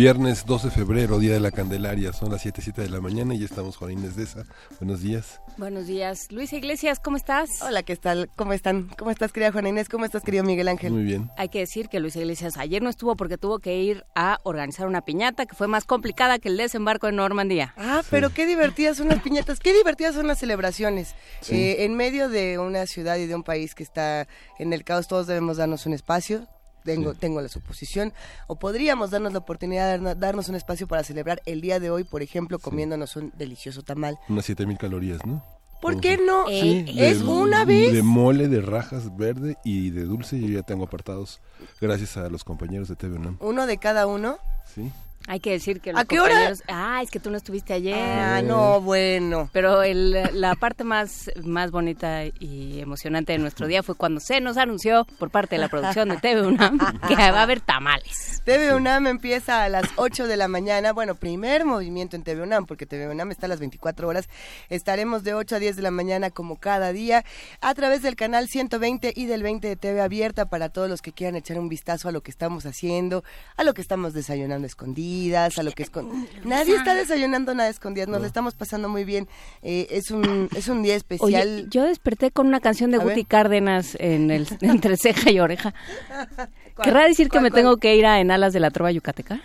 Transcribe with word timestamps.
Viernes 0.00 0.46
12 0.46 0.68
de 0.68 0.74
febrero, 0.74 1.18
Día 1.18 1.34
de 1.34 1.40
la 1.40 1.50
Candelaria, 1.50 2.14
son 2.14 2.30
las 2.32 2.40
7, 2.40 2.62
7 2.62 2.80
de 2.80 2.88
la 2.88 3.02
mañana 3.02 3.34
y 3.34 3.40
ya 3.40 3.44
estamos 3.44 3.76
Juan 3.76 3.90
Inés 3.90 4.16
de 4.16 4.22
esa. 4.22 4.46
Buenos 4.78 5.02
días. 5.02 5.42
Buenos 5.58 5.86
días. 5.86 6.32
Luisa 6.32 6.56
Iglesias, 6.56 7.00
¿cómo 7.00 7.18
estás? 7.18 7.50
Hola, 7.60 7.82
¿qué 7.82 7.96
tal? 7.96 8.30
¿Cómo 8.34 8.54
están? 8.54 8.88
¿Cómo 8.96 9.10
estás, 9.10 9.30
querida 9.30 9.52
Juana 9.52 9.68
Inés? 9.68 9.90
¿Cómo 9.90 10.06
estás, 10.06 10.22
querido 10.22 10.42
Miguel 10.42 10.68
Ángel? 10.68 10.94
Muy 10.94 11.02
bien. 11.02 11.30
Hay 11.36 11.50
que 11.50 11.58
decir 11.58 11.90
que 11.90 12.00
Luisa 12.00 12.18
Iglesias 12.18 12.56
ayer 12.56 12.80
no 12.80 12.88
estuvo 12.88 13.14
porque 13.14 13.36
tuvo 13.36 13.58
que 13.58 13.76
ir 13.76 14.06
a 14.14 14.38
organizar 14.44 14.86
una 14.86 15.02
piñata 15.02 15.44
que 15.44 15.54
fue 15.54 15.68
más 15.68 15.84
complicada 15.84 16.38
que 16.38 16.48
el 16.48 16.56
desembarco 16.56 17.06
en 17.06 17.16
Normandía. 17.16 17.74
Ah, 17.76 18.00
pero 18.08 18.30
qué 18.30 18.46
divertidas 18.46 18.96
son 18.96 19.08
las 19.08 19.20
piñatas, 19.20 19.60
qué 19.60 19.74
divertidas 19.74 20.14
son 20.14 20.28
las 20.28 20.38
celebraciones. 20.38 21.14
Eh, 21.50 21.84
en 21.84 21.94
medio 21.94 22.30
de 22.30 22.58
una 22.58 22.86
ciudad 22.86 23.18
y 23.18 23.26
de 23.26 23.34
un 23.34 23.42
país 23.42 23.74
que 23.74 23.82
está 23.82 24.26
en 24.58 24.72
el 24.72 24.82
caos, 24.82 25.08
todos 25.08 25.26
debemos 25.26 25.58
darnos 25.58 25.84
un 25.84 25.92
espacio, 25.92 26.48
tengo, 26.84 27.14
tengo 27.14 27.40
la 27.40 27.48
suposición, 27.48 28.12
o 28.46 28.58
podríamos 28.58 29.10
darnos 29.10 29.32
la 29.32 29.38
oportunidad 29.40 29.98
de 29.98 30.14
darnos 30.14 30.48
un 30.48 30.54
espacio 30.54 30.86
para 30.88 31.02
celebrar 31.04 31.40
el 31.46 31.60
día 31.60 31.80
de 31.80 31.90
hoy, 31.90 32.04
por 32.04 32.22
ejemplo, 32.22 32.58
comiéndonos 32.58 33.16
un 33.16 33.32
delicioso 33.36 33.82
tamal. 33.82 34.18
Unas 34.28 34.44
7000 34.46 34.78
calorías, 34.78 35.24
¿no? 35.26 35.44
¿Por 35.80 35.98
qué 36.00 36.18
no? 36.18 36.46
Sí, 36.46 36.84
es 36.98 37.20
de- 37.20 37.24
una 37.26 37.64
vez. 37.64 37.92
De 37.94 38.02
mole, 38.02 38.48
de 38.48 38.60
rajas 38.60 39.16
verde 39.16 39.56
y 39.64 39.88
de 39.90 40.04
dulce, 40.04 40.38
yo 40.38 40.48
ya 40.48 40.62
tengo 40.62 40.84
apartados, 40.84 41.40
gracias 41.80 42.18
a 42.18 42.28
los 42.28 42.44
compañeros 42.44 42.88
de 42.88 42.96
TV 42.96 43.16
UNAM. 43.16 43.38
Uno 43.40 43.66
de 43.66 43.78
cada 43.78 44.06
uno. 44.06 44.36
Sí. 44.74 44.92
Hay 45.30 45.38
que 45.38 45.50
decir 45.52 45.80
que 45.80 45.92
los 45.92 46.00
¿A 46.02 46.04
qué 46.06 46.18
hora? 46.18 46.30
compañeros- 46.34 46.62
Ah, 46.66 47.00
es 47.04 47.10
que 47.10 47.20
tú 47.20 47.30
no 47.30 47.36
estuviste 47.36 47.72
ayer. 47.72 47.94
Ah, 47.96 48.42
no, 48.42 48.80
bueno. 48.80 49.48
Pero 49.52 49.84
el- 49.84 50.18
la 50.32 50.56
parte 50.56 50.82
más, 50.82 51.30
más 51.44 51.70
bonita 51.70 52.24
y 52.26 52.80
emocionante 52.80 53.30
de 53.30 53.38
nuestro 53.38 53.68
día 53.68 53.84
fue 53.84 53.94
cuando 53.94 54.18
se 54.18 54.40
nos 54.40 54.56
anunció 54.56 55.06
por 55.20 55.30
parte 55.30 55.54
de 55.54 55.60
la 55.60 55.68
producción 55.68 56.08
de 56.08 56.16
TV 56.16 56.42
UNAM 56.42 56.78
que 57.08 57.14
va 57.14 57.38
a 57.38 57.42
haber 57.42 57.60
tamales. 57.60 58.42
TV 58.44 58.74
UNAM 58.74 59.06
empieza 59.06 59.62
a 59.62 59.68
las 59.68 59.84
8 59.94 60.26
de 60.26 60.36
la 60.36 60.48
mañana. 60.48 60.92
Bueno, 60.92 61.14
primer 61.14 61.64
movimiento 61.64 62.16
en 62.16 62.24
TV 62.24 62.42
UNAM, 62.42 62.66
porque 62.66 62.84
TV 62.86 63.06
UNAM 63.08 63.30
está 63.30 63.46
a 63.46 63.50
las 63.50 63.60
24 63.60 64.08
horas. 64.08 64.28
Estaremos 64.68 65.22
de 65.22 65.34
8 65.34 65.54
a 65.54 65.58
10 65.60 65.76
de 65.76 65.82
la 65.82 65.92
mañana 65.92 66.30
como 66.30 66.56
cada 66.56 66.92
día 66.92 67.24
a 67.60 67.72
través 67.74 68.02
del 68.02 68.16
canal 68.16 68.48
120 68.48 69.12
y 69.14 69.26
del 69.26 69.44
20 69.44 69.68
de 69.68 69.76
TV 69.76 70.00
Abierta 70.00 70.46
para 70.46 70.70
todos 70.70 70.88
los 70.90 71.02
que 71.02 71.12
quieran 71.12 71.36
echar 71.36 71.56
un 71.60 71.68
vistazo 71.68 72.08
a 72.08 72.12
lo 72.12 72.20
que 72.20 72.32
estamos 72.32 72.66
haciendo, 72.66 73.22
a 73.56 73.62
lo 73.62 73.74
que 73.74 73.80
estamos 73.82 74.12
desayunando 74.12 74.66
escondidas, 75.28 75.58
a 75.58 75.62
lo 75.62 75.72
que 75.72 75.86
Nadie 76.44 76.74
está 76.76 76.94
desayunando 76.94 77.54
nada 77.54 77.68
escondidas, 77.68 78.08
nos 78.08 78.20
lo 78.20 78.26
estamos 78.26 78.54
pasando 78.54 78.88
muy 78.88 79.04
bien. 79.04 79.28
Eh, 79.62 79.86
es, 79.90 80.10
un, 80.10 80.48
es 80.56 80.68
un 80.68 80.82
día 80.82 80.94
especial. 80.96 81.26
Oye, 81.28 81.66
yo 81.70 81.84
desperté 81.84 82.30
con 82.30 82.46
una 82.46 82.60
canción 82.60 82.90
de 82.90 82.96
A 82.98 83.00
Guti 83.00 83.14
ver. 83.16 83.26
Cárdenas 83.26 83.96
en 84.00 84.30
el, 84.30 84.46
entre 84.60 84.96
ceja 84.96 85.30
y 85.30 85.40
oreja. 85.40 85.74
¿Querrá 86.82 87.04
decir 87.06 87.26
que 87.26 87.32
¿Cuál, 87.32 87.42
me 87.44 87.50
cuál? 87.50 87.62
tengo 87.62 87.76
que 87.76 87.96
ir 87.96 88.06
a 88.06 88.20
En 88.20 88.30
Alas 88.30 88.52
de 88.52 88.60
la 88.60 88.70
Trova 88.70 88.90
Yucateca? 88.90 89.40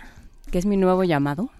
Que 0.50 0.58
es 0.58 0.66
mi 0.66 0.76
nuevo 0.76 1.04
llamado. 1.04 1.50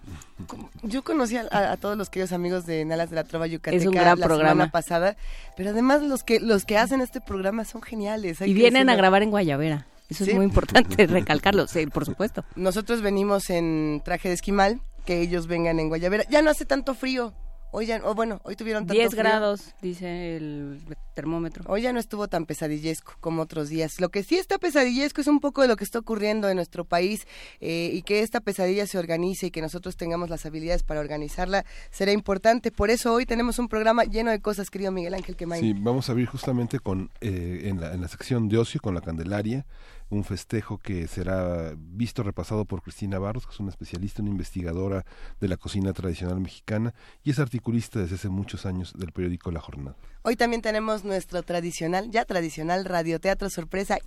Yo 0.82 1.02
conocí 1.02 1.36
a, 1.36 1.46
a- 1.50 1.72
a 1.72 1.76
todos 1.76 1.96
los 1.96 2.10
queridos 2.10 2.32
amigos 2.32 2.66
de 2.66 2.84
Nalas 2.84 3.08
de 3.10 3.16
la 3.16 3.24
Trova 3.24 3.46
Yucateca 3.46 3.76
Es 3.82 3.86
un 3.86 3.94
gran 3.94 4.18
la 4.20 4.26
programa. 4.26 4.50
semana 4.52 4.70
pasada, 4.70 5.16
pero 5.56 5.70
además 5.70 6.02
los 6.02 6.22
que 6.22 6.40
los 6.40 6.64
que 6.66 6.76
hacen 6.76 7.00
este 7.00 7.20
programa 7.22 7.64
son 7.64 7.80
geniales. 7.82 8.40
hay 8.42 8.50
Y 8.50 8.54
vienen 8.54 8.88
a 8.90 8.96
grabar 8.96 9.22
en 9.22 9.30
Guayavera. 9.30 9.86
Eso 10.08 10.24
Sí. 10.24 10.30
es 10.30 10.36
muy 10.36 10.44
importante 10.46 11.06
recalcarlo, 11.06 11.66
sí, 11.66 11.86
por 11.86 12.04
supuesto. 12.06 12.44
Nosotros 12.54 13.02
venimos 13.02 13.50
en 13.50 14.00
traje 14.04 14.28
de 14.28 14.34
esquimal, 14.34 14.80
que 15.04 15.20
ellos 15.20 15.46
vengan 15.46 15.78
en 15.80 15.88
Guayavera. 15.88 16.24
Ya 16.30 16.42
no 16.42 16.50
hace 16.50 16.64
tanto 16.64 16.94
frío. 16.94 17.32
Hoy 17.72 17.86
ya, 17.86 18.00
o 18.04 18.14
bueno, 18.14 18.40
hoy 18.44 18.56
tuvieron 18.56 18.84
tanto 18.86 18.94
10 18.94 19.10
frío. 19.10 19.22
grados, 19.22 19.74
dice 19.82 20.36
el 20.36 20.80
termómetro. 21.14 21.64
Hoy 21.66 21.82
ya 21.82 21.92
no 21.92 21.98
estuvo 22.00 22.26
tan 22.26 22.46
pesadillesco 22.46 23.14
como 23.20 23.42
otros 23.42 23.68
días. 23.68 24.00
Lo 24.00 24.08
que 24.08 24.22
sí 24.22 24.36
está 24.36 24.56
pesadillesco 24.56 25.20
es 25.20 25.26
un 25.26 25.40
poco 25.40 25.60
de 25.62 25.68
lo 25.68 25.76
que 25.76 25.84
está 25.84 25.98
ocurriendo 25.98 26.48
en 26.48 26.56
nuestro 26.56 26.84
país 26.86 27.26
eh, 27.60 27.90
y 27.92 28.02
que 28.02 28.22
esta 28.22 28.40
pesadilla 28.40 28.86
se 28.86 28.98
organice 28.98 29.46
y 29.46 29.50
que 29.50 29.60
nosotros 29.60 29.96
tengamos 29.96 30.30
las 30.30 30.46
habilidades 30.46 30.84
para 30.84 31.00
organizarla 31.00 31.66
será 31.90 32.12
importante. 32.12 32.70
Por 32.70 32.88
eso 32.88 33.12
hoy 33.12 33.26
tenemos 33.26 33.58
un 33.58 33.68
programa 33.68 34.04
lleno 34.04 34.30
de 34.30 34.40
cosas, 34.40 34.70
querido 34.70 34.90
Miguel 34.92 35.12
Ángel 35.14 35.36
Quemain. 35.36 35.60
Sí, 35.60 35.74
vamos 35.76 36.08
a 36.08 36.12
abrir 36.12 36.28
justamente 36.28 36.78
con 36.78 37.10
eh, 37.20 37.62
en, 37.64 37.80
la, 37.80 37.92
en 37.92 38.00
la 38.00 38.08
sección 38.08 38.48
de 38.48 38.56
ocio 38.58 38.80
con 38.80 38.94
la 38.94 39.02
Candelaria, 39.02 39.66
un 40.08 40.24
festejo 40.24 40.78
que 40.78 41.08
será 41.08 41.74
visto 41.76 42.22
repasado 42.22 42.64
por 42.64 42.82
Cristina 42.82 43.18
Barros, 43.18 43.46
que 43.46 43.52
es 43.52 43.60
una 43.60 43.70
especialista, 43.70 44.22
una 44.22 44.30
investigadora 44.30 45.04
de 45.40 45.48
la 45.48 45.56
cocina 45.56 45.92
tradicional 45.92 46.40
mexicana 46.40 46.94
y 47.24 47.30
es 47.30 47.38
articulista 47.38 48.00
desde 48.00 48.16
hace 48.16 48.28
muchos 48.28 48.66
años 48.66 48.92
del 48.96 49.12
periódico 49.12 49.50
La 49.50 49.60
Jornada. 49.60 49.96
Hoy 50.22 50.36
también 50.36 50.62
tenemos 50.62 51.04
nuestro 51.04 51.42
tradicional, 51.42 52.10
ya 52.10 52.24
tradicional 52.24 52.84
radioteatro 52.84 53.50
sorpresa. 53.50 53.98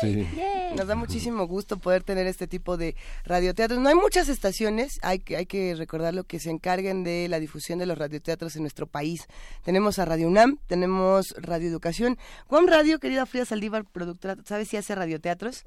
Sí. 0.00 0.26
Nos 0.76 0.86
da 0.86 0.94
muchísimo 0.94 1.46
gusto 1.46 1.78
poder 1.78 2.02
tener 2.02 2.26
este 2.26 2.46
tipo 2.46 2.76
de 2.76 2.94
radioteatros. 3.24 3.80
No 3.80 3.88
hay 3.88 3.94
muchas 3.94 4.28
estaciones, 4.28 4.98
hay 5.02 5.18
que, 5.18 5.36
hay 5.36 5.46
que 5.46 5.74
recordarlo, 5.74 6.24
que 6.24 6.40
se 6.40 6.50
encarguen 6.50 7.04
de 7.04 7.28
la 7.28 7.40
difusión 7.40 7.78
de 7.78 7.86
los 7.86 7.98
radioteatros 7.98 8.56
en 8.56 8.62
nuestro 8.62 8.86
país. 8.86 9.26
Tenemos 9.62 9.98
a 9.98 10.04
Radio 10.04 10.28
UNAM, 10.28 10.58
tenemos 10.66 11.34
Radio 11.38 11.68
Educación. 11.68 12.18
Juan 12.46 12.66
Radio, 12.66 12.98
querida 12.98 13.26
Frida 13.26 13.44
Saldívar, 13.44 13.84
productora, 13.84 14.36
¿sabes 14.44 14.68
si 14.68 14.76
hace 14.76 14.94
radioteatros? 14.94 15.64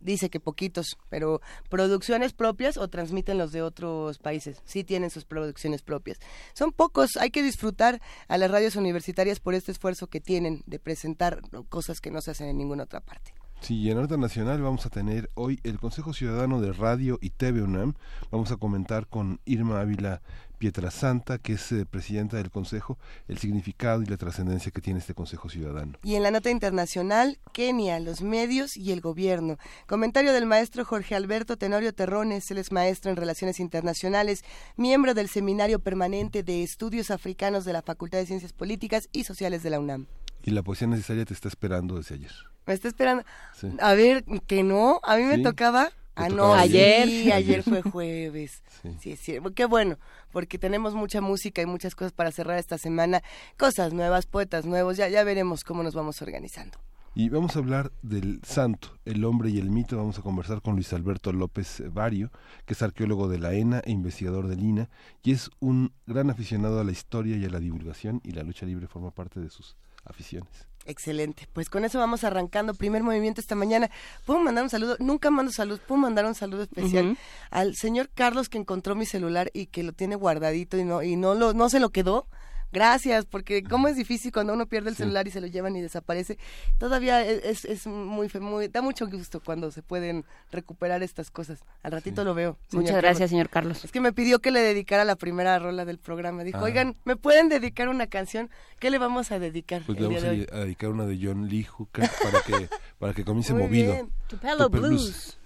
Dice 0.00 0.30
que 0.30 0.40
poquitos, 0.40 0.98
pero 1.08 1.40
producciones 1.68 2.32
propias 2.32 2.76
o 2.76 2.88
transmiten 2.88 3.38
los 3.38 3.52
de 3.52 3.62
otros 3.62 4.18
países. 4.18 4.60
Sí 4.64 4.82
tienen 4.82 5.10
sus 5.10 5.24
producciones 5.24 5.82
propias. 5.82 6.18
Son 6.54 6.72
pocos, 6.72 7.16
hay 7.16 7.30
que 7.30 7.42
disfrutar 7.42 8.00
a 8.26 8.36
las 8.36 8.50
radios 8.50 8.74
universitarias 8.74 9.38
por 9.38 9.54
este 9.54 9.70
esfuerzo 9.70 10.08
que 10.08 10.20
tienen 10.20 10.62
de 10.66 10.80
presentar 10.80 11.40
cosas 11.68 12.00
que 12.00 12.10
no 12.10 12.20
se 12.20 12.32
hacen 12.32 12.48
en 12.48 12.58
ninguna 12.58 12.82
otra 12.82 13.00
parte. 13.00 13.32
Sí, 13.62 13.88
en 13.88 13.96
Nota 13.96 14.16
Nacional 14.16 14.60
vamos 14.60 14.86
a 14.86 14.90
tener 14.90 15.30
hoy 15.34 15.60
el 15.62 15.78
Consejo 15.78 16.12
Ciudadano 16.12 16.60
de 16.60 16.72
Radio 16.72 17.20
y 17.22 17.30
TV 17.30 17.62
UNAM. 17.62 17.94
Vamos 18.32 18.50
a 18.50 18.56
comentar 18.56 19.06
con 19.06 19.38
Irma 19.44 19.80
Ávila 19.80 20.20
Pietrasanta, 20.58 21.38
que 21.38 21.52
es 21.52 21.70
eh, 21.70 21.86
presidenta 21.86 22.38
del 22.38 22.50
Consejo, 22.50 22.98
el 23.28 23.38
significado 23.38 24.02
y 24.02 24.06
la 24.06 24.16
trascendencia 24.16 24.72
que 24.72 24.80
tiene 24.80 24.98
este 24.98 25.14
Consejo 25.14 25.48
Ciudadano. 25.48 25.96
Y 26.02 26.16
en 26.16 26.24
la 26.24 26.32
nota 26.32 26.50
internacional, 26.50 27.38
Kenia, 27.52 28.00
los 28.00 28.20
medios 28.20 28.76
y 28.76 28.90
el 28.90 29.00
gobierno. 29.00 29.58
Comentario 29.86 30.32
del 30.32 30.46
maestro 30.46 30.84
Jorge 30.84 31.14
Alberto 31.14 31.56
Tenorio 31.56 31.94
Terrones, 31.94 32.50
él 32.50 32.58
es 32.58 32.72
maestro 32.72 33.12
en 33.12 33.16
Relaciones 33.16 33.60
Internacionales, 33.60 34.42
miembro 34.76 35.14
del 35.14 35.28
Seminario 35.28 35.78
Permanente 35.78 36.42
de 36.42 36.64
Estudios 36.64 37.12
Africanos 37.12 37.64
de 37.64 37.74
la 37.74 37.82
Facultad 37.82 38.18
de 38.18 38.26
Ciencias 38.26 38.52
Políticas 38.52 39.08
y 39.12 39.22
Sociales 39.22 39.62
de 39.62 39.70
la 39.70 39.78
UNAM. 39.78 40.08
Y 40.44 40.50
la 40.50 40.62
poesía 40.62 40.86
necesaria 40.88 41.24
te 41.24 41.34
está 41.34 41.48
esperando 41.48 41.96
desde 41.96 42.16
ayer. 42.16 42.32
Me 42.66 42.74
está 42.74 42.88
esperando. 42.88 43.24
Sí. 43.54 43.68
A 43.80 43.94
ver, 43.94 44.24
que 44.46 44.62
no, 44.62 45.00
a 45.02 45.16
mí 45.16 45.24
me 45.24 45.36
Sí. 45.36 45.42
tocaba. 45.42 45.90
Ah, 46.14 46.28
no, 46.28 46.52
ayer. 46.54 47.08
Sí, 47.08 47.32
ayer 47.32 47.62
fue 47.62 47.82
jueves. 47.82 48.62
Sí. 48.82 48.90
Sí, 49.00 49.16
sí, 49.16 49.38
qué 49.54 49.64
bueno, 49.64 49.96
porque 50.32 50.58
tenemos 50.58 50.94
mucha 50.96 51.20
música 51.20 51.62
y 51.62 51.66
muchas 51.66 51.94
cosas 51.94 52.10
para 52.12 52.32
cerrar 52.32 52.58
esta 52.58 52.78
semana, 52.78 53.22
cosas 53.56 53.92
nuevas, 53.92 54.26
poetas 54.26 54.66
nuevos, 54.66 54.96
ya, 54.96 55.08
ya 55.08 55.22
veremos 55.22 55.62
cómo 55.62 55.84
nos 55.84 55.94
vamos 55.94 56.20
organizando. 56.20 56.78
Y 57.14 57.28
vamos 57.28 57.54
a 57.54 57.60
hablar 57.60 57.92
del 58.02 58.40
santo, 58.42 58.98
el 59.04 59.24
hombre 59.24 59.50
y 59.50 59.58
el 59.58 59.70
mito. 59.70 59.96
Vamos 59.98 60.18
a 60.18 60.22
conversar 60.22 60.60
con 60.62 60.74
Luis 60.74 60.92
Alberto 60.92 61.32
López 61.32 61.80
Vario, 61.92 62.32
que 62.66 62.72
es 62.72 62.82
arqueólogo 62.82 63.28
de 63.28 63.38
la 63.38 63.52
ENA 63.54 63.82
e 63.84 63.92
investigador 63.92 64.48
del 64.48 64.64
INA, 64.64 64.88
y 65.22 65.30
es 65.30 65.48
un 65.60 65.92
gran 66.06 66.28
aficionado 66.30 66.80
a 66.80 66.84
la 66.84 66.90
historia 66.90 67.36
y 67.36 67.44
a 67.44 67.48
la 67.50 67.60
divulgación, 67.60 68.20
y 68.24 68.32
la 68.32 68.42
lucha 68.42 68.66
libre 68.66 68.88
forma 68.88 69.12
parte 69.12 69.38
de 69.38 69.48
sus 69.48 69.76
aficiones. 70.04 70.66
Excelente, 70.84 71.48
pues 71.52 71.70
con 71.70 71.84
eso 71.84 72.00
vamos 72.00 72.24
arrancando 72.24 72.74
primer 72.74 73.04
movimiento 73.04 73.40
esta 73.40 73.54
mañana. 73.54 73.88
¿Puedo 74.26 74.40
mandar 74.40 74.64
un 74.64 74.70
saludo? 74.70 74.96
Nunca 74.98 75.30
mando 75.30 75.52
salud, 75.52 75.80
¿puedo 75.86 76.00
mandar 76.00 76.26
un 76.26 76.34
saludo 76.34 76.64
especial 76.64 77.16
al 77.50 77.76
señor 77.76 78.10
Carlos 78.12 78.48
que 78.48 78.58
encontró 78.58 78.96
mi 78.96 79.06
celular 79.06 79.50
y 79.54 79.66
que 79.66 79.84
lo 79.84 79.92
tiene 79.92 80.16
guardadito 80.16 80.76
y 80.78 80.84
no 80.84 81.02
y 81.02 81.14
no 81.14 81.34
lo 81.34 81.54
no 81.54 81.68
se 81.68 81.78
lo 81.78 81.90
quedó? 81.90 82.26
Gracias, 82.72 83.26
porque 83.26 83.62
cómo 83.62 83.88
es 83.88 83.96
difícil 83.96 84.32
cuando 84.32 84.54
uno 84.54 84.66
pierde 84.66 84.90
el 84.90 84.96
celular 84.96 85.28
y 85.28 85.30
se 85.30 85.40
lo 85.40 85.46
llevan 85.46 85.76
y 85.76 85.82
desaparece. 85.82 86.38
Todavía 86.78 87.22
e, 87.24 87.50
es, 87.50 87.64
es 87.66 87.86
muy, 87.86 88.30
muy, 88.40 88.68
da 88.68 88.80
mucho 88.80 89.06
gusto 89.08 89.40
cuando 89.44 89.70
se 89.70 89.82
pueden 89.82 90.24
recuperar 90.50 91.02
estas 91.02 91.30
cosas. 91.30 91.60
Al 91.82 91.92
ratito 91.92 92.24
lo 92.24 92.34
veo. 92.34 92.56
Muchas 92.72 92.96
gracias, 92.96 93.30
señor 93.30 93.50
Carlos. 93.50 93.84
Es 93.84 93.92
que 93.92 94.00
me 94.00 94.12
pidió 94.12 94.38
que 94.38 94.50
le 94.50 94.60
dedicara 94.60 95.04
la 95.04 95.16
primera 95.16 95.58
rola 95.58 95.84
del 95.84 95.98
programa. 95.98 96.44
Dijo, 96.44 96.58
ah. 96.58 96.64
oigan, 96.64 96.96
¿me 97.04 97.16
pueden 97.16 97.48
dedicar 97.48 97.88
una 97.88 98.06
canción? 98.06 98.50
¿Qué 98.78 98.90
le 98.90 98.98
vamos 98.98 99.32
a 99.32 99.38
dedicar? 99.38 99.82
Pues 99.84 100.00
le 100.00 100.06
vamos 100.06 100.24
a, 100.24 100.30
dedicar 100.30 100.90
una 100.90 101.04
de 101.04 101.18
John 101.22 101.48
Lee 101.48 101.64
Hooker 101.64 102.08
para 102.22 102.40
que, 102.40 102.68
para 102.98 103.12
que 103.12 103.24
comience 103.24 103.52
movido. 103.52 103.92
Bien. 103.92 104.12
Tupelo, 104.28 104.70
Blues. 104.70 105.38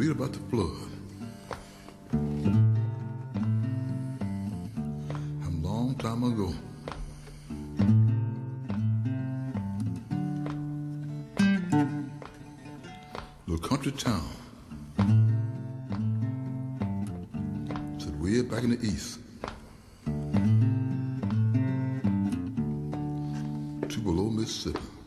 Read 0.00 0.12
about 0.12 0.32
the 0.32 0.38
flood. 0.48 0.88
A 5.44 5.50
long 5.60 5.94
time 5.98 6.24
ago. 6.24 6.54
Little 13.46 13.68
country 13.68 13.92
town. 13.92 14.26
Said 17.98 18.18
way 18.22 18.40
back 18.40 18.62
in 18.62 18.70
the 18.70 18.80
east. 18.82 19.18
Tupelo, 23.90 24.30
Mississippi. 24.30 24.99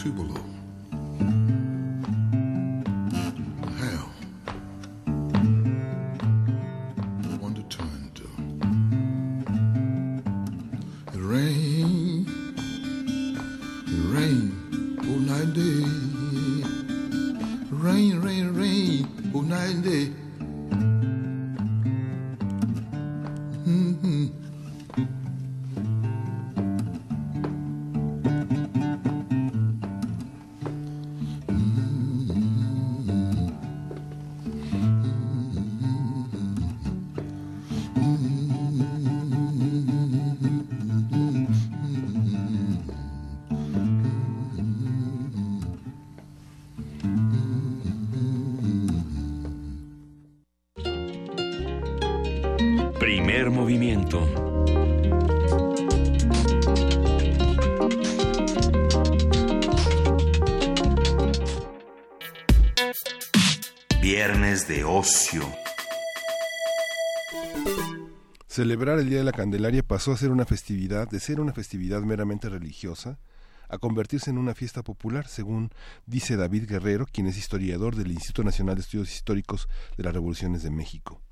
Tuvalu. 0.00 0.39
De 64.66 64.84
ocio. 64.84 65.42
Celebrar 68.46 68.98
el 68.98 69.08
Día 69.08 69.18
de 69.18 69.24
la 69.24 69.32
Candelaria 69.32 69.82
pasó 69.82 70.12
a 70.12 70.16
ser 70.16 70.30
una 70.30 70.44
festividad, 70.44 71.08
de 71.08 71.20
ser 71.20 71.40
una 71.40 71.52
festividad 71.52 72.02
meramente 72.02 72.48
religiosa, 72.48 73.18
a 73.68 73.78
convertirse 73.78 74.30
en 74.30 74.38
una 74.38 74.54
fiesta 74.54 74.82
popular, 74.82 75.28
según 75.28 75.70
dice 76.06 76.36
David 76.36 76.68
Guerrero, 76.68 77.06
quien 77.06 77.28
es 77.28 77.38
historiador 77.38 77.94
del 77.94 78.10
Instituto 78.10 78.44
Nacional 78.44 78.74
de 78.74 78.82
Estudios 78.82 79.12
Históricos 79.12 79.68
de 79.96 80.04
las 80.04 80.14
Revoluciones 80.14 80.62
de 80.62 80.70
México. 80.70 81.22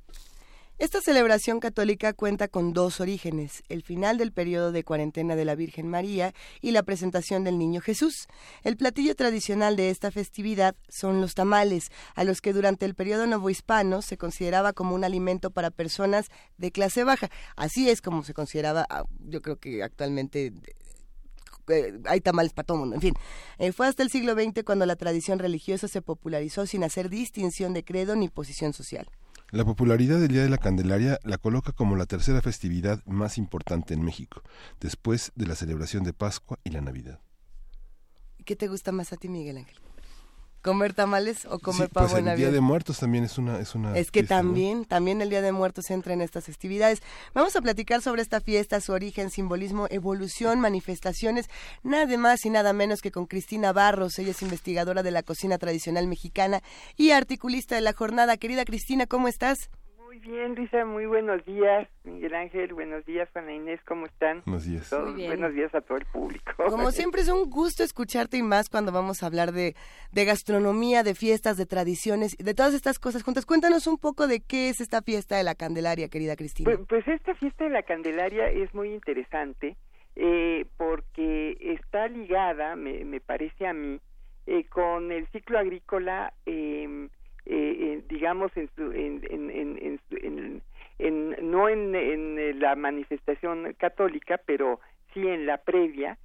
Esta 0.79 1.01
celebración 1.01 1.59
católica 1.59 2.13
cuenta 2.13 2.47
con 2.47 2.73
dos 2.73 3.01
orígenes, 3.01 3.65
el 3.69 3.83
final 3.83 4.17
del 4.17 4.31
periodo 4.31 4.71
de 4.71 4.85
cuarentena 4.85 5.35
de 5.35 5.45
la 5.45 5.57
Virgen 5.57 5.89
María 5.89 6.35
y 6.61 6.71
la 6.71 6.85
presentación 6.85 7.43
del 7.43 7.59
Niño 7.59 7.81
Jesús. 7.81 8.29
El 8.63 8.77
platillo 8.77 9.17
tradicional 9.17 9.75
de 9.75 9.91
esta 9.91 10.13
festividad 10.13 10.77
son 10.89 11.21
los 11.21 11.35
tamales, 11.35 11.91
a 12.15 12.23
los 12.23 12.41
que 12.41 12.53
durante 12.53 12.87
el 12.87 12.95
periodo 12.95 13.27
novohispano 13.27 14.03
se 14.03 14.19
consideraba 14.19 14.73
como 14.73 14.95
un 14.95 15.03
alimento 15.03 15.51
para 15.51 15.73
personas 15.73 16.29
de 16.59 16.71
clase 16.71 17.03
baja. 17.03 17.29
Así 17.57 17.91
es 17.91 18.01
como 18.01 18.23
se 18.23 18.33
consideraba, 18.33 18.87
ah, 18.89 19.05
yo 19.19 19.43
creo 19.43 19.57
que 19.57 19.83
actualmente 19.83 20.53
eh, 21.67 21.99
hay 22.05 22.21
tamales 22.21 22.53
para 22.53 22.67
todo 22.67 22.79
mundo, 22.79 22.95
en 22.95 23.03
fin. 23.03 23.15
Eh, 23.59 23.73
fue 23.73 23.89
hasta 23.89 24.05
el 24.05 24.11
siglo 24.11 24.35
XX 24.35 24.63
cuando 24.65 24.87
la 24.87 24.95
tradición 24.95 25.41
religiosa 25.41 25.89
se 25.89 26.03
popularizó 26.03 26.67
sin 26.67 26.85
hacer 26.85 27.09
distinción 27.09 27.73
de 27.73 27.85
credo 27.85 28.15
ni 28.15 28.29
posición 28.29 28.73
social. 28.73 29.11
La 29.51 29.65
popularidad 29.65 30.21
del 30.21 30.29
Día 30.29 30.43
de 30.43 30.51
la 30.51 30.59
Candelaria 30.59 31.19
la 31.25 31.39
coloca 31.39 31.73
como 31.73 31.97
la 31.97 32.05
tercera 32.05 32.43
festividad 32.43 33.03
más 33.07 33.39
importante 33.39 33.95
en 33.95 34.05
México, 34.05 34.43
después 34.79 35.33
de 35.37 35.47
la 35.47 35.55
celebración 35.55 36.05
de 36.05 36.13
Pascua 36.13 36.59
y 36.65 36.71
la 36.71 36.83
Navidad. 36.83 37.19
¿Qué 38.45 38.57
te 38.57 38.69
gusta 38.69 38.93
más 38.93 39.15
a 39.15 39.17
ti, 39.17 39.31
Miguel 39.31 39.57
Ángel? 39.57 39.88
Comer 40.63 40.95
tamales 40.95 41.47
o 41.47 41.59
comer 41.59 41.89
pavo 41.89 42.09
pues 42.09 42.25
el 42.25 42.37
Día 42.37 42.51
de 42.51 42.61
Muertos 42.61 42.99
también 42.99 43.25
es 43.25 43.39
una 43.39 43.61
es 43.61 43.75
una 43.75 43.97
Es 43.97 44.11
que 44.11 44.23
también 44.23 44.85
también 44.85 45.21
el 45.21 45.31
Día 45.31 45.43
de 45.43 45.53
Muertos 45.53 45.91
entra 45.91 46.13
en 46.13 46.21
estas 46.21 46.45
festividades. 46.45 47.03
Vamos 47.35 47.55
a 47.57 47.61
platicar 47.61 48.03
sobre 48.03 48.23
esta 48.23 48.41
fiesta, 48.41 48.81
su 48.81 48.93
origen, 48.93 49.31
simbolismo, 49.31 49.87
evolución, 49.91 50.61
manifestaciones, 50.61 51.49
nada 51.83 52.17
más 52.17 52.45
y 52.45 52.51
nada 52.51 52.73
menos 52.73 53.01
que 53.01 53.11
con 53.11 53.27
Cristina 53.27 53.73
Barros, 53.73 54.19
ella 54.19 54.31
es 54.31 54.43
investigadora 54.43 55.03
de 55.03 55.11
la 55.11 55.23
cocina 55.23 55.59
tradicional 55.59 56.07
mexicana 56.07 56.63
y 56.97 57.11
articulista 57.11 57.75
de 57.75 57.81
la 57.81 57.93
jornada. 57.93 58.37
Querida 58.37 58.65
Cristina, 58.65 59.07
¿cómo 59.07 59.29
estás? 59.29 59.71
Muy 60.09 60.21
bien, 60.21 60.55
Luisa, 60.55 60.87
muy 60.87 61.05
buenos 61.05 61.45
días. 61.45 61.87
Miguel 62.03 62.35
Ángel, 62.35 62.73
buenos 62.73 63.05
días. 63.05 63.29
Juana 63.31 63.53
Inés, 63.53 63.79
¿cómo 63.87 64.07
están? 64.07 64.41
Buenos 64.47 64.65
días. 64.65 64.91
buenos 64.91 65.53
días 65.53 65.75
a 65.75 65.83
todo 65.83 65.99
el 65.99 66.07
público. 66.07 66.51
Como 66.57 66.91
siempre 66.93 67.21
es 67.21 67.29
un 67.29 67.51
gusto 67.51 67.83
escucharte 67.83 68.39
y 68.39 68.43
más 68.43 68.71
cuando 68.71 68.91
vamos 68.91 69.23
a 69.23 69.27
hablar 69.27 69.53
de, 69.53 69.77
de 70.11 70.25
gastronomía, 70.25 71.03
de 71.03 71.15
fiestas, 71.15 71.59
de 71.59 71.67
tradiciones, 71.67 72.39
de 72.39 72.55
todas 72.55 72.73
estas 72.73 72.99
cosas 72.99 73.23
juntas. 73.23 73.45
Cuéntanos 73.45 73.87
un 73.87 73.99
poco 73.99 74.27
de 74.27 74.41
qué 74.41 74.71
es 74.71 74.81
esta 74.81 75.03
fiesta 75.03 75.37
de 75.37 75.45
la 75.45 75.55
Candelaria, 75.55 76.09
querida 76.09 76.37
Cristina. 76.37 76.71
Pues, 76.75 76.87
pues 76.89 77.07
esta 77.07 77.35
fiesta 77.35 77.65
de 77.65 77.71
la 77.71 77.83
Candelaria 77.83 78.49
es 78.49 78.73
muy 78.73 78.95
interesante 78.95 79.77
eh, 80.17 80.65
porque 80.79 81.59
está 81.61 82.09
ligada, 82.09 82.77
me, 82.77 83.05
me 83.05 83.21
parece 83.21 83.67
a 83.67 83.75
mí, 83.75 84.01
eh, 84.47 84.65
con 84.71 85.13
el 85.13 85.29
ciclo 85.33 85.59
agrícola 85.59 86.33
eh, 86.47 87.11
eh, 87.49 88.03
digamos, 88.09 88.53
en, 88.57 88.69
en, 88.79 89.51
en, 89.51 90.63
en, 90.99 91.51
no 91.51 91.69
en, 91.69 92.61
la 92.61 92.77
manifestación 92.77 93.75
católica, 93.79 94.39
pero 94.45 94.81
sí 95.13 95.27
en 95.27 95.47
la 95.47 95.59
previa, 95.59 96.19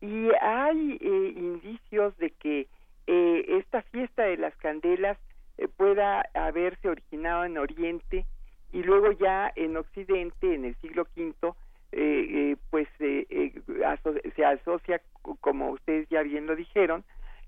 y 0.00 0.28
hay 0.42 0.98
eh, 1.00 1.32
indicios 1.36 2.16
de 2.18 2.30
que 2.30 2.66
eh, 3.06 3.44
esta 3.58 3.82
fiesta 3.82 4.24
de 4.24 4.36
las 4.36 4.54
candelas 4.56 5.16
eh, 5.58 5.68
pueda 5.68 6.22
haberse 6.34 6.88
originado 6.88 7.44
en 7.44 7.56
Oriente 7.56 8.26
y 8.72 8.82
luego 8.82 9.12
ya 9.12 9.52
en 9.54 9.76
Occidente, 9.76 10.54
en 10.54 10.64
el 10.64 10.74
siglo 10.76 11.06
V, 11.16 11.54
eh, 11.92 12.56
pues 12.68 12.88
se 12.98 14.44
asocia, 14.44 15.00
como 15.40 15.70
ustedes 15.70 16.08
ya 16.10 16.22
bien 16.22 16.46
lo 16.46 16.56
dijeron, 16.56 17.04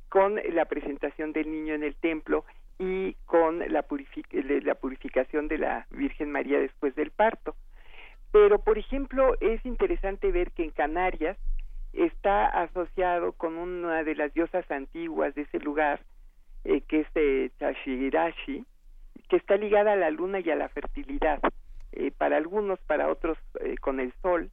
con 0.08 0.40
la 0.54 0.64
presentación 0.64 1.32
del 1.32 1.50
niño 1.50 1.74
en 1.74 1.82
el 1.82 1.96
templo 1.96 2.44
y 2.78 3.14
con 3.26 3.58
la, 3.58 3.66
la 3.66 4.74
purificación 4.74 5.48
de 5.48 5.58
la 5.58 5.86
Virgen 5.90 6.30
María 6.30 6.58
después 6.58 6.94
del 6.94 7.10
parto. 7.10 7.56
Pero, 8.32 8.58
por 8.58 8.78
ejemplo, 8.78 9.34
es 9.40 9.64
interesante 9.64 10.30
ver 10.30 10.52
que 10.52 10.64
en 10.64 10.70
Canarias 10.70 11.36
está 11.92 12.46
asociado 12.46 13.32
con 13.32 13.56
una 13.56 14.04
de 14.04 14.14
las 14.14 14.32
diosas 14.34 14.70
antiguas 14.70 15.34
de 15.34 15.42
ese 15.42 15.58
lugar, 15.58 16.00
eh, 16.64 16.82
que 16.82 17.00
es 17.00 17.06
eh, 17.14 17.50
Tashirashi, 17.58 18.64
que 19.28 19.36
está 19.36 19.56
ligada 19.56 19.92
a 19.92 19.96
la 19.96 20.10
luna 20.10 20.40
y 20.40 20.50
a 20.50 20.56
la 20.56 20.68
fertilidad, 20.68 21.40
eh, 21.92 22.10
para 22.10 22.36
algunos, 22.36 22.78
para 22.80 23.08
otros 23.08 23.38
eh, 23.60 23.76
con 23.80 24.00
el 24.00 24.12
sol. 24.22 24.50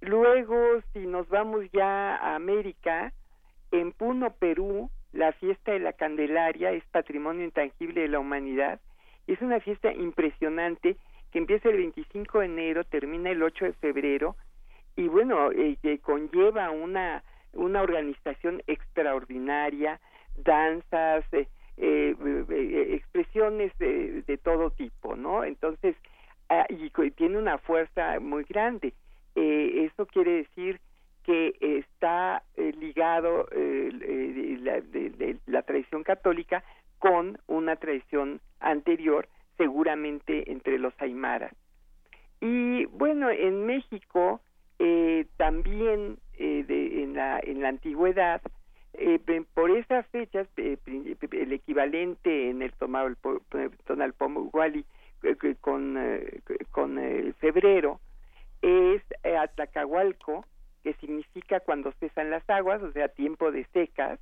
Luego, 0.00 0.56
si 0.92 1.00
nos 1.06 1.28
vamos 1.28 1.64
ya 1.72 2.16
a 2.16 2.36
América, 2.36 3.12
en 3.72 3.92
Puno, 3.92 4.30
Perú, 4.34 4.90
la 5.16 5.32
fiesta 5.32 5.72
de 5.72 5.80
la 5.80 5.92
Candelaria 5.94 6.72
es 6.72 6.84
patrimonio 6.86 7.44
intangible 7.44 8.02
de 8.02 8.08
la 8.08 8.18
humanidad. 8.18 8.80
Es 9.26 9.40
una 9.40 9.60
fiesta 9.60 9.92
impresionante 9.92 10.96
que 11.32 11.38
empieza 11.38 11.68
el 11.70 11.78
25 11.78 12.40
de 12.40 12.46
enero, 12.46 12.84
termina 12.84 13.30
el 13.30 13.42
8 13.42 13.64
de 13.64 13.72
febrero 13.74 14.36
y 14.94 15.08
bueno, 15.08 15.50
eh, 15.52 15.98
conlleva 16.02 16.70
una, 16.70 17.22
una 17.52 17.82
organización 17.82 18.62
extraordinaria, 18.66 20.00
danzas, 20.36 21.24
eh, 21.32 21.46
eh, 21.78 22.86
expresiones 22.94 23.76
de, 23.78 24.22
de, 24.22 24.38
todo 24.38 24.70
tipo, 24.70 25.16
¿no? 25.16 25.44
Entonces, 25.44 25.96
ah, 26.48 26.66
y, 26.68 26.90
tiene 27.10 27.38
una 27.38 27.58
fuerza 27.58 28.20
muy 28.20 28.44
grande. 28.44 28.94
eso 29.34 30.06
quiere 30.06 30.44
decir 30.44 30.80
que 31.26 31.56
está 31.60 32.44
eh, 32.56 32.72
ligado 32.78 33.48
eh, 33.50 33.90
la, 34.60 34.80
de, 34.80 35.36
la 35.46 35.62
tradición 35.62 36.04
católica 36.04 36.62
con 37.00 37.36
una 37.48 37.74
tradición 37.74 38.40
anterior, 38.60 39.28
seguramente 39.56 40.52
entre 40.52 40.78
los 40.78 40.94
aymaras. 40.98 41.52
Y 42.40 42.84
bueno, 42.86 43.28
en 43.28 43.66
México 43.66 44.40
eh, 44.78 45.26
también 45.36 46.18
de, 46.38 47.02
en, 47.02 47.14
la, 47.14 47.40
en 47.40 47.60
la 47.60 47.70
antigüedad, 47.70 48.40
por 49.54 49.70
esas 49.72 50.06
fechas, 50.08 50.46
el 50.56 51.52
equivalente 51.52 52.50
en 52.50 52.62
el 52.62 52.72
Tonalpomuguali 53.84 54.84
con, 55.60 55.98
con 56.70 57.34
febrero 57.40 58.00
es 58.62 59.02
Atlacahualco, 59.24 60.44
que 60.86 60.94
significa 61.00 61.58
cuando 61.58 61.90
cesan 61.98 62.30
las 62.30 62.48
aguas, 62.48 62.80
o 62.80 62.92
sea, 62.92 63.08
tiempo 63.08 63.50
de 63.50 63.64
secas, 63.72 64.20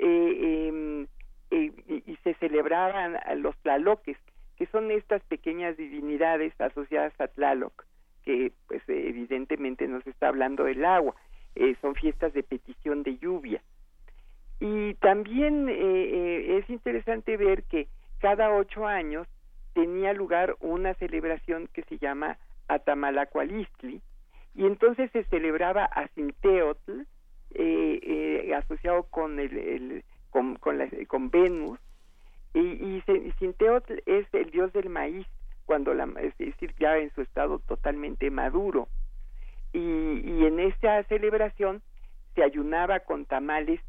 eh, 0.00 0.66
em, 0.66 1.06
eh, 1.52 1.70
y, 2.04 2.18
se 2.24 2.34
celebraban 2.34 3.16
los 3.40 3.56
tlaloques, 3.58 4.16
que 4.56 4.66
son 4.66 4.90
estas 4.90 5.22
pequeñas 5.26 5.76
divinidades 5.76 6.60
asociadas 6.60 7.12
a 7.20 7.28
Tlaloc, 7.28 7.84
que 8.24 8.50
pues 8.66 8.82
evidentemente 8.88 9.86
nos 9.86 10.04
está 10.08 10.26
hablando 10.26 10.64
del 10.64 10.84
agua, 10.84 11.14
eh, 11.54 11.76
son 11.80 11.94
fiestas 11.94 12.32
de 12.32 12.42
petición 12.42 13.04
de 13.04 13.18
lluvia. 13.18 13.62
Y 14.58 14.94
también 14.94 15.68
es 15.68 16.68
interesante 16.68 17.36
ver 17.36 17.62
que 17.62 17.86
cada 18.18 18.50
ocho 18.52 18.88
años 18.88 19.28
tenía 19.72 20.12
lugar 20.12 20.56
una 20.58 20.94
celebración 20.94 21.68
que 21.72 21.84
se 21.84 21.98
llama 21.98 22.38
Atamalacualistli, 22.66 24.02
y 24.56 24.64
entonces 24.64 25.10
se 25.12 25.24
celebraba 25.24 25.84
a 25.84 26.08
Sinteotl 26.08 27.02
eh, 27.54 28.00
eh, 28.02 28.54
asociado 28.54 29.04
con 29.04 29.38
el, 29.38 30.02
con, 30.30 31.30
Venus. 31.30 31.78
Y, 32.54 32.60
y 32.60 33.02
Sinteotl 33.38 34.00
es 34.06 34.26
el 34.32 34.50
dios 34.50 34.72
del 34.72 34.88
maíz 34.88 35.26
cuando 35.66 35.92
la 35.92 36.08
es 36.20 36.36
decir 36.38 36.74
ya 36.78 36.96
en 36.96 37.12
su 37.14 37.20
estado 37.20 37.58
totalmente 37.58 38.30
maduro. 38.30 38.88
Y, 39.72 39.78
y 39.78 40.46
en 40.46 40.60
esa 40.60 41.02
celebración 41.04 41.82
se 42.34 42.42
ayunaba 42.42 43.00
con 43.00 43.26
tamales 43.26 43.80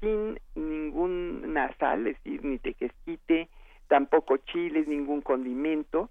sin 0.00 0.38
ningún 0.54 1.54
nasal, 1.54 2.06
es 2.06 2.16
decir, 2.22 2.44
ni 2.44 2.58
tequesquite, 2.58 3.48
tampoco 3.88 4.36
chiles, 4.38 4.86
ningún 4.86 5.20
condimento, 5.20 6.10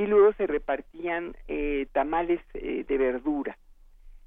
y 0.00 0.06
luego 0.06 0.32
se 0.32 0.46
repartían 0.46 1.36
eh, 1.46 1.86
tamales 1.92 2.40
eh, 2.54 2.86
de 2.88 2.96
verdura. 2.96 3.58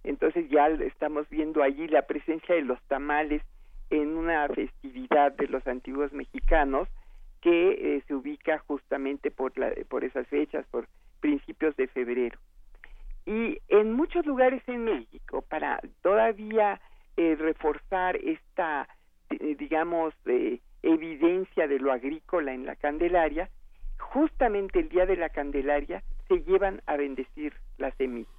Entonces 0.03 0.47
ya 0.51 0.67
estamos 0.67 1.27
viendo 1.31 1.63
allí 1.63 1.87
la 1.87 2.03
presencia 2.03 2.53
de 2.53 2.61
los 2.61 2.79
tamales 2.83 3.41
en 3.89 4.15
una 4.15 4.47
festividad 4.49 5.31
de 5.31 5.47
los 5.47 5.65
antiguos 5.65 6.13
mexicanos 6.13 6.87
que 7.41 7.71
eh, 7.71 8.03
se 8.07 8.13
ubica 8.13 8.59
justamente 8.67 9.31
por, 9.31 9.57
la, 9.57 9.71
por 9.89 10.03
esas 10.03 10.27
fechas, 10.27 10.63
por 10.67 10.87
principios 11.21 11.75
de 11.75 11.87
febrero. 11.87 12.37
Y 13.25 13.57
en 13.67 13.93
muchos 13.93 14.27
lugares 14.27 14.61
en 14.67 14.83
México, 14.83 15.43
para 15.49 15.79
todavía 16.03 16.79
reforzar 17.15 18.15
esta, 18.17 18.87
digamos, 19.29 20.13
evidencia 20.83 21.67
de 21.67 21.79
lo 21.79 21.91
agrícola 21.91 22.53
en 22.53 22.65
la 22.65 22.75
Candelaria, 22.75 23.49
justamente 24.03 24.79
el 24.79 24.89
día 24.89 25.05
de 25.05 25.17
la 25.17 25.29
Candelaria 25.29 26.03
se 26.27 26.41
llevan 26.43 26.81
a 26.85 26.97
bendecir 26.97 27.53
las 27.77 27.95
semillas. 27.95 28.31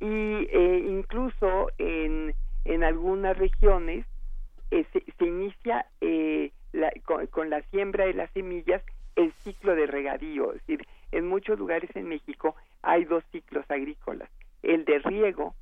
Y 0.00 0.06
eh, 0.06 0.84
incluso 0.88 1.68
en, 1.78 2.34
en 2.64 2.84
algunas 2.84 3.36
regiones 3.36 4.06
eh, 4.70 4.84
se, 4.92 5.24
inicia 5.24 5.86
eh, 6.00 6.50
con, 7.30 7.50
la 7.50 7.62
siembra 7.70 8.06
de 8.06 8.14
las 8.14 8.30
semillas 8.32 8.82
el 9.16 9.32
ciclo 9.44 9.74
de 9.76 9.86
regadío, 9.86 10.52
es 10.52 10.66
decir, 10.66 10.86
en 11.12 11.28
muchos 11.28 11.58
lugares 11.58 11.94
en 11.94 12.08
México 12.08 12.56
hay 12.82 13.04
dos 13.04 13.22
ciclos 13.30 13.64
agrícolas, 13.68 14.28
el 14.62 14.84
de 14.84 14.98
riego 14.98 15.54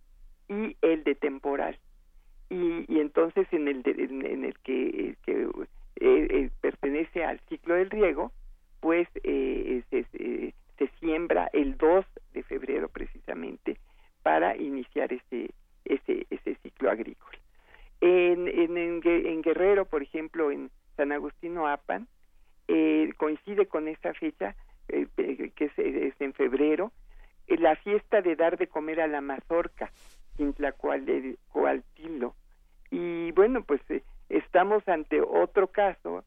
y 0.49 0.77
el 0.81 1.05
de 1.05 1.15
temporal. 1.15 1.79
Y, 2.49 2.85
y 2.89 3.01
entonces 3.01 3.47
en 3.53 3.69
el, 3.69 3.83
en, 3.87 4.45
el 4.45 4.59
que, 4.61 5.17
que 5.25 5.47
eh, 5.97 6.27
eh, 6.31 6.51
pertenece 6.61 7.25
al 7.25 7.39
ciclo 7.49 7.75
del 7.75 7.91
riego, 7.91 8.33
pues 8.83 9.09
eh, 9.23 9.85
se, 9.91 10.05
se, 10.11 10.89
siembra 10.99 11.49
el 11.53 11.77
2 11.77 12.05
de 12.35 12.43
febrero 12.43 12.89
precisamente 12.89 13.79
para 14.25 14.57
iniciar 14.57 15.13
ese, 15.13 15.51
ese, 15.85 16.27
ese 16.29 16.57
ciclo 16.65 16.91
agrícola. 16.91 17.39
En, 18.01 18.49
en, 18.49 18.77
en, 18.77 19.43
Guerrero, 19.43 19.85
por 19.85 20.03
ejemplo, 20.03 20.51
en 20.51 20.69
San 20.97 21.13
Agustín 21.13 21.57
Apan, 21.59 22.09
eh, 22.67 23.13
coincide 23.19 23.67
con 23.67 23.87
esta 23.87 24.15
fecha, 24.15 24.57
eh, 24.89 25.07
que 25.55 25.71
es, 25.77 26.21
en 26.21 26.33
febrero, 26.33 26.91
la 27.47 27.77
fiesta 27.77 28.21
de 28.21 28.35
dar 28.35 28.59
de 28.59 28.67
comer 28.67 29.01
a 29.01 29.07
la 29.07 29.21
mazorca, 29.21 29.93
Tilo. 31.95 32.35
Y 32.91 33.31
bueno, 33.31 33.63
pues 33.63 33.81
estamos 34.29 34.87
ante 34.89 35.21
otro 35.21 35.69
caso 35.69 36.25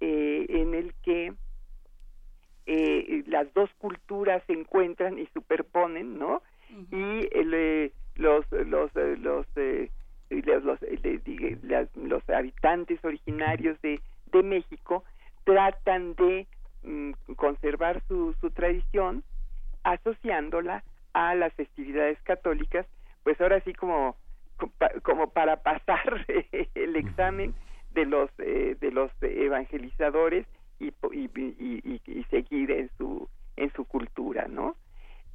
en 0.00 0.74
el 0.74 0.94
que 1.02 1.34
eh, 2.66 3.24
las 3.26 3.52
dos 3.54 3.70
culturas 3.78 4.42
se 4.46 4.52
encuentran 4.52 5.18
y 5.18 5.26
superponen, 5.26 6.18
¿no? 6.18 6.42
Y 6.92 7.28
eh, 7.32 7.92
los 8.16 8.44
los 8.52 8.94
eh, 8.96 9.16
los 9.18 9.46
eh, 9.56 9.90
los, 10.30 10.62
los, 10.64 11.88
los, 11.96 12.30
habitantes 12.30 13.04
originarios 13.04 13.80
de, 13.82 14.00
de 14.26 14.42
México 14.44 15.02
tratan 15.42 16.14
de 16.14 16.46
mm, 16.84 17.32
conservar 17.34 18.00
su, 18.06 18.34
su 18.40 18.50
tradición 18.50 19.24
asociándola 19.82 20.84
a 21.14 21.34
las 21.34 21.52
festividades 21.54 22.20
católicas, 22.22 22.86
pues 23.24 23.40
ahora 23.40 23.60
sí 23.62 23.74
como 23.74 24.16
como 25.02 25.30
para 25.30 25.56
pasar 25.62 26.26
el 26.74 26.96
examen 26.96 27.54
de 27.92 28.06
los 28.06 28.30
de 28.36 28.90
los 28.92 29.10
evangelizadores 29.22 30.46
y, 30.80 30.92
y, 31.12 32.00
y, 32.06 32.24
seguir 32.24 32.70
en 32.70 32.90
su 32.96 33.28
en 33.56 33.70
su 33.74 33.84
cultura, 33.84 34.46
¿no? 34.48 34.76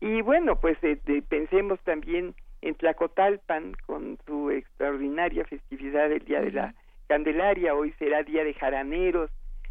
Y 0.01 0.21
bueno, 0.21 0.59
pues 0.59 0.77
eh, 0.81 0.97
pensemos 1.29 1.79
también 1.81 2.33
en 2.61 2.75
Tlacotalpan 2.75 3.73
con 3.85 4.17
su 4.25 4.49
extraordinaria 4.49 5.45
festividad 5.45 6.09
del 6.09 6.25
Día 6.25 6.41
de 6.41 6.51
la 6.51 6.75
Candelaria. 7.07 7.75
Hoy 7.75 7.93
será 7.99 8.23
Día 8.23 8.43
de 8.43 8.55
Jaraneros, 8.55 9.29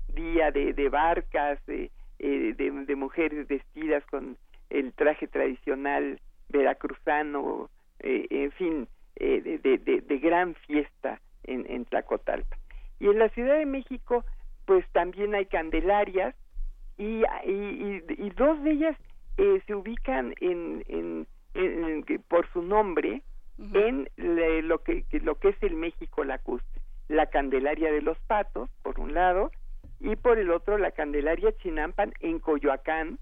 Día 0.09 0.53
de, 0.53 0.73
de 0.73 0.89
barcas, 0.89 1.65
de, 1.67 1.91
eh, 2.21 2.55
de, 2.57 2.71
de, 2.71 2.97
mujeres 2.97 3.49
vestidas 3.49 4.05
con 4.07 4.37
el 4.71 4.93
traje 4.93 5.27
tradicional 5.27 6.21
veracruzano, 6.49 7.69
eh, 7.99 8.27
en 8.31 8.53
fin, 8.53 8.89
de, 9.17 9.59
de, 9.59 10.19
gran 10.19 10.55
fiesta 10.67 11.21
en, 11.43 11.67
en 11.69 11.85
Tlacotalpan. 11.87 12.59
Y 13.01 13.07
en 13.07 13.19
la 13.19 13.29
Ciudad 13.31 13.59
de 13.59 13.67
México, 13.67 14.25
pues 14.67 14.85
también 14.93 15.35
hay 15.35 15.47
candelarias 15.47 16.35
y, 16.97 17.23
y, 17.45 18.31
dos 18.37 18.63
de 18.63 18.71
ellas 18.71 18.97
eh, 19.37 19.61
se 19.67 19.75
ubican 19.75 20.35
en, 20.41 20.85
en, 20.89 21.27
por 22.29 22.51
su 22.53 22.63
nombre 22.63 23.23
en 23.59 24.09
lo 24.69 24.83
que, 24.83 25.05
lo 25.23 25.37
que 25.37 25.51
es 25.51 25.63
el 25.63 25.75
México 25.75 26.25
lacustre. 26.25 26.83
La 27.09 27.27
Candelaria 27.27 27.93
de 27.93 28.03
los 28.03 28.19
Patos 28.21 28.71
por 28.83 28.99
un 28.99 29.15
lado 29.15 29.51
y 30.01 30.17
por 30.17 30.39
el 30.39 30.51
otro 30.51 30.79
la 30.79 30.91
Candelaria 30.91 31.57
Chinampan 31.59 32.13
en 32.21 32.39
Coyoacán 32.39 33.19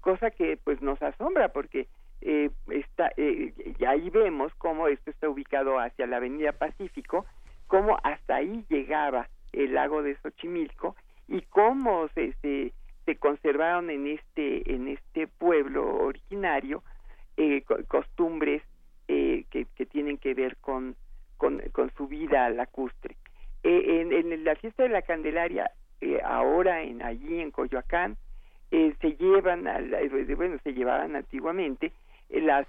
cosa 0.00 0.30
que 0.30 0.56
pues 0.56 0.80
nos 0.80 1.00
asombra 1.02 1.48
porque 1.48 1.88
eh, 2.20 2.50
está 2.68 3.10
eh, 3.16 3.52
y 3.78 3.84
ahí 3.84 4.08
vemos 4.10 4.52
cómo 4.56 4.88
esto 4.88 5.10
está 5.10 5.28
ubicado 5.28 5.78
hacia 5.78 6.06
la 6.06 6.16
Avenida 6.16 6.52
Pacífico 6.52 7.26
cómo 7.66 7.98
hasta 8.02 8.36
ahí 8.36 8.64
llegaba 8.68 9.28
el 9.56 9.74
lago 9.74 10.02
de 10.02 10.16
Xochimilco 10.16 10.94
y 11.28 11.42
cómo 11.42 12.08
se, 12.14 12.32
se, 12.42 12.72
se 13.04 13.16
conservaron 13.16 13.90
en 13.90 14.06
este 14.06 14.72
en 14.72 14.88
este 14.88 15.26
pueblo 15.26 15.84
originario 15.96 16.82
eh, 17.36 17.64
costumbres 17.88 18.62
eh, 19.08 19.44
que, 19.50 19.66
que, 19.76 19.86
tienen 19.86 20.18
que 20.18 20.34
ver 20.34 20.56
con, 20.56 20.96
con, 21.36 21.60
su 21.96 22.08
vida 22.08 22.48
lacustre. 22.50 23.16
Eh, 23.62 24.00
en, 24.00 24.12
en, 24.12 24.44
la 24.44 24.56
fiesta 24.56 24.82
de 24.82 24.88
la 24.88 25.02
Candelaria, 25.02 25.70
eh, 26.00 26.20
ahora 26.24 26.82
en 26.82 27.02
allí 27.02 27.40
en 27.40 27.50
Coyoacán, 27.50 28.16
eh, 28.70 28.94
se 29.00 29.12
llevan, 29.16 29.68
a 29.68 29.78
bueno, 30.36 30.58
se 30.64 30.72
llevaban 30.72 31.14
antiguamente 31.14 31.92
las 32.28 32.66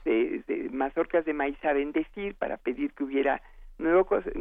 mazorcas 0.71 1.25
de 1.25 1.33
maíz 1.33 1.57
a 1.65 1.73
bendecir 1.73 2.35
para 2.35 2.57
pedir 2.57 2.93
que 2.93 3.03
hubiera 3.03 3.41
nuevo 3.79 4.05
cose, 4.05 4.31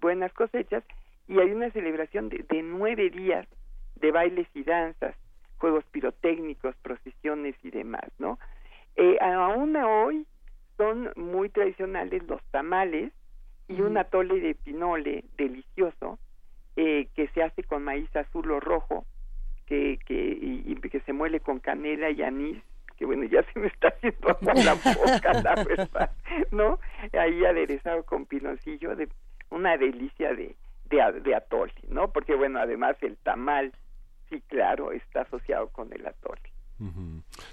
buenas 0.00 0.32
cosechas 0.32 0.82
y 1.30 1.38
hay 1.38 1.52
una 1.52 1.70
celebración 1.70 2.28
de, 2.28 2.62
nueve 2.64 3.08
días 3.08 3.46
de 3.94 4.10
bailes 4.10 4.48
y 4.52 4.64
danzas, 4.64 5.14
juegos 5.58 5.84
pirotécnicos, 5.92 6.74
procesiones 6.82 7.54
y 7.62 7.70
demás, 7.70 8.10
¿no? 8.18 8.40
Eh, 8.96 9.16
aún 9.20 9.76
hoy 9.76 10.26
son 10.76 11.12
muy 11.14 11.48
tradicionales 11.48 12.24
los 12.26 12.42
tamales 12.50 13.12
y 13.68 13.80
un 13.80 13.96
atole 13.96 14.40
de 14.40 14.56
pinole 14.56 15.24
delicioso 15.36 16.18
eh, 16.74 17.06
que 17.14 17.28
se 17.28 17.44
hace 17.44 17.62
con 17.62 17.84
maíz 17.84 18.14
azul 18.16 18.50
o 18.50 18.58
rojo, 18.58 19.06
que, 19.66 20.00
que, 20.04 20.36
y, 20.42 20.74
que 20.74 20.98
se 21.00 21.12
muele 21.12 21.38
con 21.38 21.60
canela 21.60 22.10
y 22.10 22.22
anís, 22.22 22.58
que 22.96 23.04
bueno, 23.04 23.22
ya 23.22 23.44
se 23.52 23.60
me 23.60 23.68
está 23.68 23.88
haciendo 23.88 24.30
agua 24.30 24.54
la 24.54 24.74
boca, 24.74 25.32
la 25.44 25.54
verdad, 25.62 26.10
¿no? 26.50 26.80
Ahí 27.12 27.44
aderezado 27.44 28.02
con 28.02 28.26
pinoncillo, 28.26 28.96
de 28.96 29.08
una 29.50 29.76
delicia 29.76 30.34
de, 30.34 30.56
de, 30.90 31.34
atole, 31.34 31.72
¿no? 31.88 32.12
Porque 32.12 32.34
bueno, 32.34 32.58
además 32.58 32.96
el 33.00 33.16
tamal, 33.18 33.72
sí, 34.28 34.42
claro, 34.48 34.92
está 34.92 35.22
asociado 35.22 35.68
con 35.68 35.92
el 35.92 36.06
atole. 36.06 36.40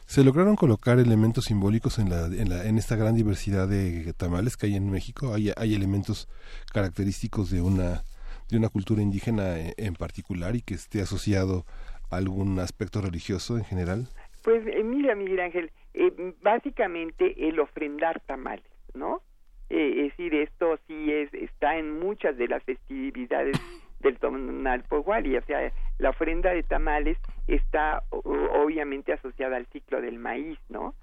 Se 0.06 0.23
lograron 0.23 0.56
colocar 0.56 1.00
elementos 1.00 1.45
simbólicos 1.45 2.00
en, 2.00 2.10
la, 2.10 2.28
en, 2.28 2.50
la, 2.50 2.65
en 2.65 2.78
esta 2.78 2.95
gran 2.95 3.13
diversidad 3.13 3.67
de 3.67 4.13
tamales 4.13 4.56
que 4.56 4.67
hay 4.67 4.76
en 4.78 4.89
México. 4.89 5.34
Hay, 5.34 5.52
hay 5.58 5.76
elementos 5.76 6.30
característicos 6.71 7.52
de 7.52 7.62
una, 7.62 8.04
de 8.50 8.58
una 8.58 8.69
cultura 8.69 9.02
indígena 9.02 9.58
en, 9.60 9.95
particular 9.95 10.56
y 10.56 10.62
que 10.62 10.76
esté 10.76 11.02
asociado 11.02 11.65
a 12.10 12.17
algún 12.17 12.58
aspecto 12.60 13.02
religioso 13.02 13.58
en 13.58 13.65
general. 13.65 14.08
Pues 14.43 14.65
eh, 14.65 14.84
mira, 14.84 15.13
Miguel 15.13 15.41
Ángel, 15.41 15.71
eh, 15.93 16.34
básicamente 16.41 17.50
el 17.50 17.60
ofrendar 17.60 18.21
tamales, 18.21 18.71
¿no? 18.93 19.21
Eh, 19.70 20.06
es 20.06 20.18
decir, 20.18 20.34
esto 20.34 20.80
sí 20.88 21.12
es 21.12 21.34
está 21.34 21.78
en 21.78 22.00
muchas 22.00 22.38
de 22.38 22.48
las 22.48 22.64
festividades 22.64 23.58
del 24.00 24.18
Tonalpohualli, 24.18 25.38
o 25.38 25.42
sea, 25.42 25.72
la 25.98 26.12
ofrenda 26.12 26.52
de 26.52 26.64
tamales 26.64 27.18
está 27.48 28.04
obviamente 28.12 29.12
asociada 29.12 29.58
al 29.58 29.66
ciclo 29.68 30.00
del 30.02 30.20
maíz, 30.20 30.60
¿no? 30.70 30.94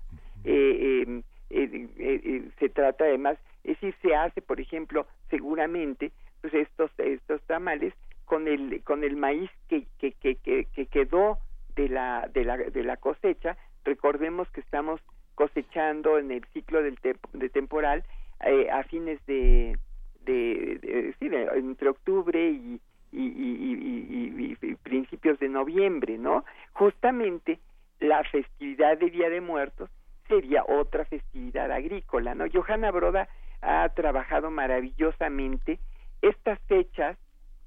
Eh, 0.44 1.04
em, 1.06 1.22
eh, 1.50 2.48
se 2.58 2.68
trata 2.68 3.04
además, 3.04 3.38
es 3.64 3.80
decir, 3.80 3.94
se 4.00 4.14
hace, 4.14 4.40
por 4.40 4.60
ejemplo, 4.60 5.06
seguramente, 5.28 6.12
pues 6.40 6.54
estos 6.54 6.90
estos 6.98 7.42
tamales 7.42 7.92
con 8.24 8.48
el 8.48 8.82
con 8.82 9.04
el 9.04 9.16
maíz 9.16 9.50
que 9.68 9.86
que, 9.98 10.12
que, 10.12 10.36
que, 10.36 10.86
quedó 10.86 11.38
de 11.76 11.88
la 11.88 12.28
de 12.32 12.44
la 12.44 12.56
de 12.56 12.82
la 12.82 12.96
cosecha, 12.96 13.56
recordemos 13.84 14.48
que 14.50 14.60
estamos 14.60 15.00
cosechando 15.34 16.18
en 16.18 16.30
el 16.30 16.44
ciclo 16.52 16.82
del 16.82 16.98
de 17.32 17.48
temporal 17.48 18.04
eh, 18.46 18.70
a 18.70 18.82
fines 18.84 19.24
de, 19.26 19.78
de, 20.24 21.14
sí, 21.18 21.28
entre 21.54 21.88
octubre 21.88 22.50
y, 22.50 22.80
y, 23.12 24.56
principios 24.82 25.38
de 25.38 25.48
noviembre, 25.48 26.18
¿no? 26.18 26.44
Justamente 26.72 27.58
la 28.00 28.22
festividad 28.24 28.98
de 28.98 29.10
Día 29.10 29.30
de 29.30 29.40
Muertos 29.40 29.90
sería 30.28 30.64
otra 30.66 31.04
festividad 31.04 31.70
agrícola, 31.70 32.34
¿no? 32.34 32.44
Johanna 32.52 32.90
Broda 32.90 33.28
ha 33.62 33.88
trabajado 33.90 34.50
maravillosamente 34.50 35.78
estas 36.22 36.58
fechas 36.62 37.16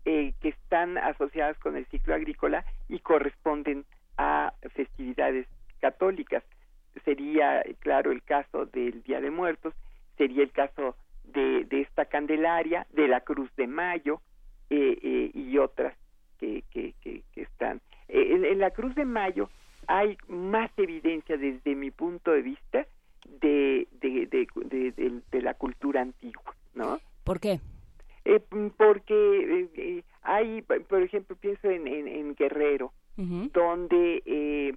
eh, 0.06 0.34
que 0.42 0.50
están 0.50 0.98
asociadas 0.98 1.58
con 1.60 1.76
el 1.76 1.86
ciclo 1.88 2.16
agrícola 2.16 2.66
y 2.88 3.00
corresponden 3.00 3.86
a 4.18 4.54
festividades 4.74 5.48
católicas. 5.80 6.44
Sería, 7.04 7.64
claro, 7.80 8.12
el 8.12 8.24
caso 8.24 8.66
del 8.66 9.04
Día 9.04 9.22
de 9.22 9.32
Muertos 9.32 9.74
sería 10.18 10.44
el 10.44 10.52
caso 10.52 10.96
de, 11.24 11.66
de 11.66 11.82
esta 11.82 12.06
Candelaria, 12.06 12.88
de 12.92 13.08
la 13.08 13.22
Cruz 13.22 13.50
de 13.56 13.68
Mayo 13.68 14.22
eh, 14.70 14.98
eh, 15.02 15.32
y 15.34 15.58
otras 15.58 15.96
que, 16.40 16.64
que, 16.72 16.94
que, 17.02 17.24
están. 17.36 17.82
Eh, 18.08 18.50
en, 18.52 18.60
la 18.60 18.72
Cruz 18.72 18.96
de 18.96 19.06
Mayo 19.06 19.50
hay 19.88 20.18
más 20.28 20.72
evidencia 20.78 21.38
desde 21.38 21.76
mi 21.76 21.92
punto 21.92 22.32
de 22.32 22.42
vista 22.42 22.86
de, 23.42 23.88
de, 24.02 24.26
de, 24.28 25.22
de, 25.32 25.42
la 25.42 25.54
cultura 25.54 26.02
antigua, 26.02 26.56
¿no? 26.74 27.00
¿Por 27.24 27.40
qué? 27.40 27.60
porque 28.76 30.04
hay, 30.22 30.62
por 30.62 31.02
ejemplo, 31.02 31.38
pienso 31.38 31.70
en, 31.70 31.88
en, 31.88 32.36
Guerrero, 32.36 32.92
donde 33.16 34.76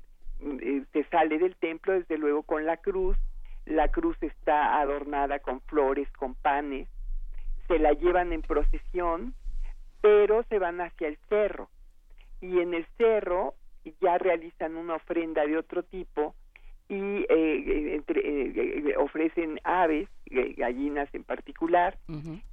se 0.93 1.05
sale 1.11 1.39
del 1.39 1.57
templo 1.57 1.95
desde 1.95 2.17
luego 2.17 2.45
con 2.45 2.65
la 2.65 2.77
cruz, 2.77 3.17
la 3.71 3.89
cruz 3.89 4.17
está 4.21 4.81
adornada 4.81 5.39
con 5.39 5.61
flores, 5.63 6.11
con 6.13 6.35
panes, 6.35 6.89
se 7.69 7.79
la 7.79 7.93
llevan 7.93 8.33
en 8.33 8.43
procesión, 8.43 9.33
pero 10.01 10.45
se 10.49 10.59
van 10.59 10.81
hacia 10.81 11.09
el 11.09 11.19
cerro. 11.29 11.71
Y 12.41 12.59
en 12.59 12.75
el 12.75 12.85
cerro 12.99 13.55
ya 14.01 14.19
realizan 14.19 14.77
una 14.77 14.97
ofrenda 14.97 15.47
de 15.47 15.57
otro 15.57 15.85
tipo 15.85 16.35
y 16.89 17.25
eh, 17.29 17.95
entre, 17.95 18.21
eh, 18.21 18.97
ofrecen 18.97 19.61
aves, 19.63 20.09
gallinas 20.27 21.09
en 21.15 21.23
particular, 21.23 21.97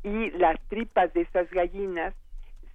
y 0.03 0.29
las 0.31 0.59
tripas 0.67 1.11
de 1.13 1.21
esas 1.21 1.49
gallinas 1.49 2.13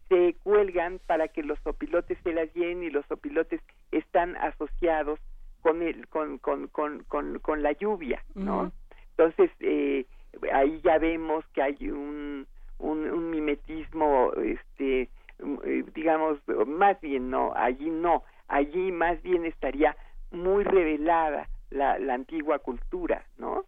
se 0.09 0.35
cuelgan 0.43 1.01
para 1.07 1.29
que 1.29 1.45
los 1.45 1.59
opilotes 1.65 2.19
se 2.25 2.33
las 2.33 2.53
llenen 2.55 2.83
y 2.83 2.91
los 2.91 3.09
opilotes 3.11 3.61
están 3.93 4.37
asociados 4.37 5.21
con 5.62 5.81
el 5.83 6.09
con 6.09 6.38
con 6.38 6.68
con 6.68 7.05
con, 7.05 7.62
la 7.62 7.72
lluvia 7.72 8.22
no 8.35 8.72
entonces 9.11 9.51
eh, 9.61 10.05
ahí 10.53 10.81
ya 10.83 10.98
vemos 10.98 11.44
que 11.55 11.62
hay 11.62 11.88
un 11.88 12.46
un, 12.79 12.98
un 13.09 13.31
mimetismo 13.31 14.33
este 14.35 15.09
eh, 15.64 15.85
digamos 15.94 16.38
más 16.66 17.01
bien 17.01 17.31
no 17.31 17.53
allí 17.57 17.88
no. 17.90 18.25
Allí 18.48 18.92
más 18.92 19.22
bien 19.22 19.46
estaría 19.46 19.96
muy 20.31 20.62
revelada 20.62 21.48
la, 21.70 21.98
la 21.98 22.14
antigua 22.14 22.59
cultura 22.59 23.25
no 23.38 23.64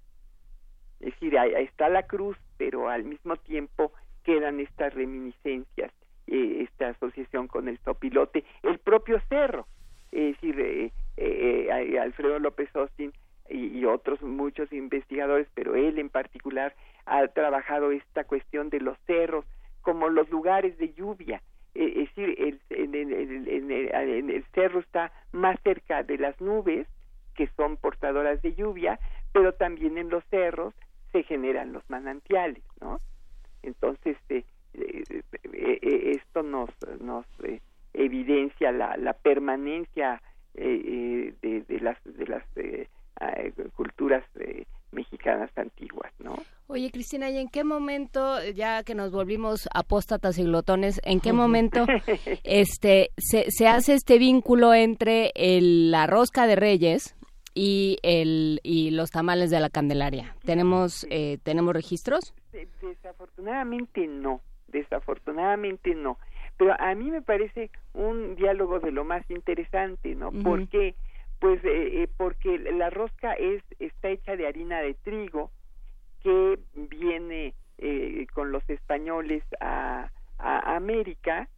es 1.01 1.13
decir 1.13 1.39
ahí, 1.39 1.55
está 1.65 1.89
la 1.89 2.03
cruz 2.03 2.37
pero 2.59 2.89
al 2.89 3.05
mismo 3.05 3.37
tiempo 3.37 3.93
quedan 4.25 4.61
estas 4.61 4.93
reminiscencias 4.95 5.93
eh, 6.27 6.67
esta 6.69 6.89
asociación 6.89 7.47
con 7.49 7.69
el 7.69 7.79
sopilote 7.79 8.45
el 8.63 8.79
propio 8.79 9.21
cerro 9.29 9.67
es 10.15 10.35
decir 10.35 10.61
eh, 10.61 10.93
eh, 11.17 11.99
Alfredo 11.99 12.39
López 12.39 12.75
Austin 12.75 13.13
y, 13.49 13.85
otros 13.85 14.23
muchos 14.23 14.73
investigadores, 14.73 15.47
pero 15.55 15.75
él 15.75 15.99
en 15.99 16.09
particular 16.09 16.75
ha 17.05 17.27
trabajado 17.29 17.91
esta 17.91 18.25
cuestión 18.25 18.71
de 18.71 18.81
los 18.81 18.97
cerros 19.07 19.45
como 19.83 20.09
los 20.09 20.31
lugares 20.31 20.79
de 20.79 20.95
lluvia. 20.95 21.43
Eh, 21.75 21.93
es 21.97 22.17
decir, 22.17 22.35
el, 22.39 22.61
en, 22.71 24.31
el 24.31 24.45
cerro 24.55 24.81
está 24.81 25.13
más 25.33 25.61
cerca 25.63 26.03
de 26.03 26.17
las 26.17 26.41
nubes, 26.41 26.87
que 27.35 27.49
son 27.57 27.77
portadoras 27.77 28.41
de 28.41 28.55
lluvia, 28.55 28.99
pero 29.33 29.53
también 29.53 29.99
en 29.99 30.09
los 30.09 30.25
cerros 30.31 30.73
se 31.13 31.25
generan 31.25 31.73
los 31.73 31.89
manantiales, 31.91 32.63
¿no? 32.81 33.01
Entonces, 33.63 34.17
eh, 34.29 34.45
esto 34.73 36.43
nos, 36.43 36.71
nos 37.01 37.27
evidencia 37.95 38.73
la, 38.73 38.97
la 38.97 39.15
permanencia 39.15 40.21
eh, 40.57 41.33
eh, 41.43 41.65
de, 41.67 41.81
las 41.81 41.97
de 42.05 42.27
las 42.27 42.45
eh, 42.57 42.89
culturas 43.75 44.25
mexicanas 44.93 45.51
antiguas, 45.57 46.13
¿no? 46.21 46.37
Oye, 46.69 46.91
Cristina, 46.93 47.29
¿y 47.31 47.39
en 47.39 47.49
qué 47.49 47.65
momento, 47.65 48.37
ya 48.55 48.85
que 48.85 48.95
nos 48.95 49.11
volvimos 49.11 49.69
apóstatas 49.75 50.39
y 50.39 50.45
glotones, 50.45 51.01
en 51.05 51.21
qué 51.21 51.33
momento 51.43 51.87
este 52.45 53.11
se, 53.17 53.51
se 53.51 53.67
hace 53.67 53.95
este 53.95 54.19
vínculo 54.19 54.75
entre 54.75 55.33
el, 55.35 55.91
la 55.91 56.07
rosca 56.07 56.47
de 56.47 56.57
Reyes 56.57 57.17
y 57.53 57.99
el 58.03 58.61
y 58.63 58.91
los 58.91 59.11
tamales 59.11 59.51
de 59.51 59.61
la 59.61 59.71
Candelaria? 59.71 60.37
¿Tenemos 60.45 61.07
tenemos 61.43 61.75
registros? 61.75 62.35
Desafortunadamente 62.81 64.07
no, 64.07 64.41
desafortunadamente 64.69 65.95
no 65.95 66.19
pero 66.57 66.75
a 66.79 66.95
mí 66.95 67.11
me 67.11 67.23
parece 67.23 67.71
un 67.93 68.37
diálogo 68.37 68.81
de 68.81 68.93
lo 68.93 69.05
más 69.05 69.29
interesante, 69.31 70.15
¿no? 70.15 70.31
¿Por 70.31 70.69
qué? 70.69 70.95
Pues 71.41 71.63
eh, 71.65 72.03
eh, 72.03 72.09
porque 72.17 72.59
la 72.59 72.91
rosca 72.91 73.35
es 73.35 73.63
está 73.79 74.09
hecha 74.09 74.37
de 74.37 74.47
harina 74.47 74.81
de 74.81 74.95
trigo 74.95 75.51
que 76.23 76.59
viene 76.75 77.55
eh, 77.79 78.27
con 78.33 78.53
los 78.53 78.69
españoles 78.71 79.43
a, 79.61 80.11
a 80.39 80.77
América 80.77 81.49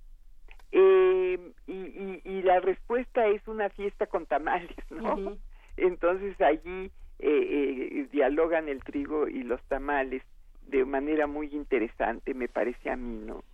y, 0.72 1.38
y, 1.66 2.42
la 2.42 2.60
respuesta 2.60 3.26
es 3.28 3.46
una 3.48 3.70
fiesta 3.70 4.06
con 4.06 4.26
tamales, 4.26 4.76
¿no? 4.90 5.36
Entonces 5.76 6.38
allí 6.40 6.90
dialogan 8.12 8.68
el 8.68 8.82
trigo 8.82 9.28
y 9.28 9.42
los 9.42 9.62
tamales 9.64 10.22
de 10.66 10.84
manera 10.84 11.26
muy 11.26 11.48
interesante, 11.54 12.34
me 12.34 12.48
parece 12.48 12.90
a 12.90 12.96
mí, 12.96 13.24
¿no? 13.24 13.44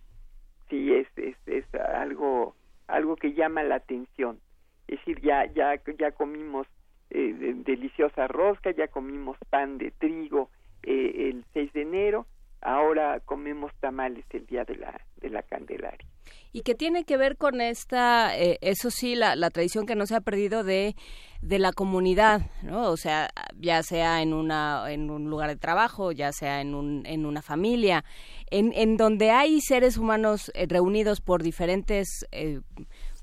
Sí 0.69 0.93
es, 0.93 1.07
es, 1.17 1.35
es 1.45 1.65
algo 1.75 2.55
algo 2.87 3.15
que 3.15 3.33
llama 3.33 3.63
la 3.63 3.75
atención. 3.75 4.39
Es 4.87 4.99
decir 4.99 5.21
ya 5.21 5.45
ya 5.53 5.79
ya 5.97 6.11
comimos 6.11 6.67
eh, 7.09 7.53
deliciosa 7.65 8.27
rosca 8.27 8.71
ya 8.71 8.87
comimos 8.87 9.37
pan 9.49 9.77
de 9.77 9.91
trigo 9.91 10.49
eh, 10.83 11.29
el 11.29 11.45
6 11.53 11.73
de 11.73 11.81
enero 11.81 12.25
ahora 12.63 13.19
comemos 13.21 13.71
tamales 13.79 14.25
el 14.31 14.45
día 14.45 14.63
de 14.63 14.75
la 14.75 14.99
de 15.17 15.29
la 15.29 15.43
Candelaria 15.43 16.07
y 16.53 16.61
que 16.61 16.75
tiene 16.75 17.03
que 17.03 17.17
ver 17.17 17.35
con 17.35 17.61
esta, 17.61 18.37
eh, 18.37 18.59
eso 18.61 18.91
sí, 18.91 19.15
la, 19.15 19.35
la, 19.35 19.49
tradición 19.49 19.87
que 19.87 19.95
no 19.95 20.05
se 20.05 20.15
ha 20.15 20.21
perdido 20.21 20.63
de, 20.63 20.95
de 21.41 21.57
la 21.57 21.73
comunidad, 21.73 22.41
¿no? 22.61 22.91
O 22.91 22.95
sea, 22.95 23.29
ya 23.57 23.81
sea 23.81 24.21
en, 24.21 24.33
una, 24.33 24.91
en 24.91 25.09
un 25.09 25.31
lugar 25.31 25.49
de 25.49 25.55
trabajo, 25.55 26.11
ya 26.11 26.31
sea 26.31 26.61
en, 26.61 26.75
un, 26.75 27.07
en 27.07 27.25
una 27.25 27.41
familia, 27.41 28.05
en, 28.51 28.71
en 28.75 28.97
donde 28.97 29.31
hay 29.31 29.59
seres 29.61 29.97
humanos 29.97 30.51
eh, 30.53 30.67
reunidos 30.69 31.21
por 31.21 31.41
diferentes, 31.41 32.27
eh, 32.31 32.59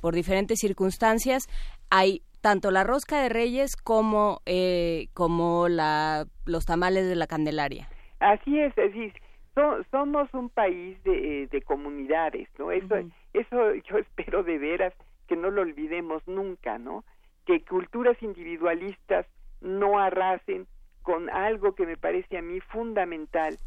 por 0.00 0.14
diferentes 0.14 0.58
circunstancias, 0.58 1.44
hay 1.88 2.22
tanto 2.40 2.72
la 2.72 2.82
rosca 2.82 3.22
de 3.22 3.28
reyes 3.28 3.76
como, 3.76 4.40
como 5.12 5.68
la, 5.68 6.24
los 6.46 6.64
tamales 6.64 7.06
de 7.06 7.14
la 7.14 7.26
Candelaria. 7.26 7.88
Así 8.18 8.58
es, 8.58 8.76
así 8.78 9.04
es 9.04 9.29
somos 9.90 10.32
un 10.34 10.48
país 10.48 11.02
de, 11.04 11.46
de 11.46 11.62
comunidades, 11.62 12.48
¿no? 12.58 12.70
Eso, 12.70 12.96
eso 13.32 13.74
yo 13.88 13.98
espero 13.98 14.42
de 14.42 14.58
veras 14.58 14.94
que 15.26 15.36
no 15.36 15.50
lo 15.50 15.62
olvidemos 15.62 16.26
nunca, 16.26 16.78
¿no? 16.78 17.04
Que 17.46 17.64
culturas 17.64 18.20
individualistas 18.22 19.26
no 19.60 19.98
arrasen 19.98 20.66
con 21.02 21.30
algo 21.30 21.74
que 21.74 21.86
me 21.86 21.96
parece 21.96 22.38
a 22.38 22.42
mí 22.42 22.60
fundamental, 22.60 23.58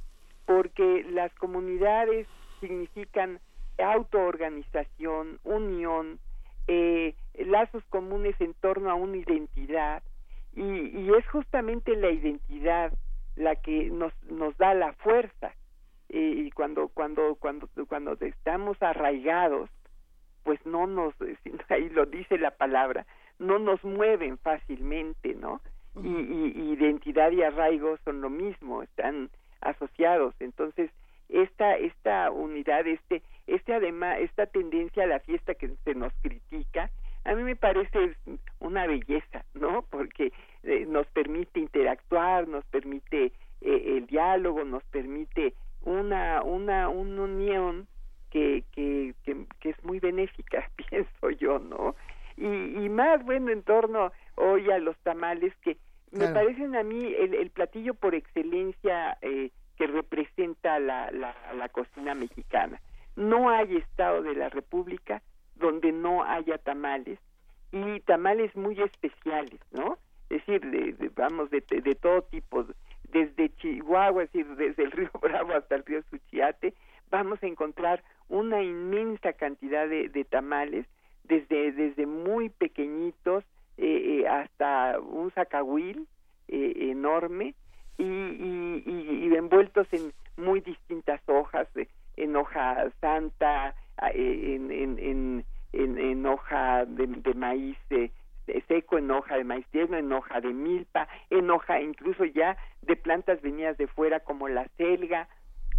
porque 0.45 1.05
las 1.09 1.33
comunidades 1.35 2.27
significan 2.59 3.39
autoorganización, 3.77 5.39
unión, 5.43 6.19
eh, 6.67 7.15
lazos 7.33 7.83
comunes 7.89 8.39
en 8.39 8.53
torno 8.53 8.91
a 8.91 8.95
una 8.95 9.17
identidad, 9.17 10.03
y, 10.55 10.63
y 10.63 11.09
es 11.17 11.27
justamente 11.29 11.95
la 11.95 12.11
identidad 12.11 12.93
la 13.35 13.55
que 13.55 13.89
nos, 13.89 14.13
nos 14.29 14.55
da 14.57 14.73
la 14.75 14.93
fuerza 14.93 15.53
y 16.19 16.51
cuando 16.51 16.89
cuando 16.89 17.35
cuando 17.35 17.67
cuando 17.87 18.13
estamos 18.21 18.81
arraigados 18.81 19.69
pues 20.43 20.63
no 20.65 20.85
nos 20.87 21.13
ahí 21.69 21.89
lo 21.89 22.05
dice 22.05 22.37
la 22.37 22.51
palabra 22.51 23.05
no 23.39 23.59
nos 23.59 23.83
mueven 23.83 24.37
fácilmente 24.37 25.33
no 25.35 25.61
y, 26.01 26.07
y, 26.07 26.73
identidad 26.73 27.31
y 27.31 27.43
arraigo 27.43 27.97
son 28.03 28.21
lo 28.21 28.29
mismo 28.29 28.81
están 28.81 29.29
asociados. 29.61 30.33
Entonces 30.39 30.91
esta 31.29 31.75
esta 31.77 32.31
unidad 32.31 32.85
este 32.87 33.23
este 33.47 33.73
además 33.73 34.19
esta 34.19 34.45
tendencia 34.45 35.03
a 35.03 35.07
la 35.07 35.19
fiesta 35.19 35.55
que 35.55 35.69
se 35.83 35.95
nos 35.95 36.13
critica 36.21 36.91
a 37.23 37.33
mí 37.33 37.43
me 37.43 37.55
parece 37.55 38.15
una 38.59 38.85
belleza 38.85 39.45
no 39.53 39.83
porque 39.89 40.33
eh, 40.63 40.85
nos 40.85 41.07
permite 41.07 41.61
interactuar 41.61 42.47
nos 42.47 42.65
permite 42.65 43.31
eh, 43.61 43.97
el 43.97 44.05
diálogo 44.07 44.63
nos 44.65 44.83
permite 44.85 45.53
una, 45.83 46.41
una, 46.43 46.89
una 46.89 47.21
unión 47.21 47.87
que, 48.29 48.63
que, 48.71 49.13
que, 49.23 49.69
es 49.69 49.83
muy 49.83 49.99
benéfica, 49.99 50.69
pienso 50.89 51.29
yo, 51.31 51.59
¿no? 51.59 51.95
Y, 52.35 52.45
y 52.83 52.89
más, 52.89 53.23
bueno, 53.23 53.51
en 53.51 53.61
torno 53.63 54.11
hoy 54.35 54.71
a 54.71 54.79
los 54.79 54.97
tamales 54.99 55.53
que 55.57 55.77
me 56.11 56.27
parecen 56.27 56.75
a 56.75 56.83
mí 56.83 57.13
el, 57.17 57.33
el 57.33 57.49
platillo 57.49 57.95
por 57.95 58.13
excelencia 58.13 59.17
eh, 59.21 59.49
que 59.77 59.87
representa 59.87 60.79
la, 60.79 61.11
la, 61.11 61.35
la 61.55 61.69
cocina 61.69 62.13
mexicana. 62.13 62.79
No 63.15 63.49
hay 63.49 63.77
estado 63.77 64.21
de 64.21 64.35
la 64.35 64.49
República 64.49 65.21
donde 65.55 65.91
no 65.91 66.23
haya 66.23 66.57
tamales 66.57 67.19
y 67.71 67.99
tamales 68.01 68.55
muy 68.55 68.79
especiales, 68.79 69.59
¿no? 69.71 69.97
Es 70.29 70.45
decir, 70.45 70.61
de, 70.61 71.09
vamos, 71.15 71.49
de, 71.49 71.61
de, 71.61 71.95
todo 71.95 72.21
tipo, 72.23 72.65
desde 73.13 73.55
Chihuahua, 73.57 74.23
es 74.23 74.31
decir, 74.33 74.55
desde 74.55 74.83
el 74.83 74.91
río 74.91 75.11
Bravo 75.21 75.53
hasta 75.53 75.75
el 75.75 75.85
río 75.85 76.01
Suchiate, 76.09 76.73
vamos 77.09 77.41
a 77.43 77.47
encontrar 77.47 78.03
una 78.27 78.61
inmensa 78.61 79.33
cantidad 79.33 79.87
de, 79.87 80.25
tamales, 80.29 80.85
desde, 81.23 81.71
desde 81.71 82.05
muy 82.05 82.49
pequeñitos 82.49 83.45
eh, 83.77 84.21
eh, 84.21 84.27
hasta 84.27 84.99
un 84.99 85.31
zacahuil 85.31 86.07
eh, 86.47 86.73
enorme 86.91 87.53
y, 87.97 88.03
y, 88.03 89.33
envueltos 89.35 89.87
en 89.91 90.11
muy 90.37 90.61
distintas 90.61 91.21
hojas, 91.27 91.67
en 92.17 92.35
hoja 92.35 92.89
santa, 92.99 93.75
en, 94.13 94.71
en, 94.71 95.45
en, 95.73 95.97
en 95.97 96.25
hoja 96.25 96.85
de, 96.85 97.33
maíz 97.35 97.77
seco, 98.67 98.97
en 98.97 99.11
hoja 99.11 99.37
de 99.37 99.43
maíz 99.43 99.65
tierno, 99.67 99.97
en 99.97 100.11
hoja 100.11 100.41
de 100.41 100.53
milpa, 100.53 101.07
en 101.29 101.49
hoja 101.49 101.81
incluso 101.81 102.25
ya 102.25 102.57
de 102.81 102.95
plantas 102.95 103.41
venidas 103.41 103.77
de 103.77 103.87
fuera 103.87 104.19
como 104.21 104.47
la 104.47 104.67
selga, 104.77 105.27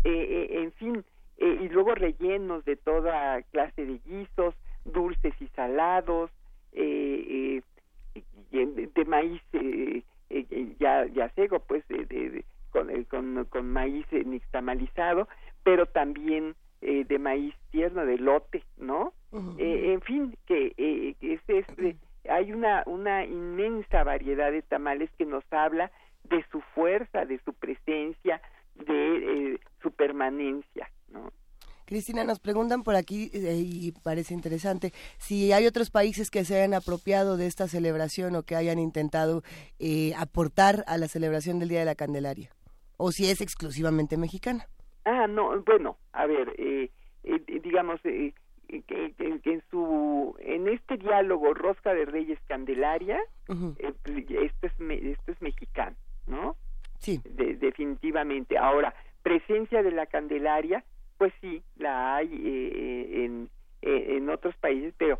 en 0.04 0.72
fin, 0.72 1.04
y 1.38 1.68
luego 1.68 1.94
rellenos 1.94 2.64
de 2.64 2.76
toda 2.76 3.40
clase 3.52 3.86
de 3.86 3.98
guisos, 4.04 4.54
dulces 4.84 5.34
y 5.40 5.46
salados, 5.48 6.30
de, 6.72 7.62
maíz 9.06 9.42
ya, 10.78 11.06
ya 11.06 11.28
seco, 11.30 11.60
pues 11.60 11.86
de, 11.88 12.44
con, 12.70 13.04
con, 13.04 13.44
con 13.46 13.70
maíz 13.70 14.06
nixtamalizado, 14.12 15.28
pero 15.62 15.86
también 15.86 16.54
eh, 16.82 17.04
de 17.08 17.18
maíz 17.18 17.54
tierno, 17.70 18.04
de 18.04 18.18
lote, 18.18 18.62
¿no? 18.76 19.14
Eh, 19.58 19.92
en 19.94 20.00
fin, 20.02 20.36
que 20.46 20.74
eh, 20.76 21.16
es, 21.20 21.40
es, 21.48 21.96
hay 22.28 22.52
una, 22.52 22.82
una 22.86 23.24
inmensa 23.24 24.04
variedad 24.04 24.50
de 24.50 24.62
tamales 24.62 25.10
que 25.18 25.26
nos 25.26 25.44
habla 25.50 25.90
de 26.24 26.44
su 26.50 26.60
fuerza, 26.74 27.24
de 27.24 27.38
su 27.44 27.52
presencia, 27.52 28.40
de 28.74 29.60
su 29.82 29.92
permanencia, 29.92 30.90
¿no? 31.08 31.30
Cristina, 31.86 32.24
nos 32.24 32.40
preguntan 32.40 32.82
por 32.82 32.96
aquí, 32.96 33.30
y 33.34 33.92
parece 34.02 34.32
interesante, 34.32 34.92
si 35.18 35.52
hay 35.52 35.66
otros 35.66 35.90
países 35.90 36.30
que 36.30 36.44
se 36.44 36.56
hayan 36.56 36.72
apropiado 36.72 37.36
de 37.36 37.46
esta 37.46 37.68
celebración 37.68 38.36
o 38.36 38.42
que 38.42 38.56
hayan 38.56 38.78
intentado 38.78 39.42
aportar 40.16 40.82
a 40.86 40.96
la 40.96 41.08
celebración 41.08 41.58
del 41.58 41.68
Día 41.68 41.80
de 41.80 41.84
la 41.84 41.94
Candelaria, 41.94 42.50
o 42.96 43.12
si 43.12 43.30
es 43.30 43.42
exclusivamente 43.42 44.16
mexicana. 44.16 44.66
Ah, 45.04 45.26
no, 45.26 45.62
bueno, 45.62 45.98
a 46.12 46.24
ver, 46.26 46.54
eh, 46.56 46.90
eh, 47.22 47.60
digamos 47.62 48.00
eh, 48.76 49.12
que, 49.16 49.40
en 49.50 49.62
su 49.70 50.36
en 50.38 50.68
este 50.68 50.96
diálogo 50.96 51.54
Rosca 51.54 51.94
de 51.94 52.04
Reyes 52.04 52.38
Candelaria, 52.46 53.20
esto 53.78 54.12
es 54.66 54.72
esto 54.80 55.32
es 55.32 55.42
mexicano, 55.42 55.96
¿no? 56.26 56.56
Sí. 56.98 57.20
definitivamente. 57.24 58.56
Ahora, 58.56 58.94
presencia 59.22 59.82
de 59.82 59.90
la 59.90 60.06
Candelaria, 60.06 60.82
pues 61.18 61.32
sí, 61.40 61.62
la 61.76 62.16
hay 62.16 62.30
en 62.32 63.50
en 63.82 64.30
otros 64.30 64.56
países, 64.56 64.94
pero 64.96 65.18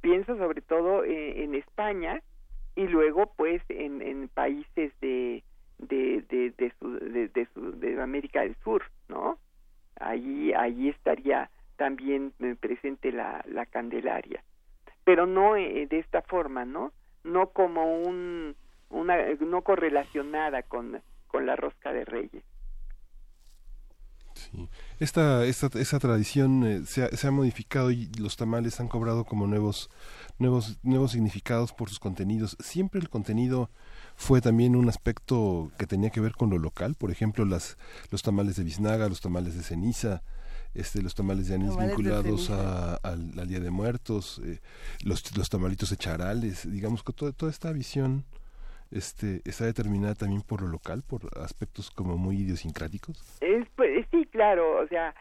pienso 0.00 0.36
sobre 0.38 0.62
todo 0.62 1.04
en 1.04 1.54
España 1.54 2.22
y 2.76 2.86
luego 2.86 3.32
pues 3.36 3.62
en, 3.68 4.00
en 4.02 4.28
países 4.28 4.92
de 5.00 5.42
de 5.78 6.24
de 6.28 6.50
de, 6.56 6.72
su, 6.78 6.98
de, 6.98 7.28
de, 7.28 8.02
América 8.02 8.42
del 8.42 8.56
Sur, 8.62 8.82
¿no? 9.08 9.38
Allí 9.98 10.52
allí 10.52 10.88
estaría 10.88 11.50
también 11.80 12.34
eh, 12.40 12.56
presente 12.60 13.10
la, 13.10 13.42
la 13.48 13.64
Candelaria, 13.64 14.44
pero 15.02 15.24
no 15.24 15.56
eh, 15.56 15.86
de 15.88 15.98
esta 15.98 16.20
forma, 16.20 16.66
¿no? 16.66 16.92
No 17.24 17.48
como 17.54 18.02
un 18.02 18.54
una 18.90 19.16
no 19.40 19.62
correlacionada 19.62 20.62
con 20.62 21.00
con 21.28 21.46
la 21.46 21.56
rosca 21.56 21.90
de 21.94 22.04
Reyes. 22.04 22.44
Sí. 24.34 24.68
Esta, 24.98 25.46
esta, 25.46 25.70
esa 25.78 25.98
tradición 25.98 26.64
eh, 26.66 26.82
se, 26.84 27.04
ha, 27.04 27.08
se, 27.08 27.26
ha, 27.26 27.30
modificado 27.30 27.90
y 27.90 28.10
los 28.18 28.36
tamales 28.36 28.78
han 28.78 28.88
cobrado 28.88 29.24
como 29.24 29.46
nuevos, 29.46 29.90
nuevos, 30.38 30.78
nuevos 30.82 31.12
significados 31.12 31.72
por 31.72 31.88
sus 31.88 31.98
contenidos. 31.98 32.58
Siempre 32.60 33.00
el 33.00 33.08
contenido 33.08 33.70
fue 34.16 34.42
también 34.42 34.76
un 34.76 34.88
aspecto 34.90 35.72
que 35.78 35.86
tenía 35.86 36.10
que 36.10 36.20
ver 36.20 36.32
con 36.32 36.50
lo 36.50 36.58
local, 36.58 36.94
por 36.94 37.10
ejemplo, 37.10 37.46
las, 37.46 37.78
los 38.10 38.22
tamales 38.22 38.56
de 38.56 38.64
biznaga, 38.64 39.08
los 39.08 39.22
tamales 39.22 39.56
de 39.56 39.62
ceniza, 39.62 40.22
este, 40.74 41.02
los 41.02 41.14
tamales 41.14 41.48
de 41.48 41.54
anís 41.54 41.76
vinculados 41.76 42.50
al, 42.50 43.48
Día 43.48 43.60
de 43.60 43.70
Muertos, 43.70 44.40
eh, 44.44 44.60
los, 45.04 45.36
los 45.36 45.48
tamalitos 45.48 45.90
de 45.90 45.96
charales, 45.96 46.70
digamos 46.70 47.02
que 47.02 47.12
toda, 47.12 47.32
toda 47.32 47.50
esta 47.50 47.72
visión 47.72 48.24
este, 48.90 49.40
está 49.44 49.64
determinada 49.64 50.14
también 50.14 50.42
por 50.42 50.62
lo 50.62 50.68
local, 50.68 51.02
por 51.06 51.22
aspectos 51.38 51.90
como 51.90 52.16
muy 52.16 52.36
idiosincráticos. 52.38 53.38
Es, 53.40 53.66
pues, 53.76 54.06
sí, 54.10 54.26
claro, 54.26 54.80
o 54.82 54.88
sea, 54.88 55.14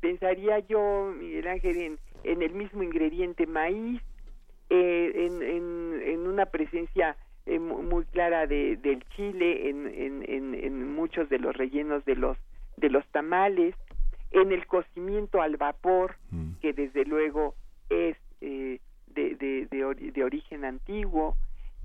pensaría 0.00 0.60
yo, 0.60 1.12
Miguel 1.18 1.48
Ángel, 1.48 1.76
en, 1.76 1.98
en 2.24 2.42
el 2.42 2.52
mismo 2.52 2.82
ingrediente 2.82 3.46
maíz, 3.46 4.00
eh, 4.70 5.12
en, 5.14 5.42
en, 5.42 6.02
en 6.02 6.26
una 6.26 6.46
presencia 6.46 7.16
eh, 7.46 7.60
muy 7.60 8.04
clara 8.06 8.48
de, 8.48 8.76
del 8.76 9.04
chile 9.10 9.70
en, 9.70 9.86
en, 9.86 10.54
en, 10.54 10.94
muchos 10.94 11.28
de 11.28 11.38
los 11.38 11.56
rellenos 11.56 12.04
de 12.04 12.16
los 12.16 12.36
de 12.76 12.90
los 12.90 13.06
tamales 13.12 13.76
en 14.30 14.52
el 14.52 14.66
cocimiento 14.66 15.40
al 15.40 15.56
vapor 15.56 16.16
mm. 16.30 16.54
que 16.60 16.72
desde 16.72 17.04
luego 17.04 17.54
es 17.88 18.16
eh, 18.40 18.80
de, 19.06 19.34
de, 19.36 19.66
de, 19.66 20.24
origen 20.24 20.64
antiguo 20.64 21.36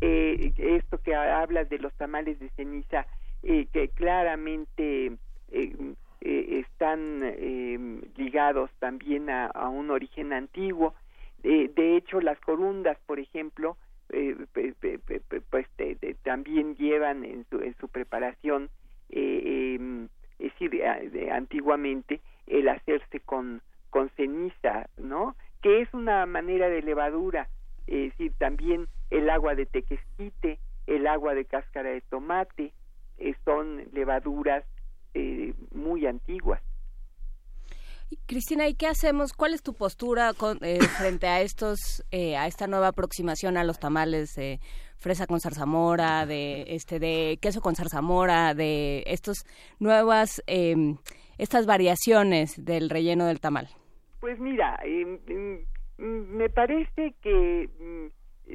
eh, 0.01 0.53
esto 0.57 0.97
que 0.97 1.15
hablas 1.15 1.69
de 1.69 1.79
los 1.79 1.93
tamales 1.93 2.39
de 2.39 2.49
ceniza 2.51 3.05
que 3.41 3.89
claramente 3.95 5.13
están 6.19 7.19
ligados 8.17 8.69
también 8.79 9.29
a, 9.29 9.47
a, 9.47 9.69
un 9.69 9.89
origen 9.89 10.33
antiguo 10.33 10.93
de 11.41 11.95
hecho 11.95 12.21
las 12.21 12.39
corundas 12.39 12.97
por 13.05 13.19
ejemplo 13.19 13.77
eh, 14.13 14.35
pues 15.49 15.67
también 16.23 16.75
llevan 16.75 17.23
en 17.23 17.45
su, 17.49 17.59
en 17.61 17.75
su 17.77 17.87
preparación, 17.87 18.69
eh, 19.09 19.75
em, 19.75 20.09
es 20.37 20.51
decir, 20.59 20.83
antiguamente 21.31 22.19
el 22.51 22.67
hacerse 22.69 23.19
con, 23.21 23.61
con 23.89 24.09
ceniza, 24.11 24.87
¿no? 24.97 25.35
Que 25.61 25.81
es 25.81 25.93
una 25.93 26.25
manera 26.25 26.69
de 26.69 26.81
levadura, 26.81 27.49
es 27.87 28.11
decir, 28.11 28.33
también 28.37 28.87
el 29.09 29.29
agua 29.29 29.55
de 29.55 29.65
tequesquite, 29.65 30.59
el 30.87 31.07
agua 31.07 31.33
de 31.33 31.45
cáscara 31.45 31.89
de 31.89 32.01
tomate, 32.01 32.73
eh, 33.17 33.35
son 33.45 33.83
levaduras 33.93 34.63
muy 35.73 36.05
antiguas. 36.05 36.61
Cristina, 38.25 38.67
¿y 38.67 38.73
qué 38.73 38.87
hacemos? 38.87 39.33
¿Cuál 39.33 39.53
es 39.53 39.61
tu 39.61 39.73
postura 39.73 40.31
eh, 40.61 40.79
frente 40.97 41.27
a 41.27 41.41
estos, 41.41 42.03
eh, 42.11 42.35
a 42.35 42.47
esta 42.47 42.67
nueva 42.67 42.89
aproximación 42.89 43.57
a 43.57 43.63
los 43.63 43.79
tamales 43.79 44.33
de 44.35 44.59
fresa 44.97 45.25
con 45.27 45.39
zarzamora, 45.39 46.25
de 46.25 46.63
este, 46.67 46.99
de 46.99 47.39
queso 47.41 47.61
con 47.61 47.75
zarzamora, 47.75 48.53
de 48.53 49.03
estos 49.07 49.45
nuevas, 49.79 50.43
em, 50.45 50.97
estas 51.41 51.65
variaciones 51.65 52.63
del 52.63 52.89
relleno 52.89 53.25
del 53.25 53.39
tamal? 53.39 53.67
Pues 54.19 54.39
mira, 54.39 54.79
em, 54.83 55.19
em, 55.27 55.65
me 55.97 56.49
parece 56.49 57.15
que 57.21 57.69
mm, 57.79 58.53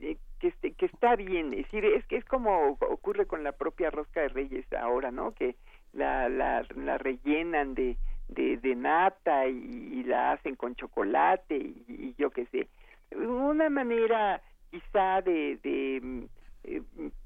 eh, 0.00 0.16
que, 0.40 0.48
este, 0.48 0.72
que 0.72 0.86
está 0.86 1.16
bien, 1.16 1.52
es 1.52 1.64
decir, 1.64 1.84
es 1.84 2.04
que 2.06 2.16
es 2.16 2.24
como 2.24 2.78
ocurre 2.80 3.26
con 3.26 3.44
la 3.44 3.52
propia 3.52 3.90
rosca 3.90 4.22
de 4.22 4.28
reyes 4.28 4.66
ahora, 4.72 5.10
¿no? 5.10 5.32
Que 5.32 5.56
la, 5.92 6.28
la, 6.28 6.66
la 6.74 6.98
rellenan 6.98 7.74
de 7.74 7.96
de, 8.28 8.74
nata 8.74 9.46
y, 9.46 10.02
la 10.04 10.32
hacen 10.32 10.56
con 10.56 10.74
chocolate 10.74 11.56
y, 11.56 12.14
yo 12.18 12.30
qué 12.30 12.46
sé. 12.46 12.68
Una 13.14 13.70
manera 13.70 14.40
quizá 14.70 15.22
de, 15.22 15.58
de, 15.62 16.00
mm, 16.02 16.24
eh, 16.64 16.82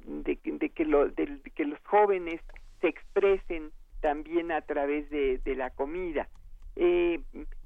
de, 0.06 0.70
que, 0.70 0.84
lo, 0.84 1.08
de, 1.08 1.40
que 1.54 1.64
los 1.64 1.78
jóvenes 1.84 2.40
se 2.80 2.88
expresen 2.88 3.72
también 4.00 4.52
a 4.52 4.60
través 4.62 5.08
de, 5.10 5.40
la 5.56 5.70
comida. 5.70 6.28
Eh, 6.76 7.20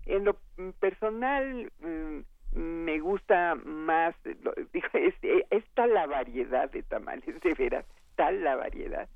en 0.06 0.24
lo 0.24 0.36
personal 0.80 1.70
mm, 1.80 2.58
me 2.58 3.00
gusta 3.00 3.54
más, 3.54 4.14
es, 4.92 5.14
es, 5.22 5.64
tal 5.74 5.94
la 5.94 6.06
variedad 6.06 6.70
de 6.70 6.82
tamales, 6.82 7.40
de 7.40 7.54
veras, 7.54 7.84
tal 8.16 8.42
la 8.44 8.56
variedad, 8.56 9.08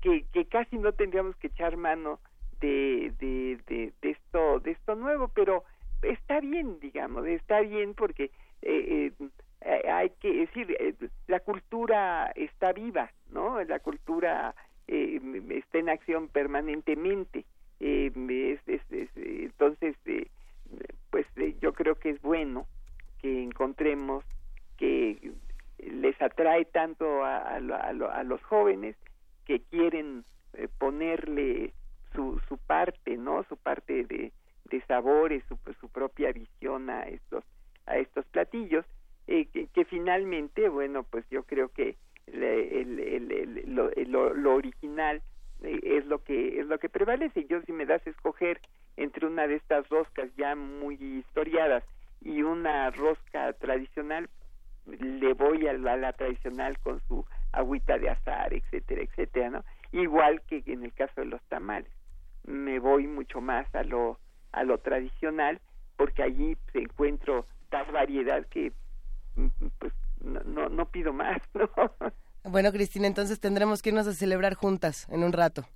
que, 0.00 0.24
que 0.32 0.46
casi 0.46 0.78
no 0.78 0.92
tendríamos 0.92 1.36
que 1.36 1.48
echar 1.48 1.76
mano 1.76 2.20
de, 2.60 3.12
de, 3.18 3.92
de, 4.00 4.10
esto 4.10 4.60
de 4.60 4.72
esto 4.72 4.94
nuevo 4.94 5.28
pero 5.28 5.64
está 6.02 6.40
bien 6.40 6.78
digamos 6.80 7.26
está 7.26 7.60
bien 7.60 7.94
porque 7.94 8.30
eh, 8.62 9.12
eh, 9.60 9.90
hay 9.90 10.10
que 10.20 10.32
decir 10.32 10.74
eh, 10.78 10.94
la 11.26 11.40
cultura 11.40 12.32
está 12.34 12.72
viva 12.72 13.10
no 13.30 13.62
la 13.64 13.80
cultura 13.80 14.54
está 14.86 15.78
en 15.78 15.88
acción 15.88 16.28
permanentemente 16.28 17.44
entonces 19.16 19.96
pues 21.10 21.26
yo 21.60 21.72
creo 21.72 21.94
que 21.96 22.10
es 22.10 22.22
bueno 22.22 22.66
que 23.20 23.42
encontremos 23.42 24.24
que 24.76 25.32
les 25.78 26.20
atrae 26.20 26.64
tanto 26.66 27.24
a, 27.24 27.38
a, 27.38 27.56
a 27.56 28.22
los 28.24 28.42
jóvenes 28.44 28.96
que 29.44 29.60
quieren 29.60 30.24
ponerle 30.78 31.72
su, 32.14 32.40
su 32.48 32.58
parte, 32.58 33.16
¿no? 33.16 33.44
Su 33.44 33.56
parte 33.56 34.04
de, 34.04 34.32
sabores, 34.88 35.44
su, 35.48 35.56
su 35.80 35.88
propia 35.88 36.32
visión 36.32 36.90
a 36.90 37.04
estos, 37.04 37.44
a 37.86 37.96
estos 37.96 38.26
platillos, 38.26 38.84
eh, 39.28 39.46
que, 39.46 39.84
finalmente, 39.84 40.68
bueno, 40.68 41.04
pues 41.04 41.24
yo 41.30 41.44
creo 41.44 41.68
que 41.68 41.96
el, 42.26 42.98
el, 43.00 43.64
lo, 43.66 43.90
lo, 44.34 44.54
original 44.54 45.22
eh, 45.62 45.80
es 45.82 46.06
lo 46.06 46.22
que 46.22 46.60
es 46.60 46.66
lo 46.66 46.78
que 46.78 46.88
prevalece. 46.88 47.44
Yo 47.46 47.60
si 47.62 47.72
me 47.72 47.86
das 47.86 48.06
a 48.06 48.10
escoger 48.10 48.60
entre 48.96 49.26
una 49.26 49.46
de 49.46 49.56
estas 49.56 49.88
roscas 49.88 50.30
ya 50.36 50.54
muy 50.54 50.94
historiadas 50.94 51.84
y 52.20 52.42
una 52.42 52.90
rosca 52.90 53.52
tradicional, 53.54 54.28
le 54.86 55.32
voy 55.34 55.66
a 55.66 55.72
la, 55.72 56.12
tradicional 56.12 56.78
con 56.78 57.00
su 57.08 57.24
agüita 57.52 57.98
de 57.98 58.10
azar, 58.10 58.52
etcétera, 58.52 59.02
etcétera, 59.02 59.50
¿no? 59.50 59.64
Igual 59.92 60.42
que 60.42 60.62
en 60.66 60.84
el 60.84 60.92
caso 60.92 61.20
de 61.20 61.26
los 61.26 61.42
tamales. 61.44 61.90
Me 62.44 62.78
voy 62.78 63.06
mucho 63.06 63.40
más 63.40 63.72
a 63.74 63.84
lo 63.84 64.18
a 64.52 64.62
lo 64.64 64.78
tradicional 64.78 65.60
porque 65.96 66.22
allí 66.22 66.56
encuentro 66.74 67.46
tal 67.70 67.90
variedad 67.90 68.46
que 68.46 68.72
mm, 69.34 69.48
pues 69.78 69.92
no, 70.24 70.68
no, 70.68 70.90
pido 70.90 71.12
más, 71.12 71.40
¿no? 71.54 71.70
Bueno, 72.44 72.72
Cristina, 72.72 73.06
entonces 73.06 73.40
tendremos 73.40 73.82
que 73.82 73.90
irnos 73.90 74.06
a 74.06 74.12
celebrar 74.12 74.54
juntas 74.54 75.08
en 75.10 75.24
un 75.24 75.32
rato. 75.32 75.66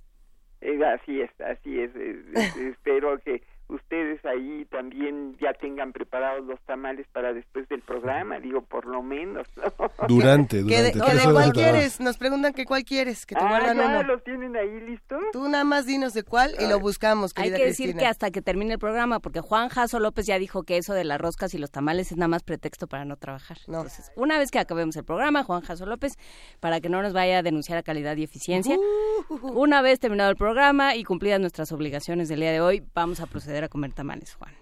Eh, 0.61 0.79
así 0.83 1.21
es, 1.21 1.31
así 1.41 1.79
es. 1.79 1.91
espero 2.57 3.17
que 3.19 3.43
ustedes 3.69 4.23
ahí 4.25 4.65
también 4.65 5.37
ya 5.39 5.53
tengan 5.53 5.93
preparados 5.93 6.45
los 6.45 6.59
tamales 6.61 7.07
para 7.13 7.33
después 7.33 7.69
del 7.69 7.81
programa, 7.81 8.39
digo, 8.39 8.61
por 8.61 8.85
lo 8.85 9.01
menos. 9.01 9.47
Durante, 10.07 10.61
durante. 10.61 10.67
¿Qué 10.67 10.81
de, 10.81 11.31
cuál 11.31 11.53
quieres? 11.53 11.99
Nos 11.99 12.17
preguntan 12.17 12.53
que 12.53 12.65
cuál 12.65 12.83
quieres, 12.83 13.25
que 13.25 13.35
te 13.35 13.41
ah, 13.43 13.73
ya 13.73 14.03
los 14.03 14.23
tienen 14.23 14.55
ahí 14.55 14.79
listos? 14.81 15.21
Tú 15.31 15.47
nada 15.47 15.63
más 15.63 15.85
dinos 15.85 16.13
de 16.13 16.23
cuál 16.23 16.55
y 16.59 16.67
lo 16.67 16.79
buscamos, 16.79 17.33
Hay 17.35 17.51
que 17.51 17.65
decir 17.65 17.95
que 17.95 18.05
hasta 18.05 18.31
que 18.31 18.41
termine 18.41 18.73
el 18.73 18.79
programa, 18.79 19.19
porque 19.19 19.41
Juan 19.41 19.69
Jaso 19.69 19.99
López 19.99 20.25
ya 20.25 20.39
dijo 20.39 20.63
que 20.63 20.77
eso 20.77 20.93
de 20.93 21.03
las 21.03 21.19
roscas 21.19 21.53
y 21.53 21.57
los 21.57 21.71
tamales 21.71 22.11
es 22.11 22.17
nada 22.17 22.27
más 22.27 22.43
pretexto 22.43 22.87
para 22.87 23.05
no 23.05 23.17
trabajar. 23.17 23.57
No. 23.67 23.79
Entonces, 23.79 24.11
una 24.15 24.39
vez 24.39 24.51
que 24.51 24.59
acabemos 24.59 24.95
el 24.95 25.03
programa, 25.03 25.43
Juan 25.43 25.61
Jaso 25.61 25.85
López, 25.85 26.17
para 26.59 26.81
que 26.81 26.89
no 26.89 27.01
nos 27.01 27.13
vaya 27.13 27.39
a 27.39 27.43
denunciar 27.43 27.77
a 27.77 27.83
calidad 27.83 28.17
y 28.17 28.23
eficiencia, 28.23 28.77
uh. 28.77 29.35
una 29.53 29.81
vez 29.81 29.99
terminado 29.99 30.29
el 30.31 30.37
programa 30.37 30.95
y 30.95 31.03
cumplidas 31.03 31.39
nuestras 31.39 31.71
obligaciones 31.71 32.29
del 32.29 32.39
día 32.39 32.51
de 32.51 32.61
hoy, 32.61 32.83
vamos 32.93 33.19
a 33.19 33.27
proceder 33.27 33.58
a 33.63 33.69
comer 33.69 33.93
tamales, 33.93 34.35
Juan. 34.35 34.53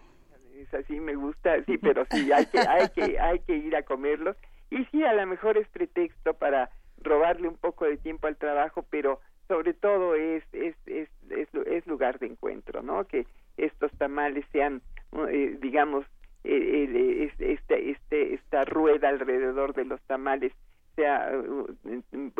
Es 0.55 0.73
así, 0.73 0.99
me 0.99 1.15
gusta, 1.15 1.63
sí, 1.65 1.77
pero 1.77 2.05
sí, 2.09 2.31
hay 2.31 2.45
que, 2.47 2.59
hay 2.59 2.89
que, 2.89 3.19
hay 3.19 3.39
que 3.39 3.55
ir 3.55 3.75
a 3.75 3.83
comerlos. 3.83 4.35
Y 4.69 4.83
sí, 4.85 5.03
a 5.03 5.13
lo 5.13 5.25
mejor 5.25 5.57
es 5.57 5.67
pretexto 5.69 6.33
para 6.33 6.69
robarle 7.01 7.47
un 7.47 7.57
poco 7.57 7.85
de 7.85 7.97
tiempo 7.97 8.27
al 8.27 8.37
trabajo, 8.37 8.85
pero 8.89 9.19
sobre 9.47 9.73
todo 9.73 10.15
es, 10.15 10.43
es, 10.51 10.75
es, 10.85 11.09
es, 11.29 11.87
lugar 11.87 12.19
de 12.19 12.27
encuentro, 12.27 12.81
¿no? 12.81 13.05
Que 13.05 13.25
estos 13.55 13.91
tamales 13.93 14.45
sean, 14.51 14.81
eh, 15.29 15.57
digamos, 15.61 16.05
eh, 16.43 17.31
este, 17.39 17.91
este, 17.91 18.33
esta 18.33 18.65
rueda 18.65 19.09
alrededor 19.09 19.73
de 19.73 19.85
los 19.85 20.01
tamales 20.01 20.53
sea 20.95 21.31
uh, 21.33 21.67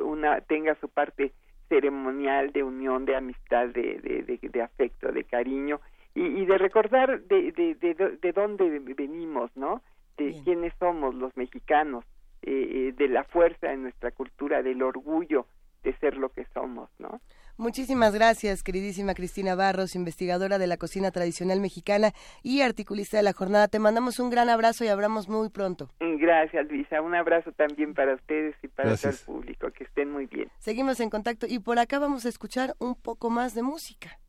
una 0.01 0.41
tenga 0.41 0.75
su 0.75 0.89
parte 0.89 1.31
ceremonial 1.69 2.51
de 2.51 2.63
unión, 2.63 3.05
de 3.05 3.15
amistad, 3.15 3.67
de, 3.67 3.99
de, 3.99 4.39
de 4.41 4.61
afecto, 4.61 5.11
de 5.11 5.23
cariño 5.23 5.79
y, 6.17 6.45
de 6.45 6.57
recordar 6.57 7.21
de, 7.21 7.51
de, 7.51 7.75
de, 8.21 8.31
dónde 8.31 8.79
venimos, 8.79 9.51
¿no? 9.55 9.83
De 10.17 10.35
quiénes 10.43 10.73
somos 10.79 11.13
los 11.13 11.35
mexicanos, 11.37 12.03
eh, 12.41 12.51
eh, 12.51 12.93
de 12.97 13.07
la 13.07 13.23
fuerza 13.23 13.67
de 13.67 13.77
nuestra 13.77 14.09
cultura, 14.11 14.63
del 14.63 14.81
orgullo 14.81 15.45
de 15.83 15.95
ser 15.97 16.17
lo 16.17 16.29
que 16.29 16.45
somos, 16.53 16.89
¿no? 16.97 17.21
Muchísimas 17.55 18.13
gracias, 18.13 18.63
queridísima 18.63 19.13
Cristina 19.13 19.55
Barros, 19.55 19.95
investigadora 19.95 20.57
de 20.57 20.67
la 20.67 20.77
cocina 20.77 21.11
tradicional 21.11 21.59
mexicana 21.59 22.11
y 22.43 22.61
articulista 22.61 23.17
de 23.17 23.23
la 23.23 23.33
jornada. 23.33 23.67
Te 23.67 23.79
mandamos 23.79 24.19
un 24.19 24.29
gran 24.29 24.49
abrazo 24.49 24.85
y 24.85 24.89
hablamos 24.89 25.27
muy 25.27 25.49
pronto. 25.49 25.89
Gracias, 25.99 26.67
Luisa. 26.67 27.01
Un 27.01 27.15
abrazo 27.15 27.51
también 27.53 27.93
para 27.93 28.13
ustedes 28.13 28.55
y 28.61 28.67
para 28.67 28.95
todo 28.95 29.11
el 29.11 29.17
público. 29.25 29.71
Que 29.71 29.85
estén 29.85 30.11
muy 30.11 30.27
bien. 30.27 30.49
Seguimos 30.59 30.99
en 30.99 31.09
contacto 31.09 31.47
y 31.47 31.57
por 31.57 31.79
acá 31.79 31.97
vamos 31.97 32.25
a 32.25 32.29
escuchar 32.29 32.75
un 32.79 32.93
poco 32.93 33.31
más 33.31 33.55
de 33.55 33.63
música. 33.63 34.19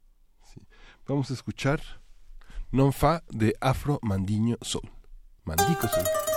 Vamos 1.08 1.30
a 1.30 1.32
escuchar 1.32 1.80
Non 2.70 2.92
Fa 2.92 3.24
de 3.32 3.56
Afro 3.64 3.96
Mandiño 4.04 4.60
Soul. 4.60 4.84
Mandico 5.48 5.88
Soul. 5.88 6.27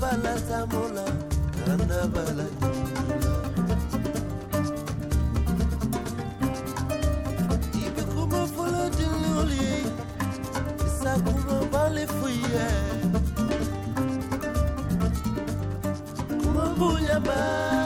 bala 0.00 0.32
samula 0.48 1.04
rana 1.66 2.00
bala 2.14 2.46
ibe 7.84 8.02
kuma 8.12 8.40
folo 8.54 8.82
diluli 8.96 9.66
isa 10.86 11.12
kuma 11.24 11.58
bale 11.72 12.04
fuye. 12.16 12.66
Kuma 16.40 16.64
buya 16.78 17.18
bala 17.26 17.85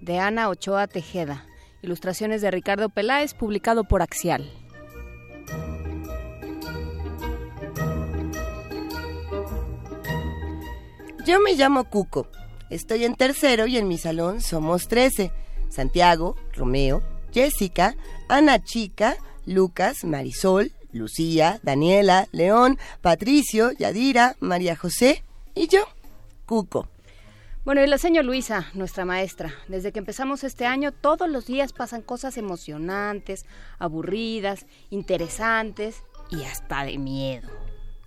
De 0.00 0.18
Ana 0.20 0.48
Ochoa 0.48 0.86
Tejeda. 0.86 1.44
Ilustraciones 1.82 2.40
de 2.40 2.52
Ricardo 2.52 2.88
Peláez, 2.88 3.34
publicado 3.34 3.82
por 3.82 4.00
Axial. 4.00 4.48
Yo 11.26 11.40
me 11.40 11.54
llamo 11.54 11.90
Cuco. 11.90 12.28
Estoy 12.70 13.04
en 13.04 13.16
tercero 13.16 13.66
y 13.66 13.76
en 13.76 13.88
mi 13.88 13.98
salón 13.98 14.40
somos 14.40 14.86
13. 14.86 15.32
Santiago, 15.68 16.36
Romeo, 16.52 17.02
Jessica, 17.32 17.96
Ana 18.28 18.62
Chica, 18.62 19.16
Lucas, 19.46 20.04
Marisol, 20.04 20.70
Lucía, 20.92 21.58
Daniela, 21.64 22.28
León, 22.30 22.78
Patricio, 23.02 23.72
Yadira, 23.72 24.36
María 24.38 24.76
José 24.76 25.24
y 25.56 25.66
yo, 25.66 25.88
Cuco. 26.46 26.93
Bueno, 27.64 27.82
y 27.82 27.86
la 27.86 27.96
señora 27.96 28.26
Luisa, 28.26 28.66
nuestra 28.74 29.06
maestra, 29.06 29.54
desde 29.68 29.90
que 29.90 29.98
empezamos 29.98 30.44
este 30.44 30.66
año, 30.66 30.92
todos 30.92 31.30
los 31.30 31.46
días 31.46 31.72
pasan 31.72 32.02
cosas 32.02 32.36
emocionantes, 32.36 33.46
aburridas, 33.78 34.66
interesantes 34.90 36.02
y 36.30 36.42
hasta 36.42 36.84
de 36.84 36.98
miedo. 36.98 37.48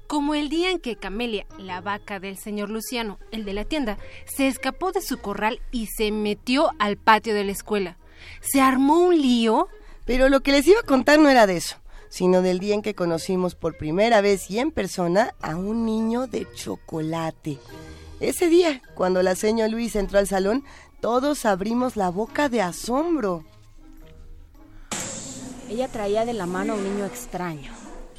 Como 0.06 0.36
el 0.36 0.50
día 0.50 0.70
en 0.70 0.80
que 0.80 0.96
Camelia, 0.96 1.48
la 1.58 1.82
vaca 1.82 2.20
del 2.20 2.38
señor 2.38 2.70
Luciano, 2.70 3.18
el 3.32 3.46
de 3.46 3.54
la 3.54 3.66
tienda, 3.66 3.98
se 4.26 4.48
escapó 4.48 4.92
de 4.92 5.02
su 5.02 5.18
corral 5.18 5.60
y 5.72 5.88
se 5.88 6.12
metió 6.12 6.70
al 6.78 6.98
patio 6.98 7.34
de 7.34 7.44
la 7.44 7.52
escuela. 7.52 7.98
Se 8.42 8.62
armó 8.62 9.00
un 9.00 9.20
lío. 9.20 9.70
Pero 10.06 10.30
lo 10.30 10.40
que 10.40 10.54
les 10.54 10.66
iba 10.68 10.80
a 10.80 10.86
contar 10.86 11.20
no 11.20 11.28
era 11.30 11.48
de 11.48 11.58
eso, 11.58 11.82
sino 12.08 12.42
del 12.42 12.60
día 12.60 12.76
en 12.76 12.82
que 12.82 12.96
conocimos 12.96 13.56
por 13.56 13.76
primera 13.76 14.22
vez 14.22 14.50
y 14.50 14.60
en 14.60 14.72
persona 14.72 15.36
a 15.42 15.58
un 15.58 15.84
niño 15.84 16.28
de 16.28 16.48
chocolate. 16.54 17.58
Ese 18.20 18.50
día, 18.50 18.82
cuando 18.96 19.22
la 19.22 19.36
señora 19.36 19.70
Luisa 19.70 20.00
entró 20.00 20.18
al 20.18 20.28
salón, 20.28 20.64
todos 21.02 21.46
abrimos 21.46 21.96
la 21.96 22.10
boca 22.10 22.50
de 22.50 22.62
asombro. 22.62 23.44
Ella 25.70 25.88
traía 25.88 26.26
de 26.26 26.34
la 26.34 26.48
mano 26.48 26.74
a 26.74 26.76
un 26.78 26.84
niño 26.84 27.06
extraño, 27.06 27.72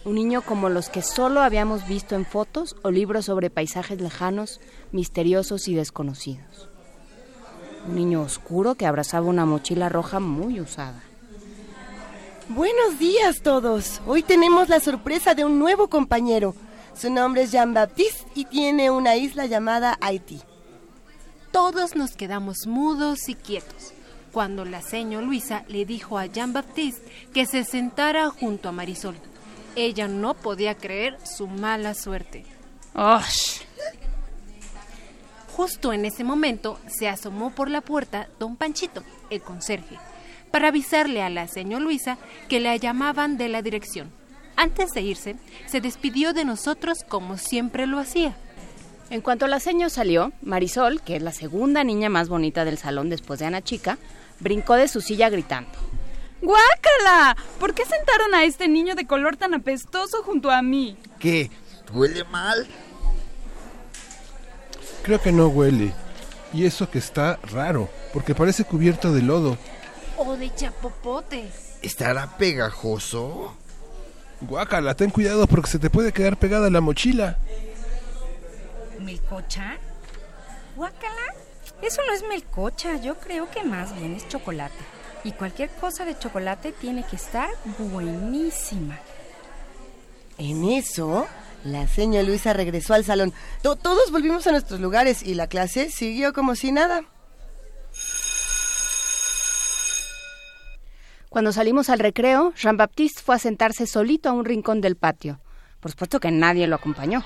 un 0.04 0.14
niño 0.14 0.42
como 0.42 0.68
los 0.68 0.88
que 0.88 1.02
solo 1.02 1.40
habíamos 1.40 1.88
visto 1.88 2.14
en 2.14 2.26
fotos 2.26 2.76
o 2.82 2.92
libros 2.92 3.24
sobre 3.24 3.50
paisajes 3.50 4.00
lejanos, 4.00 4.60
misteriosos 4.92 5.66
y 5.66 5.74
desconocidos. 5.74 6.68
Un 7.88 7.96
niño 7.96 8.22
oscuro 8.22 8.76
que 8.76 8.86
abrazaba 8.86 9.26
una 9.26 9.46
mochila 9.46 9.88
roja 9.88 10.20
muy 10.20 10.60
usada. 10.60 11.02
Buenos 12.48 13.00
días 13.00 13.42
todos. 13.42 14.00
Hoy 14.06 14.22
tenemos 14.22 14.68
la 14.68 14.78
sorpresa 14.78 15.34
de 15.34 15.44
un 15.44 15.58
nuevo 15.58 15.88
compañero. 15.88 16.54
Su 16.98 17.10
nombre 17.10 17.42
es 17.42 17.52
Jean-Baptiste 17.52 18.26
y 18.34 18.46
tiene 18.46 18.90
una 18.90 19.14
isla 19.14 19.46
llamada 19.46 19.96
Haití. 20.00 20.40
Todos 21.52 21.94
nos 21.94 22.16
quedamos 22.16 22.66
mudos 22.66 23.28
y 23.28 23.36
quietos 23.36 23.92
cuando 24.32 24.64
la 24.64 24.82
señora 24.82 25.24
Luisa 25.24 25.64
le 25.68 25.84
dijo 25.84 26.18
a 26.18 26.26
Jean-Baptiste 26.26 27.08
que 27.32 27.46
se 27.46 27.62
sentara 27.62 28.28
junto 28.30 28.68
a 28.68 28.72
Marisol. 28.72 29.14
Ella 29.76 30.08
no 30.08 30.34
podía 30.34 30.74
creer 30.74 31.16
su 31.24 31.46
mala 31.46 31.94
suerte. 31.94 32.44
¡Osh! 32.94 33.60
Justo 35.56 35.92
en 35.92 36.04
ese 36.04 36.24
momento 36.24 36.80
se 36.88 37.08
asomó 37.08 37.50
por 37.50 37.70
la 37.70 37.80
puerta 37.80 38.28
don 38.40 38.56
Panchito, 38.56 39.04
el 39.30 39.40
conserje, 39.40 39.98
para 40.50 40.68
avisarle 40.68 41.22
a 41.22 41.30
la 41.30 41.46
señora 41.46 41.84
Luisa 41.84 42.18
que 42.48 42.58
la 42.58 42.74
llamaban 42.74 43.38
de 43.38 43.48
la 43.48 43.62
dirección. 43.62 44.17
Antes 44.58 44.90
de 44.90 45.02
irse, 45.02 45.36
se 45.68 45.80
despidió 45.80 46.32
de 46.32 46.44
nosotros 46.44 47.04
como 47.08 47.38
siempre 47.38 47.86
lo 47.86 48.00
hacía. 48.00 48.36
En 49.08 49.20
cuanto 49.20 49.46
la 49.46 49.60
seño 49.60 49.88
salió, 49.88 50.32
Marisol, 50.42 51.00
que 51.00 51.14
es 51.14 51.22
la 51.22 51.30
segunda 51.30 51.84
niña 51.84 52.08
más 52.08 52.28
bonita 52.28 52.64
del 52.64 52.76
salón 52.76 53.08
después 53.08 53.38
de 53.38 53.46
Ana 53.46 53.62
Chica, 53.62 53.98
brincó 54.40 54.74
de 54.74 54.88
su 54.88 55.00
silla 55.00 55.30
gritando. 55.30 55.70
¡Guácala! 56.42 57.36
¿Por 57.60 57.72
qué 57.72 57.84
sentaron 57.84 58.34
a 58.34 58.42
este 58.42 58.66
niño 58.66 58.96
de 58.96 59.06
color 59.06 59.36
tan 59.36 59.54
apestoso 59.54 60.24
junto 60.24 60.50
a 60.50 60.60
mí? 60.60 60.96
¿Qué? 61.20 61.52
¿Huele 61.92 62.24
mal? 62.24 62.66
Creo 65.04 65.20
que 65.20 65.30
no 65.30 65.46
huele. 65.46 65.92
Y 66.52 66.66
eso 66.66 66.90
que 66.90 66.98
está 66.98 67.38
raro, 67.44 67.88
porque 68.12 68.34
parece 68.34 68.64
cubierto 68.64 69.12
de 69.12 69.22
lodo. 69.22 69.56
O 70.16 70.36
de 70.36 70.52
chapopote. 70.52 71.48
¿Estará 71.80 72.36
pegajoso? 72.36 73.54
Guácala, 74.40 74.94
ten 74.94 75.10
cuidado 75.10 75.46
porque 75.46 75.70
se 75.70 75.78
te 75.78 75.90
puede 75.90 76.12
quedar 76.12 76.36
pegada 76.36 76.70
la 76.70 76.80
mochila. 76.80 77.38
¿Melcocha? 79.00 79.76
¿Guácala? 80.76 81.34
Eso 81.82 82.00
no 82.06 82.12
es 82.12 82.22
melcocha, 82.28 83.00
yo 83.00 83.16
creo 83.16 83.50
que 83.50 83.62
más 83.64 83.94
bien 83.96 84.14
es 84.14 84.28
chocolate. 84.28 84.74
Y 85.24 85.32
cualquier 85.32 85.70
cosa 85.70 86.04
de 86.04 86.16
chocolate 86.18 86.72
tiene 86.72 87.04
que 87.04 87.16
estar 87.16 87.48
buenísima. 87.78 88.98
En 90.38 90.64
eso, 90.64 91.26
la 91.64 91.88
señora 91.88 92.22
Luisa 92.22 92.52
regresó 92.52 92.94
al 92.94 93.04
salón. 93.04 93.32
To- 93.62 93.76
todos 93.76 94.12
volvimos 94.12 94.46
a 94.46 94.52
nuestros 94.52 94.78
lugares 94.80 95.22
y 95.24 95.34
la 95.34 95.48
clase 95.48 95.90
siguió 95.90 96.32
como 96.32 96.54
si 96.54 96.70
nada. 96.70 97.02
Cuando 101.38 101.52
salimos 101.52 101.88
al 101.88 102.00
recreo, 102.00 102.52
Jean-Baptiste 102.56 103.22
fue 103.22 103.36
a 103.36 103.38
sentarse 103.38 103.86
solito 103.86 104.28
a 104.28 104.32
un 104.32 104.44
rincón 104.44 104.80
del 104.80 104.96
patio. 104.96 105.38
Por 105.78 105.92
supuesto 105.92 106.18
que 106.18 106.32
nadie 106.32 106.66
lo 106.66 106.74
acompañó. 106.74 107.24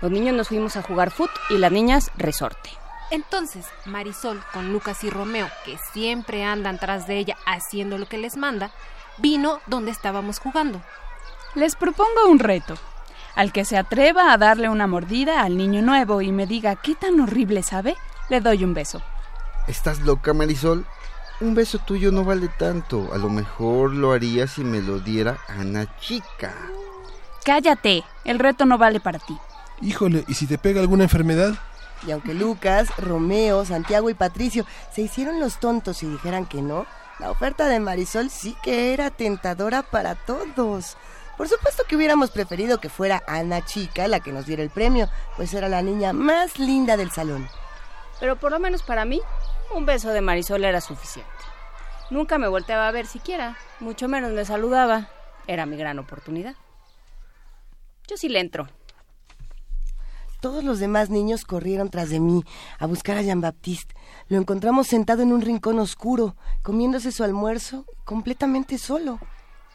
Los 0.00 0.10
niños 0.10 0.34
nos 0.34 0.48
fuimos 0.48 0.78
a 0.78 0.82
jugar 0.82 1.10
foot 1.10 1.30
y 1.50 1.58
las 1.58 1.70
niñas 1.70 2.10
resorte. 2.16 2.70
Entonces, 3.10 3.66
Marisol, 3.84 4.40
con 4.54 4.72
Lucas 4.72 5.04
y 5.04 5.10
Romeo, 5.10 5.46
que 5.66 5.76
siempre 5.92 6.42
andan 6.42 6.78
tras 6.78 7.06
de 7.06 7.18
ella 7.18 7.36
haciendo 7.44 7.98
lo 7.98 8.08
que 8.08 8.16
les 8.16 8.38
manda, 8.38 8.70
vino 9.18 9.60
donde 9.66 9.90
estábamos 9.90 10.38
jugando. 10.38 10.80
Les 11.54 11.76
propongo 11.76 12.30
un 12.30 12.38
reto. 12.38 12.76
Al 13.34 13.52
que 13.52 13.66
se 13.66 13.76
atreva 13.76 14.32
a 14.32 14.38
darle 14.38 14.70
una 14.70 14.86
mordida 14.86 15.42
al 15.42 15.58
niño 15.58 15.82
nuevo 15.82 16.22
y 16.22 16.32
me 16.32 16.46
diga 16.46 16.76
qué 16.76 16.94
tan 16.94 17.20
horrible 17.20 17.62
sabe, 17.62 17.94
le 18.30 18.40
doy 18.40 18.64
un 18.64 18.72
beso. 18.72 19.02
¿Estás 19.68 20.00
loca, 20.00 20.32
Marisol? 20.32 20.86
Un 21.40 21.54
beso 21.54 21.78
tuyo 21.78 22.12
no 22.12 22.22
vale 22.22 22.48
tanto. 22.48 23.08
A 23.14 23.18
lo 23.18 23.30
mejor 23.30 23.94
lo 23.94 24.12
haría 24.12 24.46
si 24.46 24.62
me 24.62 24.82
lo 24.82 24.98
diera 24.98 25.38
Ana 25.48 25.96
Chica. 25.98 26.54
Cállate, 27.44 28.04
el 28.24 28.38
reto 28.38 28.66
no 28.66 28.76
vale 28.76 29.00
para 29.00 29.18
ti. 29.18 29.38
Híjole, 29.80 30.24
¿y 30.28 30.34
si 30.34 30.46
te 30.46 30.58
pega 30.58 30.82
alguna 30.82 31.04
enfermedad? 31.04 31.54
Y 32.06 32.10
aunque 32.10 32.34
Lucas, 32.34 32.88
Romeo, 32.98 33.64
Santiago 33.64 34.10
y 34.10 34.14
Patricio 34.14 34.66
se 34.94 35.00
hicieron 35.00 35.40
los 35.40 35.58
tontos 35.60 36.02
y 36.02 36.06
dijeran 36.06 36.44
que 36.44 36.60
no, 36.60 36.84
la 37.18 37.30
oferta 37.30 37.68
de 37.68 37.80
Marisol 37.80 38.28
sí 38.28 38.54
que 38.62 38.92
era 38.92 39.10
tentadora 39.10 39.82
para 39.82 40.14
todos. 40.16 40.98
Por 41.38 41.48
supuesto 41.48 41.84
que 41.88 41.96
hubiéramos 41.96 42.30
preferido 42.30 42.80
que 42.80 42.90
fuera 42.90 43.22
Ana 43.26 43.64
Chica 43.64 44.08
la 44.08 44.20
que 44.20 44.32
nos 44.32 44.44
diera 44.44 44.62
el 44.62 44.68
premio, 44.68 45.08
pues 45.36 45.54
era 45.54 45.70
la 45.70 45.80
niña 45.80 46.12
más 46.12 46.58
linda 46.58 46.98
del 46.98 47.10
salón. 47.10 47.48
Pero 48.20 48.36
por 48.36 48.52
lo 48.52 48.58
menos 48.58 48.82
para 48.82 49.06
mí, 49.06 49.22
un 49.74 49.86
beso 49.86 50.10
de 50.10 50.20
Marisol 50.20 50.64
era 50.64 50.80
suficiente. 50.80 51.30
Nunca 52.10 52.38
me 52.38 52.48
volteaba 52.48 52.88
a 52.88 52.92
ver 52.92 53.06
siquiera, 53.06 53.56
mucho 53.78 54.08
menos 54.08 54.32
me 54.32 54.44
saludaba. 54.44 55.08
Era 55.46 55.66
mi 55.66 55.76
gran 55.76 55.98
oportunidad. 55.98 56.54
Yo 58.08 58.16
sí 58.16 58.28
le 58.28 58.40
entro. 58.40 58.68
Todos 60.40 60.64
los 60.64 60.78
demás 60.78 61.10
niños 61.10 61.44
corrieron 61.44 61.90
tras 61.90 62.08
de 62.08 62.18
mí 62.18 62.42
a 62.78 62.86
buscar 62.86 63.18
a 63.18 63.22
Jean-Baptiste. 63.22 63.94
Lo 64.28 64.38
encontramos 64.38 64.86
sentado 64.86 65.22
en 65.22 65.32
un 65.32 65.42
rincón 65.42 65.78
oscuro, 65.78 66.34
comiéndose 66.62 67.12
su 67.12 67.22
almuerzo, 67.22 67.84
completamente 68.04 68.78
solo. 68.78 69.20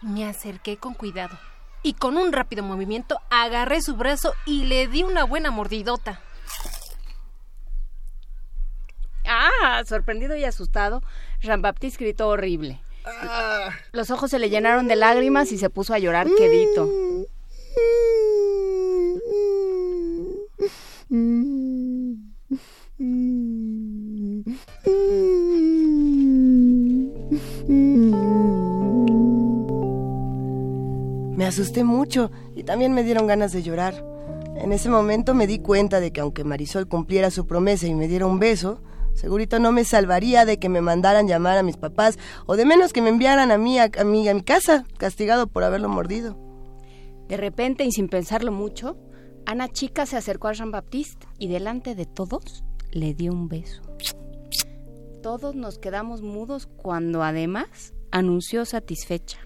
Me 0.02 0.28
acerqué 0.28 0.78
con 0.78 0.96
cuidado 0.96 1.38
y 1.84 1.94
con 1.94 2.18
un 2.18 2.34
rápido 2.34 2.64
movimiento 2.64 3.20
agarré 3.30 3.82
su 3.82 3.96
brazo 3.96 4.34
y 4.46 4.66
le 4.66 4.88
di 4.88 5.04
una 5.04 5.24
buena 5.24 5.52
mordidota. 5.52 6.20
Ah, 9.28 9.84
sorprendido 9.86 10.36
y 10.36 10.44
asustado, 10.44 11.02
Jean-Baptiste 11.42 12.04
gritó 12.04 12.30
horrible. 12.30 12.80
Los 13.92 14.10
ojos 14.12 14.32
se 14.32 14.40
le 14.40 14.50
llenaron 14.50 14.88
de 14.88 14.96
lágrimas 14.96 15.52
y 15.52 15.58
se 15.58 15.70
puso 15.70 15.94
a 15.94 16.00
llorar 16.00 16.28
quedito. 16.38 16.90
Me 31.36 31.46
asusté 31.46 31.84
mucho 31.84 32.32
y 32.56 32.64
también 32.64 32.94
me 32.94 33.04
dieron 33.04 33.28
ganas 33.28 33.52
de 33.52 33.62
llorar. 33.62 34.04
En 34.56 34.72
ese 34.72 34.90
momento 34.90 35.36
me 35.36 35.48
di 35.48 35.60
cuenta 35.60 36.00
de 36.00 36.12
que 36.12 36.22
aunque 36.22 36.44
Marisol 36.44 36.88
cumpliera 36.88 37.30
su 37.30 37.46
promesa 37.46 37.86
y 37.88 37.94
me 37.94 38.08
diera 38.08 38.26
un 38.26 38.40
beso, 38.40 38.82
segurito 39.16 39.60
no 39.60 39.72
me 39.72 39.84
salvaría 39.84 40.46
de 40.46 40.60
que 40.60 40.70
me 40.70 40.82
mandaran 40.82 41.28
llamar 41.28 41.58
a 41.58 41.64
mis 41.64 41.78
papás 41.78 42.18
o 42.46 42.56
de 42.56 42.66
menos 42.66 42.94
que 42.94 43.02
me 43.02 43.10
enviaran 43.10 43.52
a 43.52 43.58
mí 43.58 43.80
a, 43.80 43.90
a 43.98 44.04
mí, 44.04 44.28
a 44.28 44.34
mi 44.34 44.44
casa, 44.44 44.86
castigado 44.98 45.48
por 45.48 45.64
haberlo 45.64 45.90
mordido. 45.90 46.38
De 47.28 47.38
repente 47.38 47.84
y 47.86 47.92
sin 47.92 48.08
pensarlo 48.08 48.52
mucho, 48.52 48.98
Ana 49.46 49.70
Chica 49.70 50.06
se 50.06 50.18
acercó 50.18 50.48
a 50.48 50.54
Jean-Baptiste 50.54 51.28
y 51.40 51.48
delante 51.48 51.96
de 51.96 52.06
todos 52.06 52.64
le 52.92 53.14
dio 53.14 53.32
un 53.32 53.48
beso. 53.48 53.82
Todos 55.22 55.56
nos 55.56 55.80
quedamos 55.80 56.22
mudos 56.22 56.68
cuando 56.68 57.24
además 57.24 57.94
anunció 58.12 58.66
satisfecha. 58.66 59.40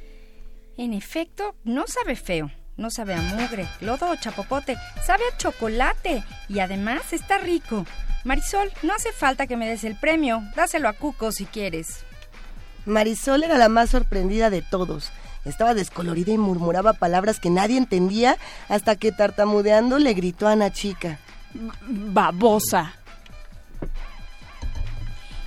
En 0.77 0.93
efecto, 0.93 1.55
no 1.63 1.85
sabe 1.87 2.15
feo, 2.15 2.51
no 2.77 2.89
sabe 2.89 3.13
a 3.13 3.21
mugre, 3.21 3.67
lodo 3.81 4.09
o 4.09 4.15
chapopote, 4.15 4.75
sabe 5.05 5.23
a 5.31 5.37
chocolate 5.37 6.23
y 6.47 6.59
además 6.59 7.11
está 7.13 7.37
rico. 7.37 7.85
Marisol, 8.23 8.71
no 8.83 8.93
hace 8.93 9.11
falta 9.11 9.47
que 9.47 9.57
me 9.57 9.67
des 9.67 9.83
el 9.83 9.95
premio, 9.95 10.43
dáselo 10.55 10.89
a 10.89 10.93
Cuco 10.93 11.31
si 11.31 11.45
quieres. 11.45 12.03
Marisol 12.85 13.43
era 13.43 13.57
la 13.57 13.69
más 13.69 13.91
sorprendida 13.91 14.49
de 14.49 14.61
todos. 14.61 15.11
Estaba 15.45 15.73
descolorida 15.73 16.31
y 16.33 16.37
murmuraba 16.37 16.93
palabras 16.93 17.39
que 17.39 17.49
nadie 17.49 17.77
entendía 17.77 18.37
hasta 18.67 18.95
que 18.97 19.11
tartamudeando 19.11 19.99
le 19.99 20.13
gritó 20.13 20.47
a 20.47 20.51
Ana 20.51 20.71
Chica. 20.71 21.19
Babosa. 21.87 22.93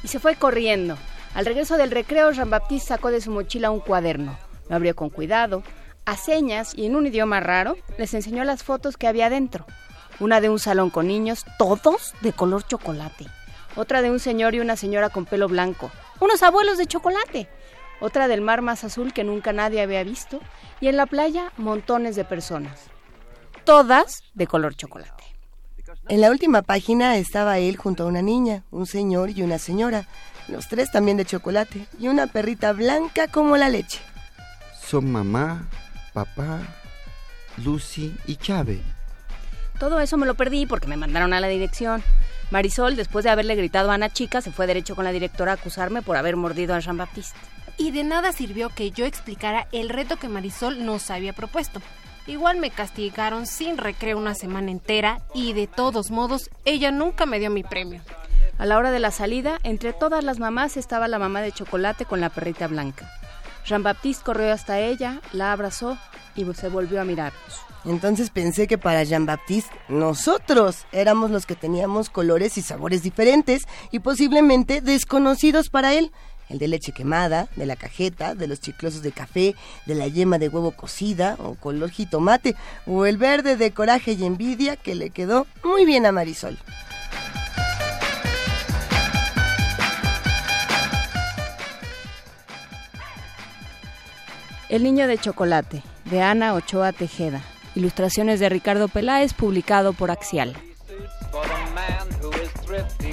Y 0.03 0.09
se 0.09 0.18
fue 0.18 0.37
corriendo. 0.37 0.97
Al 1.35 1.47
regreso 1.47 1.77
del 1.77 1.91
recreo, 1.91 2.33
Jean-Baptiste 2.33 2.89
sacó 2.89 3.11
de 3.11 3.20
su 3.20 3.31
mochila 3.31 3.70
un 3.70 3.81
cuaderno. 3.81 4.37
Lo 4.68 4.77
abrió 4.77 4.97
con 4.97 5.11
cuidado. 5.11 5.62
A 6.05 6.16
señas 6.16 6.73
y 6.75 6.87
en 6.87 6.97
un 6.97 7.07
idioma 7.07 7.41
raro, 7.41 7.77
les 7.99 8.12
enseñó 8.14 8.45
las 8.45 8.64
fotos 8.64 8.97
que 8.97 9.07
había 9.07 9.31
dentro. 9.31 9.66
Una 10.20 10.40
de 10.40 10.48
un 10.48 10.58
salón 10.58 10.90
con 10.90 11.08
niños, 11.08 11.44
todos 11.58 12.14
de 12.20 12.32
color 12.32 12.66
chocolate. 12.66 13.26
Otra 13.74 14.02
de 14.02 14.10
un 14.10 14.20
señor 14.20 14.54
y 14.54 14.60
una 14.60 14.76
señora 14.76 15.08
con 15.08 15.24
pelo 15.24 15.48
blanco. 15.48 15.90
Unos 16.20 16.42
abuelos 16.42 16.78
de 16.78 16.86
chocolate. 16.86 17.48
Otra 18.00 18.28
del 18.28 18.40
mar 18.40 18.62
más 18.62 18.84
azul 18.84 19.12
que 19.12 19.24
nunca 19.24 19.52
nadie 19.52 19.80
había 19.80 20.04
visto. 20.04 20.40
Y 20.80 20.88
en 20.88 20.96
la 20.96 21.06
playa, 21.06 21.52
montones 21.56 22.16
de 22.16 22.24
personas. 22.24 22.80
Todas 23.64 24.22
de 24.34 24.46
color 24.46 24.74
chocolate. 24.74 25.22
En 26.08 26.20
la 26.20 26.30
última 26.30 26.62
página 26.62 27.16
estaba 27.16 27.58
él 27.58 27.76
junto 27.76 28.02
a 28.02 28.06
una 28.06 28.22
niña, 28.22 28.64
un 28.70 28.86
señor 28.86 29.30
y 29.30 29.42
una 29.42 29.58
señora. 29.58 30.08
Los 30.48 30.68
tres 30.68 30.90
también 30.90 31.16
de 31.16 31.24
chocolate. 31.24 31.86
Y 31.98 32.08
una 32.08 32.26
perrita 32.26 32.72
blanca 32.72 33.28
como 33.28 33.56
la 33.56 33.68
leche. 33.68 34.00
Son 34.84 35.10
mamá, 35.10 35.68
papá, 36.12 36.60
Lucy 37.56 38.14
y 38.26 38.36
Chave. 38.36 38.82
Todo 39.79 40.01
eso 40.01 40.16
me 40.16 40.27
lo 40.27 40.35
perdí 40.35 40.66
porque 40.66 40.87
me 40.87 40.97
mandaron 40.97 41.33
a 41.33 41.41
la 41.41 41.49
dirección. 41.49 42.03
Marisol, 42.51 42.97
después 42.97 43.25
de 43.25 43.31
haberle 43.31 43.55
gritado 43.55 43.91
a 43.91 43.95
Ana 43.95 44.11
Chica, 44.11 44.41
se 44.41 44.53
fue 44.53 44.66
derecho 44.66 44.95
con 44.95 45.05
la 45.05 45.12
directora 45.12 45.53
a 45.53 45.55
acusarme 45.55 46.03
por 46.03 46.16
haber 46.16 46.37
mordido 46.37 46.75
a 46.75 46.81
Jean-Baptiste. 46.81 47.39
Y 47.79 47.91
de 47.91 48.05
nada 48.05 48.33
sirvió 48.33 48.68
que 48.68 48.91
yo 48.91 49.07
explicara 49.07 49.66
el 49.73 49.89
reto 49.89 50.16
que 50.16 50.29
Marisol 50.29 50.85
nos 50.85 51.11
había 51.11 51.33
propuesto. 51.33 51.81
Igual 52.27 52.59
me 52.59 52.70
castigaron 52.70 53.47
sin 53.47 53.79
recreo 53.79 54.18
una 54.18 54.35
semana 54.35 54.70
entera 54.70 55.20
y 55.35 55.55
de 55.55 55.66
todos 55.66 56.11
modos 56.11 56.51
ella 56.64 56.93
nunca 56.93 57.27
me 57.27 57.41
dio 57.41 57.51
mi 57.51 57.64
premio. 57.64 58.03
A 58.59 58.66
la 58.66 58.77
hora 58.77 58.93
de 58.93 59.01
la 59.01 59.11
salida, 59.11 59.59
entre 59.64 59.93
todas 59.93 60.23
las 60.23 60.39
mamás 60.39 60.77
estaba 60.77 61.09
la 61.09 61.18
mamá 61.18 61.41
de 61.41 61.53
chocolate 61.53 62.05
con 62.05 62.20
la 62.20 62.29
perrita 62.29 62.68
blanca. 62.68 63.11
Jean-Baptiste 63.64 64.25
corrió 64.25 64.53
hasta 64.53 64.79
ella, 64.79 65.20
la 65.33 65.53
abrazó 65.53 65.99
y 66.37 66.45
se 66.55 66.68
volvió 66.68 67.01
a 67.01 67.05
mirarnos. 67.05 67.72
Entonces 67.85 68.30
pensé 68.30 68.66
que 68.68 68.78
para 68.78 69.03
Jean-Baptiste 69.03 69.74
nosotros 69.89 70.87
éramos 70.93 71.30
los 71.30 71.47
que 71.47 71.57
teníamos 71.57 72.11
colores 72.11 72.57
y 72.57 72.62
sabores 72.62 73.03
diferentes 73.03 73.66
y 73.91 73.99
posiblemente 73.99 74.80
desconocidos 74.80 75.68
para 75.68 75.95
él. 75.95 76.12
El 76.49 76.59
de 76.59 76.68
leche 76.68 76.93
quemada, 76.93 77.49
de 77.57 77.66
la 77.66 77.76
cajeta, 77.76 78.35
de 78.35 78.47
los 78.47 78.61
chiclosos 78.61 79.03
de 79.03 79.11
café, 79.11 79.55
de 79.87 79.95
la 79.95 80.07
yema 80.07 80.39
de 80.39 80.49
huevo 80.49 80.72
cocida 80.72 81.37
o 81.39 81.55
color 81.55 81.91
jitomate, 81.91 82.55
o 82.87 83.07
el 83.07 83.16
verde 83.16 83.57
de 83.57 83.72
coraje 83.72 84.12
y 84.12 84.24
envidia 84.24 84.76
que 84.76 84.95
le 84.95 85.11
quedó 85.11 85.47
muy 85.64 85.85
bien 85.85 86.05
a 86.05 86.12
Marisol. 86.12 86.59
El 94.68 94.85
niño 94.85 95.07
de 95.07 95.18
chocolate, 95.18 95.83
de 96.05 96.22
Ana 96.22 96.55
Ochoa 96.55 96.93
Tejeda. 96.93 97.43
Ilustraciones 97.75 98.41
de 98.41 98.49
Ricardo 98.49 98.89
Peláez, 98.89 99.33
publicado 99.33 99.93
por 99.93 100.11
Axial. 100.11 100.55
For 101.31 101.43
the 101.43 101.75
man 101.75 102.09
who 102.20 102.31
is 102.43 102.51
thrifty, 102.64 103.12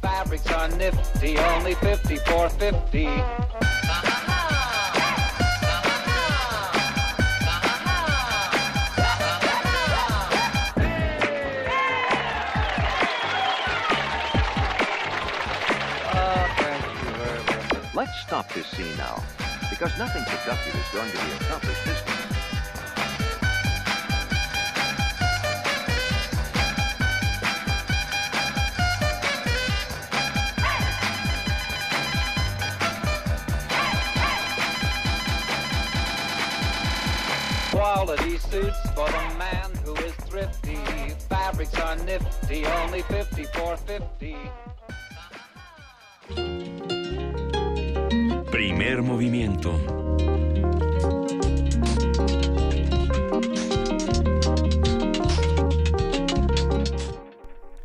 fabrics 0.00 0.46
are 0.50 0.68
nifty, 0.76 1.36
only 1.56 1.74
5450. 1.74 3.08
Let's 17.94 18.20
stop 18.22 18.48
this 18.54 18.66
scene 18.68 18.96
now, 18.96 19.20
because 19.70 19.92
nothing 19.98 20.22
productive 20.24 20.74
is 20.74 20.88
going 20.94 21.10
to 21.10 21.16
be 21.16 21.44
accomplished 21.44 21.97
quality 37.94 38.36
suits 38.38 38.80
for 38.94 39.06
the 39.06 39.34
man 39.38 39.70
who 39.84 39.94
is 40.06 40.14
thrifty. 40.28 40.76
Fabrics 41.28 41.74
are 41.74 41.96
nifty, 42.04 42.66
only 42.82 43.02
5450. 43.02 44.36
Primer 48.50 49.02
movimiento. 49.02 49.72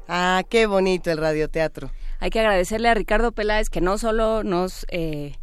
Ah, 0.09 0.43
qué 0.49 0.65
bonito 0.65 1.11
el 1.11 1.17
radioteatro. 1.17 1.91
Hay 2.19 2.29
que 2.29 2.41
agradecerle 2.41 2.89
a 2.89 2.93
Ricardo 2.93 3.31
Peláez 3.31 3.69
que 3.69 3.79
no 3.81 3.97
solo 3.97 4.43
nos 4.43 4.85
eh, 4.89 5.35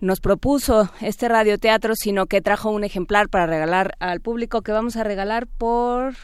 nos 0.00 0.20
propuso 0.20 0.90
este 1.00 1.28
radioteatro, 1.28 1.94
sino 1.96 2.26
que 2.26 2.40
trajo 2.40 2.70
un 2.70 2.84
ejemplar 2.84 3.28
para 3.28 3.46
regalar 3.46 3.94
al 3.98 4.20
público 4.20 4.62
que 4.62 4.72
vamos 4.72 4.96
a 4.96 5.04
regalar 5.04 5.46
por 5.46 6.14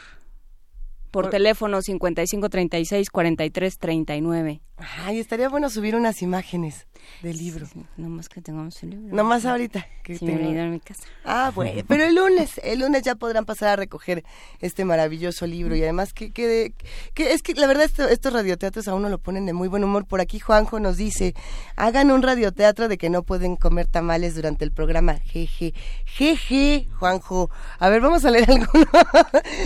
por, 1.11 1.31
teléfono 1.31 1.81
5536 1.81 3.09
4339. 3.11 4.61
Ay, 5.05 5.19
estaría 5.21 5.49
bueno 5.49 5.71
subir 5.71 5.97
unas 5.97 6.21
imágenes 6.23 6.87
del 7.23 7.37
libro. 7.39 7.67
No 7.97 8.09
más 8.09 8.29
que 8.29 8.41
tengamos 8.41 8.83
el 8.83 8.91
libro. 8.91 9.15
Nomás 9.15 9.45
ahorita. 9.45 9.87
Que 10.03 10.19
Sí, 10.19 10.27
tengo- 10.27 10.51
me 10.51 10.61
en 10.61 10.71
mi 10.73 10.81
casa. 10.81 11.05
Ah, 11.25 11.51
bueno, 11.55 11.83
pero 11.89 12.05
el 12.05 12.15
lunes, 12.15 12.61
el 12.63 12.81
lunes 12.81 13.03
ya 13.03 13.15
podrán 13.15 13.45
pasar 13.47 13.69
a 13.71 13.77
recoger 13.77 14.25
este 14.61 14.85
maravilloso 14.85 15.47
libro 15.47 15.75
y 15.77 15.83
además 15.83 16.13
que, 16.13 16.31
que, 16.33 16.75
que 17.15 17.33
es 17.33 17.43
que 17.43 17.55
la 17.55 17.67
verdad 17.67 17.85
esto- 17.85 18.09
estos 18.09 18.33
radioteatros 18.33 18.87
a 18.89 18.95
uno 18.95 19.09
lo 19.09 19.19
ponen 19.19 19.47
de 19.47 19.53
muy 19.53 19.69
buen 19.69 19.85
humor. 19.85 20.07
Por 20.07 20.21
aquí 20.21 20.39
Juanjo 20.39 20.81
nos 20.81 20.97
dice, 20.97 21.35
hagan 21.77 22.11
un 22.11 22.23
radioteatro 22.23 22.89
de 22.89 22.99
que 22.99 23.09
no 23.11 23.23
pueden 23.23 23.57
comer 23.57 23.87
tamales 23.87 24.35
durante 24.35 24.65
el 24.65 24.73
programa. 24.73 25.19
Jeje, 25.25 25.73
jeje, 26.05 26.89
Juanjo. 26.99 27.51
A 27.79 27.89
ver, 27.89 28.01
vamos 28.01 28.25
a 28.25 28.31
leer 28.31 28.51
algunos, 28.51 28.87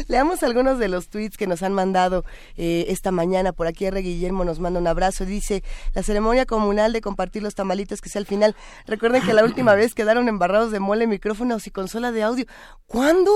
leamos 0.09 0.43
algunos 0.43 0.79
de 0.79 0.89
los 0.89 1.09
tweets 1.09 1.37
que 1.37 1.47
nos 1.47 1.63
han 1.63 1.73
mandado 1.73 2.25
eh, 2.57 2.87
esta 2.89 3.11
mañana. 3.11 3.53
Por 3.53 3.67
aquí 3.67 3.87
R. 3.87 4.01
Guillermo 4.01 4.45
nos 4.45 4.61
manda 4.61 4.79
un 4.81 4.87
abrazo. 4.87 5.08
Dice, 5.19 5.63
la 5.95 6.03
ceremonia 6.03 6.47
comunal 6.47 6.93
de 6.93 7.01
compartir 7.01 7.43
los 7.43 7.55
tamalitos 7.55 8.01
que 8.01 8.09
sea 8.09 8.21
al 8.21 8.27
final. 8.27 8.55
Recuerden 8.87 9.23
que 9.23 9.33
la 9.33 9.45
última 9.45 9.75
vez 9.75 9.95
quedaron 9.95 10.29
embarrados 10.29 10.71
de 10.71 10.81
mole, 10.81 11.07
micrófonos 11.07 11.67
y 11.67 11.71
consola 11.71 12.13
de 12.13 12.23
audio. 12.23 12.47
¿Cuándo? 12.87 13.33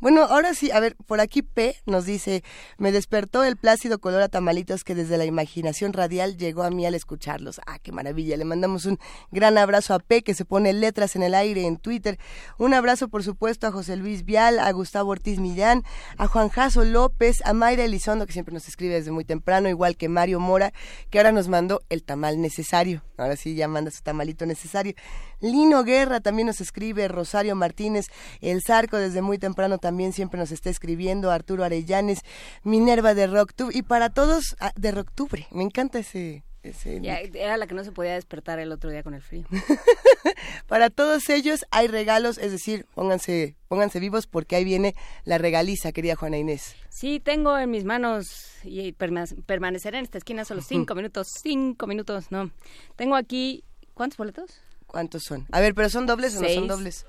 Bueno, 0.00 0.22
ahora 0.22 0.54
sí, 0.54 0.70
a 0.70 0.80
ver, 0.80 0.96
por 1.06 1.20
aquí 1.20 1.42
P 1.42 1.76
nos 1.86 2.04
dice, 2.04 2.42
me 2.78 2.92
despertó 2.92 3.44
el 3.44 3.56
plácido 3.56 3.98
color 3.98 4.22
a 4.22 4.28
tamalitos 4.28 4.84
que 4.84 4.94
desde 4.94 5.18
la 5.18 5.24
imaginación 5.24 5.92
radial 5.92 6.36
llegó 6.36 6.62
a 6.62 6.70
mí 6.70 6.86
al 6.86 6.94
escucharlos. 6.94 7.60
Ah, 7.66 7.78
qué 7.78 7.92
maravilla. 7.92 8.36
Le 8.36 8.44
mandamos 8.44 8.86
un 8.86 8.98
gran 9.30 9.58
abrazo 9.58 9.94
a 9.94 9.98
P 9.98 10.22
que 10.22 10.34
se 10.34 10.44
pone 10.44 10.72
letras 10.72 11.16
en 11.16 11.22
el 11.22 11.34
aire 11.34 11.66
en 11.66 11.76
Twitter. 11.76 12.18
Un 12.58 12.74
abrazo, 12.74 13.08
por 13.08 13.22
supuesto, 13.22 13.66
a 13.66 13.72
José 13.72 13.96
Luis 13.96 14.24
Vial, 14.24 14.58
a 14.58 14.70
Gustavo 14.72 15.10
Ortiz 15.10 15.38
Millán, 15.38 15.84
a 16.16 16.26
Juan 16.26 16.48
Jaso 16.48 16.84
López, 16.84 17.42
a 17.44 17.52
Mayra 17.52 17.84
Elizondo, 17.84 18.26
que 18.26 18.32
siempre 18.32 18.54
nos 18.54 18.68
escribe 18.68 18.94
desde 18.94 19.10
muy 19.10 19.24
temprano, 19.24 19.68
igual 19.68 19.96
que 19.96 20.08
Mario 20.08 20.40
Mora, 20.40 20.72
que 21.10 21.18
ahora 21.18 21.32
nos 21.32 21.48
mandó 21.48 21.82
el 21.88 22.02
tamal 22.02 22.40
necesario. 22.40 23.02
Ahora 23.16 23.36
sí 23.36 23.54
ya 23.54 23.68
manda 23.68 23.90
su 23.90 24.02
tamalito 24.02 24.46
necesario. 24.46 24.94
Lino 25.40 25.84
Guerra 25.84 26.20
también 26.20 26.46
nos 26.46 26.60
escribe, 26.60 27.08
Rosario 27.08 27.54
Martínez, 27.56 28.06
El 28.40 28.62
Zarco 28.62 28.96
desde 28.96 29.22
muy 29.22 29.38
temprano 29.38 29.78
también 29.78 30.12
siempre 30.12 30.38
nos 30.38 30.52
está 30.52 30.70
escribiendo, 30.70 31.30
Arturo 31.30 31.64
Arellanes, 31.64 32.20
Minerva 32.62 33.14
de 33.14 33.26
Rocktube 33.26 33.76
y 33.76 33.82
para 33.82 34.10
todos 34.10 34.56
ah, 34.60 34.72
de 34.76 34.92
Rocktubre. 34.92 35.46
Me 35.50 35.62
encanta 35.62 35.98
ese... 35.98 36.44
ese 36.62 37.00
Ya, 37.00 37.18
era 37.20 37.56
la 37.56 37.66
que 37.66 37.74
no 37.74 37.82
se 37.84 37.92
podía 37.92 38.14
despertar 38.14 38.58
el 38.58 38.70
otro 38.72 38.90
día 38.90 39.02
con 39.02 39.14
el 39.14 39.22
frío. 39.22 39.44
Para 40.66 40.90
todos 40.90 41.28
ellos 41.30 41.64
hay 41.70 41.88
regalos, 41.88 42.38
es 42.38 42.52
decir, 42.52 42.86
pónganse, 42.94 43.56
pónganse 43.68 44.00
vivos 44.00 44.26
porque 44.26 44.56
ahí 44.56 44.64
viene 44.64 44.94
la 45.24 45.38
regaliza, 45.38 45.92
querida 45.92 46.16
Juana 46.16 46.38
Inés. 46.38 46.74
Sí, 46.88 47.20
tengo 47.20 47.56
en 47.58 47.70
mis 47.70 47.84
manos 47.84 48.52
y 48.64 48.92
perma- 48.92 49.26
permaneceré 49.46 49.98
en 49.98 50.04
esta 50.04 50.18
esquina 50.18 50.44
solo 50.44 50.60
cinco 50.66 50.94
minutos, 50.94 51.28
cinco 51.42 51.86
minutos, 51.86 52.30
no. 52.30 52.50
Tengo 52.96 53.16
aquí, 53.16 53.64
¿cuántos 53.94 54.16
boletos? 54.18 54.60
¿Cuántos 54.86 55.22
son? 55.24 55.46
A 55.52 55.60
ver, 55.60 55.74
pero 55.74 55.88
son 55.88 56.06
dobles 56.06 56.36
o 56.36 56.42
no 56.42 56.48
son 56.48 56.68
dobles. 56.68 57.06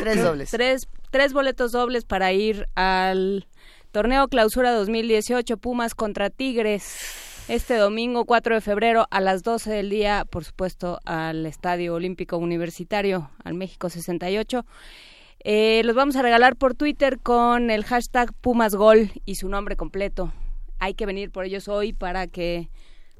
Tres 0.00 0.22
dobles. 0.22 0.50
Tres, 0.50 0.88
tres 1.10 1.32
boletos 1.32 1.72
dobles 1.72 2.04
para 2.04 2.32
ir 2.32 2.68
al 2.74 3.46
torneo 3.92 4.28
clausura 4.28 4.72
2018 4.72 5.56
Pumas 5.56 5.94
contra 5.94 6.28
Tigres. 6.30 6.84
Este 7.48 7.78
domingo 7.78 8.26
4 8.26 8.56
de 8.56 8.60
febrero 8.60 9.06
a 9.10 9.22
las 9.22 9.42
12 9.42 9.70
del 9.70 9.88
día, 9.88 10.26
por 10.28 10.44
supuesto, 10.44 11.00
al 11.06 11.46
Estadio 11.46 11.94
Olímpico 11.94 12.36
Universitario, 12.36 13.30
al 13.42 13.54
México 13.54 13.88
68. 13.88 14.66
Eh, 15.44 15.80
los 15.86 15.96
vamos 15.96 16.16
a 16.16 16.22
regalar 16.22 16.56
por 16.56 16.74
Twitter 16.74 17.18
con 17.20 17.70
el 17.70 17.84
hashtag 17.84 18.34
Pumasgol 18.34 19.12
y 19.24 19.36
su 19.36 19.48
nombre 19.48 19.76
completo. 19.76 20.30
Hay 20.78 20.92
que 20.92 21.06
venir 21.06 21.30
por 21.30 21.46
ellos 21.46 21.68
hoy 21.68 21.94
para 21.94 22.26
que, 22.26 22.68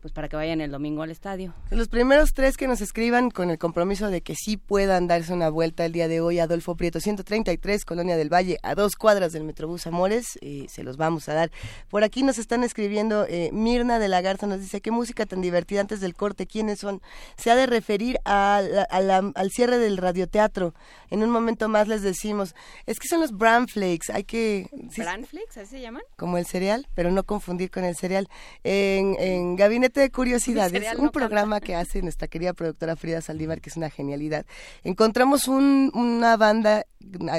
pues 0.08 0.14
para 0.14 0.28
que 0.30 0.36
vayan 0.36 0.62
el 0.62 0.70
domingo 0.70 1.02
al 1.02 1.10
estadio. 1.10 1.52
Los 1.70 1.88
primeros 1.88 2.32
tres 2.32 2.56
que 2.56 2.66
nos 2.66 2.80
escriban 2.80 3.30
con 3.30 3.50
el 3.50 3.58
compromiso 3.58 4.08
de 4.10 4.22
que 4.22 4.34
sí 4.34 4.56
puedan 4.56 5.06
darse 5.06 5.34
una 5.34 5.50
vuelta 5.50 5.84
el 5.84 5.92
día 5.92 6.08
de 6.08 6.22
hoy, 6.22 6.38
Adolfo 6.38 6.76
Prieto 6.76 6.98
133, 6.98 7.84
Colonia 7.84 8.16
del 8.16 8.32
Valle, 8.32 8.56
a 8.62 8.74
dos 8.74 8.96
cuadras 8.96 9.32
del 9.34 9.44
Metrobús 9.44 9.86
Amores, 9.86 10.38
eh, 10.40 10.64
se 10.70 10.82
los 10.82 10.96
vamos 10.96 11.28
a 11.28 11.34
dar. 11.34 11.50
Por 11.90 12.04
aquí 12.04 12.22
nos 12.22 12.38
están 12.38 12.64
escribiendo, 12.64 13.26
eh, 13.28 13.50
Mirna 13.52 13.98
de 13.98 14.08
la 14.08 14.22
Garza 14.22 14.46
nos 14.46 14.60
dice, 14.60 14.80
qué 14.80 14.90
música 14.90 15.26
tan 15.26 15.42
divertida 15.42 15.82
antes 15.82 16.00
del 16.00 16.14
corte, 16.14 16.46
¿quiénes 16.46 16.78
son? 16.78 17.02
Se 17.36 17.50
ha 17.50 17.54
de 17.56 17.66
referir 17.66 18.18
a 18.24 18.62
la- 18.66 18.82
a 18.84 19.00
la- 19.00 19.32
al 19.34 19.50
cierre 19.50 19.76
del 19.76 19.98
radioteatro. 19.98 20.72
En 21.10 21.22
un 21.22 21.28
momento 21.30 21.68
más 21.68 21.86
les 21.86 22.00
decimos, 22.00 22.54
es 22.86 22.98
que 22.98 23.08
son 23.08 23.20
los 23.20 23.32
Bran 23.32 23.68
Flakes, 23.68 24.10
hay 24.12 24.24
que... 24.24 24.68
sí, 24.90 25.02
¿Branflix? 25.02 25.58
¿Así 25.58 25.70
se 25.76 25.80
llaman? 25.82 26.02
como 26.16 26.38
el 26.38 26.46
cereal, 26.46 26.86
pero 26.94 27.10
no 27.10 27.24
confundir 27.24 27.70
con 27.70 27.84
el 27.84 27.94
cereal. 27.94 28.28
En, 28.64 29.14
en 29.18 29.56
Gabinete 29.56 29.97
de 30.00 30.10
Curiosidades, 30.10 30.94
un 30.98 31.06
no 31.06 31.10
programa 31.12 31.60
que 31.60 31.74
hace 31.74 32.02
nuestra 32.02 32.28
querida 32.28 32.52
productora 32.52 32.96
Frida 32.96 33.20
Saldívar, 33.20 33.60
que 33.60 33.70
es 33.70 33.76
una 33.76 33.90
genialidad, 33.90 34.46
encontramos 34.84 35.48
un- 35.48 35.90
una 35.94 36.36
banda 36.36 36.84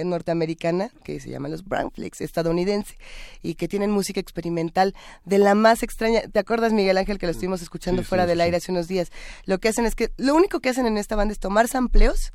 norteamericana 0.06 0.90
que 1.04 1.20
se 1.20 1.30
llama 1.30 1.48
los 1.50 1.64
Brownflakes, 1.66 2.24
estadounidense, 2.24 2.98
y 3.42 3.56
que 3.56 3.68
tienen 3.68 3.92
música 3.92 4.20
experimental 4.20 4.96
de 5.26 5.38
la 5.38 5.56
más 5.56 5.84
extraña. 5.84 6.22
¿Te 6.22 6.40
acuerdas, 6.40 6.74
Miguel 6.74 6.98
Ángel, 6.98 7.18
que 7.18 7.26
lo 7.26 7.32
estuvimos 7.32 7.62
escuchando 7.62 8.02
sí, 8.02 8.08
fuera 8.08 8.24
sí, 8.26 8.30
del 8.30 8.38
sí. 8.40 8.42
aire 8.44 8.58
hace 8.58 8.72
unos 8.72 8.88
días? 8.88 9.12
Lo 9.46 9.60
que 9.60 9.70
hacen 9.70 9.86
es 9.86 9.96
que, 9.96 10.12
lo 10.18 10.36
único 10.36 10.60
que 10.60 10.70
hacen 10.70 10.86
en 10.86 10.98
esta 10.98 11.16
banda 11.16 11.32
es 11.34 11.40
tomar 11.40 11.68
sampleos 11.68 12.32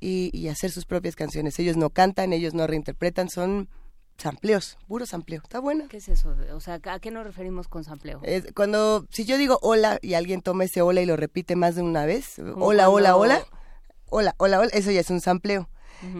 y, 0.00 0.30
y 0.32 0.48
hacer 0.48 0.70
sus 0.70 0.84
propias 0.84 1.16
canciones. 1.16 1.58
Ellos 1.58 1.76
no 1.76 1.90
cantan, 1.90 2.32
ellos 2.32 2.54
no 2.54 2.66
reinterpretan, 2.66 3.28
son 3.28 3.68
sampleos, 4.18 4.78
puro 4.88 5.06
sampleo. 5.06 5.40
Está 5.42 5.60
bueno. 5.60 5.86
¿Qué 5.88 5.98
es 5.98 6.08
eso? 6.08 6.34
O 6.54 6.60
sea, 6.60 6.80
¿a 6.84 6.98
qué 6.98 7.10
nos 7.10 7.24
referimos 7.24 7.68
con 7.68 7.84
sampleo? 7.84 8.20
Es 8.22 8.52
cuando, 8.54 9.06
si 9.10 9.24
yo 9.24 9.36
digo 9.36 9.58
hola 9.62 9.98
y 10.02 10.14
alguien 10.14 10.42
toma 10.42 10.64
ese 10.64 10.82
hola 10.82 11.00
y 11.00 11.06
lo 11.06 11.16
repite 11.16 11.56
más 11.56 11.74
de 11.74 11.82
una 11.82 12.06
vez, 12.06 12.38
hola, 12.38 12.88
hola, 12.88 13.16
hola, 13.16 13.44
hola, 14.08 14.34
hola, 14.38 14.58
hola, 14.58 14.68
eso 14.72 14.90
ya 14.90 15.00
es 15.00 15.10
un 15.10 15.20
sampleo. 15.20 15.68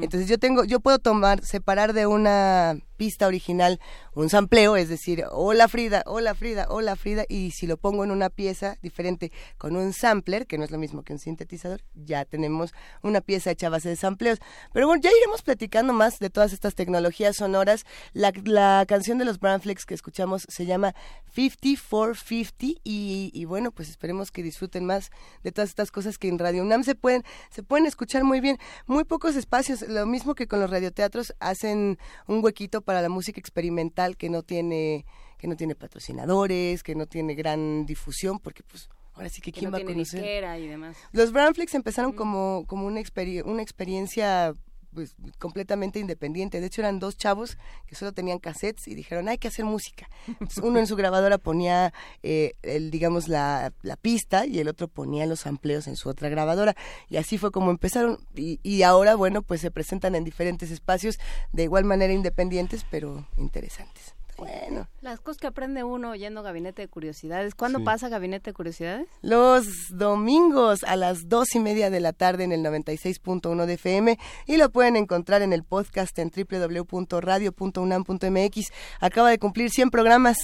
Entonces 0.01 0.29
yo 0.29 0.39
tengo, 0.39 0.65
yo 0.65 0.81
puedo 0.81 0.99
tomar, 0.99 1.45
separar 1.45 1.93
de 1.93 2.07
una 2.07 2.79
pista 2.97 3.27
original 3.27 3.81
un 4.15 4.29
sampleo, 4.29 4.77
es 4.77 4.89
decir, 4.89 5.25
hola 5.31 5.69
Frida, 5.69 6.03
hola 6.07 6.35
Frida, 6.35 6.67
hola 6.69 6.97
Frida, 6.97 7.25
y 7.29 7.51
si 7.51 7.67
lo 7.67 7.77
pongo 7.77 8.05
en 8.05 8.11
una 8.11 8.31
pieza 8.31 8.77
diferente 8.83 9.33
con 9.59 9.77
un 9.77 9.93
sampler, 9.93 10.47
que 10.47 10.59
no 10.59 10.65
es 10.65 10.71
lo 10.71 10.79
mismo 10.79 11.03
que 11.03 11.13
un 11.13 11.19
sintetizador, 11.19 11.83
ya 11.95 12.25
tenemos 12.25 12.73
una 13.03 13.21
pieza 13.21 13.51
hecha 13.51 13.67
a 13.67 13.71
base 13.71 13.89
de 13.89 13.97
sampleos. 13.97 14.39
Pero 14.73 14.87
bueno, 14.87 15.03
ya 15.03 15.11
iremos 15.17 15.43
platicando 15.43 15.93
más 15.93 16.19
de 16.19 16.31
todas 16.31 16.53
estas 16.53 16.75
tecnologías 16.75 17.37
sonoras. 17.37 17.85
La, 18.13 18.33
la 18.45 18.85
canción 18.87 19.19
de 19.19 19.25
los 19.25 19.39
Brownflakes 19.39 19.85
que 19.87 19.95
escuchamos 19.95 20.47
se 20.49 20.67
llama 20.67 20.95
5450 21.33 22.81
y, 22.85 23.31
y 23.33 23.45
bueno, 23.45 23.73
pues 23.73 23.89
esperemos 23.89 24.31
que 24.31 24.43
disfruten 24.43 24.85
más 24.85 25.11
de 25.43 25.53
todas 25.53 25.71
estas 25.71 25.91
cosas 25.91 26.19
que 26.19 26.29
en 26.29 26.39
Radio 26.39 26.63
UNAM 26.63 26.85
se 26.85 26.95
pueden, 26.95 27.25
se 27.51 27.63
pueden 27.63 27.87
escuchar 27.87 28.25
muy 28.25 28.41
bien. 28.41 28.59
Muy 28.87 29.05
pocos 29.05 29.37
espacios, 29.37 29.83
lo 29.83 30.07
mismo 30.07 30.35
que 30.35 30.47
con 30.47 30.61
los 30.61 30.71
radioteatros, 30.71 31.35
hacen 31.41 31.99
un 32.27 32.45
huequito 32.45 32.83
para 32.85 33.03
la 33.03 33.09
música 33.09 33.41
experimental 33.41 34.17
que 34.17 34.29
no 34.31 34.43
tiene 34.43 35.05
que 35.39 35.49
no 35.49 35.57
tiene 35.57 35.75
patrocinadores, 35.75 36.83
que 36.83 36.95
no 36.95 37.07
tiene 37.07 37.35
gran 37.35 37.85
difusión, 37.87 38.39
porque 38.39 38.63
pues 38.63 38.89
ahora 39.13 39.29
sí 39.29 39.43
que 39.43 39.53
Que 39.53 39.61
quién 39.61 39.71
no 39.71 39.77
va 39.77 39.83
a 39.83 39.87
conocer. 39.87 40.45
y 40.61 40.67
demás. 40.69 40.97
Los 41.13 41.33
Brownflakes 41.33 41.77
empezaron 41.77 42.13
como, 42.13 42.65
como 42.67 42.87
una, 42.87 43.01
experi- 43.01 43.45
una 43.45 43.61
experiencia 43.63 44.55
pues, 44.95 45.17
completamente 45.39 45.99
independiente. 45.99 46.61
De 46.61 46.67
hecho, 46.67 46.81
eran 46.81 46.99
dos 46.99 47.17
chavos 47.17 47.59
que 47.87 47.95
solo 47.95 48.13
tenían 48.13 48.39
cassettes 48.39 48.89
y 48.89 48.95
dijeron, 48.95 49.29
hay 49.29 49.39
que 49.39 49.49
hacer 49.49 49.65
música. 49.65 50.09
Entonces, 50.27 50.59
uno 50.63 50.79
en 50.79 50.87
su 50.87 50.97
grabadora 50.97 51.39
ponía, 51.39 51.93
eh, 52.23 52.55
el, 52.63 52.91
digamos, 52.91 53.29
la, 53.29 53.73
la 53.83 53.97
pista 53.97 54.47
y 54.47 54.61
el 54.61 54.69
otro 54.69 54.89
ponía 54.89 55.27
los 55.27 55.47
amplios 55.47 55.87
en 55.87 55.97
su 55.97 56.09
otra 56.09 56.29
grabadora. 56.29 56.75
Y 57.09 57.17
así 57.17 57.39
fue 57.39 57.51
como 57.51 57.71
empezaron. 57.71 58.19
Y, 58.35 58.61
y 58.63 58.83
ahora, 58.83 59.15
bueno, 59.17 59.43
pues 59.43 59.61
se 59.61 59.71
presentan 59.71 60.15
en 60.15 60.25
diferentes 60.25 60.71
espacios, 60.71 61.19
de 61.53 61.65
igual 61.65 61.85
manera 61.85 62.13
independientes, 62.13 62.87
pero 62.91 63.27
interesantes. 63.37 64.15
Bueno. 64.37 64.89
Las 65.01 65.21
cosas 65.21 65.39
que 65.41 65.47
aprende 65.47 65.85
uno 65.85 66.11
oyendo 66.11 66.43
Gabinete 66.43 66.83
de 66.83 66.89
Curiosidades. 66.89 67.55
¿Cuándo 67.55 67.79
Sí. 67.81 67.85
pasa 67.85 68.09
Gabinete 68.09 68.51
de 68.51 68.55
Curiosidades? 68.55 69.07
Los 69.23 69.67
domingos 69.91 70.83
a 70.85 70.97
las 70.97 71.29
dos 71.29 71.55
y 71.55 71.61
media 71.61 71.91
de 71.91 72.01
la 72.01 72.13
tarde 72.13 72.43
en 72.45 72.53
el 72.53 72.63
96.1 72.63 73.67
de 73.67 73.75
FM 73.75 74.19
y 74.47 74.57
lo 74.57 74.71
pueden 74.71 74.97
encontrar 74.97 75.43
en 75.43 75.53
el 75.53 75.63
podcast 75.65 76.19
en 76.19 76.31
www.radio.unam.mx. 76.35 78.73
Acaba 79.01 79.31
de 79.31 79.39
cumplir 79.39 79.71
100 79.71 79.91
programas. 79.91 80.37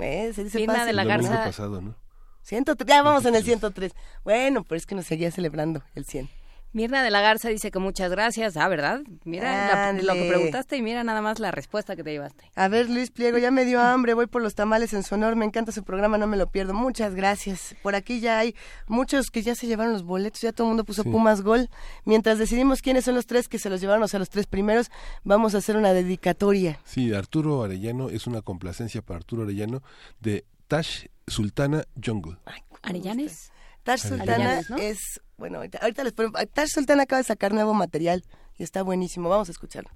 Eh, 0.00 0.32
se 0.34 0.42
dice 0.44 0.66
fácil. 0.66 0.86
de 0.86 0.92
la 0.92 1.02
El 1.02 1.08
Garza. 1.08 1.44
pasado, 1.44 1.80
¿no? 1.80 1.94
103, 2.42 2.88
ya 2.88 3.02
vamos 3.02 3.24
en 3.26 3.36
el 3.36 3.44
103. 3.44 3.92
Bueno, 4.24 4.64
pero 4.64 4.76
es 4.78 4.86
que 4.86 4.94
nos 4.96 5.06
seguía 5.06 5.30
celebrando 5.30 5.82
el 5.94 6.04
100. 6.06 6.28
Mirna 6.72 7.02
de 7.02 7.10
la 7.10 7.20
Garza 7.20 7.48
dice 7.48 7.70
que 7.72 7.80
muchas 7.80 8.10
gracias. 8.12 8.56
Ah, 8.56 8.68
¿verdad? 8.68 9.00
Mira 9.24 9.92
la- 9.92 10.02
lo 10.02 10.12
que 10.14 10.28
preguntaste 10.28 10.76
y 10.76 10.82
mira 10.82 11.02
nada 11.02 11.20
más 11.20 11.40
la 11.40 11.50
respuesta 11.50 11.96
que 11.96 12.04
te 12.04 12.12
llevaste. 12.12 12.44
A 12.54 12.68
ver, 12.68 12.88
Luis 12.88 13.10
Pliego, 13.10 13.38
ya 13.38 13.50
me 13.50 13.64
dio 13.64 13.80
hambre, 13.80 14.14
voy 14.14 14.26
por 14.28 14.40
los 14.40 14.54
tamales 14.54 14.92
en 14.92 15.02
su 15.02 15.16
honor, 15.16 15.34
me 15.34 15.44
encanta 15.44 15.72
su 15.72 15.82
programa, 15.82 16.16
no 16.16 16.28
me 16.28 16.36
lo 16.36 16.46
pierdo. 16.48 16.72
Muchas 16.72 17.14
gracias. 17.16 17.74
Por 17.82 17.96
aquí 17.96 18.20
ya 18.20 18.38
hay 18.38 18.54
muchos 18.86 19.30
que 19.32 19.42
ya 19.42 19.54
se 19.56 19.66
llevaron 19.66 19.92
los 19.92 20.04
boletos, 20.04 20.40
ya 20.42 20.52
todo 20.52 20.66
el 20.66 20.68
mundo 20.68 20.84
puso 20.84 21.02
Sí. 21.02 21.10
Pumas 21.10 21.42
Gol. 21.42 21.68
Mientras 22.04 22.38
decidimos 22.38 22.82
quiénes 22.82 23.04
son 23.04 23.16
los 23.16 23.26
tres 23.26 23.48
que 23.48 23.58
se 23.58 23.68
los 23.68 23.80
llevaron, 23.80 24.02
o 24.04 24.08
sea, 24.08 24.20
los 24.20 24.30
tres 24.30 24.46
primeros, 24.46 24.90
vamos 25.24 25.56
a 25.56 25.58
hacer 25.58 25.76
una 25.76 25.92
dedicatoria. 25.92 26.78
Sí, 26.84 27.12
Arturo 27.12 27.64
Arellano 27.64 28.10
es 28.10 28.26
una 28.28 28.42
complacencia 28.42 29.02
para 29.02 29.18
Arturo 29.18 29.42
Arellano 29.42 29.82
de 30.20 30.44
Tash 30.68 31.06
Sultana 31.26 31.82
Jungle. 32.04 32.36
¿Arellanes? 32.82 33.50
Tash 33.90 34.06
Sultana 34.06 34.60
es, 34.78 35.20
bueno, 35.36 35.56
ahorita, 35.56 35.78
ahorita 35.78 36.04
les 36.04 36.12
ponemos, 36.12 36.40
Tash 36.52 36.68
Sultana 36.68 37.02
acaba 37.02 37.18
de 37.18 37.24
sacar 37.24 37.52
nuevo 37.52 37.74
material 37.74 38.22
y 38.56 38.62
está 38.62 38.84
buenísimo, 38.84 39.28
vamos 39.28 39.48
a 39.48 39.50
escucharlo. 39.50 39.90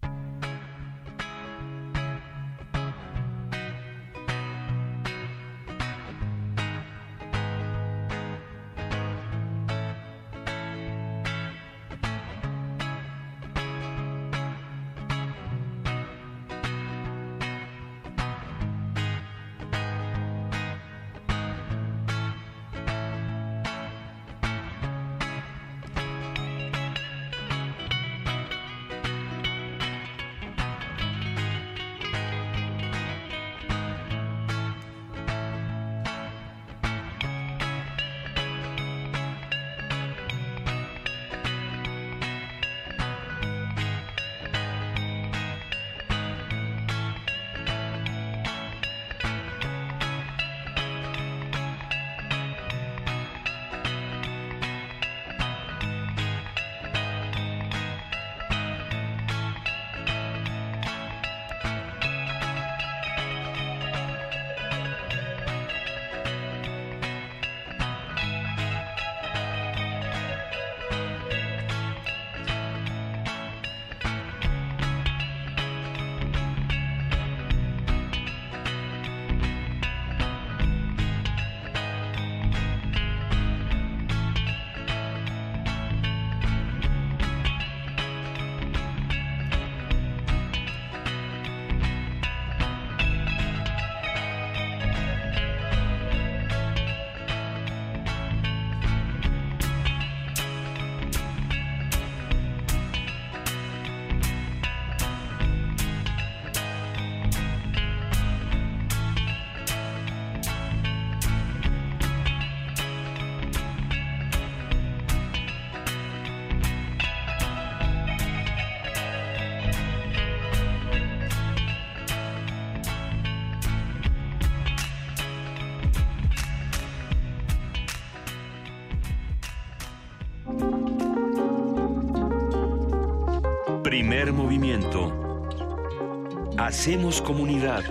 Comunidad. 137.25 137.83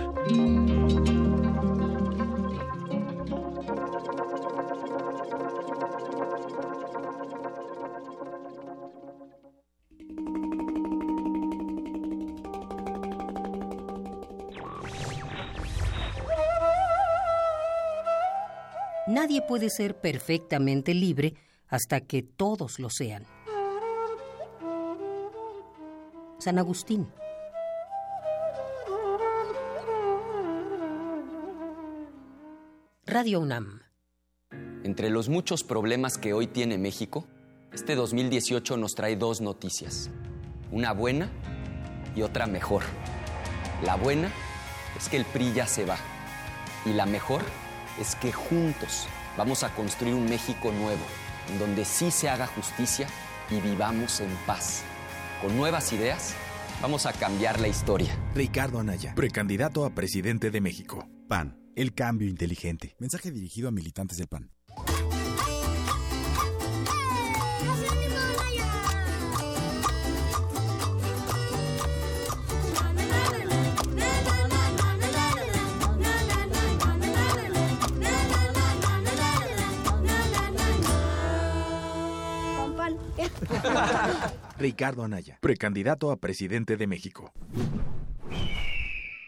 Nadie 19.06 19.42
puede 19.42 19.68
ser 19.68 20.00
perfectamente 20.00 20.94
libre 20.94 21.34
hasta 21.68 22.00
que 22.00 22.22
todos 22.22 22.78
lo 22.78 22.88
sean. 22.88 23.24
San 26.38 26.58
Agustín. 26.58 27.08
Radio 33.06 33.40
UNAM. 33.40 33.80
Entre 34.82 35.10
los 35.10 35.28
muchos 35.28 35.62
problemas 35.62 36.16
que 36.16 36.32
hoy 36.32 36.46
tiene 36.46 36.78
México, 36.78 37.26
este 37.70 37.96
2018 37.96 38.78
nos 38.78 38.94
trae 38.94 39.14
dos 39.14 39.42
noticias. 39.42 40.08
Una 40.72 40.92
buena 40.92 41.28
y 42.16 42.22
otra 42.22 42.46
mejor. 42.46 42.82
La 43.84 43.96
buena 43.96 44.30
es 44.96 45.10
que 45.10 45.18
el 45.18 45.26
PRI 45.26 45.52
ya 45.52 45.66
se 45.66 45.84
va. 45.84 45.98
Y 46.86 46.94
la 46.94 47.04
mejor 47.04 47.42
es 48.00 48.14
que 48.16 48.32
juntos 48.32 49.06
vamos 49.36 49.64
a 49.64 49.74
construir 49.74 50.14
un 50.14 50.24
México 50.24 50.72
nuevo, 50.72 51.04
en 51.52 51.58
donde 51.58 51.84
sí 51.84 52.10
se 52.10 52.30
haga 52.30 52.46
justicia 52.46 53.06
y 53.50 53.60
vivamos 53.60 54.20
en 54.20 54.30
paz. 54.46 54.82
Con 55.42 55.54
nuevas 55.58 55.92
ideas, 55.92 56.34
vamos 56.80 57.04
a 57.04 57.12
cambiar 57.12 57.60
la 57.60 57.68
historia. 57.68 58.16
Ricardo 58.34 58.78
Anaya, 58.78 59.14
precandidato 59.14 59.84
a 59.84 59.90
presidente 59.90 60.50
de 60.50 60.62
México. 60.62 61.06
PAN, 61.28 61.63
el 61.76 61.94
cambio 61.94 62.28
inteligente. 62.28 62.94
Mensaje 62.98 63.30
dirigido 63.30 63.68
a 63.68 63.70
militantes 63.70 64.18
del 64.18 64.28
PAN. 64.28 64.50
Ricardo 84.58 85.04
Anaya, 85.04 85.38
precandidato 85.40 86.10
a 86.10 86.16
presidente 86.16 86.76
de 86.76 86.86
México. 86.86 87.32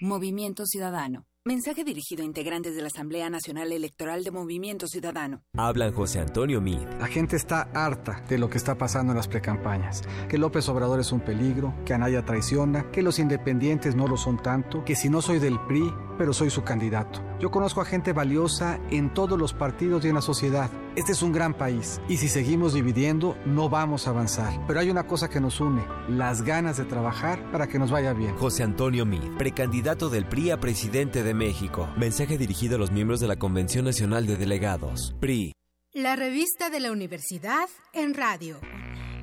Movimiento 0.00 0.66
Ciudadano. 0.66 1.26
Mensaje 1.46 1.84
dirigido 1.84 2.24
a 2.24 2.26
integrantes 2.26 2.74
de 2.74 2.80
la 2.80 2.88
Asamblea 2.88 3.30
Nacional 3.30 3.70
Electoral 3.70 4.24
de 4.24 4.32
Movimiento 4.32 4.88
Ciudadano. 4.88 5.44
Hablan 5.56 5.92
José 5.92 6.18
Antonio 6.18 6.60
Mid. 6.60 6.80
La 6.98 7.06
gente 7.06 7.36
está 7.36 7.68
harta 7.72 8.24
de 8.28 8.36
lo 8.36 8.50
que 8.50 8.58
está 8.58 8.76
pasando 8.76 9.12
en 9.12 9.16
las 9.16 9.28
precampañas. 9.28 10.02
Que 10.28 10.38
López 10.38 10.68
Obrador 10.68 10.98
es 10.98 11.12
un 11.12 11.20
peligro, 11.20 11.72
que 11.84 11.94
Anaya 11.94 12.24
traiciona, 12.24 12.90
que 12.90 13.00
los 13.00 13.20
independientes 13.20 13.94
no 13.94 14.08
lo 14.08 14.16
son 14.16 14.42
tanto, 14.42 14.84
que 14.84 14.96
si 14.96 15.08
no 15.08 15.22
soy 15.22 15.38
del 15.38 15.60
PRI, 15.68 15.94
pero 16.18 16.32
soy 16.32 16.50
su 16.50 16.64
candidato. 16.64 17.22
Yo 17.38 17.52
conozco 17.52 17.80
a 17.80 17.84
gente 17.84 18.12
valiosa 18.12 18.80
en 18.90 19.14
todos 19.14 19.38
los 19.38 19.52
partidos 19.52 20.04
y 20.04 20.08
en 20.08 20.16
la 20.16 20.22
sociedad. 20.22 20.68
Este 20.96 21.12
es 21.12 21.20
un 21.20 21.30
gran 21.30 21.52
país 21.52 22.00
y 22.08 22.16
si 22.16 22.26
seguimos 22.26 22.72
dividiendo 22.72 23.36
no 23.44 23.68
vamos 23.68 24.06
a 24.06 24.10
avanzar. 24.10 24.58
Pero 24.66 24.80
hay 24.80 24.88
una 24.88 25.06
cosa 25.06 25.28
que 25.28 25.40
nos 25.40 25.60
une, 25.60 25.84
las 26.08 26.40
ganas 26.40 26.78
de 26.78 26.86
trabajar 26.86 27.52
para 27.52 27.66
que 27.66 27.78
nos 27.78 27.90
vaya 27.90 28.14
bien. 28.14 28.34
José 28.36 28.62
Antonio 28.62 29.04
Mid, 29.04 29.36
precandidato 29.36 30.08
del 30.08 30.26
PRI 30.26 30.52
a 30.52 30.58
presidente 30.58 31.22
de 31.22 31.34
México. 31.34 31.86
Mensaje 31.98 32.38
dirigido 32.38 32.76
a 32.76 32.78
los 32.78 32.92
miembros 32.92 33.20
de 33.20 33.26
la 33.26 33.36
Convención 33.36 33.84
Nacional 33.84 34.26
de 34.26 34.38
Delegados. 34.38 35.14
PRI. 35.20 35.52
La 35.92 36.16
revista 36.16 36.70
de 36.70 36.80
la 36.80 36.90
universidad 36.92 37.68
en 37.92 38.14
radio. 38.14 38.58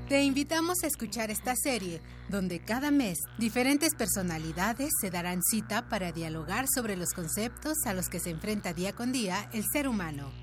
Te 0.07 0.21
invitamos 0.21 0.83
a 0.83 0.87
escuchar 0.87 1.31
esta 1.31 1.55
serie, 1.55 2.01
donde 2.29 2.59
cada 2.59 2.91
mes 2.91 3.17
diferentes 3.39 3.95
personalidades 3.95 4.91
se 5.01 5.09
darán 5.09 5.41
cita 5.41 5.89
para 5.89 6.11
dialogar 6.11 6.65
sobre 6.67 6.95
los 6.97 7.13
conceptos 7.13 7.77
a 7.87 7.95
los 7.95 8.09
que 8.09 8.19
se 8.19 8.29
enfrenta 8.29 8.73
día 8.73 8.93
con 8.93 9.11
día 9.11 9.49
el 9.53 9.63
ser 9.71 9.87
humano. 9.87 10.42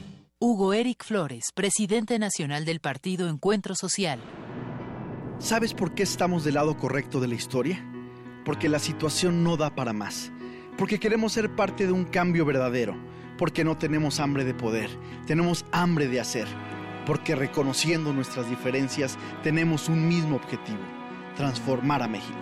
Hugo 0.43 0.73
Eric 0.73 1.03
Flores, 1.05 1.51
presidente 1.53 2.17
nacional 2.17 2.65
del 2.65 2.79
partido 2.79 3.29
Encuentro 3.29 3.75
Social. 3.75 4.19
¿Sabes 5.37 5.75
por 5.75 5.93
qué 5.93 6.01
estamos 6.01 6.43
del 6.43 6.55
lado 6.55 6.77
correcto 6.77 7.19
de 7.19 7.27
la 7.27 7.35
historia? 7.35 7.85
Porque 8.43 8.67
la 8.67 8.79
situación 8.79 9.43
no 9.43 9.55
da 9.55 9.75
para 9.75 9.93
más. 9.93 10.31
Porque 10.79 10.99
queremos 10.99 11.33
ser 11.33 11.55
parte 11.55 11.85
de 11.85 11.91
un 11.91 12.05
cambio 12.05 12.43
verdadero. 12.43 12.97
Porque 13.37 13.63
no 13.63 13.77
tenemos 13.77 14.19
hambre 14.19 14.43
de 14.43 14.55
poder, 14.55 14.89
tenemos 15.27 15.63
hambre 15.71 16.07
de 16.07 16.19
hacer. 16.19 16.47
Porque 17.05 17.35
reconociendo 17.35 18.11
nuestras 18.11 18.49
diferencias 18.49 19.19
tenemos 19.43 19.89
un 19.89 20.07
mismo 20.07 20.37
objetivo, 20.37 20.81
transformar 21.37 22.01
a 22.01 22.07
México. 22.07 22.39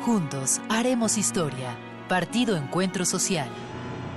Juntos 0.00 0.62
haremos 0.70 1.18
historia. 1.18 1.76
Partido 2.08 2.56
Encuentro 2.56 3.04
Social. 3.04 3.50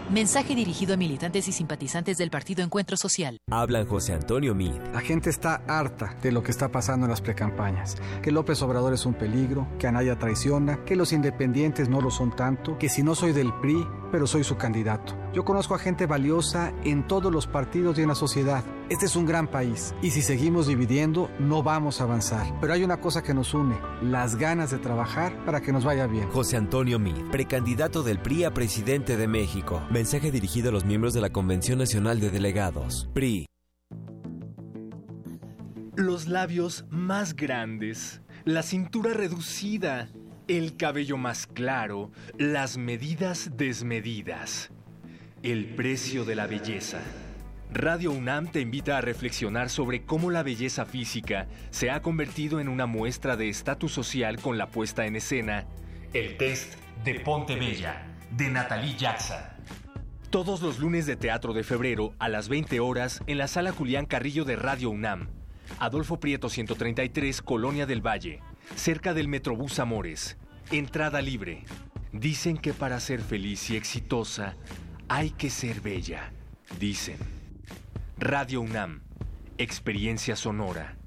Mensaje 0.10 0.53
dirigido 0.53 0.93
a 0.93 0.97
militantes 0.97 1.47
y 1.47 1.51
simpatizantes 1.51 2.20
del 2.20 2.30
Partido 2.30 2.64
Encuentro 2.64 2.95
Social. 2.95 3.39
Hablan 3.49 3.88
José 3.88 4.14
Antonio 4.14 4.53
Mid. 4.53 4.76
La 4.93 5.01
gente 5.01 5.32
está 5.32 5.64
harta 5.68 6.16
de 6.22 6.32
lo 6.32 6.43
que 6.43 6.51
está 6.51 6.72
pasando 6.72 7.08
en 7.08 7.10
las 7.10 7.22
precampañas. 7.22 7.97
Que 8.22 8.32
López 8.32 8.62
Obrador 8.62 8.93
es 8.93 9.08
un 9.08 9.16
peligro, 9.16 9.68
que 9.80 9.88
Anaya 9.88 10.20
traiciona, 10.20 10.86
que 10.86 10.95
los 10.95 11.12
independientes 11.12 11.89
no 11.89 12.01
lo 12.01 12.12
son 12.12 12.36
tanto, 12.36 12.78
que 12.78 12.88
si 12.88 13.01
no 13.01 13.16
soy 13.16 13.34
del 13.34 13.51
PRI, 13.62 13.84
pero 14.16 14.28
soy 14.28 14.45
su 14.45 14.55
candidato. 14.55 15.13
Yo 15.34 15.43
conozco 15.43 15.76
a 15.76 15.78
gente 15.78 16.05
valiosa 16.05 16.72
en 16.86 17.05
todos 17.05 17.34
los 17.34 17.47
partidos 17.47 17.99
y 17.99 18.01
en 18.01 18.07
la 18.07 18.16
sociedad. 18.16 18.63
Este 18.88 19.07
es 19.07 19.18
un 19.18 19.26
gran 19.26 19.45
país 19.45 19.93
y 20.01 20.11
si 20.11 20.22
seguimos 20.22 20.68
dividiendo 20.68 21.30
no 21.38 21.63
vamos 21.63 21.99
a 21.99 22.05
avanzar. 22.05 22.47
Pero 22.61 22.72
hay 22.72 22.86
una 22.86 23.01
cosa 23.01 23.24
que 23.24 23.34
nos 23.34 23.53
une, 23.53 23.78
las 24.01 24.38
ganas 24.38 24.72
de 24.72 24.78
trabajar 24.78 25.43
para 25.43 25.59
que 25.59 25.74
nos 25.74 25.84
vaya 25.84 26.07
bien. 26.07 26.30
José 26.30 26.55
Antonio 26.55 26.97
Mid, 26.97 27.30
precandidato 27.30 28.03
del 28.03 28.20
PRI 28.20 28.45
a 28.45 28.53
presidente 28.53 29.18
de 29.18 29.28
México. 29.28 29.82
Mensaje 29.91 30.32
dirigido 30.32 30.70
a 30.70 30.72
los 30.72 30.86
miembros 30.86 31.13
de 31.13 31.20
la 31.20 31.32
Convención 31.32 31.78
Nacional 31.78 32.22
de 32.22 32.30
Delegados. 32.30 33.09
PRI. 33.13 33.47
Los 35.97 36.30
labios 36.30 36.86
más 36.89 37.36
grandes, 37.36 38.22
la 38.45 38.63
cintura 38.63 39.11
reducida, 39.11 40.07
el 40.48 40.78
cabello 40.78 41.18
más 41.18 41.48
claro, 41.48 42.12
las 42.38 42.78
medidas 42.78 43.52
desmedidas. 43.58 44.72
El 45.43 45.76
precio 45.76 46.26
de 46.26 46.36
la 46.36 46.48
belleza. 46.48 47.00
Radio 47.72 48.12
UNAM 48.12 48.52
te 48.52 48.62
invita 48.62 48.98
a 48.98 49.02
reflexionar 49.02 49.70
sobre 49.70 50.06
cómo 50.06 50.32
la 50.32 50.43
belleza 50.43 50.86
física 50.86 51.48
se 51.72 51.89
ha 51.89 52.02
convertido 52.02 52.60
en 52.60 52.70
una 52.70 52.86
muestra 52.86 53.36
de 53.36 53.50
estatus 53.50 53.91
social 53.91 54.39
con 54.39 54.58
la 54.58 54.68
puesta 54.68 55.06
en 55.06 55.16
escena 55.16 55.66
El 56.14 56.38
test 56.38 56.76
de 57.04 57.20
Ponte 57.20 57.56
Bella, 57.56 58.06
de 58.32 58.50
Natalie 58.50 58.96
Jackson. 58.96 59.41
Todos 60.30 60.62
los 60.62 60.80
lunes 60.80 61.06
de 61.06 61.16
teatro 61.16 61.54
de 61.54 61.64
febrero 61.64 62.14
a 62.20 62.30
las 62.30 62.50
20 62.50 62.80
horas 62.80 63.22
en 63.28 63.39
la 63.39 63.48
sala 63.48 63.72
Julián 63.72 64.06
Carrillo 64.06 64.46
de 64.46 64.56
Radio 64.56 64.89
UNAM. 64.89 65.28
Adolfo 65.80 66.20
Prieto 66.20 66.50
133, 66.50 67.41
Colonia 67.41 67.86
del 67.86 68.06
Valle, 68.06 68.41
cerca 68.76 69.13
del 69.13 69.28
Metrobús 69.28 69.80
Amores. 69.80 70.38
Entrada 70.72 71.22
libre. 71.22 71.63
Dicen 72.11 72.57
que 72.57 72.74
para 72.74 72.99
ser 72.99 73.22
feliz 73.22 73.70
y 73.70 73.76
exitosa 73.76 74.55
hay 75.07 75.32
que 75.32 75.49
ser 75.49 75.82
bella. 75.82 76.32
Dicen. 76.80 77.18
Radio 78.18 78.61
UNAM. 78.61 79.01
Experiencia 79.57 80.36
sonora. 80.36 80.97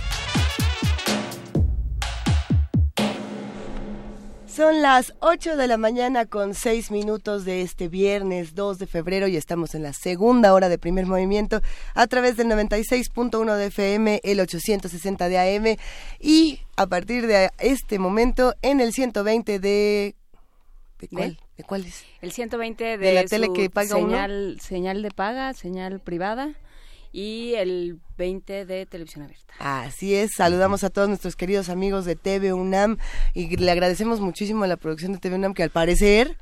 Son 4.57 4.81
las 4.81 5.13
8 5.21 5.59
de 5.59 5.67
la 5.67 5.77
mañana 5.77 6.25
con 6.25 6.55
6 6.55 6.91
minutos 6.91 7.45
de 7.45 7.61
este 7.61 7.89
viernes 7.89 8.55
2 8.55 8.79
de 8.79 8.87
febrero 8.87 9.29
y 9.29 9.37
estamos 9.37 9.75
en 9.75 9.83
la 9.83 9.93
segunda 9.93 10.55
hora 10.55 10.71
de 10.71 10.79
primer 10.79 11.05
movimiento 11.05 11.61
a 11.95 12.07
través 12.07 12.39
del 12.39 12.47
96.1 12.47 13.55
de 13.55 13.67
FM, 13.67 14.23
el 14.25 14.41
860 14.41 15.29
de 15.29 15.39
AM 15.39 15.77
y 16.19 16.61
a 16.75 16.87
partir 16.87 17.27
de 17.27 17.51
este 17.59 17.99
momento 17.99 18.55
en 18.63 18.81
el 18.81 18.95
120 18.95 19.59
de... 19.59 20.15
¿De 21.01 21.09
cuál? 21.09 21.39
¿De 21.59 21.63
cuál 21.63 21.85
es? 21.85 22.07
El 22.23 22.33
120 22.33 22.83
de, 22.83 22.97
¿De 22.97 23.13
la 23.13 23.25
tele 23.25 23.49
que 23.55 23.69
paga 23.69 23.97
uno? 23.97 24.09
señal, 24.09 24.59
señal 24.63 25.03
de 25.03 25.11
paga, 25.11 25.53
señal 25.53 26.01
privada 26.01 26.55
y 27.17 27.55
el 27.55 27.99
20 28.19 28.67
de 28.67 28.85
televisión 28.85 29.25
abierta. 29.25 29.55
Así 29.59 30.15
es, 30.15 30.35
saludamos 30.35 30.85
a 30.85 30.91
todos 30.91 31.09
nuestros 31.09 31.35
queridos 31.35 31.71
amigos 31.71 32.05
de 32.05 32.15
TV 32.15 32.53
UNAM 32.53 32.99
y 33.33 33.57
le 33.57 33.71
agradecemos 33.71 34.21
muchísimo 34.21 34.65
a 34.65 34.67
la 34.67 34.77
producción 34.77 35.13
de 35.13 35.19
TV 35.19 35.37
UNAM 35.37 35.55
que 35.55 35.63
al 35.63 35.71
parecer 35.71 36.37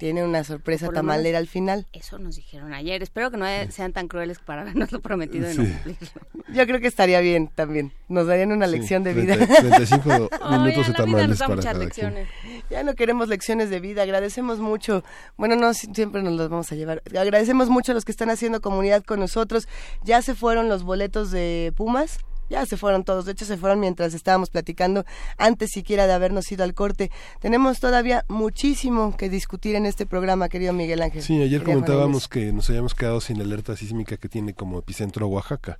tiene 0.00 0.24
una 0.24 0.42
sorpresa 0.44 0.88
tamalera 0.88 1.38
al 1.38 1.46
final. 1.46 1.86
Eso 1.92 2.18
nos 2.18 2.34
dijeron 2.36 2.72
ayer. 2.74 3.02
Espero 3.02 3.30
que 3.30 3.36
no 3.36 3.44
sean 3.70 3.92
tan 3.92 4.08
crueles 4.08 4.38
para 4.38 4.62
habernos 4.62 4.90
lo 4.90 5.00
prometido 5.00 5.48
y 5.50 5.54
no 5.56 5.62
cumplirlo. 5.64 6.08
Yo 6.52 6.66
creo 6.66 6.80
que 6.80 6.86
estaría 6.88 7.20
bien 7.20 7.48
también. 7.54 7.92
Nos 8.08 8.26
darían 8.26 8.50
una 8.50 8.66
Sí, 8.66 8.72
lección 8.72 9.04
de 9.04 9.12
vida. 9.14 9.34
30, 9.36 9.54
35 9.60 10.08
minutos 10.08 10.38
Ay, 10.40 10.84
de 10.84 10.92
tamales 10.94 11.28
nos 11.28 11.38
da 11.38 11.44
para 11.46 11.56
muchas 11.56 11.72
cada 11.74 11.84
lecciones. 11.84 12.28
Ya 12.70 12.82
no 12.82 12.94
queremos 12.94 13.28
lecciones 13.28 13.68
de 13.70 13.78
vida, 13.78 14.02
agradecemos 14.02 14.58
mucho. 14.58 15.04
Bueno, 15.36 15.54
no, 15.56 15.74
si- 15.74 15.92
siempre 15.94 16.22
nos 16.22 16.32
los 16.32 16.48
vamos 16.48 16.72
a 16.72 16.74
llevar. 16.74 17.02
Agradecemos 17.16 17.68
mucho 17.68 17.92
a 17.92 17.94
los 17.94 18.04
que 18.06 18.12
están 18.12 18.30
haciendo 18.30 18.60
comunidad 18.62 19.04
con 19.04 19.20
nosotros. 19.20 19.68
Ya 20.02 20.22
se 20.22 20.34
fueron 20.34 20.68
los 20.70 20.82
boletos 20.82 21.30
de 21.30 21.72
Pumas. 21.76 22.18
Ya 22.50 22.66
se 22.66 22.76
fueron 22.76 23.04
todos, 23.04 23.24
de 23.24 23.32
hecho 23.32 23.44
se 23.46 23.56
fueron 23.56 23.78
mientras 23.80 24.12
estábamos 24.12 24.50
platicando, 24.50 25.04
antes 25.38 25.70
siquiera 25.70 26.06
de 26.08 26.12
habernos 26.12 26.50
ido 26.50 26.64
al 26.64 26.74
corte. 26.74 27.10
Tenemos 27.40 27.78
todavía 27.80 28.24
muchísimo 28.28 29.16
que 29.16 29.28
discutir 29.30 29.76
en 29.76 29.86
este 29.86 30.04
programa, 30.04 30.48
querido 30.48 30.72
Miguel 30.72 31.00
Ángel. 31.00 31.22
Sí, 31.22 31.40
ayer 31.40 31.62
comentábamos 31.62 32.26
que 32.28 32.52
nos 32.52 32.68
habíamos 32.68 32.94
quedado 32.94 33.20
sin 33.20 33.40
alerta 33.40 33.76
sísmica 33.76 34.16
que 34.16 34.28
tiene 34.28 34.52
como 34.52 34.80
epicentro 34.80 35.28
Oaxaca, 35.28 35.78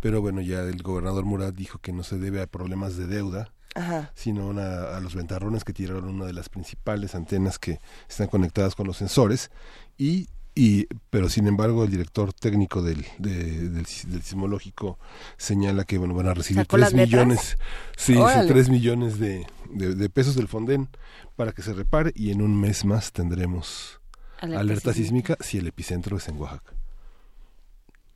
pero 0.00 0.20
bueno, 0.20 0.40
ya 0.40 0.60
el 0.62 0.82
gobernador 0.82 1.24
Murat 1.24 1.54
dijo 1.54 1.78
que 1.78 1.92
no 1.92 2.02
se 2.02 2.18
debe 2.18 2.42
a 2.42 2.46
problemas 2.48 2.96
de 2.96 3.06
deuda, 3.06 3.52
Ajá. 3.76 4.10
sino 4.16 4.48
una- 4.48 4.96
a 4.96 5.00
los 5.00 5.14
ventarrones 5.14 5.62
que 5.62 5.72
tiraron 5.72 6.08
una 6.08 6.24
de 6.26 6.32
las 6.32 6.48
principales 6.48 7.14
antenas 7.14 7.60
que 7.60 7.78
están 8.08 8.26
conectadas 8.26 8.74
con 8.74 8.88
los 8.88 8.96
sensores 8.96 9.50
y 9.96 10.28
y 10.60 10.86
pero 11.10 11.28
sin 11.28 11.46
embargo 11.46 11.84
el 11.84 11.90
director 11.90 12.32
técnico 12.32 12.82
del, 12.82 13.04
de- 13.18 13.68
del, 13.68 13.86
sis- 13.86 14.06
del 14.10 14.22
sismológico 14.22 14.98
señala 15.36 15.84
que 15.84 15.98
bueno 15.98 16.14
van 16.14 16.26
a 16.28 16.34
recibir 16.34 16.62
¿Sacó 16.64 16.78
las 16.78 16.90
tres 16.90 17.06
millones 17.06 17.56
sí, 17.96 18.14
tres 18.48 18.68
millones 18.68 19.18
de, 19.20 19.46
de, 19.70 19.94
de 19.94 20.08
pesos 20.10 20.34
del 20.34 20.48
Fonden 20.48 20.88
para 21.36 21.52
que 21.52 21.62
se 21.62 21.72
repare 21.74 22.12
y 22.16 22.30
en 22.32 22.42
un 22.42 22.60
mes 22.60 22.84
más 22.84 23.12
tendremos 23.12 24.00
Alerta 24.40 24.60
alerta, 24.60 24.92
sísmica. 24.92 25.34
sísmica 25.34 25.44
si 25.48 25.58
el 25.58 25.66
epicentro 25.68 26.16
es 26.16 26.26
en 26.28 26.36
Oaxaca 26.38 26.72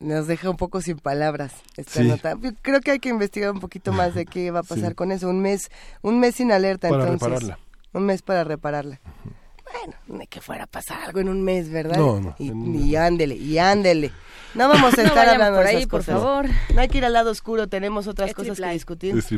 Nos 0.00 0.26
deja 0.26 0.50
un 0.50 0.56
poco 0.56 0.80
sin 0.80 0.98
palabras 0.98 1.52
esta 1.76 2.00
Sí. 2.02 2.08
nota. 2.08 2.34
Creo 2.62 2.80
que 2.80 2.90
hay 2.90 2.98
que 2.98 3.08
investigar 3.10 3.52
un 3.52 3.60
poquito 3.60 3.92
más 3.92 4.14
de 4.14 4.26
qué 4.26 4.50
va 4.50 4.60
a 4.60 4.62
pasar 4.74 4.90
Sí. 4.90 4.94
con 4.96 5.12
eso. 5.12 5.28
Un 5.28 5.40
mes, 5.40 5.70
un 6.02 6.18
mes 6.18 6.34
sin 6.34 6.50
alerta, 6.50 6.88
Para 6.88 7.04
entonces. 7.04 7.28
repararla. 7.28 7.58
Un 7.92 8.06
mes 8.06 8.22
para 8.22 8.42
repararla. 8.42 9.00
Bueno, 9.72 9.94
ni 10.08 10.26
que 10.26 10.40
fuera 10.40 10.64
a 10.64 10.66
pasar 10.66 11.02
algo 11.02 11.20
en 11.20 11.28
un 11.28 11.42
mes, 11.42 11.70
¿verdad? 11.70 11.96
No, 11.96 12.20
no, 12.20 12.34
Y, 12.38 12.94
ándele, 12.96 13.34
y 13.36 13.58
ándele. 13.58 14.10
No 14.54 14.68
vamos 14.68 14.96
a 14.98 15.02
estar 15.02 15.28
hablando 15.30 15.58
por 15.58 15.64
de 15.64 15.70
ahí, 15.70 15.76
esas 15.78 15.88
por 15.88 16.00
cosas. 16.00 16.14
favor. 16.20 16.46
No 16.74 16.80
hay 16.82 16.88
que 16.88 16.98
ir 16.98 17.04
al 17.06 17.14
lado 17.14 17.30
oscuro, 17.30 17.68
tenemos 17.68 18.06
otras 18.06 18.30
Es 18.30 18.36
cosas 18.36 18.60
que 18.60 18.68
discutir. 18.70 19.16
Es. 19.16 19.30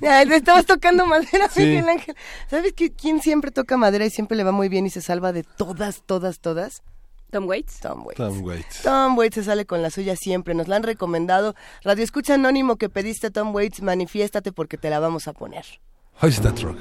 Ya, 0.00 0.24
te 0.26 0.36
estabas 0.36 0.66
tocando 0.66 1.06
madera, 1.06 1.48
Sí. 1.48 1.60
Miguel 1.60 1.88
Ángel. 1.88 2.14
¿Sabes 2.48 2.74
qui- 2.76 2.92
quién 2.94 3.22
siempre 3.22 3.50
toca 3.50 3.76
madera 3.78 4.04
y 4.04 4.10
siempre 4.10 4.36
le 4.36 4.44
va 4.44 4.52
muy 4.52 4.68
bien 4.68 4.84
y 4.86 4.90
se 4.90 5.00
salva 5.00 5.32
de 5.32 5.44
todas, 5.44 6.02
todas, 6.04 6.40
todas? 6.40 6.82
Tom 7.30 7.46
Waits. 7.48 7.78
Tom 7.80 8.04
Waits. 8.04 8.16
Tom 8.18 8.42
Waits. 8.44 8.82
Tom 8.82 9.16
Waits 9.16 9.34
se 9.36 9.44
sale 9.44 9.64
con 9.64 9.82
la 9.82 9.90
suya 9.90 10.16
siempre, 10.16 10.52
nos 10.54 10.66
la 10.68 10.76
han 10.76 10.82
recomendado. 10.82 11.54
Radio 11.84 12.02
Escucha 12.04 12.34
Anónimo 12.34 12.76
que 12.76 12.88
pediste 12.88 13.30
Tom 13.30 13.54
Waits, 13.54 13.80
manifiéstate 13.82 14.50
porque 14.52 14.76
te 14.76 14.90
la 14.90 14.98
vamos 14.98 15.26
a 15.28 15.32
poner. 15.32 15.64
Hoist 16.20 16.42
that 16.42 16.54
truck. 16.54 16.76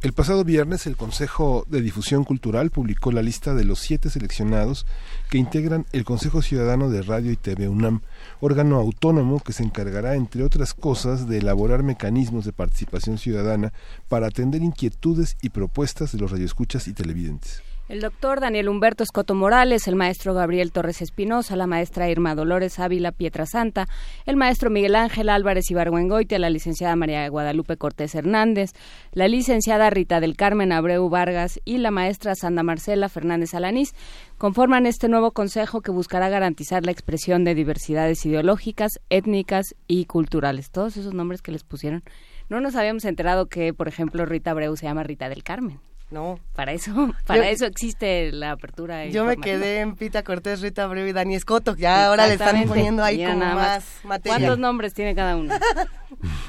El 0.00 0.12
pasado 0.12 0.44
viernes 0.44 0.86
el 0.86 0.96
Consejo 0.96 1.66
de 1.68 1.80
Difusión 1.80 2.22
Cultural 2.22 2.70
publicó 2.70 3.10
la 3.10 3.20
lista 3.20 3.52
de 3.52 3.64
los 3.64 3.80
siete 3.80 4.10
seleccionados 4.10 4.86
que 5.28 5.38
integran 5.38 5.86
el 5.90 6.04
Consejo 6.04 6.40
Ciudadano 6.40 6.88
de 6.88 7.02
Radio 7.02 7.32
y 7.32 7.36
TV 7.36 7.68
UNAM, 7.68 8.02
órgano 8.38 8.76
autónomo 8.76 9.40
que 9.40 9.52
se 9.52 9.64
encargará, 9.64 10.14
entre 10.14 10.44
otras 10.44 10.72
cosas, 10.72 11.26
de 11.26 11.38
elaborar 11.38 11.82
mecanismos 11.82 12.44
de 12.44 12.52
participación 12.52 13.18
ciudadana 13.18 13.72
para 14.08 14.28
atender 14.28 14.62
inquietudes 14.62 15.36
y 15.42 15.48
propuestas 15.48 16.12
de 16.12 16.18
los 16.18 16.30
radioescuchas 16.30 16.86
y 16.86 16.92
televidentes. 16.92 17.60
El 17.86 18.00
doctor 18.00 18.40
Daniel 18.40 18.70
Humberto 18.70 19.04
Escoto 19.04 19.34
Morales, 19.34 19.86
el 19.88 19.94
maestro 19.94 20.32
Gabriel 20.32 20.72
Torres 20.72 21.02
Espinosa, 21.02 21.54
la 21.54 21.66
maestra 21.66 22.08
Irma 22.08 22.34
Dolores 22.34 22.78
Ávila 22.78 23.12
Pietrasanta, 23.12 23.88
el 24.24 24.36
maestro 24.36 24.70
Miguel 24.70 24.96
Ángel 24.96 25.28
Álvarez 25.28 25.70
Ibargüengoitia, 25.70 26.38
la 26.38 26.48
licenciada 26.48 26.96
María 26.96 27.28
Guadalupe 27.28 27.76
Cortés 27.76 28.14
Hernández, 28.14 28.70
la 29.12 29.28
licenciada 29.28 29.90
Rita 29.90 30.20
del 30.20 30.34
Carmen 30.34 30.72
Abreu 30.72 31.10
Vargas 31.10 31.60
y 31.66 31.76
la 31.76 31.90
maestra 31.90 32.34
Sandra 32.34 32.62
Marcela 32.62 33.10
Fernández 33.10 33.52
Alanís 33.52 33.94
conforman 34.38 34.86
este 34.86 35.08
nuevo 35.10 35.32
consejo 35.32 35.82
que 35.82 35.90
buscará 35.90 36.30
garantizar 36.30 36.86
la 36.86 36.92
expresión 36.92 37.44
de 37.44 37.54
diversidades 37.54 38.24
ideológicas, 38.24 38.92
étnicas 39.10 39.74
y 39.86 40.06
culturales. 40.06 40.70
Todos 40.70 40.96
esos 40.96 41.12
nombres 41.12 41.42
que 41.42 41.52
les 41.52 41.64
pusieron. 41.64 42.02
No 42.48 42.62
nos 42.62 42.76
habíamos 42.76 43.04
enterado 43.04 43.46
que, 43.46 43.74
por 43.74 43.88
ejemplo, 43.88 44.24
Rita 44.24 44.52
Abreu 44.52 44.74
se 44.74 44.86
llama 44.86 45.02
Rita 45.02 45.28
del 45.28 45.44
Carmen. 45.44 45.80
No. 46.10 46.38
Para 46.54 46.72
eso, 46.72 47.12
para 47.26 47.44
Yo- 47.44 47.50
eso 47.50 47.66
existe 47.66 48.30
la 48.32 48.52
apertura. 48.52 49.06
Yo 49.06 49.24
me 49.24 49.36
quedé 49.36 49.80
en 49.80 49.96
Pita 49.96 50.22
Cortés, 50.22 50.60
Rita 50.60 50.84
Abreu 50.84 51.06
y 51.06 51.12
Dani 51.12 51.34
Escoto. 51.34 51.74
Ya 51.76 52.06
ahora 52.06 52.26
le 52.26 52.34
están 52.34 52.64
poniendo 52.68 53.02
ahí 53.02 53.16
Mira 53.18 53.30
como 53.30 53.40
nada 53.44 53.54
más 53.54 53.84
materia. 54.04 54.38
¿Cuántos 54.38 54.58
nombres 54.58 54.94
tiene 54.94 55.14
cada 55.14 55.36
uno? 55.36 55.54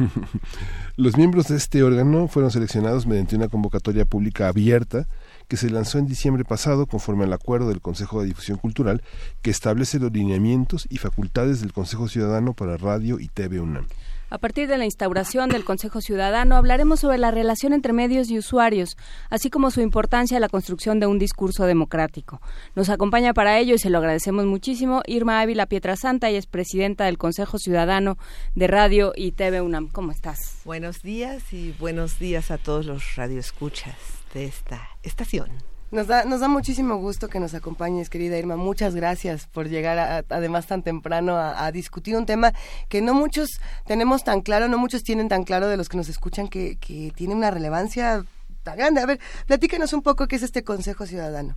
Los 0.98 1.18
miembros 1.18 1.48
de 1.48 1.58
este 1.58 1.84
órgano 1.84 2.28
fueron 2.28 2.52
seleccionados 2.52 3.06
mediante 3.06 3.36
una 3.36 3.50
convocatoria 3.50 4.06
pública 4.06 4.48
abierta 4.48 5.08
que 5.48 5.58
se 5.58 5.70
lanzó 5.70 5.98
en 6.00 6.06
diciembre 6.08 6.46
pasado 6.46 6.86
conforme 6.88 7.26
al 7.26 7.34
acuerdo 7.34 7.68
del 7.70 7.82
Consejo 7.82 8.22
de 8.22 8.28
Difusión 8.28 8.58
Cultural 8.58 9.02
que 9.42 9.52
establece 9.52 10.00
los 10.00 10.12
lineamientos 10.12 10.88
y 10.90 10.98
facultades 10.98 11.60
del 11.60 11.74
Consejo 11.74 12.08
Ciudadano 12.08 12.54
para 12.54 12.78
Radio 12.78 13.20
y 13.20 13.28
TV 13.28 13.60
UNAM. 13.60 13.88
A 14.36 14.38
partir 14.38 14.68
de 14.68 14.78
la 14.78 14.84
instauración 14.84 15.48
del 15.48 15.64
Consejo 15.64 16.02
Ciudadano 16.02 16.58
hablaremos 16.58 17.00
sobre 17.00 17.18
la 17.18 17.32
relación 17.32 17.72
entre 17.72 17.94
medios 17.94 18.30
y 18.30 18.38
usuarios, 18.38 18.98
así 19.30 19.50
como 19.50 19.72
su 19.72 19.80
importancia 19.80 20.36
en 20.36 20.42
la 20.42 20.50
construcción 20.50 21.00
de 21.00 21.08
un 21.08 21.18
discurso 21.18 21.66
democrático. 21.66 22.42
Nos 22.76 22.90
acompaña 22.90 23.34
para 23.34 23.58
ello 23.60 23.76
y 23.76 23.78
se 23.78 23.90
lo 23.90 24.00
agradecemos 24.00 24.46
muchísimo 24.46 25.04
Irma 25.08 25.40
Ávila 25.40 25.68
Pietrasanta, 25.68 26.30
y 26.30 26.36
es 26.36 26.48
presidenta 26.48 27.06
del 27.06 27.18
Consejo 27.18 27.58
Ciudadano 27.58 28.18
de 28.56 28.68
Radio 28.68 29.14
y 29.16 29.32
TV 29.32 29.62
UNAM. 29.62 29.88
¿Cómo 29.88 30.12
estás? 30.12 30.60
Buenos 30.66 31.02
días 31.02 31.54
y 31.54 31.72
buenos 31.80 32.20
días 32.20 32.52
a 32.52 32.58
todos 32.58 32.86
los 32.86 33.16
radioescuchas 33.16 33.96
de 34.34 34.44
esta 34.44 34.82
estación. 35.02 35.75
Nos 35.96 36.08
da, 36.08 36.26
nos 36.26 36.42
da 36.42 36.50
muchísimo 36.50 36.98
gusto 36.98 37.30
que 37.30 37.40
nos 37.40 37.54
acompañes, 37.54 38.10
querida 38.10 38.38
Irma. 38.38 38.58
Muchas 38.58 38.96
gracias 38.96 39.48
por 39.48 39.70
llegar, 39.70 40.26
además, 40.28 40.68
tan 40.68 40.84
temprano 40.84 41.38
a, 41.38 41.72
discutir 41.72 42.18
un 42.18 42.26
tema 42.26 42.52
que 42.90 43.02
no 43.02 43.14
muchos 43.14 43.62
tenemos 43.86 44.26
tan 44.26 44.42
claro, 44.42 44.68
no 44.68 44.78
muchos 44.78 45.04
tienen 45.04 45.30
tan 45.30 45.46
claro 45.46 45.70
de 45.70 45.78
los 45.78 45.88
que 45.88 45.96
nos 45.96 46.10
escuchan 46.10 46.50
que, 46.50 46.76
que 46.80 47.14
tiene 47.16 47.34
una 47.34 47.50
relevancia 47.50 48.26
tan 48.64 48.78
grande. 48.78 49.00
A 49.00 49.06
ver, 49.06 49.22
platícanos 49.48 49.94
un 49.94 50.02
poco 50.02 50.28
qué 50.28 50.36
es 50.36 50.44
este 50.44 50.66
Consejo 50.66 51.06
Ciudadano. 51.06 51.56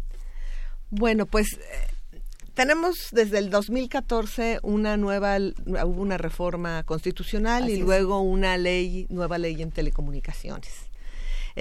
Bueno, 0.89 1.27
pues 1.27 1.55
eh, 1.55 1.89
tenemos 2.55 3.09
desde 3.11 3.39
el 3.39 3.51
2014 3.51 4.61
una 4.63 4.97
nueva, 4.97 5.37
hubo 5.67 6.01
una 6.01 6.17
reforma 6.17 6.85
constitucional 6.85 7.69
y 7.69 7.79
luego 7.79 8.21
una 8.21 8.57
ley, 8.57 9.09
nueva 9.11 9.37
ley 9.37 9.61
en 9.63 9.73
telecomunicaciones. 9.73 10.88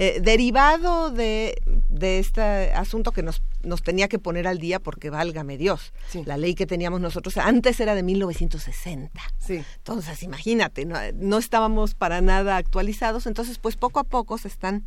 Eh, 0.00 0.20
derivado 0.22 1.10
de, 1.10 1.60
de, 1.88 2.20
este 2.20 2.40
asunto 2.72 3.10
que 3.10 3.24
nos, 3.24 3.42
nos 3.64 3.82
tenía 3.82 4.06
que 4.06 4.20
poner 4.20 4.46
al 4.46 4.60
día 4.60 4.78
porque 4.78 5.10
válgame 5.10 5.58
Dios, 5.58 5.92
la 6.24 6.36
ley 6.36 6.54
que 6.54 6.66
teníamos 6.66 7.00
nosotros 7.00 7.36
antes 7.36 7.80
era 7.80 7.96
de 7.96 8.04
1960. 8.04 9.20
Sí. 9.38 9.64
Entonces, 9.78 10.22
imagínate, 10.22 10.84
no, 10.84 10.98
no 11.14 11.38
estábamos 11.38 11.96
para 11.96 12.20
nada 12.20 12.58
actualizados, 12.58 13.26
entonces 13.26 13.58
pues 13.58 13.74
poco 13.74 13.98
a 13.98 14.04
poco 14.04 14.38
se 14.38 14.46
están 14.46 14.86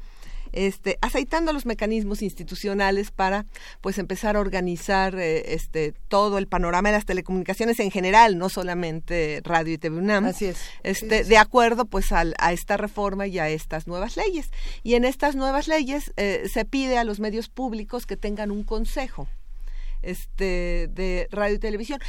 este, 0.51 0.97
aceitando 1.01 1.53
los 1.53 1.65
mecanismos 1.65 2.21
institucionales 2.21 3.11
para 3.11 3.45
pues 3.81 3.97
empezar 3.97 4.35
a 4.35 4.39
organizar 4.39 5.15
eh, 5.15 5.53
este, 5.53 5.93
todo 6.07 6.37
el 6.37 6.47
panorama 6.47 6.89
de 6.89 6.95
las 6.95 7.05
telecomunicaciones 7.05 7.79
en 7.79 7.91
general, 7.91 8.37
no 8.37 8.49
solamente 8.49 9.41
radio 9.43 9.73
y 9.73 9.77
TV 9.77 9.97
UNAM. 9.97 10.25
Así 10.25 10.45
es. 10.45 10.57
Este, 10.83 11.23
De 11.23 11.37
acuerdo 11.37 11.85
pues 11.85 12.11
a, 12.11 12.23
esta 12.51 12.77
reforma 12.77 13.27
y 13.27 13.39
a 13.39 13.49
estas 13.49 13.87
nuevas 13.87 14.17
leyes. 14.17 14.49
Y 14.83 14.95
en 14.95 15.05
estas 15.05 15.35
nuevas 15.35 15.67
leyes 15.67 16.13
eh, 16.17 16.43
se 16.51 16.65
pide 16.65 16.97
a 16.97 17.03
los 17.03 17.19
medios 17.19 17.49
públicos 17.49 18.05
que 18.05 18.17
tengan 18.17 18.51
un 18.51 18.63
consejo 18.63 19.27
este, 20.01 20.89
de 20.91 21.27
radio 21.31 21.55
y 21.55 21.59
televisión. 21.59 21.99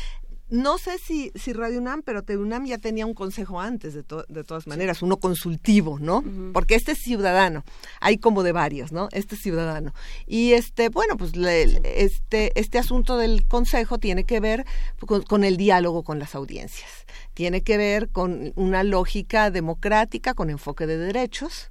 No 0.53 0.76
sé 0.76 0.98
si, 0.98 1.32
si 1.34 1.55
Radio 1.55 1.78
UNAM, 1.78 2.03
pero 2.03 2.22
UNAM 2.28 2.66
ya 2.66 2.76
tenía 2.76 3.07
un 3.07 3.14
consejo 3.14 3.59
antes, 3.59 3.94
de, 3.94 4.05
de 4.28 4.44
todas 4.44 4.66
maneras, 4.66 5.00
uno 5.00 5.16
consultivo, 5.16 5.98
¿no? 5.98 6.22
Porque 6.53 6.74
este 6.74 6.92
es 6.92 6.98
ciudadano, 6.98 7.64
hay 8.03 8.18
como 8.18 8.42
de 8.42 8.53
varios, 8.53 8.92
¿no? 8.92 9.09
Este 9.12 9.34
es 9.34 9.40
ciudadano. 9.40 9.94
Y 10.26 10.53
este, 10.53 10.90
bueno, 10.90 11.16
pues 11.16 11.32
este, 11.84 12.53
este 12.55 12.78
asunto 12.78 13.16
del 13.16 13.48
consejo 13.48 13.96
tiene 13.96 14.24
que 14.24 14.40
ver 14.40 14.66
con, 15.07 15.42
el 15.42 15.57
diálogo 15.57 16.03
con 16.03 16.18
las 16.18 16.34
audiencias, 16.34 17.07
tiene 17.32 17.62
que 17.62 17.78
ver 17.78 18.11
con 18.11 18.53
una 18.55 18.84
lógica 18.84 19.50
democrática, 19.50 20.34
con 20.34 20.50
enfoque 20.50 20.86
de 20.86 20.98
derechos, 20.98 21.70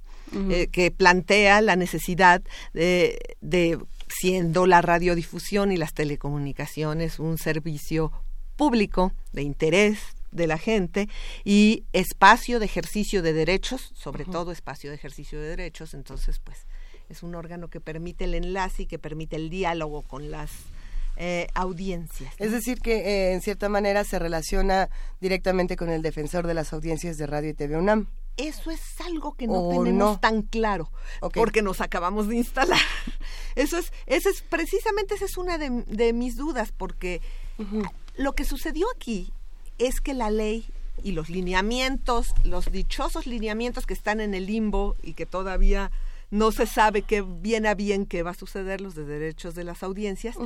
eh, 0.50 0.66
que 0.72 0.90
plantea 0.90 1.60
la 1.60 1.76
necesidad 1.76 2.42
de, 2.74 3.36
de 3.40 3.78
siendo 4.08 4.66
la 4.66 4.82
radiodifusión 4.82 5.70
y 5.70 5.76
las 5.76 5.94
telecomunicaciones 5.94 7.20
un 7.20 7.38
servicio 7.38 8.10
público, 8.56 9.12
de 9.32 9.42
interés 9.42 9.98
de 10.30 10.46
la 10.46 10.58
gente 10.58 11.08
y 11.44 11.84
espacio 11.92 12.58
de 12.58 12.64
ejercicio 12.64 13.22
de 13.22 13.32
derechos, 13.32 13.92
sobre 13.94 14.24
todo 14.24 14.50
espacio 14.50 14.90
de 14.90 14.96
ejercicio 14.96 15.40
de 15.40 15.48
derechos, 15.48 15.94
entonces 15.94 16.38
pues 16.38 16.66
es 17.08 17.22
un 17.22 17.34
órgano 17.34 17.68
que 17.68 17.80
permite 17.80 18.24
el 18.24 18.34
enlace 18.34 18.84
y 18.84 18.86
que 18.86 18.98
permite 18.98 19.36
el 19.36 19.50
diálogo 19.50 20.02
con 20.02 20.30
las 20.30 20.50
eh, 21.16 21.46
audiencias. 21.54 22.34
Es 22.38 22.52
decir, 22.52 22.80
que 22.80 23.00
eh, 23.00 23.32
en 23.34 23.42
cierta 23.42 23.68
manera 23.68 24.02
se 24.04 24.18
relaciona 24.18 24.88
directamente 25.20 25.76
con 25.76 25.90
el 25.90 26.00
defensor 26.00 26.46
de 26.46 26.54
las 26.54 26.72
audiencias 26.72 27.18
de 27.18 27.26
Radio 27.26 27.50
y 27.50 27.54
TV 27.54 27.76
UNAM. 27.76 28.08
Eso 28.38 28.70
es 28.70 28.80
algo 29.02 29.34
que 29.34 29.46
no 29.46 29.68
tenemos 29.68 30.18
tan 30.22 30.40
claro, 30.40 30.90
porque 31.34 31.60
nos 31.60 31.82
acabamos 31.82 32.28
de 32.28 32.36
instalar. 32.36 32.80
Eso 33.56 33.76
es, 33.76 33.92
eso 34.06 34.30
es 34.30 34.40
precisamente 34.40 35.14
esa 35.14 35.26
es 35.26 35.36
una 35.36 35.58
de, 35.58 36.12
mis 36.14 36.36
dudas, 36.36 36.72
porque 36.72 37.20
lo 38.16 38.34
que 38.34 38.44
sucedió 38.44 38.86
aquí 38.94 39.32
es 39.78 40.00
que 40.00 40.14
la 40.14 40.30
ley 40.30 40.66
y 41.02 41.12
los 41.12 41.30
lineamientos, 41.30 42.34
los 42.44 42.70
dichosos 42.70 43.26
lineamientos 43.26 43.86
que 43.86 43.94
están 43.94 44.20
en 44.20 44.34
el 44.34 44.46
limbo 44.46 44.96
y 45.02 45.14
que 45.14 45.26
todavía 45.26 45.90
no 46.30 46.50
se 46.50 46.66
sabe 46.66 47.02
qué 47.02 47.20
bien 47.20 47.66
a 47.66 47.74
bien 47.74 48.06
qué 48.06 48.22
va 48.22 48.30
a 48.30 48.34
suceder 48.34 48.80
los 48.80 48.94
de 48.94 49.04
derechos 49.04 49.54
de 49.54 49.64
las 49.64 49.82
audiencias, 49.82 50.36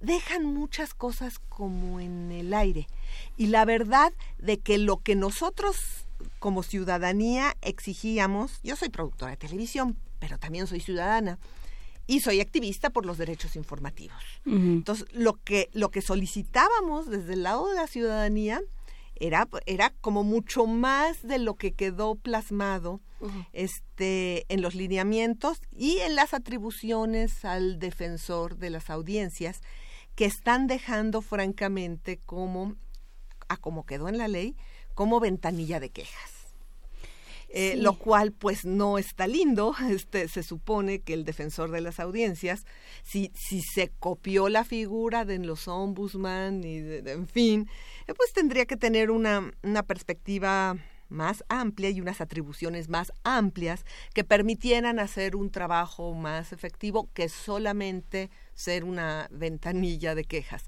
dejan 0.00 0.44
muchas 0.44 0.92
cosas 0.92 1.38
como 1.38 2.00
en 2.00 2.32
el 2.32 2.52
aire. 2.52 2.88
Y 3.36 3.46
la 3.46 3.64
verdad 3.64 4.12
de 4.38 4.58
que 4.58 4.76
lo 4.78 4.98
que 4.98 5.14
nosotros 5.14 6.06
como 6.40 6.62
ciudadanía 6.62 7.56
exigíamos, 7.62 8.60
yo 8.64 8.74
soy 8.74 8.88
productora 8.88 9.32
de 9.32 9.36
televisión, 9.36 9.96
pero 10.18 10.38
también 10.38 10.66
soy 10.66 10.80
ciudadana, 10.80 11.38
y 12.06 12.20
soy 12.20 12.40
activista 12.40 12.90
por 12.90 13.04
los 13.04 13.18
derechos 13.18 13.56
informativos. 13.56 14.22
Entonces, 14.44 15.06
lo 15.12 15.34
que, 15.42 15.68
lo 15.72 15.90
que 15.90 16.02
solicitábamos 16.02 17.08
desde 17.08 17.34
el 17.34 17.42
lado 17.42 17.68
de 17.68 17.74
la 17.74 17.86
ciudadanía 17.86 18.62
era, 19.16 19.48
era 19.66 19.92
como 20.00 20.24
mucho 20.24 20.66
más 20.66 21.22
de 21.22 21.38
lo 21.38 21.54
que 21.54 21.72
quedó 21.72 22.14
plasmado 22.14 23.00
este, 23.52 24.44
en 24.48 24.62
los 24.62 24.74
lineamientos 24.74 25.60
y 25.72 25.98
en 25.98 26.14
las 26.14 26.34
atribuciones 26.34 27.44
al 27.44 27.78
defensor 27.78 28.56
de 28.56 28.70
las 28.70 28.90
audiencias, 28.90 29.62
que 30.14 30.26
están 30.26 30.66
dejando 30.66 31.22
francamente 31.22 32.20
como, 32.24 32.76
a 33.48 33.56
como 33.56 33.84
quedó 33.84 34.08
en 34.08 34.18
la 34.18 34.28
ley, 34.28 34.56
como 34.94 35.20
ventanilla 35.20 35.80
de 35.80 35.90
quejas. 35.90 36.35
Eh, 37.58 37.74
lo 37.78 37.94
cual 37.94 38.32
pues 38.32 38.66
no 38.66 38.98
está 38.98 39.26
lindo. 39.26 39.74
Este, 39.96 40.28
se 40.28 40.42
supone 40.42 41.00
que 41.00 41.14
el 41.14 41.24
defensor 41.24 41.70
de 41.70 41.80
las 41.80 42.00
audiencias, 42.00 42.66
si, 43.02 43.32
si 43.34 43.62
se 43.62 43.88
copió 43.98 44.50
la 44.50 44.62
figura 44.62 45.24
de 45.24 45.38
los 45.38 45.66
ombudsman 45.66 46.62
y 46.64 46.76
en 47.08 47.26
fin, 47.26 47.70
eh, 48.06 48.12
pues 48.14 48.34
tendría 48.34 48.66
que 48.66 48.76
tener 48.76 49.10
una, 49.10 49.50
una 49.62 49.82
perspectiva 49.82 50.76
más 51.08 51.44
amplia 51.48 51.88
y 51.88 52.02
unas 52.02 52.20
atribuciones 52.20 52.90
más 52.90 53.10
amplias 53.24 53.86
que 54.12 54.22
permitieran 54.22 54.98
hacer 54.98 55.34
un 55.34 55.50
trabajo 55.50 56.12
más 56.12 56.52
efectivo 56.52 57.08
que 57.14 57.30
solamente 57.30 58.28
ser 58.52 58.84
una 58.84 59.28
ventanilla 59.30 60.14
de 60.14 60.24
quejas. 60.24 60.64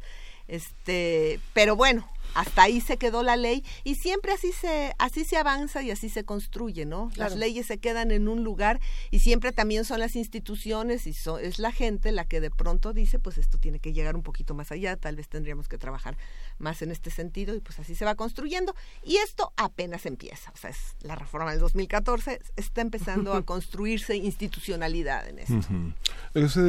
Este, 0.47 1.39
pero 1.53 1.76
bueno, 1.76 2.09
hasta 2.35 2.62
ahí 2.62 2.81
se 2.81 2.97
quedó 2.97 3.22
la 3.22 3.37
ley. 3.37 3.64
Y 3.84 3.95
siempre 3.95 4.33
así 4.33 4.53
se 4.53 4.95
así 4.99 5.25
se 5.25 5.37
avanza 5.37 5.83
y 5.83 5.91
así 5.91 6.09
se 6.09 6.25
construye, 6.25 6.87
¿no? 6.87 7.11
Las 7.17 7.37
leyes 7.37 7.67
se 7.67 7.79
quedan 7.79 8.11
en 8.11 8.29
un 8.29 8.45
lugar 8.45 8.80
y 9.11 9.21
siempre 9.21 9.53
también 9.53 9.84
son 9.84 10.00
las 10.00 10.17
instituciones 10.17 11.07
y 11.07 11.14
es 11.41 11.59
la 11.59 11.72
gente 11.72 12.13
la 12.13 12.25
que 12.25 12.41
de 12.41 12.50
pronto 12.50 12.92
dice, 12.92 13.18
pues 13.18 13.38
esto 13.38 13.59
tiene 13.59 13.80
que 13.80 13.92
llegar 13.92 14.17
un 14.17 14.22
poquito 14.22 14.55
más 14.55 14.72
allá, 14.72 14.96
tal 14.96 15.17
vez 15.17 15.29
tendríamos 15.29 15.68
que 15.68 15.79
trabajar 15.79 16.17
más 16.59 16.83
en 16.83 16.91
este 16.91 17.11
sentido 17.11 17.55
y 17.55 17.61
pues 17.61 17.79
así 17.79 17.95
se 17.95 18.05
va 18.05 18.14
construyendo. 18.14 18.75
Y 19.05 19.17
esto 19.17 19.53
apenas 19.57 20.07
empieza, 20.07 20.50
o 20.53 20.57
sea, 20.57 20.71
es 20.71 20.96
la 21.00 21.14
reforma 21.14 21.50
del 21.50 21.61
2014 21.61 22.41
está 22.57 22.80
empezando 22.80 23.34
a 23.34 23.42
construirse 23.42 24.17
institucionalidad 24.17 25.29
en 25.29 25.38
esto. 25.38 25.68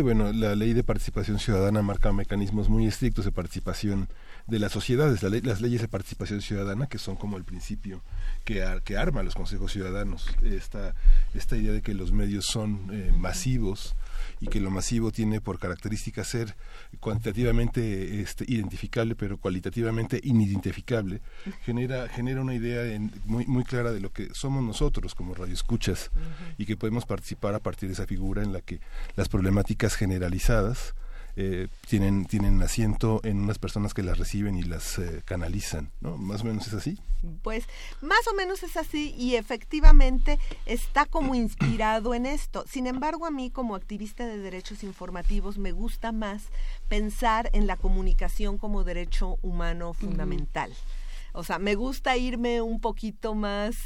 bueno, 0.02 0.32
la 0.32 0.56
ley 0.56 0.74
de 0.74 0.84
participación 0.84 1.40
ciudadana 1.40 1.82
marca 1.82 2.12
mecanismos 2.14 2.70
muy 2.70 2.88
estrictos 2.88 3.26
de 3.26 3.32
participación 3.32 4.10
de 4.50 4.60
las 4.60 4.72
sociedades, 4.72 5.22
las 5.24 5.62
leyes 5.62 5.82
de 5.82 5.88
participación 5.88 6.42
ciudadana, 6.42 6.88
que 6.88 6.98
son 6.98 7.16
como 7.16 7.38
el 7.38 7.44
principio 7.44 8.02
que, 8.44 8.66
que 8.84 8.98
arma 8.98 9.24
los 9.24 9.36
consejos 9.36 9.72
ciudadanos, 9.72 10.28
esta, 10.44 10.96
esta 11.34 11.58
idea 11.58 11.74
de 11.74 11.82
que 11.82 11.94
los 11.94 12.12
medios 12.12 12.46
son 12.46 12.90
eh, 12.92 13.12
masivos 13.16 13.96
y 14.42 14.48
que 14.48 14.60
lo 14.60 14.72
masivo 14.72 15.12
tiene 15.12 15.42
por 15.42 15.60
característica 15.60 16.24
ser 16.24 16.56
cuantitativamente 17.00 18.22
este, 18.22 18.46
identificable, 18.48 19.16
pero 19.16 19.38
cualitativamente 19.38 20.20
inidentificable, 20.24 21.22
genera, 21.64 22.08
genera 22.08 22.42
una 22.42 22.56
idea 22.56 23.00
muy, 23.26 23.46
muy 23.46 23.64
clara 23.64 23.92
de 23.92 24.00
lo 24.00 24.12
que 24.12 24.30
somos 24.34 24.64
nosotros 24.64 25.16
como 25.16 25.34
radioescuchas 25.34 26.12
y 26.58 26.66
que 26.66 26.78
podemos 26.78 27.06
participar 27.06 27.54
a 27.56 27.60
partir 27.60 27.90
de 27.90 27.94
esa 27.94 28.08
figura 28.08 28.44
en 28.44 28.54
la 28.54 28.62
que 28.62 28.80
las 29.16 29.30
problemáticas 29.30 29.96
generalizadas 29.96 30.96
eh, 31.42 31.70
tienen, 31.88 32.26
tienen 32.26 32.62
asiento 32.62 33.22
en 33.24 33.40
unas 33.40 33.60
personas 33.60 33.94
que 33.94 34.04
las 34.04 34.18
reciben 34.18 34.58
y 34.58 34.64
las 34.64 35.00
eh, 35.00 35.22
canalizan, 35.24 35.90
¿no? 36.02 36.18
Más 36.18 36.42
o 36.42 36.44
menos 36.44 36.68
es 36.68 36.74
así. 36.74 37.00
Pues 37.44 37.64
más 38.02 38.28
o 38.28 38.36
menos 38.36 38.62
es 38.64 38.76
así 38.76 39.16
y 39.18 39.36
efectivamente 39.36 40.38
está 40.66 41.06
como 41.06 41.36
inspirado 41.36 42.14
en 42.14 42.26
esto. 42.26 42.66
Sin 42.68 42.88
embargo, 42.88 43.26
a 43.26 43.32
mí 43.32 43.52
como 43.52 43.76
activista 43.76 44.28
de 44.28 44.38
derechos 44.38 44.84
informativos 44.84 45.58
me 45.58 45.72
gusta 45.72 46.12
más 46.12 46.44
pensar 46.90 47.50
en 47.54 47.68
la 47.68 47.78
comunicación 47.78 48.58
como 48.58 48.84
derecho 48.84 49.38
humano 49.42 49.94
fundamental. 49.94 50.74
O 51.32 51.46
sea, 51.46 51.58
me 51.58 51.76
gusta 51.76 52.18
irme 52.18 52.62
un 52.62 52.82
poquito 52.82 53.34
más 53.34 53.78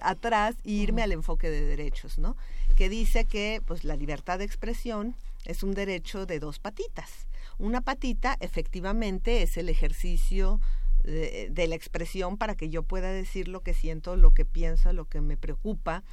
atrás 0.00 0.56
e 0.64 0.70
irme 0.70 1.02
al 1.02 1.12
enfoque 1.12 1.50
de 1.50 1.66
derechos, 1.66 2.18
¿no? 2.18 2.38
Que 2.74 2.88
dice 2.88 3.26
que 3.26 3.60
pues 3.66 3.84
la 3.84 3.96
libertad 3.96 4.38
de 4.38 4.46
expresión 4.46 5.14
es 5.48 5.62
un 5.64 5.74
derecho 5.74 6.26
de 6.26 6.38
dos 6.38 6.60
patitas. 6.60 7.26
Una 7.58 7.80
patita 7.80 8.36
efectivamente 8.38 9.42
es 9.42 9.56
el 9.56 9.68
ejercicio 9.68 10.60
de, 11.02 11.66
la 11.68 11.74
expresión 11.74 12.36
para 12.36 12.54
que 12.54 12.68
yo 12.68 12.82
pueda 12.82 13.10
decir 13.10 13.48
lo 13.48 13.62
que 13.62 13.74
siento, 13.74 14.16
lo 14.16 14.32
que 14.32 14.44
pienso, 14.44 14.92
lo 14.92 15.06
que 15.06 15.20
me 15.20 15.36
preocupa 15.36 16.04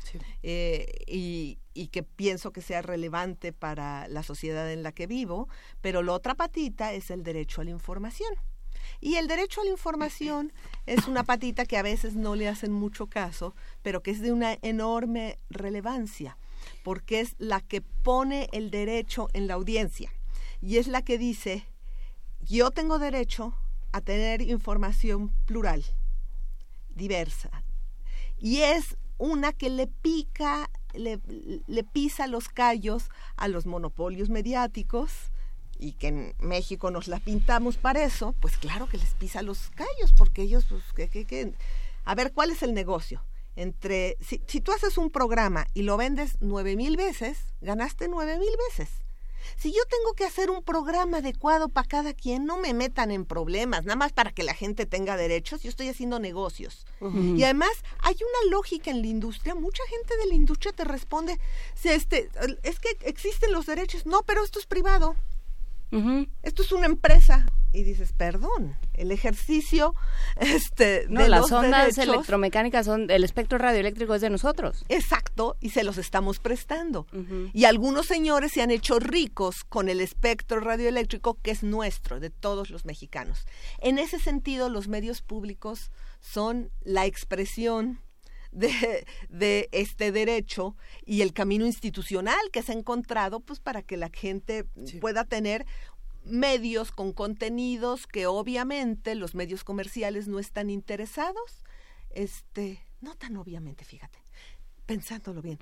eh, 0.41 1.03
y, 1.05 1.59
y, 1.73 1.87
que 1.87 2.03
pienso 2.03 2.51
que 2.51 2.61
sea 2.61 2.81
relevante 2.81 3.51
para 3.51 4.07
la 4.07 4.23
sociedad 4.23 4.71
en 4.71 4.83
la 4.83 4.91
que 4.91 5.07
vivo, 5.07 5.49
pero 5.81 6.01
la 6.01 6.13
otra 6.13 6.35
patita 6.35 6.93
es 6.93 7.11
el 7.11 7.23
derecho 7.23 7.61
a 7.61 7.65
la 7.65 7.71
información. 7.71 8.33
Y 9.01 9.15
el 9.15 9.27
derecho 9.27 9.61
a 9.61 9.65
la 9.65 9.71
información 9.71 10.53
es 10.85 11.07
una 11.07 11.23
patita 11.23 11.65
que 11.65 11.77
a 11.77 11.83
veces 11.83 12.15
no 12.15 12.35
le 12.35 12.47
hacen 12.47 12.71
mucho 12.71 13.07
caso, 13.07 13.55
pero 13.81 14.01
que 14.01 14.11
es 14.11 14.21
de 14.21 14.31
una 14.31 14.57
enorme 14.61 15.39
relevancia, 15.49 16.37
porque 16.85 17.19
es 17.19 17.35
la 17.39 17.61
que 17.61 17.81
pone 17.81 18.47
el 18.51 18.69
derecho 18.69 19.27
en 19.33 19.47
la 19.47 19.55
audiencia. 19.55 20.13
Y 20.61 20.77
es 20.77 20.85
la 20.85 21.01
que 21.01 21.17
dice, 21.17 21.65
yo 22.41 22.69
tengo 22.69 22.99
derecho 22.99 23.55
a 23.91 24.01
tener 24.01 24.43
información 24.43 25.31
plural, 25.47 25.83
diversa, 26.89 27.63
y 28.37 28.57
es 28.57 28.97
una 29.17 29.51
que 29.51 29.71
le 29.71 29.87
pica, 29.87 30.69
le, 30.93 31.17
pisa 31.91 32.27
los 32.27 32.49
callos 32.49 33.09
a 33.35 33.47
los 33.47 33.65
monopolios 33.65 34.29
mediáticos, 34.29 35.31
y 35.79 35.93
que 35.93 36.09
en 36.09 36.35
México 36.39 36.91
nos 36.91 37.07
la 37.07 37.19
pintamos 37.19 37.77
para 37.77 38.03
eso, 38.03 38.35
pues 38.41 38.57
claro 38.57 38.87
que 38.87 38.99
les 38.99 39.15
pisa 39.15 39.41
los 39.41 39.71
callos, 39.71 40.13
porque 40.15 40.43
ellos, 40.43 40.67
pues, 40.69 40.83
que, 40.93 41.25
que, 41.25 41.53
a 42.03 42.13
ver, 42.13 42.31
¿cuál 42.31 42.51
es 42.51 42.61
el 42.61 42.75
negocio? 42.75 43.23
Entre, 43.55 44.17
si, 44.19 44.41
si 44.47 44.61
tú 44.61 44.71
haces 44.71 44.97
un 44.97 45.09
programa 45.09 45.67
y 45.73 45.83
lo 45.83 45.97
vendes 45.97 46.37
nueve 46.39 46.75
mil 46.75 46.97
veces, 46.97 47.37
ganaste 47.61 48.07
nueve 48.07 48.37
mil 48.37 48.53
veces. 48.69 48.89
Si 49.57 49.71
yo 49.71 49.81
tengo 49.85 50.13
que 50.13 50.25
hacer 50.25 50.49
un 50.49 50.63
programa 50.63 51.17
adecuado 51.17 51.69
para 51.69 51.87
cada 51.87 52.13
quien, 52.13 52.45
no 52.45 52.57
me 52.57 52.73
metan 52.73 53.11
en 53.11 53.25
problemas, 53.25 53.85
nada 53.85 53.95
más 53.95 54.11
para 54.11 54.31
que 54.31 54.43
la 54.43 54.53
gente 54.53 54.85
tenga 54.85 55.17
derechos, 55.17 55.61
yo 55.61 55.69
estoy 55.69 55.87
haciendo 55.87 56.19
negocios. 56.19 56.85
Y 56.99 57.43
además 57.43 57.71
hay 57.99 58.15
una 58.15 58.51
lógica 58.51 58.89
en 58.91 59.01
la 59.01 59.07
industria, 59.07 59.55
mucha 59.55 59.83
gente 59.87 60.17
de 60.17 60.27
la 60.27 60.33
industria 60.33 60.73
te 60.73 60.83
responde, 60.83 61.39
si 61.75 61.89
este, 61.89 62.29
es 62.63 62.79
que 62.79 62.97
existen 63.01 63.51
los 63.51 63.67
derechos, 63.67 64.05
no, 64.05 64.23
pero 64.23 64.43
esto 64.43 64.59
es 64.59 64.65
privado. 64.65 65.15
Esto 66.43 66.61
es 66.63 66.71
una 66.73 66.87
empresa. 66.87 67.45
Y 67.75 67.83
dices, 67.83 68.13
perdón, 68.13 68.77
el 68.93 69.11
ejercicio 69.11 69.93
este, 70.37 71.05
no, 71.09 71.27
las 71.27 71.51
ondas 71.51 71.97
electromecánicas 71.97 72.85
son, 72.85 73.11
el 73.11 73.23
espectro 73.23 73.57
radioeléctrico 73.57 74.15
es 74.15 74.21
de 74.21 74.29
nosotros. 74.29 74.85
Exacto, 74.87 75.57
y 75.59 75.71
se 75.71 75.83
los 75.83 75.97
estamos 75.97 76.39
prestando. 76.39 77.05
Y 77.53 77.65
algunos 77.65 78.05
señores 78.05 78.53
se 78.53 78.61
han 78.61 78.71
hecho 78.71 78.99
ricos 78.99 79.63
con 79.67 79.89
el 79.89 79.99
espectro 79.99 80.59
radioeléctrico 80.59 81.37
que 81.41 81.51
es 81.51 81.63
nuestro, 81.63 82.19
de 82.19 82.29
todos 82.29 82.69
los 82.69 82.85
mexicanos. 82.85 83.45
En 83.79 83.99
ese 83.99 84.19
sentido, 84.19 84.69
los 84.69 84.87
medios 84.87 85.21
públicos 85.21 85.91
son 86.21 86.71
la 86.83 87.05
expresión 87.05 87.99
de, 88.55 89.05
de, 89.29 89.69
este 89.71 90.11
derecho 90.11 90.75
y 91.05 91.21
el 91.21 91.33
camino 91.33 91.65
institucional 91.65 92.39
que 92.51 92.63
se 92.63 92.71
ha 92.71 92.75
encontrado 92.75 93.41
pues 93.41 93.59
para 93.59 93.81
que 93.81 93.97
la 93.97 94.09
gente 94.09 94.65
pueda 95.01 95.25
tener 95.25 95.65
medios 96.25 96.91
con 96.91 97.13
contenidos 97.13 98.07
que 98.07 98.27
obviamente 98.27 99.15
los 99.15 99.35
medios 99.35 99.63
comerciales 99.63 100.27
no 100.27 100.39
están 100.39 100.69
interesados 100.69 101.63
este 102.09 102.79
no 103.01 103.15
tan 103.15 103.37
obviamente 103.37 103.85
fíjate 103.85 104.19
pensándolo 104.85 105.41
bien 105.41 105.59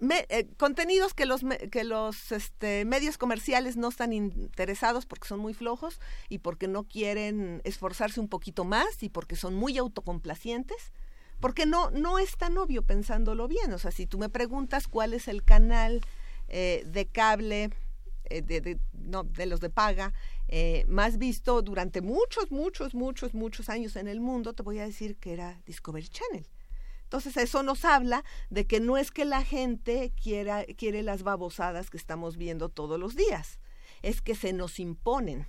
eh, 0.00 0.46
contenidos 0.56 1.12
que 1.12 1.26
los 1.26 1.42
que 1.72 1.82
los 1.82 2.30
este, 2.30 2.84
medios 2.84 3.18
comerciales 3.18 3.76
no 3.76 3.88
están 3.88 4.12
interesados 4.12 5.06
porque 5.06 5.26
son 5.26 5.40
muy 5.40 5.54
flojos 5.54 6.00
y 6.28 6.38
porque 6.38 6.68
no 6.68 6.84
quieren 6.84 7.60
esforzarse 7.64 8.20
un 8.20 8.28
poquito 8.28 8.64
más 8.64 9.02
y 9.02 9.08
porque 9.08 9.34
son 9.34 9.54
muy 9.54 9.76
autocomplacientes 9.76 10.92
porque 11.40 11.66
no, 11.66 11.90
no 11.90 12.18
es 12.18 12.36
tan 12.36 12.56
obvio 12.58 12.82
pensándolo 12.82 13.48
bien. 13.48 13.72
O 13.72 13.78
sea, 13.78 13.90
si 13.90 14.06
tú 14.06 14.18
me 14.18 14.28
preguntas 14.28 14.88
cuál 14.88 15.14
es 15.14 15.28
el 15.28 15.44
canal 15.44 16.00
eh, 16.48 16.84
de 16.86 17.06
cable 17.06 17.70
eh, 18.30 18.42
de, 18.42 18.78
no, 18.92 19.24
de 19.24 19.46
los 19.46 19.60
de 19.60 19.70
paga 19.70 20.12
eh, 20.48 20.84
más 20.88 21.18
visto 21.18 21.62
durante 21.62 22.00
muchos, 22.00 22.50
muchos, 22.50 22.94
muchos, 22.94 23.34
muchos 23.34 23.68
años 23.68 23.96
en 23.96 24.08
el 24.08 24.20
mundo, 24.20 24.54
te 24.54 24.62
voy 24.62 24.78
a 24.78 24.86
decir 24.86 25.16
que 25.16 25.32
era 25.32 25.60
Discovery 25.66 26.08
Channel. 26.08 26.46
Entonces 27.04 27.36
eso 27.38 27.62
nos 27.62 27.84
habla 27.84 28.22
de 28.50 28.66
que 28.66 28.80
no 28.80 28.98
es 28.98 29.10
que 29.10 29.24
la 29.24 29.42
gente 29.42 30.12
quiera, 30.22 30.64
quiere 30.76 31.02
las 31.02 31.22
babosadas 31.22 31.88
que 31.88 31.96
estamos 31.96 32.36
viendo 32.36 32.68
todos 32.68 33.00
los 33.00 33.14
días, 33.14 33.60
es 34.02 34.20
que 34.20 34.34
se 34.34 34.52
nos 34.52 34.78
imponen 34.78 35.46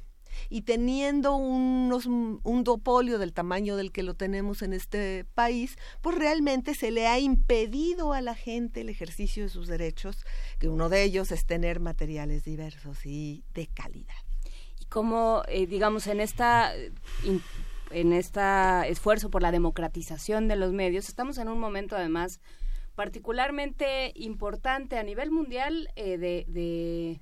y 0.49 0.61
teniendo 0.61 1.35
unos, 1.35 2.05
un 2.05 2.63
dopolio 2.63 3.19
del 3.19 3.33
tamaño 3.33 3.75
del 3.75 3.91
que 3.91 4.03
lo 4.03 4.13
tenemos 4.13 4.61
en 4.61 4.73
este 4.73 5.25
país, 5.35 5.77
pues 6.01 6.17
realmente 6.17 6.73
se 6.73 6.91
le 6.91 7.07
ha 7.07 7.19
impedido 7.19 8.13
a 8.13 8.21
la 8.21 8.35
gente 8.35 8.81
el 8.81 8.89
ejercicio 8.89 9.43
de 9.43 9.49
sus 9.49 9.67
derechos, 9.67 10.25
que 10.59 10.69
uno 10.69 10.89
de 10.89 11.03
ellos 11.03 11.31
es 11.31 11.45
tener 11.45 11.79
materiales 11.79 12.43
diversos 12.43 13.05
y 13.05 13.43
de 13.53 13.67
calidad. 13.67 14.15
Y 14.79 14.85
como, 14.85 15.43
eh, 15.47 15.67
digamos, 15.67 16.07
en 16.07 16.21
esta... 16.21 16.73
en 17.91 18.13
este 18.13 18.39
esfuerzo 18.87 19.31
por 19.31 19.41
la 19.41 19.51
democratización 19.51 20.47
de 20.47 20.55
los 20.55 20.73
medios, 20.73 21.09
estamos 21.09 21.39
en 21.39 21.47
un 21.47 21.59
momento 21.59 21.95
además 21.95 22.39
particularmente 22.99 24.11
importante 24.15 24.97
a 24.97 25.03
nivel 25.03 25.31
mundial 25.31 25.87
eh, 25.95 26.17
de, 26.17 27.21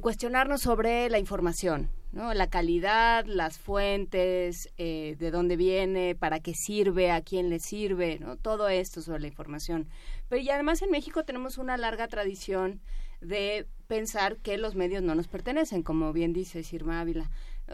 cuestionarnos 0.00 0.62
sobre 0.62 1.08
la 1.08 1.18
información, 1.18 1.90
¿no? 2.12 2.34
La 2.34 2.48
calidad, 2.48 3.24
las 3.24 3.58
fuentes, 3.58 4.68
eh, 4.78 5.16
de 5.18 5.30
dónde 5.30 5.56
viene, 5.56 6.14
para 6.14 6.40
qué 6.40 6.54
sirve, 6.54 7.10
a 7.10 7.22
quién 7.22 7.48
le 7.48 7.58
sirve, 7.58 8.18
¿no? 8.18 8.36
Todo 8.36 8.68
esto 8.68 9.00
sobre 9.02 9.20
la 9.20 9.28
información. 9.28 9.88
Pero 10.28 10.42
y 10.42 10.50
además 10.50 10.82
en 10.82 10.90
México 10.90 11.24
tenemos 11.24 11.58
una 11.58 11.76
larga 11.76 12.08
tradición 12.08 12.80
de 13.20 13.66
pensar 13.86 14.38
que 14.38 14.58
los 14.58 14.74
medios 14.74 15.02
no 15.02 15.14
nos 15.14 15.28
pertenecen, 15.28 15.82
como 15.82 16.12
bien 16.12 16.32
dice 16.32 16.64
Sirma 16.64 17.00
Ávila, 17.00 17.30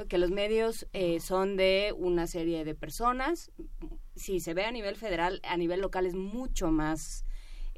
que 0.08 0.18
los 0.18 0.30
medios 0.30 0.86
eh, 0.92 1.20
son 1.20 1.56
de 1.56 1.94
una 1.96 2.26
serie 2.26 2.64
de 2.64 2.74
personas. 2.74 3.50
Si 4.14 4.40
se 4.40 4.54
ve 4.54 4.64
a 4.64 4.72
nivel 4.72 4.96
federal, 4.96 5.40
a 5.44 5.56
nivel 5.56 5.80
local 5.80 6.06
es 6.06 6.14
mucho 6.14 6.70
más 6.70 7.24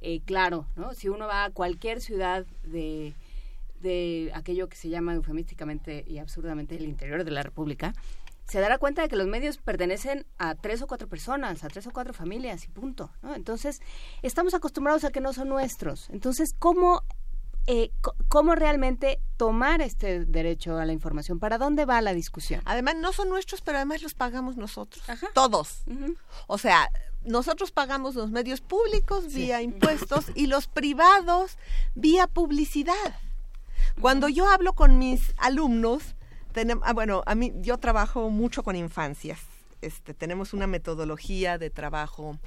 eh, 0.01 0.21
claro, 0.25 0.67
¿no? 0.77 0.95
Si 0.95 1.09
uno 1.09 1.27
va 1.27 1.45
a 1.45 1.51
cualquier 1.51 2.01
ciudad 2.01 2.47
de 2.65 3.15
de 3.81 4.31
aquello 4.35 4.69
que 4.69 4.77
se 4.77 4.89
llama 4.89 5.15
eufemísticamente 5.15 6.05
y 6.07 6.19
absurdamente 6.19 6.77
el 6.77 6.85
interior 6.85 7.25
de 7.25 7.31
la 7.31 7.43
República, 7.43 7.93
se 8.51 8.59
dará 8.59 8.79
cuenta 8.79 9.03
de 9.03 9.09
que 9.09 9.17
los 9.17 9.29
medios 9.29 9.59
pertenecen 9.59 10.27
a 10.39 10.57
tres 10.57 10.83
o 10.83 10.89
cuatro 10.89 11.09
personas, 11.09 11.63
a 11.63 11.69
tres 11.69 11.87
o 11.87 11.93
cuatro 11.93 12.13
familias 12.13 12.65
y 12.65 12.69
punto. 12.69 13.11
Entonces, 13.37 13.81
estamos 14.23 14.55
acostumbrados 14.55 15.05
a 15.05 15.11
que 15.11 15.21
no 15.21 15.33
son 15.33 15.49
nuestros. 15.49 16.11
Entonces, 16.11 16.53
¿cómo, 16.59 17.05
eh, 17.69 17.93
¿cómo 18.29 18.57
realmente 18.57 19.21
tomar 19.37 19.81
este 19.83 20.25
derecho 20.25 20.79
a 20.79 20.85
la 20.85 20.93
información? 20.93 21.39
¿Para 21.39 21.59
dónde 21.59 21.85
va 21.85 22.01
la 22.01 22.13
discusión? 22.13 22.61
Además, 22.65 22.97
no 22.97 23.13
son 23.13 23.29
nuestros, 23.29 23.61
pero 23.61 23.79
además 23.79 24.03
los 24.03 24.15
pagamos 24.15 24.57
nosotros. 24.57 25.05
Todos. 25.33 25.85
O 26.49 26.59
sea, 26.59 26.91
nosotros 27.23 27.71
pagamos 27.71 28.17
los 28.17 28.33
medios 28.33 28.61
públicos 28.61 29.33
vía 29.33 29.63
impuestos 29.63 30.27
y 30.35 30.49
los 30.49 30.67
privados 30.67 31.57
vía 31.95 32.27
publicidad. 32.27 33.15
Cuando 34.01 34.29
yo 34.29 34.49
hablo 34.49 34.73
con 34.73 34.99
mis 34.99 35.35
alumnos, 35.39 36.17
tenemos, 36.53 36.85
ah, 36.87 36.93
bueno, 36.93 37.23
a 37.27 37.35
mí 37.35 37.53
yo 37.57 37.79
trabajo 37.79 38.31
mucho 38.31 38.63
con 38.63 38.77
infancias. 38.77 39.41
Este, 39.81 40.15
tenemos 40.15 40.53
una 40.53 40.67
metodología 40.67 41.59
de 41.59 41.71
trabajo. 41.71 42.39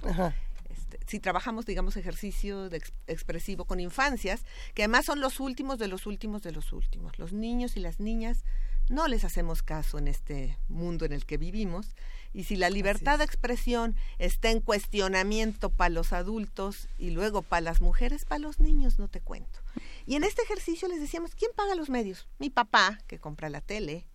Este, 0.70 1.00
si 1.08 1.20
trabajamos, 1.20 1.66
digamos, 1.66 1.98
ejercicio 1.98 2.70
de 2.70 2.82
expresivo 3.08 3.66
con 3.66 3.80
infancias, 3.80 4.46
que 4.74 4.84
además 4.84 5.06
son 5.06 5.20
los 5.20 5.40
últimos 5.40 5.80
de 5.80 5.88
los 5.88 6.06
últimos 6.06 6.42
de 6.44 6.52
los 6.52 6.74
últimos. 6.74 7.18
Los 7.18 7.34
niños 7.34 7.76
y 7.78 7.80
las 7.80 8.00
niñas 8.00 8.44
no 8.90 9.08
les 9.08 9.24
hacemos 9.24 9.64
caso 9.64 9.98
en 9.98 10.08
este 10.08 10.58
mundo 10.68 11.06
en 11.06 11.14
el 11.14 11.26
que 11.26 11.38
vivimos. 11.38 11.96
Y 12.34 12.46
si 12.46 12.56
la 12.56 12.70
libertad 12.70 13.20
de 13.20 13.26
expresión 13.26 13.96
está 14.18 14.50
en 14.50 14.60
cuestionamiento 14.60 15.70
para 15.70 15.90
los 15.90 16.14
adultos 16.14 16.90
y 16.98 17.12
luego 17.12 17.44
para 17.44 17.62
las 17.62 17.82
mujeres, 17.82 18.26
para 18.26 18.40
los 18.40 18.60
niños 18.60 18.98
no 19.00 19.08
te 19.08 19.22
cuento. 19.22 19.60
Y 20.06 20.16
en 20.16 20.24
este 20.24 20.42
ejercicio 20.42 20.88
les 20.88 21.00
decíamos, 21.00 21.36
¿quién 21.36 21.52
paga 21.56 21.76
los 21.76 21.90
medios? 21.90 22.28
Mi 22.40 22.50
papá, 22.50 23.00
que 23.08 23.20
compra 23.20 23.50
la 23.50 23.62
tele. 23.62 24.08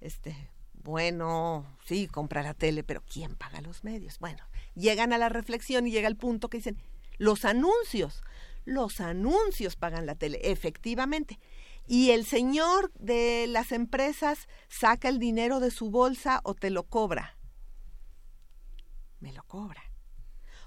Este, 0.00 0.36
bueno, 0.74 1.66
sí, 1.84 2.06
compra 2.06 2.42
la 2.42 2.54
tele, 2.54 2.84
pero 2.84 3.02
¿quién 3.02 3.34
paga 3.34 3.60
los 3.60 3.82
medios? 3.82 4.18
Bueno, 4.20 4.44
llegan 4.74 5.12
a 5.12 5.18
la 5.18 5.28
reflexión 5.28 5.86
y 5.86 5.90
llega 5.90 6.06
el 6.06 6.16
punto 6.16 6.48
que 6.48 6.58
dicen, 6.58 6.78
los 7.18 7.44
anuncios. 7.44 8.22
Los 8.64 9.00
anuncios 9.00 9.76
pagan 9.76 10.06
la 10.06 10.16
tele, 10.16 10.40
efectivamente. 10.42 11.38
Y 11.86 12.10
el 12.10 12.26
señor 12.26 12.92
de 12.98 13.46
las 13.48 13.72
empresas 13.72 14.48
saca 14.68 15.08
el 15.08 15.18
dinero 15.18 15.60
de 15.60 15.70
su 15.70 15.90
bolsa 15.90 16.40
o 16.42 16.54
te 16.54 16.70
lo 16.70 16.82
cobra. 16.84 17.38
Me 19.20 19.32
lo 19.32 19.44
cobra. 19.44 19.82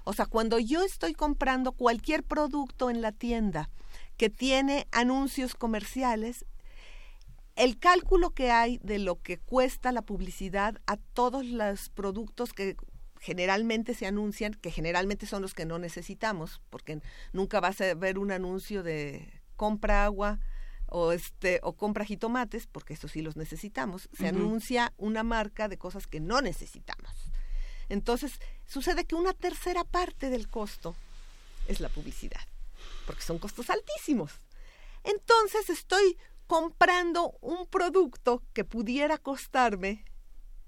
O 0.04 0.12
sea, 0.12 0.26
cuando 0.26 0.58
yo 0.58 0.82
estoy 0.82 1.12
comprando 1.12 1.72
cualquier 1.72 2.24
producto 2.24 2.88
en 2.90 3.02
la 3.02 3.12
tienda 3.12 3.68
que 4.16 4.30
tiene 4.30 4.86
anuncios 4.92 5.54
comerciales, 5.54 6.46
el 7.54 7.78
cálculo 7.78 8.30
que 8.30 8.50
hay 8.50 8.78
de 8.78 8.98
lo 8.98 9.20
que 9.20 9.38
cuesta 9.38 9.92
la 9.92 10.02
publicidad 10.02 10.80
a 10.86 10.96
todos 10.96 11.44
los 11.44 11.90
productos 11.90 12.54
que 12.54 12.76
generalmente 13.20 13.92
se 13.92 14.06
anuncian, 14.06 14.54
que 14.54 14.70
generalmente 14.70 15.26
son 15.26 15.42
los 15.42 15.52
que 15.52 15.66
no 15.66 15.78
necesitamos, 15.78 16.62
porque 16.70 17.02
nunca 17.34 17.60
vas 17.60 17.78
a 17.82 17.94
ver 17.94 18.18
un 18.18 18.32
anuncio 18.32 18.82
de 18.82 19.42
compra 19.56 20.06
agua 20.06 20.40
o 20.90 21.12
este 21.12 21.60
o 21.62 21.74
compra 21.74 22.04
jitomates, 22.04 22.66
porque 22.66 22.94
eso 22.94 23.08
sí 23.08 23.22
los 23.22 23.36
necesitamos. 23.36 24.08
Se 24.12 24.28
anuncia 24.28 24.92
una 24.96 25.22
marca 25.22 25.68
de 25.68 25.78
cosas 25.78 26.06
que 26.06 26.20
no 26.20 26.40
necesitamos. 26.42 27.10
Entonces, 27.88 28.40
sucede 28.66 29.04
que 29.04 29.14
una 29.14 29.32
tercera 29.32 29.84
parte 29.84 30.30
del 30.30 30.48
costo 30.48 30.94
es 31.66 31.80
la 31.80 31.88
publicidad, 31.88 32.40
porque 33.06 33.22
son 33.22 33.38
costos 33.38 33.70
altísimos. 33.70 34.32
Entonces, 35.02 35.70
estoy 35.70 36.18
comprando 36.46 37.36
un 37.40 37.66
producto 37.66 38.42
que 38.52 38.64
pudiera 38.64 39.18
costarme 39.18 40.04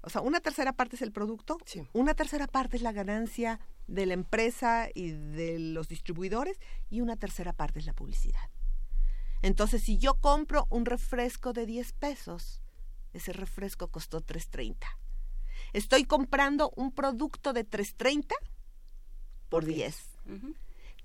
o 0.05 0.09
sea, 0.09 0.21
una 0.21 0.41
tercera 0.41 0.73
parte 0.73 0.97
es 0.97 1.01
el 1.01 1.13
producto, 1.13 1.57
una 1.93 2.13
tercera 2.13 2.45
parte 2.45 2.75
es 2.75 2.83
la 2.83 2.91
ganancia 2.91 3.61
de 3.87 4.05
la 4.05 4.13
empresa 4.13 4.89
y 4.93 5.11
de 5.11 5.59
los 5.59 5.87
distribuidores 5.87 6.59
y 6.89 6.99
una 6.99 7.15
tercera 7.15 7.53
parte 7.53 7.79
es 7.79 7.85
la 7.85 7.93
publicidad. 7.93 8.49
Entonces, 9.43 9.83
si 9.83 9.97
yo 9.97 10.15
compro 10.15 10.65
un 10.69 10.85
refresco 10.85 11.51
de 11.51 11.65
10 11.65 11.91
pesos, 11.93 12.61
ese 13.11 13.33
refresco 13.33 13.89
costó 13.89 14.21
3.30. 14.21 14.77
Estoy 15.73 16.05
comprando 16.05 16.71
un 16.75 16.91
producto 16.91 17.51
de 17.51 17.69
3.30 17.69 18.33
por 19.49 19.65
10. 19.65 20.09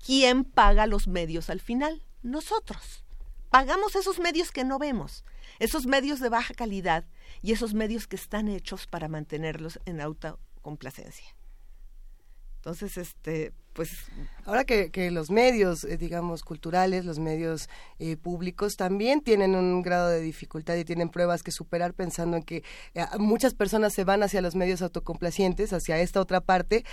¿Quién 0.03 0.45
paga 0.45 0.87
los 0.87 1.07
medios 1.07 1.49
al 1.49 1.59
final? 1.59 2.01
Nosotros. 2.23 3.03
Pagamos 3.49 3.95
esos 3.95 4.19
medios 4.19 4.51
que 4.51 4.63
no 4.63 4.79
vemos, 4.79 5.25
esos 5.59 5.85
medios 5.85 6.19
de 6.19 6.29
baja 6.29 6.53
calidad 6.53 7.05
y 7.41 7.51
esos 7.51 7.73
medios 7.73 8.07
que 8.07 8.15
están 8.15 8.47
hechos 8.47 8.87
para 8.87 9.09
mantenerlos 9.09 9.79
en 9.85 9.99
autocomplacencia. 9.99 11.35
Entonces, 12.59 12.97
este, 12.97 13.53
pues... 13.71 13.89
Ahora 14.43 14.65
que, 14.65 14.91
que 14.91 15.11
los 15.11 15.31
medios, 15.31 15.85
eh, 15.85 15.95
digamos, 15.95 16.43
culturales, 16.43 17.05
los 17.05 17.19
medios 17.19 17.69
eh, 17.99 18.17
públicos 18.17 18.75
también 18.75 19.21
tienen 19.21 19.55
un 19.55 19.81
grado 19.81 20.09
de 20.09 20.19
dificultad 20.19 20.75
y 20.75 20.83
tienen 20.83 21.07
pruebas 21.07 21.41
que 21.41 21.51
superar 21.51 21.93
pensando 21.93 22.35
en 22.35 22.43
que 22.43 22.63
eh, 22.95 23.05
muchas 23.17 23.53
personas 23.53 23.93
se 23.93 24.03
van 24.03 24.23
hacia 24.23 24.41
los 24.41 24.55
medios 24.55 24.81
autocomplacientes, 24.81 25.71
hacia 25.71 25.99
esta 25.99 26.19
otra 26.19 26.41
parte, 26.41 26.83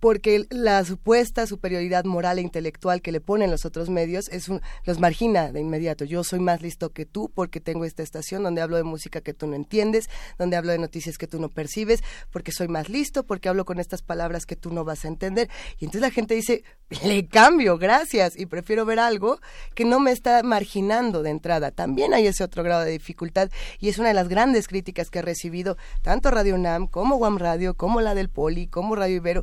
porque 0.00 0.46
la 0.50 0.84
supuesta 0.84 1.46
superioridad 1.46 2.04
moral 2.04 2.38
e 2.38 2.42
intelectual 2.42 3.00
que 3.02 3.12
le 3.12 3.20
ponen 3.20 3.50
los 3.50 3.64
otros 3.64 3.88
medios 3.88 4.28
es 4.28 4.48
los 4.84 4.98
margina 4.98 5.52
de 5.52 5.60
inmediato. 5.60 6.04
Yo 6.04 6.24
soy 6.24 6.40
más 6.40 6.62
listo 6.62 6.90
que 6.90 7.06
tú 7.06 7.30
porque 7.34 7.60
tengo 7.60 7.84
esta 7.84 8.02
estación 8.02 8.42
donde 8.42 8.60
hablo 8.60 8.76
de 8.76 8.82
música 8.82 9.20
que 9.20 9.34
tú 9.34 9.46
no 9.46 9.54
entiendes, 9.54 10.08
donde 10.38 10.56
hablo 10.56 10.72
de 10.72 10.78
noticias 10.78 11.18
que 11.18 11.26
tú 11.26 11.40
no 11.40 11.48
percibes, 11.48 12.02
porque 12.30 12.52
soy 12.52 12.68
más 12.68 12.88
listo, 12.88 13.24
porque 13.24 13.48
hablo 13.48 13.64
con 13.64 13.80
estas 13.80 14.02
palabras 14.02 14.46
que 14.46 14.56
tú 14.56 14.72
no 14.72 14.84
vas 14.84 15.04
a 15.04 15.08
entender. 15.08 15.48
Y 15.78 15.86
entonces 15.86 16.02
la 16.02 16.10
gente 16.10 16.34
dice, 16.34 16.64
le 17.04 17.26
cambio, 17.26 17.78
gracias, 17.78 18.38
y 18.38 18.46
prefiero 18.46 18.84
ver 18.84 18.98
algo 18.98 19.40
que 19.74 19.84
no 19.84 20.00
me 20.00 20.12
está 20.12 20.42
marginando 20.42 21.22
de 21.22 21.30
entrada. 21.30 21.70
También 21.70 22.14
hay 22.14 22.26
ese 22.26 22.44
otro 22.44 22.62
grado 22.62 22.84
de 22.84 22.92
dificultad 22.92 23.50
y 23.80 23.88
es 23.88 23.98
una 23.98 24.08
de 24.08 24.14
las 24.14 24.28
grandes 24.28 24.68
críticas 24.68 25.10
que 25.10 25.20
ha 25.20 25.22
recibido 25.22 25.76
tanto 26.02 26.30
Radio 26.30 26.54
UNAM 26.54 26.86
como 26.86 27.16
Guam 27.16 27.38
Radio, 27.38 27.74
como 27.74 28.00
la 28.00 28.14
del 28.14 28.28
Poli, 28.28 28.66
como 28.66 28.94
Radio 28.94 29.16
Ibero. 29.16 29.42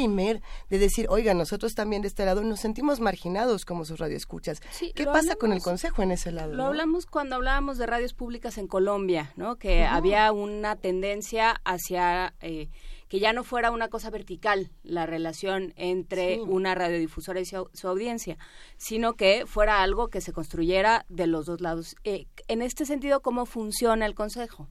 IMER. 0.00 0.42
de 0.70 0.78
decir, 0.78 1.06
oiga, 1.08 1.34
nosotros 1.34 1.74
también 1.74 2.02
de 2.02 2.08
este 2.08 2.24
lado 2.24 2.42
nos 2.42 2.60
sentimos 2.60 3.00
marginados 3.00 3.64
como 3.64 3.84
sus 3.84 3.98
radioescuchas. 3.98 4.60
¿Qué 4.94 5.04
pasa 5.04 5.36
con 5.36 5.52
el 5.52 5.62
Consejo 5.62 6.02
en 6.02 6.12
ese 6.12 6.32
lado? 6.32 6.54
Lo 6.54 6.66
hablamos 6.66 7.06
cuando 7.06 7.36
hablábamos 7.36 7.78
de 7.78 7.86
radios 7.86 8.14
públicas 8.14 8.58
en 8.58 8.68
Colombia, 8.68 9.32
¿no? 9.36 9.56
Que 9.56 9.84
había 9.84 10.32
una 10.32 10.76
tendencia 10.76 11.60
hacia... 11.64 12.34
Eh, 12.40 12.68
que 13.08 13.20
ya 13.20 13.32
no 13.32 13.44
fuera 13.44 13.70
una 13.70 13.88
cosa 13.88 14.10
vertical 14.10 14.72
la 14.82 15.06
relación 15.06 15.72
entre 15.76 16.40
una 16.40 16.74
radiodifusora 16.74 17.38
y 17.38 17.44
su, 17.44 17.68
audiencia, 17.84 18.38
sino 18.76 19.14
que 19.14 19.44
fuera 19.46 19.82
algo 19.82 20.08
que 20.08 20.20
se 20.20 20.32
construyera 20.32 21.06
de 21.08 21.28
los 21.28 21.46
dos 21.46 21.60
lados. 21.60 21.94
Eh, 22.02 22.26
en 22.48 22.60
este 22.60 22.86
sentido, 22.86 23.20
¿cómo 23.20 23.46
funciona 23.46 24.06
el 24.06 24.16
Consejo? 24.16 24.68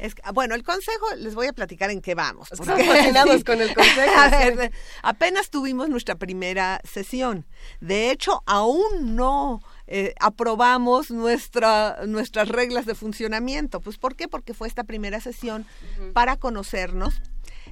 Es, 0.00 0.14
bueno, 0.32 0.54
el 0.54 0.62
consejo, 0.62 1.06
les 1.16 1.34
voy 1.34 1.46
a 1.46 1.52
platicar 1.52 1.90
en 1.90 2.00
qué 2.00 2.14
vamos. 2.14 2.48
Porque, 2.56 2.66
con 3.44 3.60
el 3.60 3.74
consejo. 3.74 4.62
apenas 5.02 5.50
tuvimos 5.50 5.88
nuestra 5.88 6.14
primera 6.16 6.80
sesión. 6.84 7.46
De 7.80 8.10
hecho, 8.10 8.42
aún 8.46 9.14
no 9.14 9.60
eh, 9.86 10.14
aprobamos 10.20 11.10
nuestra, 11.10 11.98
nuestras 12.06 12.48
reglas 12.48 12.86
de 12.86 12.94
funcionamiento. 12.94 13.80
Pues, 13.80 13.98
¿por 13.98 14.16
qué? 14.16 14.28
Porque 14.28 14.54
fue 14.54 14.68
esta 14.68 14.84
primera 14.84 15.20
sesión 15.20 15.66
para 16.12 16.36
conocernos, 16.36 17.20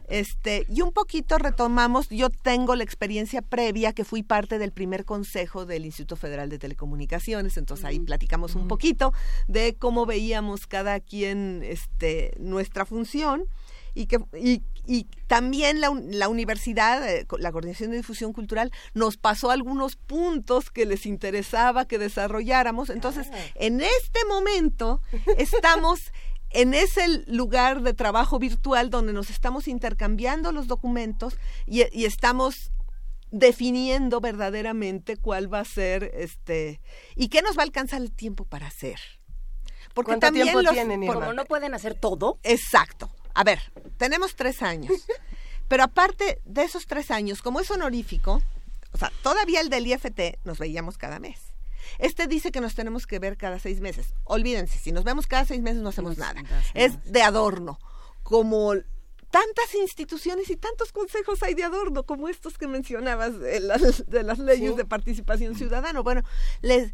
este, 0.09 0.65
y 0.69 0.81
un 0.81 0.93
poquito 0.93 1.39
retomamos, 1.39 2.09
yo 2.09 2.31
tengo 2.31 2.75
la 2.75 2.85
experiencia 2.85 3.43
previa 3.43 3.93
que 3.93 4.05
fui 4.05 4.23
parte 4.23 4.59
del 4.59 4.73
primer 4.73 5.05
consejo 5.05 5.67
del 5.67 5.85
Instituto 5.85 6.17
Federal 6.17 6.49
de 6.49 6.59
Telecomunicaciones, 6.59 7.57
entonces 7.57 7.85
ahí 7.85 8.01
platicamos 8.01 8.55
un 8.55 8.69
poquito 8.69 9.13
de 9.47 9.77
cómo 9.77 10.07
veíamos 10.07 10.67
cada 10.67 11.01
quien 11.01 11.63
este, 11.63 12.35
nuestra 12.39 12.87
función 12.87 13.45
y 13.95 14.07
que 14.07 14.19
y, 14.39 14.63
y 14.87 15.05
también 15.27 15.81
la, 15.81 15.91
la, 16.11 16.29
universidad, 16.29 17.07
eh, 17.07 17.27
la 17.39 17.53
Coordinación 17.53 17.91
de 17.91 17.99
Difusión 17.99 18.33
Cultural, 18.33 18.73
nos 18.95 19.17
pasó 19.17 19.51
algunos 19.51 19.97
puntos 19.97 20.71
que 20.71 20.87
les 20.87 21.05
interesaba 21.05 21.85
que 21.85 21.99
desarrolláramos. 21.99 22.89
Entonces, 22.89 23.29
ah. 23.33 23.37
en 23.57 23.81
este 23.81 24.25
momento 24.29 25.03
estamos 25.37 26.13
en 26.51 26.75
ese 26.75 27.25
lugar 27.27 27.83
de 27.83 27.95
trabajo 27.95 28.39
virtual 28.39 28.91
donde 28.91 29.13
nos 29.13 29.31
estamos 29.31 29.69
intercambiando 29.69 30.53
los 30.53 30.67
documentos 30.67 31.37
y, 31.67 31.83
estamos 32.05 32.73
definiendo 33.31 34.21
verdaderamente 34.21 35.17
cuál 35.17 35.53
va 35.53 35.61
a 35.61 35.65
ser 35.65 36.11
este 36.15 36.81
y 37.15 37.29
qué 37.29 37.43
nos 37.43 37.59
va 37.59 37.63
a 37.63 37.65
alcanzar 37.65 38.01
el 38.01 38.13
tiempo 38.13 38.45
para 38.45 38.67
hacer. 38.67 38.99
Porque 39.95 40.17
también 40.17 40.45
tiempo 40.45 40.63
los, 40.63 40.73
tienen, 40.73 41.07
como 41.07 41.33
no 41.33 41.45
pueden 41.45 41.75
hacer 41.75 41.95
todo. 41.95 42.39
Exacto. 42.43 43.11
A 43.35 43.45
ver, 43.45 43.61
tenemos 43.97 44.37
tres 44.37 44.63
años. 44.63 44.93
pero 45.69 45.83
aparte 45.85 46.41
de 46.45 46.63
esos 46.63 46.87
tres 46.87 47.11
años, 47.11 47.43
como 47.43 47.61
es 47.61 47.71
honorífico, 47.71 48.43
o 48.93 48.99
sea, 48.99 49.13
todavía 49.23 49.61
el 49.61 49.69
del 49.69 49.87
IFT 49.87 50.39
nos 50.45 50.59
veíamos 50.59 50.97
cada 50.97 51.19
mes. 51.19 51.48
Este 51.99 52.27
dice 52.27 52.51
que 52.51 52.61
nos 52.61 52.75
tenemos 52.75 53.07
que 53.07 53.19
ver 53.19 53.37
cada 53.37 53.59
seis 53.59 53.81
meses. 53.81 54.15
Olvídense, 54.25 54.79
si 54.79 54.93
nos 54.93 55.05
vemos 55.05 55.27
cada 55.27 55.45
seis 55.45 55.63
meses 55.63 55.83
no 55.83 55.89
hacemos 55.89 56.19
nada. 56.19 56.43
Es 56.75 57.03
de 57.05 57.23
adorno. 57.23 57.79
Como 58.23 58.75
tantas 59.31 59.75
instituciones 59.75 60.51
y 60.51 60.57
tantos 60.57 60.93
consejos 60.93 61.43
hay 61.43 61.55
de 61.55 61.65
adorno 61.65 62.05
como 62.05 62.29
estos 62.29 62.57
que 62.57 62.67
mencionabas 62.67 63.39
de 63.39 63.61
las, 63.61 64.39
leyes 64.39 64.77
de 64.77 64.85
participación 64.85 65.55
ciudadana. 65.55 66.01
Bueno, 66.01 66.23
les, 66.63 66.93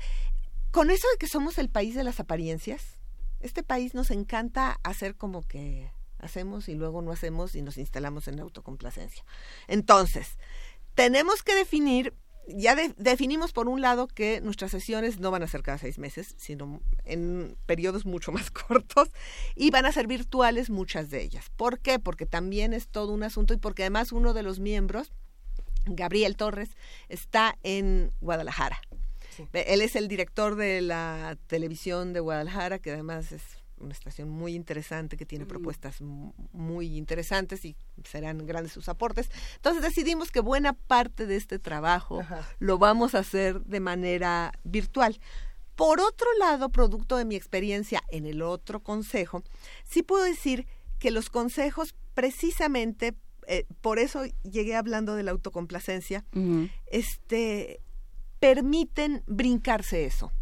con 0.70 0.90
eso 0.90 1.06
de 1.12 1.18
que 1.18 1.28
somos 1.28 1.58
el 1.58 1.68
país 1.68 1.94
de 1.94 2.04
las 2.04 2.20
apariencias, 2.20 2.98
este 3.40 3.62
país 3.62 3.94
nos 3.94 4.10
encanta 4.10 4.80
hacer 4.82 5.16
como 5.16 5.42
que 5.42 5.92
hacemos 6.18 6.68
y 6.68 6.74
luego 6.74 7.02
no 7.02 7.12
hacemos 7.12 7.54
y 7.54 7.62
nos 7.62 7.76
instalamos 7.76 8.26
en 8.28 8.40
autocomplacencia. 8.40 9.24
Entonces, 9.68 10.38
tenemos 10.94 11.42
que 11.42 11.54
definir 11.54 12.14
ya 12.48 12.76
definimos 12.96 13.52
por 13.52 13.68
un 13.68 13.80
lado 13.80 14.06
que 14.06 14.40
nuestras 14.40 14.70
sesiones 14.70 15.18
no 15.18 15.30
van 15.30 15.42
a 15.42 15.46
ser 15.46 15.62
cada 15.62 15.78
seis 15.78 15.98
meses, 15.98 16.34
sino 16.36 16.80
en 17.04 17.56
periodos 17.66 18.04
mucho 18.04 18.32
más 18.32 18.50
cortos 18.50 19.08
y 19.54 19.70
van 19.70 19.86
a 19.86 19.92
ser 19.92 20.06
virtuales 20.06 20.70
muchas 20.70 21.10
de 21.10 21.22
ellas. 21.22 21.50
¿Por 21.56 21.78
qué? 21.78 21.98
Porque 21.98 22.26
también 22.26 22.72
es 22.72 22.88
todo 22.88 23.12
un 23.12 23.22
asunto 23.22 23.54
y 23.54 23.58
porque 23.58 23.82
además 23.82 24.12
uno 24.12 24.32
de 24.32 24.42
los 24.42 24.60
miembros, 24.60 25.12
Gabriel 25.86 26.36
Torres, 26.36 26.70
está 27.08 27.58
en 27.62 28.12
Guadalajara. 28.20 28.80
Él 29.52 29.80
es 29.82 29.96
el 29.96 30.06
director 30.08 30.54
de 30.54 30.80
la 30.80 31.36
televisión 31.48 32.12
de 32.12 32.20
Guadalajara, 32.20 32.78
que 32.78 32.92
además 32.92 33.32
es 33.32 33.42
una 33.78 33.92
estación 33.92 34.28
muy 34.28 34.54
interesante 34.54 35.16
que 35.16 35.26
tiene 35.26 35.46
propuestas 35.46 36.00
muy 36.00 36.96
interesantes 36.96 37.64
y 37.64 37.76
serán 38.04 38.46
grandes 38.46 38.72
sus 38.72 38.88
aportes. 38.88 39.30
Entonces 39.56 39.82
decidimos 39.82 40.30
que 40.30 40.40
buena 40.40 40.72
parte 40.72 41.26
de 41.26 41.36
este 41.36 41.58
trabajo 41.58 42.22
lo 42.58 42.78
vamos 42.78 43.14
a 43.14 43.20
hacer 43.20 43.60
de 43.62 43.80
manera 43.80 44.52
virtual. 44.64 45.20
Por 45.74 46.00
otro 46.00 46.28
lado, 46.38 46.68
producto 46.68 47.16
de 47.16 47.24
mi 47.24 47.34
experiencia 47.34 48.02
en 48.10 48.26
el 48.26 48.42
otro 48.42 48.80
consejo, 48.80 49.42
sí 49.84 50.02
puedo 50.02 50.24
decir 50.24 50.66
que 50.98 51.10
los 51.10 51.30
consejos 51.30 51.94
precisamente 52.14 53.14
eh, 53.46 53.66
por 53.80 53.98
eso 53.98 54.24
llegué 54.42 54.74
hablando 54.76 55.14
de 55.14 55.22
la 55.22 55.32
autocomplacencia, 55.32 56.24
este, 56.86 57.80
permiten 58.40 59.22
brincarse 59.26 60.04
eso. 60.04 60.32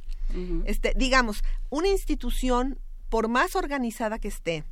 este, 0.64 0.94
digamos, 0.96 1.42
una 1.68 1.88
institución, 1.88 2.78
por 3.12 3.28
más 3.28 3.56
organizada 3.56 4.18
que 4.18 4.28
esté, 4.28 4.64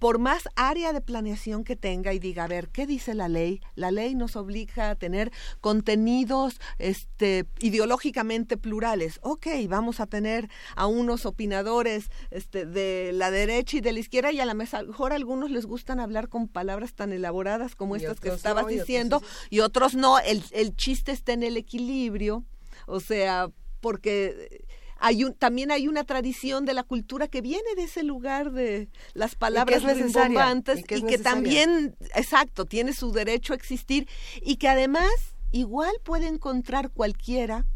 por 0.00 0.18
más 0.18 0.48
área 0.56 0.92
de 0.92 1.00
planeación 1.00 1.62
que 1.62 1.76
tenga 1.76 2.12
y 2.12 2.18
diga, 2.18 2.42
a 2.42 2.48
ver, 2.48 2.68
¿qué 2.70 2.84
dice 2.84 3.14
la 3.14 3.28
ley? 3.28 3.60
La 3.76 3.92
ley 3.92 4.16
nos 4.16 4.34
obliga 4.34 4.90
a 4.90 4.96
tener 4.96 5.30
contenidos 5.60 6.58
este, 6.80 7.46
ideológicamente 7.60 8.56
plurales. 8.56 9.20
Ok, 9.22 9.46
vamos 9.68 10.00
a 10.00 10.06
tener 10.06 10.50
a 10.74 10.88
unos 10.88 11.26
opinadores 11.26 12.10
este, 12.32 12.66
de 12.66 13.12
la 13.14 13.30
derecha 13.30 13.76
y 13.76 13.82
de 13.82 13.92
la 13.92 14.00
izquierda 14.00 14.32
y 14.32 14.40
a 14.40 14.46
lo 14.46 14.54
mejor 14.56 15.12
a 15.12 15.14
algunos 15.14 15.52
les 15.52 15.64
gustan 15.64 16.00
hablar 16.00 16.28
con 16.28 16.48
palabras 16.48 16.92
tan 16.92 17.12
elaboradas 17.12 17.76
como 17.76 17.94
estas 17.94 18.18
que 18.18 18.30
estabas 18.30 18.66
diciendo 18.66 19.22
y 19.48 19.60
otros 19.60 19.94
no. 19.94 20.18
El, 20.18 20.42
el 20.50 20.74
chiste 20.74 21.12
está 21.12 21.34
en 21.34 21.44
el 21.44 21.56
equilibrio, 21.56 22.42
o 22.88 22.98
sea, 22.98 23.48
porque 23.80 24.66
hay 24.98 25.24
un, 25.24 25.34
también 25.34 25.70
hay 25.70 25.88
una 25.88 26.04
tradición 26.04 26.64
de 26.64 26.74
la 26.74 26.82
cultura 26.82 27.28
que 27.28 27.40
viene 27.40 27.74
de 27.76 27.84
ese 27.84 28.02
lugar 28.02 28.52
de 28.52 28.88
las 29.14 29.34
palabras 29.34 29.82
rimbombantes 29.82 30.80
y 30.80 30.82
que, 30.84 30.98
y 30.98 31.02
que 31.02 31.18
también, 31.18 31.96
exacto, 32.14 32.64
tiene 32.64 32.92
su 32.92 33.12
derecho 33.12 33.52
a 33.52 33.56
existir 33.56 34.08
y 34.42 34.56
que 34.56 34.68
además 34.68 35.10
igual 35.52 35.94
puede 36.02 36.26
encontrar 36.26 36.90
cualquiera, 36.90 37.66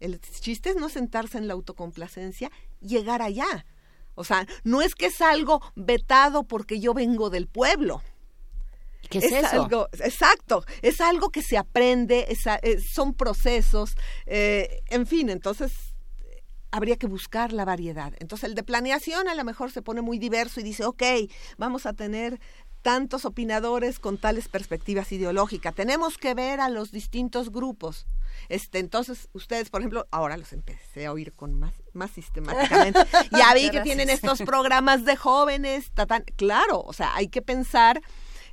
el 0.00 0.20
chiste 0.20 0.70
es 0.70 0.76
no 0.76 0.88
sentarse 0.88 1.38
en 1.38 1.48
la 1.48 1.54
autocomplacencia, 1.54 2.50
llegar 2.80 3.22
allá. 3.22 3.66
O 4.14 4.24
sea, 4.24 4.46
no 4.64 4.82
es 4.82 4.94
que 4.94 5.06
es 5.06 5.20
algo 5.20 5.62
vetado 5.76 6.44
porque 6.44 6.80
yo 6.80 6.94
vengo 6.94 7.30
del 7.30 7.46
pueblo. 7.46 8.02
¿Qué 9.08 9.18
es, 9.18 9.32
eso? 9.32 9.64
Algo, 9.64 9.88
exacto, 9.92 10.64
es 10.82 11.00
algo 11.00 11.30
que 11.30 11.42
se 11.42 11.56
aprende, 11.56 12.26
es, 12.28 12.46
eh, 12.46 12.80
son 12.80 13.14
procesos, 13.14 13.96
eh, 14.26 14.82
en 14.88 15.06
fin, 15.06 15.30
entonces 15.30 15.72
habría 16.70 16.96
que 16.96 17.06
buscar 17.06 17.52
la 17.52 17.64
variedad. 17.64 18.12
Entonces 18.18 18.48
el 18.48 18.54
de 18.54 18.62
planeación 18.62 19.28
a 19.28 19.34
lo 19.34 19.44
mejor 19.44 19.70
se 19.70 19.82
pone 19.82 20.02
muy 20.02 20.18
diverso 20.18 20.60
y 20.60 20.62
dice, 20.62 20.84
ok, 20.84 21.02
vamos 21.58 21.86
a 21.86 21.92
tener 21.92 22.40
tantos 22.82 23.24
opinadores 23.24 23.98
con 23.98 24.18
tales 24.18 24.48
perspectivas 24.48 25.12
ideológicas. 25.12 25.74
Tenemos 25.74 26.16
que 26.16 26.34
ver 26.34 26.60
a 26.60 26.68
los 26.68 26.92
distintos 26.92 27.50
grupos. 27.50 28.06
Este, 28.48 28.78
entonces, 28.78 29.28
ustedes, 29.32 29.70
por 29.70 29.80
ejemplo, 29.80 30.06
ahora 30.10 30.36
los 30.36 30.52
empecé 30.52 31.06
a 31.06 31.12
oír 31.12 31.32
con 31.34 31.58
más, 31.58 31.74
más 31.92 32.10
sistemáticamente. 32.10 33.00
ya 33.32 33.52
vi 33.54 33.70
que 33.70 33.80
tienen 33.82 34.08
estos 34.08 34.40
programas 34.42 35.04
de 35.04 35.16
jóvenes. 35.16 35.92
claro, 36.36 36.80
o 36.80 36.92
sea, 36.92 37.14
hay 37.14 37.28
que 37.28 37.42
pensar 37.42 38.00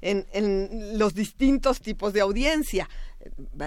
en, 0.02 0.28
en 0.34 0.98
los 0.98 1.14
distintos 1.14 1.80
tipos 1.80 2.14
de 2.14 2.22
audiencia. 2.22 2.90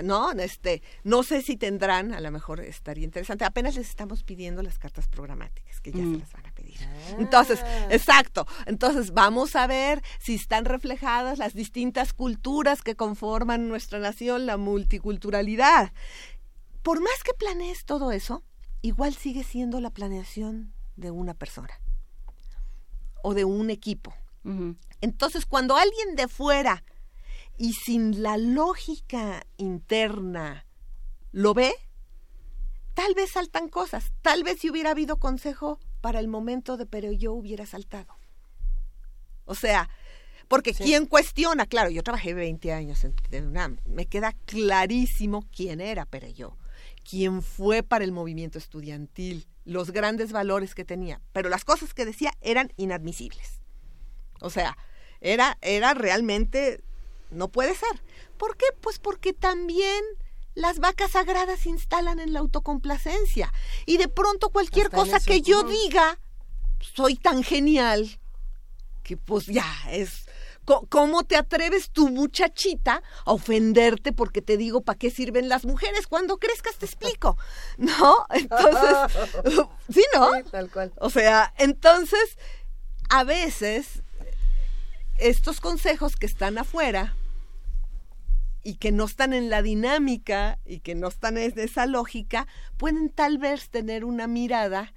¿No? 0.02 0.32
Este, 0.32 0.82
no 1.04 1.22
sé 1.22 1.42
si 1.42 1.56
tendrán, 1.56 2.12
a 2.12 2.20
lo 2.20 2.30
mejor 2.30 2.60
estaría 2.60 3.04
interesante. 3.04 3.44
Apenas 3.44 3.76
les 3.76 3.88
estamos 3.88 4.22
pidiendo 4.22 4.62
las 4.62 4.78
cartas 4.78 5.08
programáticas, 5.08 5.80
que 5.80 5.92
ya 5.92 5.98
se 5.98 6.04
mm. 6.04 6.18
las 6.18 6.32
van 6.32 6.46
a 6.46 6.52
pedir. 6.52 6.78
Entonces, 7.18 7.60
ah. 7.62 7.88
exacto. 7.90 8.46
Entonces, 8.66 9.12
vamos 9.12 9.56
a 9.56 9.66
ver 9.66 10.02
si 10.18 10.34
están 10.34 10.64
reflejadas 10.64 11.38
las 11.38 11.54
distintas 11.54 12.12
culturas 12.12 12.82
que 12.82 12.96
conforman 12.96 13.68
nuestra 13.68 13.98
nación, 13.98 14.46
la 14.46 14.56
multiculturalidad. 14.56 15.92
Por 16.82 17.00
más 17.00 17.22
que 17.24 17.34
planees 17.34 17.84
todo 17.84 18.12
eso, 18.12 18.42
igual 18.82 19.14
sigue 19.14 19.44
siendo 19.44 19.80
la 19.80 19.90
planeación 19.90 20.72
de 20.96 21.10
una 21.10 21.34
persona 21.34 21.80
o 23.22 23.34
de 23.34 23.44
un 23.44 23.70
equipo. 23.70 24.14
Entonces, 25.02 25.44
cuando 25.44 25.76
alguien 25.76 26.16
de 26.16 26.26
fuera 26.26 26.82
y 27.60 27.74
sin 27.74 28.22
la 28.22 28.38
lógica 28.38 29.46
interna 29.58 30.64
lo 31.30 31.52
ve, 31.52 31.74
tal 32.94 33.14
vez 33.14 33.32
saltan 33.32 33.68
cosas, 33.68 34.14
tal 34.22 34.44
vez 34.44 34.60
si 34.60 34.70
hubiera 34.70 34.92
habido 34.92 35.18
consejo 35.18 35.78
para 36.00 36.20
el 36.20 36.26
momento 36.26 36.78
de 36.78 36.86
pero 36.86 37.12
yo 37.12 37.34
hubiera 37.34 37.66
saltado. 37.66 38.16
O 39.44 39.54
sea, 39.54 39.90
porque 40.48 40.72
¿quién 40.72 41.04
cuestiona? 41.04 41.66
Claro, 41.66 41.90
yo 41.90 42.02
trabajé 42.02 42.32
20 42.32 42.72
años 42.72 43.04
en 43.04 43.46
UNAM, 43.48 43.76
me 43.84 44.06
queda 44.06 44.32
clarísimo 44.46 45.46
quién 45.54 45.82
era 45.82 46.08
yo, 46.34 46.56
quién 47.04 47.42
fue 47.42 47.82
para 47.82 48.06
el 48.06 48.12
movimiento 48.12 48.56
estudiantil, 48.56 49.46
los 49.66 49.90
grandes 49.90 50.32
valores 50.32 50.74
que 50.74 50.86
tenía, 50.86 51.20
pero 51.34 51.50
las 51.50 51.66
cosas 51.66 51.92
que 51.92 52.06
decía 52.06 52.32
eran 52.40 52.72
inadmisibles. 52.78 53.60
O 54.40 54.48
sea, 54.48 54.78
era, 55.20 55.58
era 55.60 55.92
realmente 55.92 56.82
no 57.30 57.48
puede 57.48 57.74
ser. 57.74 58.02
¿Por 58.36 58.56
qué? 58.56 58.66
Pues 58.80 58.98
porque 58.98 59.32
también 59.32 60.02
las 60.54 60.78
vacas 60.78 61.12
sagradas 61.12 61.60
se 61.60 61.70
instalan 61.70 62.20
en 62.20 62.32
la 62.32 62.40
autocomplacencia. 62.40 63.52
Y 63.86 63.96
de 63.96 64.08
pronto 64.08 64.50
cualquier 64.50 64.90
cosa 64.90 65.20
que 65.20 65.40
yo 65.40 65.62
diga, 65.62 66.18
soy 66.80 67.16
tan 67.16 67.42
genial, 67.42 68.20
que 69.02 69.16
pues 69.16 69.46
ya 69.46 69.66
es... 69.90 70.26
¿Cómo 70.88 71.24
te 71.24 71.34
atreves 71.34 71.90
tu 71.90 72.10
muchachita 72.10 73.02
a 73.24 73.32
ofenderte 73.32 74.12
porque 74.12 74.40
te 74.40 74.56
digo 74.56 74.82
para 74.82 74.96
qué 74.96 75.10
sirven 75.10 75.48
las 75.48 75.64
mujeres? 75.64 76.06
Cuando 76.06 76.36
crezcas 76.36 76.76
te 76.76 76.86
explico. 76.86 77.36
¿No? 77.76 78.26
Entonces, 78.30 79.18
sí, 79.92 80.04
¿no? 80.14 80.30
tal 80.48 80.70
cual. 80.70 80.92
O 81.00 81.10
sea, 81.10 81.52
entonces, 81.58 82.38
a 83.08 83.24
veces 83.24 84.02
estos 85.18 85.60
consejos 85.60 86.14
que 86.14 86.26
están 86.26 86.56
afuera 86.58 87.16
y 88.62 88.74
que 88.74 88.92
no 88.92 89.04
están 89.04 89.32
en 89.32 89.50
la 89.50 89.62
dinámica 89.62 90.58
y 90.64 90.80
que 90.80 90.94
no 90.94 91.08
están 91.08 91.38
en 91.38 91.58
esa 91.58 91.86
lógica, 91.86 92.46
pueden 92.76 93.10
tal 93.10 93.38
vez 93.38 93.70
tener 93.70 94.04
una 94.04 94.26
mirada 94.26 94.92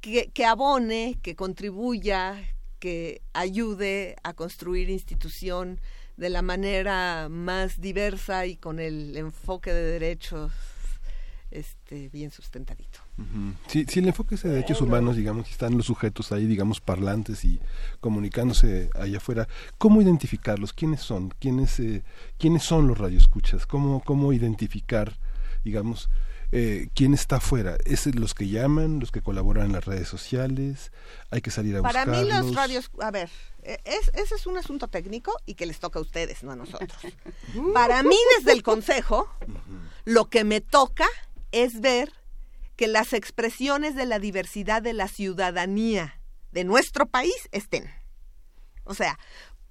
que, 0.00 0.30
que 0.32 0.44
abone, 0.44 1.18
que 1.22 1.36
contribuya, 1.36 2.42
que 2.78 3.22
ayude 3.32 4.16
a 4.22 4.32
construir 4.34 4.90
institución 4.90 5.80
de 6.16 6.30
la 6.30 6.42
manera 6.42 7.28
más 7.30 7.80
diversa 7.80 8.46
y 8.46 8.56
con 8.56 8.80
el 8.80 9.16
enfoque 9.16 9.72
de 9.72 9.82
derechos 9.82 10.52
este, 11.50 12.08
bien 12.08 12.30
sustentadito. 12.30 13.00
Si 13.66 13.98
el 13.98 14.06
enfoque 14.06 14.34
es 14.34 14.42
de 14.42 14.50
derechos 14.50 14.80
humanos, 14.80 15.16
digamos, 15.16 15.48
están 15.50 15.76
los 15.76 15.86
sujetos 15.86 16.32
ahí, 16.32 16.46
digamos, 16.46 16.80
parlantes 16.80 17.44
y 17.44 17.60
comunicándose 18.00 18.90
allá 18.94 19.18
afuera, 19.18 19.48
¿cómo 19.78 20.00
identificarlos? 20.00 20.72
¿Quiénes 20.72 21.02
son? 21.02 21.32
¿Quiénes, 21.38 21.78
eh, 21.78 22.02
¿quiénes 22.38 22.62
son 22.62 22.88
los 22.88 22.98
radioescuchas? 22.98 23.66
¿Cómo, 23.66 24.02
cómo 24.02 24.32
identificar, 24.32 25.18
digamos, 25.62 26.08
eh, 26.52 26.88
quién 26.94 27.12
está 27.12 27.36
afuera? 27.36 27.76
¿Es 27.84 28.06
los 28.14 28.34
que 28.34 28.48
llaman, 28.48 28.98
los 28.98 29.12
que 29.12 29.20
colaboran 29.20 29.66
en 29.66 29.72
las 29.72 29.84
redes 29.84 30.08
sociales? 30.08 30.90
¿Hay 31.30 31.42
que 31.42 31.50
salir 31.50 31.76
a 31.76 31.82
Para 31.82 32.04
buscarlos? 32.04 32.28
Para 32.28 32.42
mí 32.42 32.46
los 32.46 32.56
radios, 32.56 32.90
a 33.00 33.10
ver, 33.10 33.30
e, 33.62 33.78
es, 33.84 34.10
ese 34.14 34.34
es 34.34 34.46
un 34.46 34.56
asunto 34.56 34.88
técnico 34.88 35.32
y 35.46 35.54
que 35.54 35.66
les 35.66 35.80
toca 35.80 35.98
a 35.98 36.02
ustedes, 36.02 36.42
no 36.42 36.52
a 36.52 36.56
nosotros. 36.56 36.98
Para 37.74 38.02
mí 38.02 38.16
desde 38.38 38.52
el 38.52 38.62
Consejo, 38.62 39.28
lo 40.04 40.28
que 40.28 40.44
me 40.44 40.60
toca 40.60 41.06
es 41.52 41.80
ver 41.80 42.21
que 42.76 42.88
las 42.88 43.12
expresiones 43.12 43.94
de 43.94 44.06
la 44.06 44.18
diversidad 44.18 44.82
de 44.82 44.92
la 44.92 45.08
ciudadanía 45.08 46.20
de 46.52 46.64
nuestro 46.64 47.06
país 47.06 47.48
estén. 47.50 47.90
O 48.84 48.94
sea, 48.94 49.18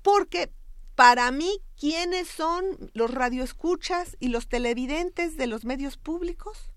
porque 0.02 0.52
para 0.96 1.32
mí, 1.32 1.62
¿quiénes 1.80 2.28
son 2.28 2.64
los 2.94 3.12
radioescuchas 3.12 4.18
y 4.20 4.28
los 4.28 4.48
televidentes 4.48 5.38
de 5.38 5.48
los 5.48 5.66
medios 5.66 5.98
públicos? 5.98 6.72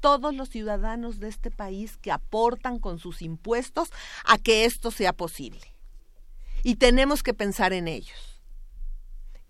Todos 0.00 0.34
los 0.34 0.48
ciudadanos 0.48 1.20
de 1.20 1.28
este 1.28 1.50
país 1.50 1.96
que 1.96 2.10
aportan 2.10 2.78
con 2.78 2.98
sus 2.98 3.22
impuestos 3.22 3.90
a 4.24 4.36
que 4.36 4.64
esto 4.64 4.90
sea 4.90 5.12
posible. 5.12 5.72
Y 6.64 6.76
tenemos 6.76 7.22
que 7.22 7.34
pensar 7.34 7.72
en 7.72 7.88
ellos. 7.88 8.40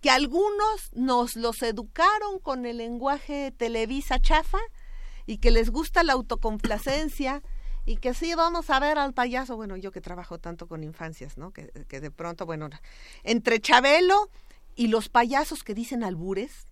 Que 0.01 0.11
algunos 0.11 0.93
nos 0.93 1.37
los 1.37 1.63
educaron 1.63 2.39
con 2.39 2.67
el 2.67 2.79
lenguaje 2.79 3.53
televisa 3.57 4.21
chafa 4.21 4.59
y 5.27 5.39
que 5.39 5.51
les 5.51 5.71
gusta 5.71 6.03
la 6.03 6.15
autocomplacencia 6.15 7.43
y 7.85 7.97
que 7.97 8.15
sí 8.15 8.35
vamos 8.35 8.71
a 8.71 8.79
ver 8.79 8.99
al 8.99 9.13
payaso, 9.13 9.57
bueno, 9.57 9.77
yo 9.77 9.91
que 9.91 10.01
trabajo 10.01 10.39
tanto 10.39 10.69
con 10.69 10.85
infancias, 10.85 11.37
¿no? 11.37 11.53
Que, 11.53 11.71
que 11.89 12.01
de 12.01 12.11
pronto, 12.11 12.47
bueno, 12.47 12.71
entre 13.25 13.61
Chabelo 13.61 14.31
y 14.77 14.89
los 14.89 15.09
payasos 15.09 15.65
que 15.65 15.75
dicen 15.75 16.05
albures, 16.05 16.69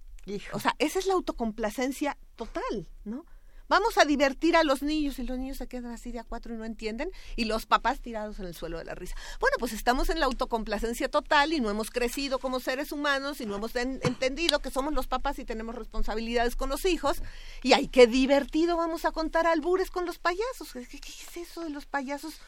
o 0.53 0.61
sea, 0.61 0.75
esa 0.79 0.99
es 0.99 1.07
la 1.07 1.15
autocomplacencia 1.15 2.17
total, 2.37 2.89
¿no? 3.05 3.25
Vamos 3.71 3.97
a 3.99 4.05
divertir 4.05 4.57
a 4.57 4.65
los 4.65 4.83
niños 4.83 5.21
y 5.21 5.23
los 5.23 5.39
niños 5.39 5.59
se 5.59 5.69
quedan 5.69 5.93
así 5.93 6.11
de 6.11 6.19
a 6.19 6.25
cuatro 6.25 6.53
y 6.53 6.57
no 6.57 6.65
entienden 6.65 7.09
y 7.37 7.45
los 7.45 7.67
papás 7.67 8.01
tirados 8.01 8.41
en 8.41 8.47
el 8.47 8.55
suelo 8.55 8.79
de 8.79 8.85
la 8.85 8.97
risa. 8.97 9.15
Bueno, 9.39 9.57
pues 9.61 9.73
estamos 9.73 10.11
en 10.11 10.19
la 10.19 10.27
autocomplacencia 10.27 11.09
total 11.09 11.53
y 11.53 11.61
no 11.61 11.71
hemos 11.71 11.93
crecido 11.93 12.41
como 12.41 12.59
seres 12.59 12.91
humanos 12.91 13.41
y 13.41 13.47
no 13.47 13.55
hemos 13.55 13.75
entendido 13.77 14.59
que 14.59 14.73
somos 14.73 14.93
los 14.93 15.07
papás 15.07 15.39
y 15.39 15.45
tenemos 15.45 15.77
responsabilidades 15.77 16.57
con 16.57 16.69
los 16.69 16.85
hijos 16.85 17.23
y 17.63 17.73
ay, 17.73 17.87
qué 17.87 18.09
divertido 18.09 18.77
vamos 18.77 19.05
a 19.05 19.13
contar 19.13 19.47
albures 19.47 19.93
con 19.93 20.05
los 20.05 20.19
payasos. 20.19 20.73
¿Qué, 20.73 20.81
es 20.81 21.37
eso 21.37 21.63
de 21.63 21.71
los 21.71 21.87
payasos 21.87 22.41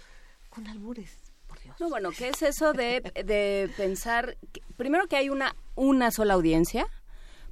con 0.50 0.66
albures? 0.66 1.10
Dios. 1.62 1.76
No, 1.78 1.90
bueno, 1.90 2.10
¿qué 2.10 2.30
es 2.30 2.42
eso 2.42 2.72
de, 2.72 3.00
de 3.24 3.70
pensar, 3.76 4.38
primero 4.76 5.06
que 5.06 5.16
hay 5.16 5.28
una, 5.28 5.54
una 5.74 6.10
sola 6.10 6.34
audiencia, 6.34 6.88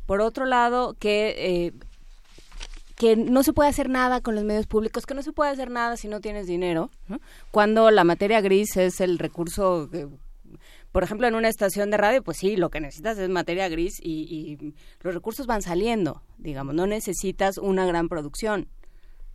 por 0.07 0.23
otro 0.23 0.47
lado, 0.47 0.95
que 0.95 1.35
eh, 1.37 1.73
que 3.01 3.17
no 3.17 3.43
se 3.43 3.55
puede 3.55 3.71
hacer 3.71 3.89
nada 3.89 4.21
con 4.21 4.35
los 4.35 4.45
medios 4.45 4.67
públicos, 4.67 5.07
que 5.07 5.15
no 5.15 5.23
se 5.23 5.33
puede 5.33 5.51
hacer 5.51 5.71
nada 5.71 5.97
si 5.97 6.07
no 6.07 6.21
tienes 6.21 6.47
dinero, 6.47 6.91
cuando 7.51 7.91
la 7.91 8.05
materia 8.05 8.43
gris 8.43 8.77
es 8.77 9.01
el 9.01 9.19
recurso, 9.19 9.89
por 10.93 11.03
ejemplo, 11.03 11.27
en 11.27 11.35
una 11.35 11.49
estación 11.49 11.91
de 11.91 11.97
radio, 11.97 12.23
pues 12.23 12.37
sí, 12.37 12.59
lo 12.59 12.69
que 12.69 12.79
necesitas 12.79 13.17
es 13.17 13.31
materia 13.31 13.71
gris 13.71 13.99
y, 14.03 14.75
los 15.01 15.15
recursos 15.15 15.47
van 15.47 15.63
saliendo, 15.63 16.23
digamos, 16.37 16.75
no 16.75 16.87
necesitas 16.87 17.57
una 17.57 17.87
gran 17.87 18.11
producción. 18.11 18.69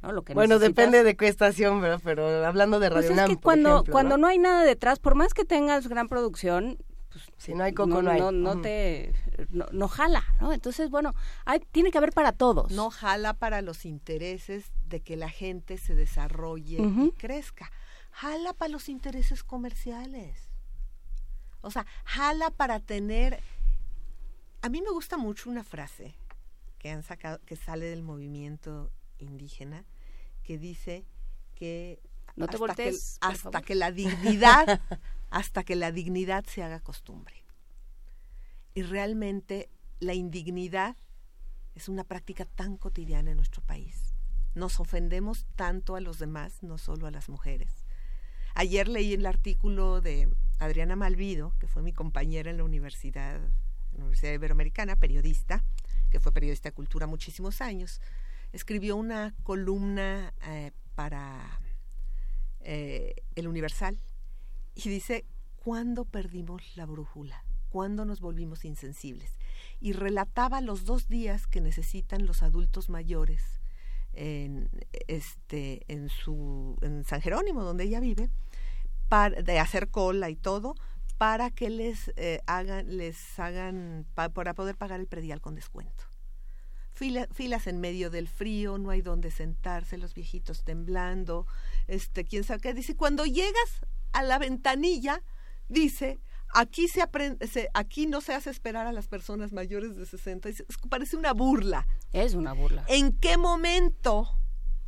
Lo 0.03 0.21
que 0.21 0.35
bueno, 0.35 0.59
depende 0.59 1.03
de 1.03 1.15
qué 1.15 1.27
estación, 1.27 1.81
¿verdad? 1.81 1.99
pero 2.03 2.45
hablando 2.45 2.79
de 2.79 2.89
Radio 2.91 3.07
pues 3.07 3.19
es 3.19 3.27
que 3.27 3.37
cuando, 3.37 3.83
cuando 3.89 4.17
¿no? 4.17 4.27
hay 4.27 4.37
nada 4.37 4.63
detrás, 4.63 4.99
por 4.99 5.15
más 5.15 5.33
que 5.33 5.43
tengas 5.43 5.87
gran 5.87 6.07
producción, 6.07 6.77
pues, 7.15 7.31
si 7.37 7.53
no 7.53 7.63
hay 7.63 7.71
coco, 7.71 8.01
no, 8.01 8.11
hay. 8.11 8.19
No, 8.19 8.59
te, 8.59 9.13
no, 9.49 9.87
jala, 9.87 10.25
¿no? 10.41 10.51
Entonces, 10.51 10.89
bueno, 10.89 11.15
hay, 11.45 11.61
tiene 11.71 11.89
que 11.89 11.97
haber 11.97 12.11
para 12.11 12.33
todos. 12.33 12.69
No 12.73 12.89
jala 12.89 13.33
para 13.33 13.61
los 13.61 13.85
intereses 13.85 14.73
de 14.89 14.99
que 14.99 15.15
la 15.15 15.29
gente 15.29 15.77
se 15.77 15.95
desarrolle 15.95 16.81
y 16.81 17.11
crezca. 17.11 17.71
Jala 18.11 18.51
para 18.51 18.69
los 18.69 18.89
intereses 18.89 19.45
comerciales. 19.45 20.49
O 21.61 21.71
sea, 21.71 21.85
jala 22.03 22.51
para 22.51 22.81
tener... 22.81 23.41
A 24.61 24.67
mí 24.67 24.81
me 24.81 24.89
gusta 24.89 25.15
mucho 25.15 25.49
una 25.49 25.63
frase 25.63 26.15
que 26.79 26.89
han 26.89 27.03
sacado, 27.03 27.39
que 27.45 27.55
sale 27.55 27.85
del 27.85 28.03
movimiento 28.03 28.91
indígena, 29.19 29.85
que 30.43 30.57
dice 30.57 31.05
que 31.53 32.01
no 32.35 32.47
te 32.47 32.57
hasta, 32.57 32.75
que, 32.75 32.93
hasta 33.21 33.61
que 33.61 33.75
la 33.75 33.93
dignidad 33.93 34.81
hasta 35.35 35.65
que 35.65 35.75
la 35.75 35.91
dignidad 35.91 36.45
se 36.45 36.63
haga 36.63 36.79
costumbre. 36.79 37.43
Y 38.73 38.83
realmente 38.83 39.69
la 39.99 40.13
indignidad 40.13 40.95
es 41.73 41.89
una 41.89 42.05
práctica 42.05 42.45
tan 42.45 42.77
cotidiana 42.77 43.31
en 43.31 43.35
nuestro 43.35 43.61
país. 43.61 44.13
Nos 44.53 44.79
ofendemos 44.79 45.45
tanto 45.57 45.97
a 45.97 45.99
los 45.99 46.19
demás, 46.19 46.63
no 46.63 46.77
solo 46.77 47.05
a 47.05 47.11
las 47.11 47.27
mujeres. 47.27 47.83
Ayer 48.53 48.87
leí 48.87 49.11
el 49.11 49.25
artículo 49.25 49.99
de 49.99 50.33
Adriana 50.57 50.95
Malvido, 50.95 51.51
que 51.59 51.67
fue 51.67 51.81
mi 51.81 51.91
compañera 51.91 52.49
en 52.49 52.55
la 52.55 52.63
Universidad, 52.63 53.41
Universidad 53.91 54.31
Iberoamericana, 54.31 54.95
periodista, 54.95 55.65
que 56.11 56.21
fue 56.21 56.31
periodista 56.31 56.69
de 56.69 56.75
cultura 56.75 57.07
muchísimos 57.07 57.59
años. 57.59 57.99
Escribió 58.53 58.95
una 58.95 59.35
columna 59.43 60.33
eh, 60.43 60.71
para 60.95 61.59
eh, 62.61 63.15
El 63.35 63.49
Universal 63.49 63.99
y 64.75 64.89
dice, 64.89 65.25
¿cuándo 65.55 66.05
perdimos 66.05 66.61
la 66.75 66.85
brújula? 66.85 67.43
¿Cuándo 67.69 68.05
nos 68.05 68.19
volvimos 68.19 68.65
insensibles? 68.65 69.31
Y 69.79 69.93
relataba 69.93 70.61
los 70.61 70.85
dos 70.85 71.07
días 71.07 71.47
que 71.47 71.61
necesitan 71.61 72.25
los 72.25 72.43
adultos 72.43 72.89
mayores 72.89 73.41
en, 74.13 74.69
este, 75.07 75.81
en, 75.87 76.09
su, 76.09 76.77
en 76.81 77.03
San 77.03 77.21
Jerónimo, 77.21 77.63
donde 77.63 77.85
ella 77.85 77.99
vive, 77.99 78.29
para, 79.09 79.41
de 79.41 79.59
hacer 79.59 79.89
cola 79.89 80.29
y 80.29 80.35
todo, 80.35 80.75
para 81.17 81.49
que 81.49 81.69
les 81.69 82.11
eh, 82.17 82.41
hagan, 82.45 82.97
les 82.97 83.39
hagan, 83.39 84.05
para 84.13 84.53
poder 84.53 84.77
pagar 84.77 84.99
el 84.99 85.07
predial 85.07 85.41
con 85.41 85.55
descuento. 85.55 86.03
filas 86.93 87.67
en 87.67 87.79
medio 87.79 88.09
del 88.09 88.27
frío, 88.27 88.77
no 88.77 88.89
hay 88.89 89.01
donde 89.01 89.31
sentarse, 89.31 89.97
los 89.97 90.13
viejitos 90.13 90.63
temblando, 90.63 91.47
este, 91.87 92.25
quién 92.25 92.43
sabe 92.43 92.61
qué. 92.61 92.73
Dice, 92.73 92.95
cuando 92.95 93.25
llegas 93.25 93.85
a 94.15 94.23
la 94.23 94.39
ventanilla 94.39 95.21
dice, 95.67 96.21
aquí, 96.53 96.87
se 96.87 97.01
aprende, 97.01 97.47
aquí 97.73 98.07
no 98.07 98.21
se 98.21 98.33
hace 98.33 98.49
esperar 98.49 98.87
a 98.87 98.93
las 98.93 99.07
personas 99.09 99.51
mayores 99.51 99.97
de 99.97 100.05
60. 100.05 100.49
parece 100.89 101.17
una 101.17 101.33
burla. 101.33 101.85
Es 102.13 102.33
una 102.33 102.53
burla. 102.53 102.85
¿En 102.87 103.11
qué 103.19 103.37
momento 103.37 104.29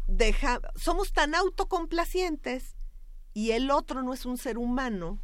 deja, 0.08 0.62
somos 0.78 1.12
tan 1.12 1.36
autocomplacientes 1.36 2.78
y 3.34 3.52
el 3.52 3.70
otro 3.70 4.02
no 4.02 4.14
es 4.14 4.26
un 4.26 4.38
ser 4.38 4.58
humano, 4.58 5.22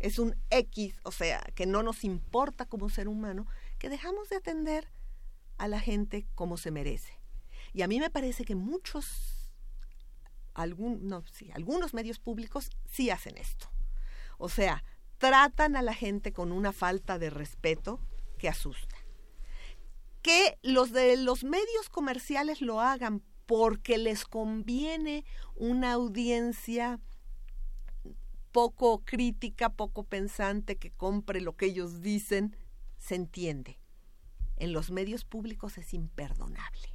es 0.00 0.18
un 0.18 0.34
X, 0.50 0.98
o 1.04 1.12
sea, 1.12 1.40
que 1.54 1.66
no 1.66 1.84
nos 1.84 2.02
importa 2.02 2.66
como 2.66 2.88
ser 2.88 3.06
humano, 3.06 3.46
que 3.78 3.88
dejamos 3.88 4.28
de 4.30 4.36
atender 4.36 4.90
a 5.58 5.68
la 5.68 5.78
gente 5.78 6.26
como 6.34 6.56
se 6.56 6.72
merece? 6.72 7.20
Y 7.72 7.82
a 7.82 7.88
mí 7.88 8.00
me 8.00 8.10
parece 8.10 8.44
que 8.44 8.56
muchos 8.56 9.33
no, 10.56 11.24
sí, 11.32 11.50
algunos 11.52 11.94
medios 11.94 12.18
públicos 12.18 12.70
sí 12.86 13.10
hacen 13.10 13.36
esto. 13.36 13.70
O 14.38 14.48
sea, 14.48 14.84
tratan 15.18 15.76
a 15.76 15.82
la 15.82 15.94
gente 15.94 16.32
con 16.32 16.52
una 16.52 16.72
falta 16.72 17.18
de 17.18 17.30
respeto 17.30 18.00
que 18.38 18.48
asusta. 18.48 18.96
Que 20.22 20.58
los 20.62 20.92
de 20.92 21.16
los 21.16 21.44
medios 21.44 21.88
comerciales 21.90 22.60
lo 22.60 22.80
hagan 22.80 23.22
porque 23.46 23.98
les 23.98 24.24
conviene 24.24 25.24
una 25.54 25.92
audiencia 25.92 26.98
poco 28.52 29.04
crítica, 29.04 29.70
poco 29.70 30.04
pensante, 30.04 30.76
que 30.76 30.92
compre 30.92 31.40
lo 31.40 31.56
que 31.56 31.66
ellos 31.66 32.00
dicen, 32.00 32.56
se 32.98 33.16
entiende. 33.16 33.78
En 34.56 34.72
los 34.72 34.90
medios 34.90 35.24
públicos 35.24 35.76
es 35.76 35.92
imperdonable 35.92 36.93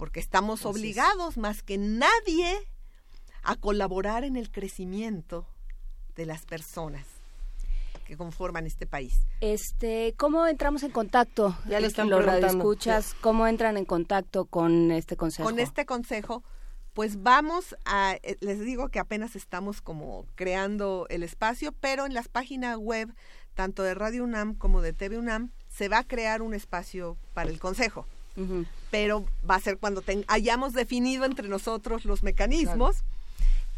porque 0.00 0.18
estamos 0.18 0.64
obligados 0.64 1.36
más 1.36 1.62
que 1.62 1.76
nadie 1.76 2.56
a 3.42 3.54
colaborar 3.54 4.24
en 4.24 4.36
el 4.36 4.50
crecimiento 4.50 5.46
de 6.16 6.24
las 6.24 6.46
personas 6.46 7.06
que 8.06 8.16
conforman 8.16 8.66
este 8.66 8.86
país. 8.86 9.20
Este, 9.42 10.14
¿cómo 10.16 10.46
entramos 10.46 10.84
en 10.84 10.90
contacto? 10.90 11.54
Ya 11.68 11.80
le 11.80 11.86
están 11.86 12.08
los 12.08 12.26
escuchas, 12.26 13.14
¿cómo 13.20 13.46
entran 13.46 13.76
en 13.76 13.84
contacto 13.84 14.46
con 14.46 14.90
este 14.90 15.18
consejo? 15.18 15.46
Con 15.46 15.58
este 15.58 15.84
consejo, 15.84 16.42
pues 16.94 17.22
vamos 17.22 17.76
a, 17.84 18.16
eh, 18.22 18.38
les 18.40 18.58
digo 18.60 18.88
que 18.88 19.00
apenas 19.00 19.36
estamos 19.36 19.82
como 19.82 20.24
creando 20.34 21.08
el 21.10 21.22
espacio, 21.22 21.72
pero 21.72 22.06
en 22.06 22.14
las 22.14 22.28
páginas 22.28 22.78
web, 22.78 23.14
tanto 23.52 23.82
de 23.82 23.92
Radio 23.92 24.24
UNAM 24.24 24.54
como 24.54 24.80
de 24.80 24.94
TV 24.94 25.18
UNAM, 25.18 25.50
se 25.68 25.90
va 25.90 25.98
a 25.98 26.04
crear 26.04 26.40
un 26.40 26.54
espacio 26.54 27.18
para 27.34 27.50
el 27.50 27.60
consejo 27.60 28.06
pero 28.90 29.26
va 29.48 29.56
a 29.56 29.60
ser 29.60 29.78
cuando 29.78 30.02
hayamos 30.26 30.72
definido 30.72 31.24
entre 31.24 31.48
nosotros 31.48 32.04
los 32.04 32.22
mecanismos 32.22 33.02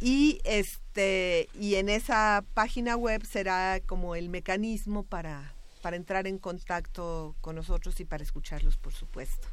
y 0.00 0.40
este 0.44 1.48
y 1.58 1.76
en 1.76 1.88
esa 1.88 2.44
página 2.54 2.96
web 2.96 3.24
será 3.24 3.80
como 3.86 4.16
el 4.16 4.28
mecanismo 4.28 5.04
para 5.04 5.54
para 5.82 5.96
entrar 5.96 6.26
en 6.26 6.38
contacto 6.38 7.34
con 7.40 7.56
nosotros 7.56 7.98
y 8.00 8.04
para 8.04 8.22
escucharlos, 8.22 8.76
por 8.76 8.94
supuesto. 8.94 9.48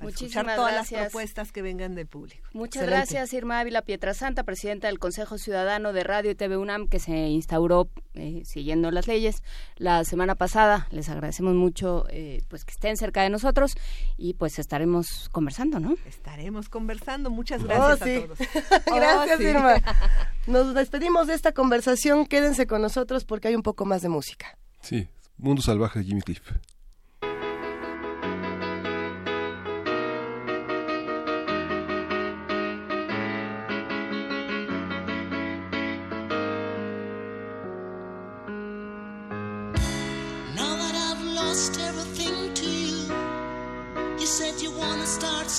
Muchísimas 0.00 0.56
todas 0.56 0.72
gracias. 0.72 1.00
las 1.00 1.10
propuestas 1.10 1.52
que 1.52 1.62
vengan 1.62 1.94
del 1.94 2.06
público. 2.06 2.46
Muchas 2.52 2.86
gracias, 2.86 3.32
Irma 3.32 3.60
Ávila 3.60 3.82
Pietrasanta, 3.82 4.44
presidenta 4.44 4.88
del 4.88 4.98
Consejo 4.98 5.38
Ciudadano 5.38 5.92
de 5.92 6.04
Radio 6.04 6.30
y 6.30 6.34
TV 6.34 6.56
UNAM, 6.56 6.88
que 6.88 6.98
se 6.98 7.28
instauró 7.28 7.88
eh, 8.14 8.42
siguiendo 8.44 8.90
las 8.90 9.06
leyes 9.06 9.42
la 9.76 10.04
semana 10.04 10.34
pasada. 10.34 10.86
Les 10.90 11.08
agradecemos 11.08 11.54
mucho 11.54 12.06
eh, 12.10 12.42
pues 12.48 12.64
que 12.64 12.72
estén 12.72 12.96
cerca 12.96 13.22
de 13.22 13.30
nosotros 13.30 13.74
y 14.16 14.34
pues 14.34 14.58
estaremos 14.58 15.28
conversando, 15.30 15.80
¿no? 15.80 15.96
Estaremos 16.06 16.68
conversando. 16.68 17.30
Muchas 17.30 17.62
oh, 17.62 17.66
gracias 17.66 18.02
a 18.02 18.26
todos. 18.26 18.38
gracias, 18.86 19.40
oh, 19.40 19.42
Irma. 19.42 19.74
Nos 20.46 20.74
despedimos 20.74 21.26
de 21.26 21.34
esta 21.34 21.52
conversación. 21.52 22.26
Quédense 22.26 22.66
con 22.66 22.82
nosotros 22.82 23.24
porque 23.24 23.48
hay 23.48 23.56
un 23.56 23.62
poco 23.62 23.84
más 23.84 24.02
de 24.02 24.08
música. 24.08 24.58
Sí, 24.80 25.08
Mundo 25.38 25.62
Salvaje 25.62 26.00
de 26.00 26.04
Jimmy 26.04 26.22
Cliff. 26.22 26.42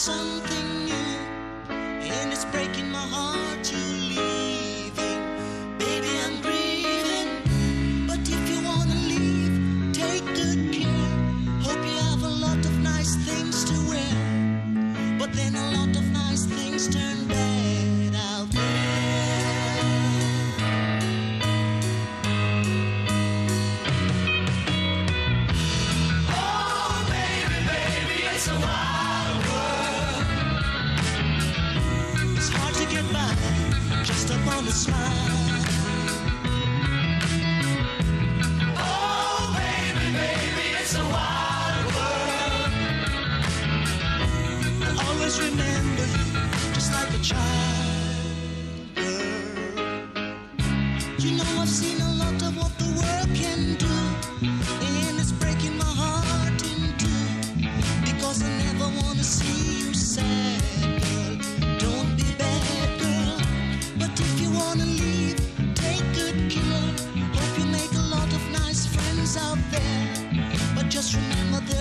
sun 0.08 0.47
smile. 34.78 35.27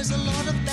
there's 0.08 0.20
a 0.20 0.24
lot 0.24 0.46
of 0.46 0.65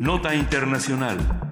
Nota 0.00 0.34
Internacional. 0.34 1.47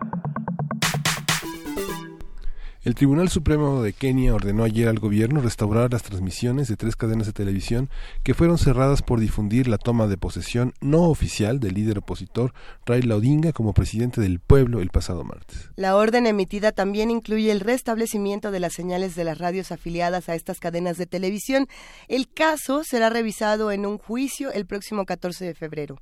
El 2.86 2.94
Tribunal 2.94 3.28
Supremo 3.30 3.82
de 3.82 3.92
Kenia 3.92 4.32
ordenó 4.32 4.62
ayer 4.62 4.86
al 4.86 5.00
gobierno 5.00 5.40
restaurar 5.40 5.90
las 5.90 6.04
transmisiones 6.04 6.68
de 6.68 6.76
tres 6.76 6.94
cadenas 6.94 7.26
de 7.26 7.32
televisión 7.32 7.90
que 8.22 8.32
fueron 8.32 8.58
cerradas 8.58 9.02
por 9.02 9.18
difundir 9.18 9.66
la 9.66 9.76
toma 9.76 10.06
de 10.06 10.16
posesión 10.16 10.72
no 10.80 11.08
oficial 11.08 11.58
del 11.58 11.74
líder 11.74 11.98
opositor 11.98 12.54
Raila 12.86 13.16
Odinga 13.16 13.52
como 13.52 13.74
presidente 13.74 14.20
del 14.20 14.38
pueblo 14.38 14.80
el 14.80 14.90
pasado 14.90 15.24
martes. 15.24 15.68
La 15.74 15.96
orden 15.96 16.28
emitida 16.28 16.70
también 16.70 17.10
incluye 17.10 17.50
el 17.50 17.58
restablecimiento 17.58 18.52
de 18.52 18.60
las 18.60 18.74
señales 18.74 19.16
de 19.16 19.24
las 19.24 19.38
radios 19.38 19.72
afiliadas 19.72 20.28
a 20.28 20.36
estas 20.36 20.60
cadenas 20.60 20.96
de 20.96 21.06
televisión. 21.06 21.66
El 22.06 22.32
caso 22.32 22.84
será 22.84 23.10
revisado 23.10 23.72
en 23.72 23.84
un 23.84 23.98
juicio 23.98 24.52
el 24.52 24.64
próximo 24.64 25.06
14 25.06 25.44
de 25.44 25.54
febrero. 25.54 25.96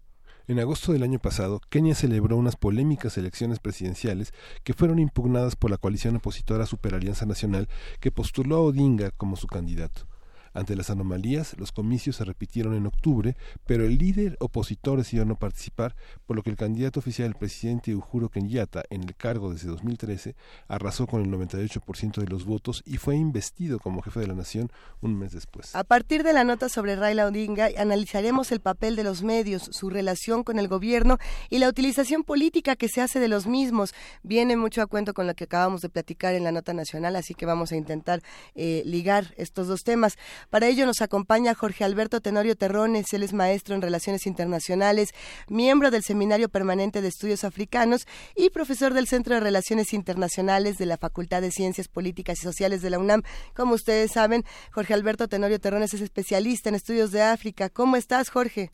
En 0.46 0.60
agosto 0.60 0.92
del 0.92 1.02
año 1.02 1.18
pasado, 1.20 1.62
Kenia 1.70 1.94
celebró 1.94 2.36
unas 2.36 2.56
polémicas 2.56 3.16
elecciones 3.16 3.60
presidenciales 3.60 4.34
que 4.62 4.74
fueron 4.74 4.98
impugnadas 4.98 5.56
por 5.56 5.70
la 5.70 5.78
coalición 5.78 6.16
opositora 6.16 6.66
Superalianza 6.66 7.24
Nacional 7.24 7.66
que 7.98 8.10
postuló 8.10 8.56
a 8.56 8.60
Odinga 8.60 9.10
como 9.10 9.36
su 9.36 9.46
candidato. 9.46 10.06
Ante 10.54 10.76
las 10.76 10.88
anomalías, 10.88 11.56
los 11.58 11.72
comicios 11.72 12.16
se 12.16 12.24
repitieron 12.24 12.74
en 12.74 12.86
octubre, 12.86 13.36
pero 13.66 13.84
el 13.84 13.98
líder 13.98 14.36
opositor 14.40 14.98
decidió 14.98 15.24
no 15.24 15.36
participar, 15.36 15.96
por 16.26 16.36
lo 16.36 16.42
que 16.42 16.50
el 16.50 16.56
candidato 16.56 17.00
oficial, 17.00 17.28
el 17.28 17.34
presidente 17.34 17.94
Uhuru 17.94 18.28
Kenyatta, 18.28 18.84
en 18.88 19.02
el 19.02 19.16
cargo 19.16 19.52
desde 19.52 19.68
2013, 19.68 20.36
arrasó 20.68 21.06
con 21.06 21.22
el 21.22 21.30
98% 21.30 22.20
de 22.20 22.28
los 22.28 22.44
votos 22.44 22.82
y 22.86 22.98
fue 22.98 23.16
investido 23.16 23.80
como 23.80 24.00
jefe 24.00 24.20
de 24.20 24.28
la 24.28 24.34
nación 24.34 24.70
un 25.00 25.18
mes 25.18 25.32
después. 25.32 25.74
A 25.74 25.84
partir 25.84 26.22
de 26.22 26.32
la 26.32 26.44
nota 26.44 26.68
sobre 26.68 26.96
Raila 26.96 27.26
Odinga, 27.26 27.68
analizaremos 27.76 28.52
el 28.52 28.60
papel 28.60 28.96
de 28.96 29.04
los 29.04 29.22
medios, 29.22 29.68
su 29.72 29.90
relación 29.90 30.44
con 30.44 30.58
el 30.58 30.68
gobierno 30.68 31.18
y 31.50 31.58
la 31.58 31.68
utilización 31.68 32.22
política 32.22 32.76
que 32.76 32.88
se 32.88 33.00
hace 33.00 33.18
de 33.18 33.28
los 33.28 33.46
mismos. 33.46 33.92
Viene 34.22 34.56
mucho 34.56 34.82
a 34.82 34.86
cuento 34.86 35.14
con 35.14 35.26
lo 35.26 35.34
que 35.34 35.44
acabamos 35.44 35.82
de 35.82 35.88
platicar 35.88 36.34
en 36.34 36.44
la 36.44 36.52
nota 36.52 36.72
nacional, 36.74 37.16
así 37.16 37.34
que 37.34 37.44
vamos 37.44 37.72
a 37.72 37.76
intentar 37.76 38.22
eh, 38.54 38.82
ligar 38.84 39.34
estos 39.36 39.66
dos 39.66 39.82
temas. 39.82 40.16
Para 40.50 40.66
ello 40.66 40.86
nos 40.86 41.02
acompaña 41.02 41.54
Jorge 41.54 41.84
Alberto 41.84 42.20
Tenorio 42.20 42.56
Terrones, 42.56 43.12
él 43.12 43.22
es 43.22 43.32
maestro 43.32 43.74
en 43.74 43.82
Relaciones 43.82 44.26
Internacionales, 44.26 45.10
miembro 45.48 45.90
del 45.90 46.02
Seminario 46.02 46.48
Permanente 46.48 47.02
de 47.02 47.08
Estudios 47.08 47.44
Africanos 47.44 48.06
y 48.36 48.50
profesor 48.50 48.94
del 48.94 49.06
Centro 49.06 49.34
de 49.34 49.40
Relaciones 49.40 49.92
Internacionales 49.92 50.78
de 50.78 50.86
la 50.86 50.96
Facultad 50.96 51.40
de 51.40 51.50
Ciencias 51.50 51.88
Políticas 51.88 52.38
y 52.38 52.42
Sociales 52.42 52.82
de 52.82 52.90
la 52.90 52.98
UNAM. 52.98 53.22
Como 53.54 53.74
ustedes 53.74 54.12
saben, 54.12 54.44
Jorge 54.72 54.94
Alberto 54.94 55.28
Tenorio 55.28 55.60
Terrones 55.60 55.94
es 55.94 56.00
especialista 56.00 56.68
en 56.68 56.74
estudios 56.74 57.12
de 57.12 57.22
África. 57.22 57.68
¿Cómo 57.68 57.96
estás, 57.96 58.30
Jorge? 58.30 58.70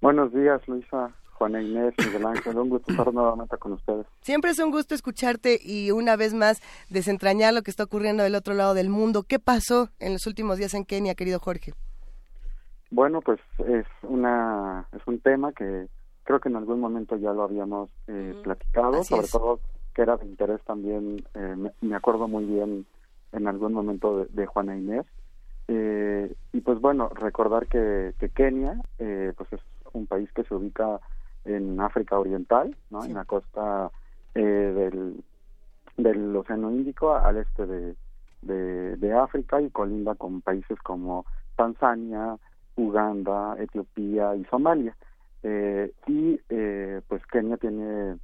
Buenos 0.00 0.32
días, 0.32 0.60
Luisa. 0.68 1.12
Juana 1.38 1.62
Inés, 1.62 1.94
Miguel 2.04 2.26
Ángel, 2.26 2.58
un 2.58 2.68
gusto 2.68 2.90
estar 2.90 3.14
nuevamente 3.14 3.56
con 3.58 3.72
ustedes. 3.74 4.06
Siempre 4.22 4.50
es 4.50 4.58
un 4.58 4.72
gusto 4.72 4.94
escucharte 4.94 5.58
y 5.62 5.92
una 5.92 6.16
vez 6.16 6.34
más 6.34 6.60
desentrañar 6.90 7.54
lo 7.54 7.62
que 7.62 7.70
está 7.70 7.84
ocurriendo 7.84 8.24
del 8.24 8.34
otro 8.34 8.54
lado 8.54 8.74
del 8.74 8.90
mundo. 8.90 9.22
¿Qué 9.22 9.38
pasó 9.38 9.88
en 10.00 10.14
los 10.14 10.26
últimos 10.26 10.58
días 10.58 10.74
en 10.74 10.84
Kenia, 10.84 11.14
querido 11.14 11.38
Jorge? 11.38 11.74
Bueno, 12.90 13.20
pues 13.20 13.38
es 13.68 13.86
una 14.02 14.88
es 14.92 15.02
un 15.06 15.20
tema 15.20 15.52
que 15.52 15.86
creo 16.24 16.40
que 16.40 16.48
en 16.48 16.56
algún 16.56 16.80
momento 16.80 17.16
ya 17.16 17.32
lo 17.32 17.44
habíamos 17.44 17.88
eh, 18.08 18.34
platicado, 18.42 18.96
Así 19.00 19.10
sobre 19.10 19.26
es. 19.26 19.30
todo 19.30 19.60
que 19.94 20.02
era 20.02 20.16
de 20.16 20.26
interés 20.26 20.60
también, 20.64 21.24
eh, 21.34 21.54
me, 21.56 21.72
me 21.80 21.94
acuerdo 21.96 22.26
muy 22.28 22.44
bien 22.44 22.84
en 23.32 23.46
algún 23.46 23.72
momento 23.74 24.18
de, 24.18 24.26
de 24.30 24.46
Juana 24.46 24.76
Inés. 24.76 25.06
Eh, 25.68 26.34
y 26.52 26.60
pues 26.62 26.80
bueno, 26.80 27.10
recordar 27.10 27.66
que, 27.66 28.14
que 28.18 28.30
Kenia 28.30 28.80
eh, 28.98 29.32
pues 29.36 29.52
es 29.52 29.60
un 29.92 30.06
país 30.06 30.30
que 30.32 30.42
se 30.44 30.54
ubica 30.54 30.98
en 31.48 31.80
África 31.80 32.18
Oriental, 32.18 32.76
¿no? 32.90 33.04
en 33.04 33.14
la 33.14 33.24
costa 33.24 33.90
eh, 34.34 34.40
del, 34.40 35.22
del 35.96 36.36
Océano 36.36 36.70
Índico 36.70 37.14
al 37.14 37.38
este 37.38 37.66
de, 37.66 37.94
de, 38.42 38.96
de 38.96 39.12
África 39.12 39.60
y 39.60 39.70
colinda 39.70 40.14
con 40.14 40.40
países 40.40 40.78
como 40.80 41.24
Tanzania, 41.56 42.36
Uganda, 42.76 43.56
Etiopía 43.58 44.36
y 44.36 44.44
Somalia. 44.44 44.96
Eh, 45.42 45.92
y 46.06 46.40
eh, 46.48 47.00
pues 47.06 47.24
Kenia 47.26 47.56
tiene, 47.56 48.16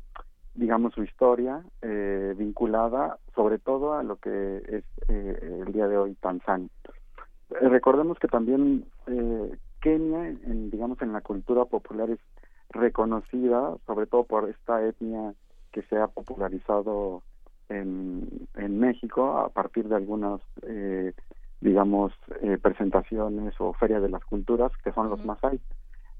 digamos, 0.55 0.95
su 0.95 1.03
historia 1.03 1.63
eh, 1.83 2.35
vinculada 2.37 3.19
sobre 3.35 3.59
todo 3.59 3.95
a 3.95 4.03
lo 4.03 4.17
que 4.17 4.57
es 4.69 4.85
eh, 5.09 5.63
el 5.67 5.73
día 5.73 5.89
de 5.89 5.97
hoy 5.97 6.15
Tanzania. 6.21 6.69
Eh, 7.51 7.69
recordemos 7.69 8.19
que 8.19 8.29
también 8.29 8.87
eh, 9.07 9.57
Kenia, 9.81 10.29
en, 10.29 10.71
digamos, 10.71 11.01
en 11.03 11.13
la 11.13 11.21
cultura 11.21 11.65
popular 11.67 12.11
es 12.11 12.21
reconocida 12.75 13.77
sobre 13.87 14.07
todo 14.07 14.25
por 14.25 14.49
esta 14.49 14.85
etnia 14.85 15.35
que 15.73 15.83
se 15.83 15.97
ha 15.97 16.07
popularizado 16.09 17.23
en, 17.69 18.29
en 18.55 18.79
México 18.79 19.39
a 19.39 19.49
partir 19.49 19.89
de 19.89 19.97
algunas, 19.97 20.41
eh, 20.63 21.13
digamos, 21.61 22.13
eh, 22.43 22.59
presentaciones 22.61 23.55
o 23.59 23.73
ferias 23.75 24.03
de 24.03 24.09
las 24.09 24.25
culturas 24.25 24.73
que 24.83 24.93
son 24.93 25.09
los 25.09 25.25
Masai. 25.25 25.61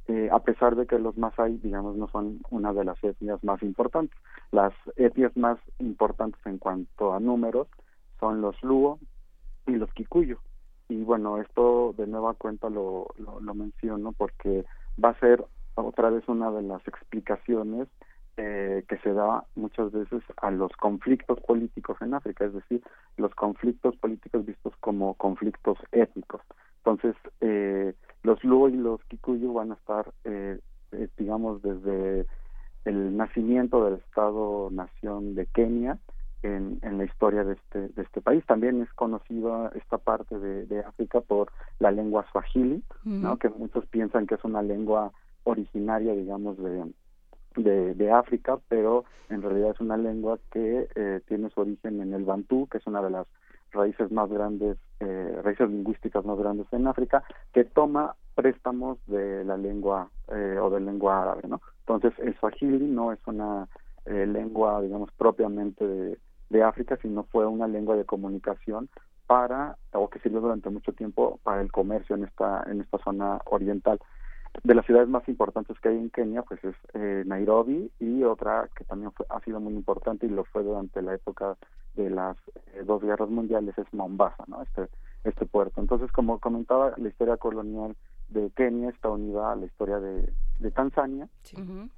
Eh, 0.07 0.29
a 0.31 0.41
pesar 0.41 0.77
de 0.77 0.87
que 0.87 0.99
los 0.99 1.17
Masai, 1.17 1.59
digamos, 1.59 1.97
no 1.97 2.09
son 2.09 2.41
una 2.51 2.73
de 2.73 2.85
las 2.85 3.03
etnias 3.03 3.43
más 3.43 3.63
importantes. 3.63 4.19
Las 4.51 4.73
etnias 4.97 5.37
más 5.37 5.59
importantes 5.79 6.41
en 6.45 6.59
cuanto 6.59 7.15
a 7.15 7.21
números 7.21 7.69
son 8.21 8.41
los 8.41 8.63
Luo 8.63 8.99
y 9.67 9.73
los 9.73 9.93
Kikuyu. 9.95 10.37
Y 10.89 11.03
bueno, 11.03 11.39
esto 11.39 11.95
de 11.97 12.07
nueva 12.07 12.35
cuenta 12.35 12.69
lo, 12.69 13.09
lo, 13.17 13.41
lo 13.41 13.55
menciono 13.55 14.13
porque 14.13 14.67
va 15.03 15.11
a 15.11 15.21
ser 15.21 15.45
otra 15.75 16.11
vez 16.11 16.27
una 16.29 16.51
de 16.51 16.63
las 16.63 16.87
explicaciones 16.87 17.89
eh, 18.37 18.85
que 18.89 18.99
se 18.99 19.13
da 19.13 19.45
muchas 19.55 19.93
veces 19.93 20.23
a 20.37 20.51
los 20.51 20.73
conflictos 20.77 21.41
políticos 21.41 21.97
en 22.01 22.15
África, 22.15 22.45
es 22.45 22.53
decir, 22.53 22.83
los 23.17 23.35
conflictos 23.35 23.97
políticos 23.97 24.45
vistos 24.45 24.75
como 24.81 25.15
conflictos 25.15 25.79
étnicos. 25.93 26.43
Entonces, 26.79 27.15
eh, 27.41 27.95
los 28.23 28.43
Luo 28.45 28.69
y 28.69 28.77
los 28.77 29.03
Kikuyu 29.05 29.53
van 29.53 29.71
a 29.71 29.75
estar, 29.75 30.13
eh, 30.25 30.59
eh, 30.93 31.09
digamos, 31.17 31.63
desde 31.63 32.27
el 32.85 33.17
nacimiento 33.17 33.85
del 33.85 33.95
Estado-nación 33.95 35.35
de 35.35 35.47
Kenia 35.47 35.99
en, 36.43 36.79
en 36.83 36.99
la 36.99 37.05
historia 37.05 37.45
de 37.45 37.55
este, 37.55 37.89
de 37.89 38.03
este 38.03 38.21
país. 38.21 38.45
También 38.47 38.83
es 38.83 38.93
conocida 38.93 39.71
esta 39.75 39.99
parte 39.99 40.39
de, 40.39 40.67
de 40.67 40.81
África 40.81 41.21
por 41.21 41.51
la 41.79 41.91
lengua 41.91 42.27
swahili, 42.33 42.83
¿no? 43.05 43.39
Que 43.39 43.49
muchos 43.49 43.87
piensan 43.87 44.27
que 44.27 44.35
es 44.35 44.45
una 44.45 44.61
lengua 44.61 45.13
originaria, 45.45 46.15
digamos, 46.15 46.57
de, 46.59 47.95
de, 47.95 48.11
África, 48.13 48.59
pero 48.69 49.05
en 49.29 49.43
realidad 49.43 49.71
es 49.71 49.81
una 49.81 49.97
lengua 49.97 50.39
que 50.51 50.89
eh, 50.95 51.21
tiene 51.29 51.51
su 51.51 51.61
origen 51.61 52.01
en 52.01 52.13
el 52.13 52.25
bantú, 52.25 52.67
que 52.69 52.79
es 52.79 52.87
una 52.87 53.03
de 53.03 53.11
las 53.11 53.27
raíces 53.71 54.11
más 54.11 54.31
grandes, 54.31 54.79
eh, 55.01 55.41
raíces 55.43 55.69
lingüísticas 55.69 56.25
más 56.25 56.39
grandes 56.39 56.67
en 56.73 56.87
África, 56.87 57.23
que 57.53 57.65
toma 57.65 58.17
préstamos 58.35 58.99
de 59.07 59.45
la 59.45 59.57
lengua 59.57 60.11
eh, 60.29 60.59
o 60.61 60.71
de 60.71 60.81
lengua 60.81 61.23
árabe, 61.23 61.43
¿no? 61.49 61.61
Entonces 61.81 62.13
el 62.19 62.37
swahili 62.39 62.87
no 62.87 63.13
es 63.13 63.19
una 63.27 63.69
eh, 64.07 64.27
lengua, 64.27 64.81
digamos, 64.81 65.11
propiamente 65.13 65.87
de, 65.87 66.19
de 66.51 66.63
África, 66.63 66.99
sino 67.03 67.25
fue 67.25 67.47
una 67.47 67.69
lengua 67.69 67.97
de 67.97 68.05
comunicación 68.05 68.89
para, 69.27 69.77
o 69.93 70.09
que 70.09 70.19
sirvió 70.21 70.41
durante 70.41 70.71
mucho 70.71 70.93
tiempo 70.93 71.39
para 71.43 71.61
el 71.63 71.73
comercio 71.73 72.17
en 72.17 72.25
esta, 72.25 72.63
en 72.67 72.81
esta 72.81 72.99
zona 72.99 73.41
oriental 73.47 73.99
de 74.63 74.75
las 74.75 74.87
ciudades 74.87 75.09
más 75.09 75.29
importantes 75.29 75.79
que 75.81 75.89
hay 75.89 75.97
en 75.97 76.11
Kenia, 76.11 76.43
pues 76.43 76.63
es 76.65 76.75
eh, 76.95 77.25
Nairobi 77.27 77.91
y 77.99 78.23
otra 78.23 78.69
que 78.77 78.85
también 78.85 79.13
fue- 79.13 79.27
ha 79.29 79.41
sido 79.41 79.61
muy 79.61 79.75
importante 79.75 80.27
y 80.27 80.31
lo 80.31 80.45
fue 80.45 80.63
durante 80.63 81.03
la 81.03 81.15
época 81.15 81.57
de 81.95 82.11
las 82.11 82.37
eh, 82.75 82.83
dos 82.87 83.03
guerras 83.03 83.29
mundiales 83.31 83.77
es 83.79 83.93
Mombasa, 83.93 84.45
¿no? 84.47 84.63
Este 84.63 84.89
este 85.25 85.47
puerto. 85.47 85.81
Entonces, 85.81 86.13
como 86.13 86.39
comentaba, 86.39 86.93
la 86.99 87.09
historia 87.09 87.37
colonial 87.39 87.97
de 88.29 88.51
Kenia 88.51 88.91
está 88.91 89.09
unida 89.09 89.53
a 89.53 89.57
la 89.57 89.67
historia 89.67 89.99
de, 89.99 90.31
Tanzania 90.75 91.29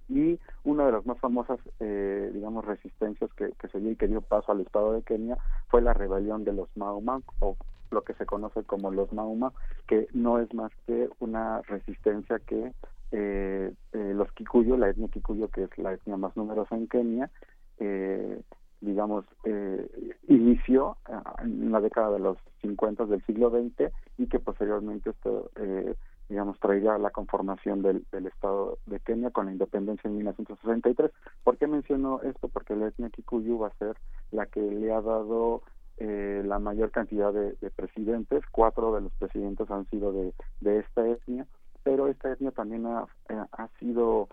y 0.09 0.39
una 0.65 0.87
de 0.87 0.93
las 0.93 1.07
más 1.07 1.19
famosas, 1.21 1.59
eh, 1.79 2.31
digamos, 2.35 2.65
resistencias 2.65 3.33
que, 3.35 3.53
se 3.71 3.79
dio 3.79 3.93
y 3.93 3.97
que 3.97 4.09
dio 4.09 4.21
paso 4.23 4.51
al 4.51 4.61
Estado 4.61 4.93
de 4.93 5.03
Kenia 5.03 5.39
fue 5.69 5.83
la 5.83 5.93
rebelión 5.95 6.45
de 6.45 6.53
los 6.53 6.69
Mauma 6.77 7.21
o 7.41 7.57
lo 7.91 8.03
que 8.03 8.15
se 8.15 8.27
conoce 8.27 8.63
como 8.65 8.91
los 8.91 9.13
Mauma, 9.13 9.53
que 9.87 10.09
no 10.13 10.39
es 10.39 10.53
más 10.55 10.73
que 10.87 11.09
una 11.21 11.63
resistencia 11.63 12.39
que 12.41 12.73
eh, 13.13 13.73
eh, 13.93 14.13
los 14.15 14.31
Kikuyu, 14.33 14.77
la 14.77 14.91
etnia 14.91 15.09
Kikuyu, 15.09 15.49
que 15.49 15.65
es 15.65 15.79
la 15.79 15.93
etnia 15.93 16.17
más 16.17 16.37
numerosa 16.37 16.77
en 16.77 16.89
Kenia, 16.89 17.31
eh, 17.79 18.41
digamos, 18.81 19.25
eh, 19.45 19.89
inició 20.29 20.97
ah, 21.07 21.37
en 21.43 21.73
la 21.73 21.81
década 21.81 22.13
de 22.13 22.19
los 22.21 22.39
50 22.63 23.07
del 23.07 23.25
siglo 23.25 23.51
XX 23.51 23.93
y 24.19 24.27
que 24.27 24.39
posteriormente 24.39 25.11
esto, 25.11 25.51
eh, 25.57 25.95
digamos, 26.29 26.59
traería 26.61 26.99
la 26.99 27.11
conformación 27.11 27.83
del, 27.83 28.05
del, 28.13 28.27
Estado 28.27 28.79
de 28.87 29.01
Kenia 29.01 29.31
con 29.31 29.47
la 29.47 29.53
independencia 29.53 30.09
en 30.09 30.17
1963. 30.17 31.11
¿Por 31.43 31.57
qué 31.57 31.67
menciono 31.67 32.21
esto? 32.23 32.49
Porque 32.49 32.77
la 32.77 32.89
etnia 32.89 33.11
Kikuyu 33.11 33.59
va 33.59 33.69
a 33.69 33.79
ser 33.79 33.97
la 34.31 34.47
que 34.47 34.61
le 34.61 34.93
ha 34.93 35.01
dado 35.01 35.63
eh, 35.99 36.43
la 36.45 36.59
mayor 36.59 36.91
cantidad 36.91 37.33
de, 37.33 37.53
de, 37.61 37.71
presidentes. 37.71 38.45
Cuatro 38.51 38.95
de 38.95 39.03
los 39.03 39.13
presidentes 39.15 39.71
han 39.71 39.89
sido 39.91 40.13
de, 40.13 40.33
de 40.61 40.81
esta 40.81 41.07
etnia, 41.07 41.47
pero 41.83 42.09
esta 42.09 42.33
etnia 42.33 42.51
también 42.51 42.87
ha, 42.87 43.07
eh, 43.29 43.45
ha 43.53 43.69
sido 43.79 44.29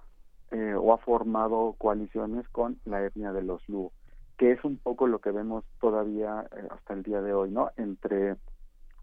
eh, 0.52 0.76
o 0.76 0.94
ha 0.94 0.98
formado 0.98 1.76
coaliciones 1.77 2.48
con 2.49 2.80
la 2.85 3.03
etnia 3.06 3.31
de 3.31 3.44
los 3.44 3.68
Luo 3.69 3.91
que 4.38 4.52
es 4.52 4.64
un 4.64 4.77
poco 4.77 5.07
lo 5.07 5.19
que 5.19 5.31
vemos 5.31 5.64
todavía 5.80 6.48
eh, 6.56 6.68
hasta 6.69 6.94
el 6.94 7.03
día 7.03 7.22
de 7.22 7.34
hoy, 7.34 7.52
¿no? 7.52 7.72
Entre 7.77 8.35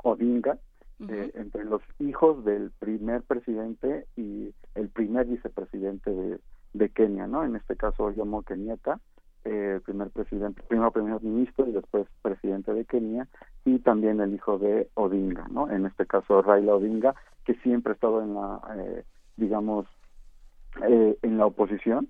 Odinga, 0.03 0.59
eh, 1.09 1.31
entre 1.35 1.65
los 1.65 1.83
hijos 1.99 2.45
del 2.45 2.71
primer 2.79 3.23
presidente 3.23 4.07
y 4.17 4.53
el 4.75 4.89
primer 4.89 5.27
vicepresidente 5.27 6.11
de, 6.11 6.41
de 6.75 6.89
Kenia, 6.91 7.27
¿no? 7.27 7.45
En 7.45 7.57
este 7.57 7.77
caso 7.77 8.13
Jomo 8.15 8.43
Kenyatta, 8.43 9.01
eh, 9.45 9.81
primer 9.85 10.11
presidente, 10.11 10.63
primero 10.69 10.91
primer 10.91 11.23
ministro 11.23 11.67
y 11.67 11.73
después 11.73 12.07
presidente 12.23 12.73
de 12.73 12.85
Kenia, 12.85 13.29
y 13.65 13.79
también 13.81 14.21
el 14.21 14.35
hijo 14.35 14.59
de 14.59 14.89
Odinga, 14.95 15.47
¿no? 15.51 15.71
En 15.71 15.87
este 15.87 16.07
caso 16.07 16.43
Raila 16.43 16.75
Odinga, 16.75 17.15
que 17.45 17.55
siempre 17.57 17.93
ha 17.93 17.95
estado 17.95 18.23
en 18.23 18.35
la, 18.35 18.61
digamos, 19.37 19.87
en 20.81 21.39
la 21.39 21.47
oposición 21.47 22.09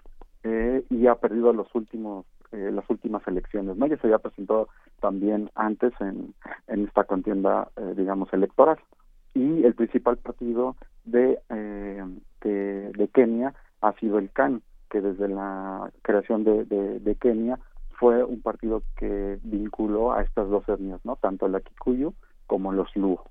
y 0.90 1.06
ha 1.06 1.14
perdido 1.16 1.52
los 1.52 1.74
últimos 1.74 2.26
eh, 2.52 2.72
las 2.72 2.88
últimas 2.90 3.24
elecciones. 3.28 3.76
¿no? 3.76 3.86
Ya 3.86 3.96
se 3.98 4.08
había 4.08 4.18
presentado 4.18 4.68
también 5.00 5.50
antes 5.54 5.92
en, 6.00 6.34
esta 6.66 7.04
contienda, 7.04 7.68
eh, 7.76 7.94
digamos, 7.96 8.32
electoral. 8.32 8.76
Y 9.34 9.62
el 9.62 9.74
principal 9.74 10.16
partido 10.16 10.74
de, 11.04 11.38
eh, 11.48 12.04
de, 12.42 13.08
Kenia 13.14 13.54
ha 13.80 13.92
sido 14.00 14.18
el 14.18 14.32
CAN, 14.32 14.62
que 14.90 15.00
desde 15.00 15.28
la 15.28 15.90
creación 16.02 16.44
de, 16.44 17.16
Kenia 17.20 17.58
fue 17.98 18.24
un 18.24 18.42
partido 18.42 18.82
que 18.96 19.38
vinculó 19.42 20.12
a 20.12 20.22
estas 20.22 20.48
dos 20.48 20.68
etnias, 20.68 21.00
¿no? 21.04 21.16
Tanto 21.16 21.48
la 21.48 21.60
Kikuyu 21.60 22.14
como 22.46 22.72
los 22.72 22.94
Luo. 22.96 23.24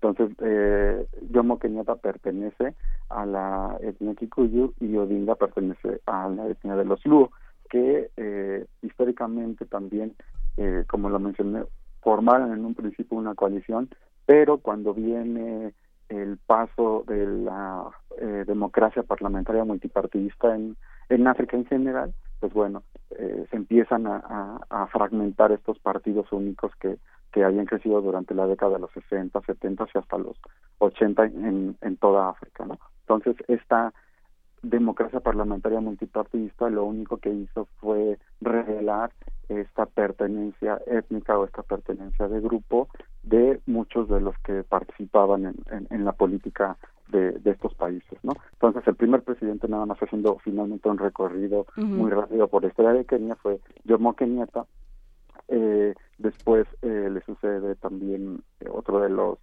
Entonces, 0.00 0.36
eh, 0.42 1.06
Jomo 1.32 1.58
Kenyatta 1.58 1.96
pertenece 1.96 2.74
a 3.08 3.26
la 3.26 3.76
etnia 3.80 4.14
Kikuyu 4.14 4.74
y 4.78 4.96
Odinga 4.96 5.34
pertenece 5.34 6.00
a 6.06 6.28
la 6.28 6.46
etnia 6.46 6.76
de 6.76 6.84
los 6.84 7.04
Luo 7.04 7.30
que 7.68 8.10
eh, 8.16 8.66
históricamente 8.82 9.66
también, 9.66 10.14
eh, 10.56 10.84
como 10.88 11.10
lo 11.10 11.18
mencioné, 11.18 11.64
formaron 12.00 12.52
en 12.52 12.64
un 12.64 12.74
principio 12.74 13.18
una 13.18 13.34
coalición, 13.34 13.88
pero 14.24 14.58
cuando 14.58 14.94
viene 14.94 15.74
el 16.08 16.38
paso 16.38 17.04
de 17.06 17.26
la 17.26 17.84
eh, 18.20 18.44
democracia 18.46 19.02
parlamentaria 19.02 19.64
multipartidista 19.64 20.54
en, 20.54 20.76
en 21.08 21.26
África 21.26 21.56
en 21.56 21.66
general, 21.66 22.14
pues 22.40 22.52
bueno, 22.52 22.82
se 23.50 23.56
empiezan 23.56 24.06
a, 24.06 24.60
a, 24.70 24.86
fragmentar 24.86 25.50
estos 25.50 25.78
partidos 25.80 26.30
únicos 26.30 26.70
que, 26.76 26.98
que 27.32 27.42
habían 27.42 27.66
crecido 27.66 28.00
durante 28.00 28.34
la 28.34 28.46
década 28.46 28.74
de 28.74 28.78
los 28.78 28.92
60, 28.92 29.40
70 29.40 29.86
y 29.92 29.98
hasta 29.98 30.18
los 30.18 30.36
80 30.78 31.24
en, 31.24 31.76
en 31.80 31.96
toda 31.96 32.30
África. 32.30 32.64
¿no? 32.64 32.78
Entonces, 33.00 33.36
esta 33.48 33.92
democracia 34.62 35.20
parlamentaria 35.20 35.80
multipartidista 35.80 36.68
lo 36.70 36.84
único 36.84 37.18
que 37.18 37.30
hizo 37.30 37.66
fue 37.80 38.18
revelar 38.40 39.12
esta 39.48 39.86
pertenencia 39.86 40.80
étnica 40.86 41.38
o 41.38 41.44
esta 41.44 41.62
pertenencia 41.62 42.28
de 42.28 42.40
grupo 42.40 42.88
de 43.22 43.60
muchos 43.66 44.08
de 44.08 44.20
los 44.20 44.36
que 44.40 44.62
participaban 44.62 45.46
en, 45.46 45.86
en, 45.90 46.04
la 46.04 46.12
política 46.12 46.76
de, 47.08 47.32
de, 47.32 47.50
estos 47.52 47.74
países, 47.74 48.18
¿no? 48.22 48.32
Entonces 48.52 48.86
el 48.86 48.94
primer 48.94 49.22
presidente 49.22 49.68
nada 49.68 49.86
más 49.86 49.98
haciendo 49.98 50.38
finalmente 50.44 50.88
un 50.88 50.98
recorrido 50.98 51.66
muy 51.76 52.10
rápido 52.10 52.48
por 52.48 52.62
la 52.62 52.68
historia 52.68 52.92
de 52.92 53.06
Kenia 53.06 53.36
fue 53.36 53.60
Jomo 53.88 54.14
Kenyatta. 54.14 54.66
Eh, 55.48 55.94
después 56.18 56.66
eh, 56.82 57.08
le 57.10 57.22
sucede 57.22 57.74
también 57.76 58.42
eh, 58.60 58.68
otro 58.70 59.00
de 59.00 59.08
los 59.08 59.38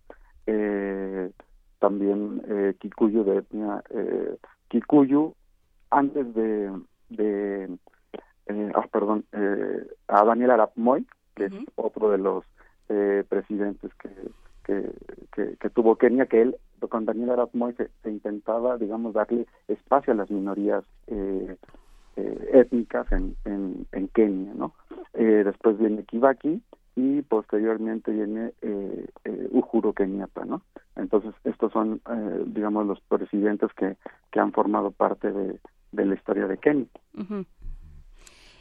eh, 0.46 1.32
también 1.80 2.42
eh, 2.48 2.76
Kikuyu 2.80 3.24
de 3.24 3.38
etnia 3.38 3.84
eh, 3.90 4.38
Kikuyu 4.70 5.34
antes 5.92 6.34
de, 6.34 6.72
de 7.10 7.78
eh, 8.48 8.72
ah, 8.76 8.88
perdón, 8.92 9.26
eh, 9.32 9.88
a 10.08 10.24
Daniel 10.26 10.52
Arap 10.52 10.72
Moy, 10.76 11.06
que 11.36 11.46
es 11.46 11.54
otro 11.76 12.12
de 12.12 12.18
los 12.18 12.44
eh, 12.90 13.24
presidentes 13.28 13.92
que, 13.96 14.10
que, 15.34 15.58
que, 15.58 15.70
tuvo 15.70 15.96
Kenia, 15.96 16.26
que 16.26 16.42
él, 16.42 16.58
con 16.90 17.06
Daniel 17.06 17.32
Arap 17.32 17.54
Moy 17.54 17.74
se, 17.74 17.90
intentaba, 18.10 18.78
digamos, 18.78 19.14
darle 19.14 19.48
espacio 19.68 20.14
a 20.14 20.16
las 20.16 20.30
minorías 20.30 20.84
eh, 21.08 21.56
eh, 22.16 22.50
étnicas 22.54 23.12
en, 23.12 23.36
en, 23.46 23.88
en 23.92 24.08
Kenia, 24.10 24.54
¿no? 24.54 24.74
Eh, 25.14 25.44
después 25.46 25.78
viene 25.78 26.04
Kibaki, 26.04 26.62
y 26.96 27.22
posteriormente 27.24 28.12
viene 28.12 28.54
eh, 28.62 29.06
eh, 29.26 29.48
Uhuru 29.52 29.94
Kenyatta, 29.94 30.46
¿no? 30.46 30.62
Entonces, 30.96 31.34
estos 31.44 31.72
son, 31.74 32.02
eh, 32.10 32.44
digamos, 32.46 32.86
los 32.86 33.00
presidentes 33.02 33.70
que, 33.74 33.98
que 34.32 34.40
han 34.40 34.52
formado 34.52 34.92
parte 34.92 35.32
de, 35.32 35.60
de 35.92 36.06
la 36.06 36.16
historia 36.16 36.48
de 36.48 36.58
Kenia. 36.58 36.88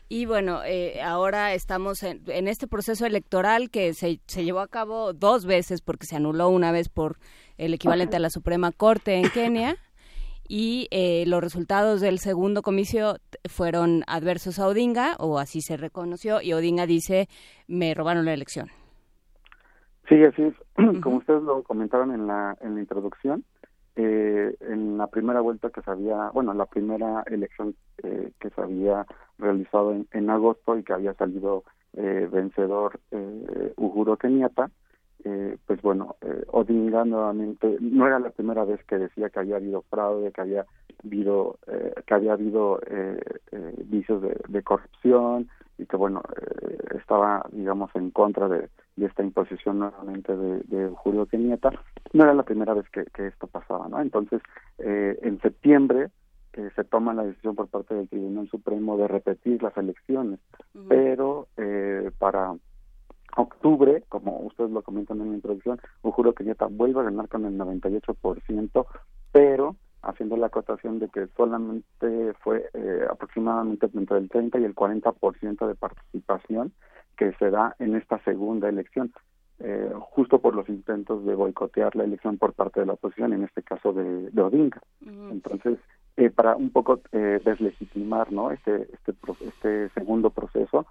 Y 0.09 0.27
bueno, 0.27 0.62
eh, 0.65 1.01
ahora 1.02 1.55
estamos 1.55 2.02
en, 2.02 2.23
en, 2.27 2.48
este 2.48 2.66
proceso 2.66 3.06
electoral 3.06 3.70
que 3.70 3.94
se, 3.94 4.20
se 4.27 4.44
llevó 4.44 4.61
a 4.61 4.69
cabo 4.69 5.12
dos 5.12 5.47
veces 5.47 5.81
porque 5.81 6.06
se 6.06 6.16
anuló 6.16 6.51
una 6.51 6.73
vez 6.73 6.89
por 6.89 7.19
el 7.56 7.73
equivalente 7.74 8.16
a 8.16 8.20
la 8.20 8.31
Suprema 8.31 8.70
Corte 8.73 9.15
en 9.15 9.31
Kenia 9.31 9.77
y 10.48 10.89
eh, 10.90 11.24
los 11.27 11.40
resultados 11.43 12.01
del 12.01 12.19
segundo 12.19 12.62
comicio 12.62 13.16
fueron 13.48 14.05
adversos 14.06 14.59
a 14.59 14.66
Odinga, 14.66 15.16
o 15.19 15.39
así 15.39 15.62
se 15.62 15.77
reconoció, 15.77 16.43
y 16.43 16.52
Odinga 16.52 16.86
dice, 16.86 17.28
me 17.66 17.94
robaron 17.94 18.27
la 18.27 18.35
elección. 18.35 18.70
Sí, 20.09 20.22
así 20.22 20.43
es. 20.43 20.55
Como 21.02 21.16
ustedes 21.16 21.43
lo 21.43 21.62
comentaron 21.62 22.12
en 22.12 22.26
la, 22.26 22.56
en 22.60 22.74
la 22.74 22.81
introducción, 22.81 23.44
eh, 23.97 24.56
en 24.60 24.98
la 24.98 25.06
primera 25.06 25.40
vuelta 25.40 25.70
que 25.70 25.82
se 25.82 25.90
había, 25.90 26.31
bueno, 26.31 26.52
la 26.52 26.66
primera 26.66 27.22
elección 27.26 27.74
eh, 28.02 28.32
que 28.40 28.51
se 28.51 28.60
había 28.60 29.06
realizado 29.39 29.93
en, 29.93 30.06
en, 30.12 30.31
agosto 30.31 30.76
y 30.76 30.82
que 30.82 30.93
había 30.93 31.14
salido 31.14 31.64
eh, 31.94 32.28
vencedor 32.31 32.98
eh, 33.12 33.72
Uhuru 33.76 34.16
Kenyatta, 34.16 34.70
eh, 35.24 35.56
pues 35.66 35.81
bueno, 35.81 36.16
eh, 36.20 36.44
Odinga 36.48 37.05
nuevamente, 37.05 37.78
no 37.81 38.06
era 38.06 38.18
la 38.18 38.31
primera 38.31 38.64
vez 38.64 38.82
que 38.85 38.98
decía 38.98 39.31
que 39.31 39.40
había 39.40 39.56
habido 39.56 39.82
fraude, 39.82 40.32
que 40.32 40.40
había 40.40 40.66
habido, 41.02 41.59
eh, 41.66 41.94
que 42.06 42.14
había 42.14 42.35
habido 42.35 42.81
eh, 42.86 43.20
eh, 43.52 43.74
vicios 43.86 44.20
de, 44.20 44.36
de, 44.48 44.62
corrupción 44.62 45.48
y 45.78 45.86
que 45.86 45.96
bueno, 45.96 46.22
eh, 46.36 46.78
estaba, 46.98 47.46
digamos, 47.52 47.90
en 47.94 48.10
contra 48.10 48.48
de, 48.48 48.68
de 48.96 49.06
esta 49.06 49.22
imposición 49.22 49.78
nuevamente 49.80 50.36
de, 50.36 50.60
de 50.64 50.90
Julio 50.94 51.26
Kenyatta. 51.26 51.70
No 52.12 52.24
era 52.24 52.34
la 52.34 52.44
primera 52.44 52.74
vez 52.74 52.88
que, 52.90 53.05
que 53.06 53.26
esto 53.26 53.46
pasaba, 53.46 53.88
¿no? 53.88 54.01
Entonces, 54.01 54.40
eh, 54.78 55.18
en 55.22 55.40
septiembre 55.40 56.10
eh, 56.55 56.70
se 56.76 56.84
toma 56.84 57.14
la 57.14 57.24
decisión 57.24 57.56
por 57.56 57.68
parte 57.68 57.94
del 57.94 58.09
Tribunal 58.09 58.48
Supremo 58.48 58.96
de 58.96 59.09
repetir 59.09 59.62
las 59.62 59.76
elecciones, 59.76 60.38
pero 60.88 61.48
eh, 61.56 62.10
para 62.18 62.55
octubre, 63.36 64.05
como 64.09 64.38
ustedes 64.40 64.70
lo 64.70 64.82
comentan 64.82 65.20
en 65.20 65.30
la 65.30 65.34
introducción, 65.34 65.80
Uhuru 66.02 66.32
Kenyatta 66.32 66.66
vuelve 66.66 67.01
a 67.01 67.05
ganar 67.05 67.28
con 67.28 67.44
el 67.44 67.59
98%, 67.59 68.86
pero 69.32 69.74
haciendo 70.06 70.36
la 70.36 70.47
acotación 70.47 70.98
de 70.98 71.09
que 71.09 71.26
solamente 71.36 72.32
fue 72.40 72.68
eh, 72.74 73.06
aproximadamente 73.10 73.89
entre 73.94 74.18
el 74.18 74.28
30 74.28 74.59
y 74.59 74.64
el 74.64 74.74
40% 74.74 75.66
de 75.66 75.74
participación 75.74 76.72
que 77.16 77.32
se 77.35 77.51
da 77.51 77.76
en 77.78 77.97
esta 77.97 78.18
segunda 78.24 78.68
elección, 78.68 79.12
eh, 79.60 79.93
justo 80.10 80.40
por 80.40 80.55
los 80.55 80.68
intentos 80.68 81.24
de 81.24 81.35
boicotear 81.35 81.94
la 81.97 82.05
elección 82.05 82.39
por 82.39 82.55
parte 82.55 82.81
de 82.81 82.86
la 82.86 82.94
oposición, 82.94 83.32
en 83.32 83.44
este 83.44 83.62
caso 83.62 83.93
de, 83.93 84.31
de 84.31 84.43
Odinga. 84.43 84.81
Entonces, 85.31 85.78
eh, 86.16 86.31
para 86.31 86.56
un 86.56 86.70
poco 86.70 87.01
eh, 87.12 87.40
deslegitimar 87.44 88.32
¿no? 88.32 88.51
este, 88.51 88.89
este, 88.93 89.14
este 89.47 89.89
segundo 89.90 90.31
proceso, 90.31 90.86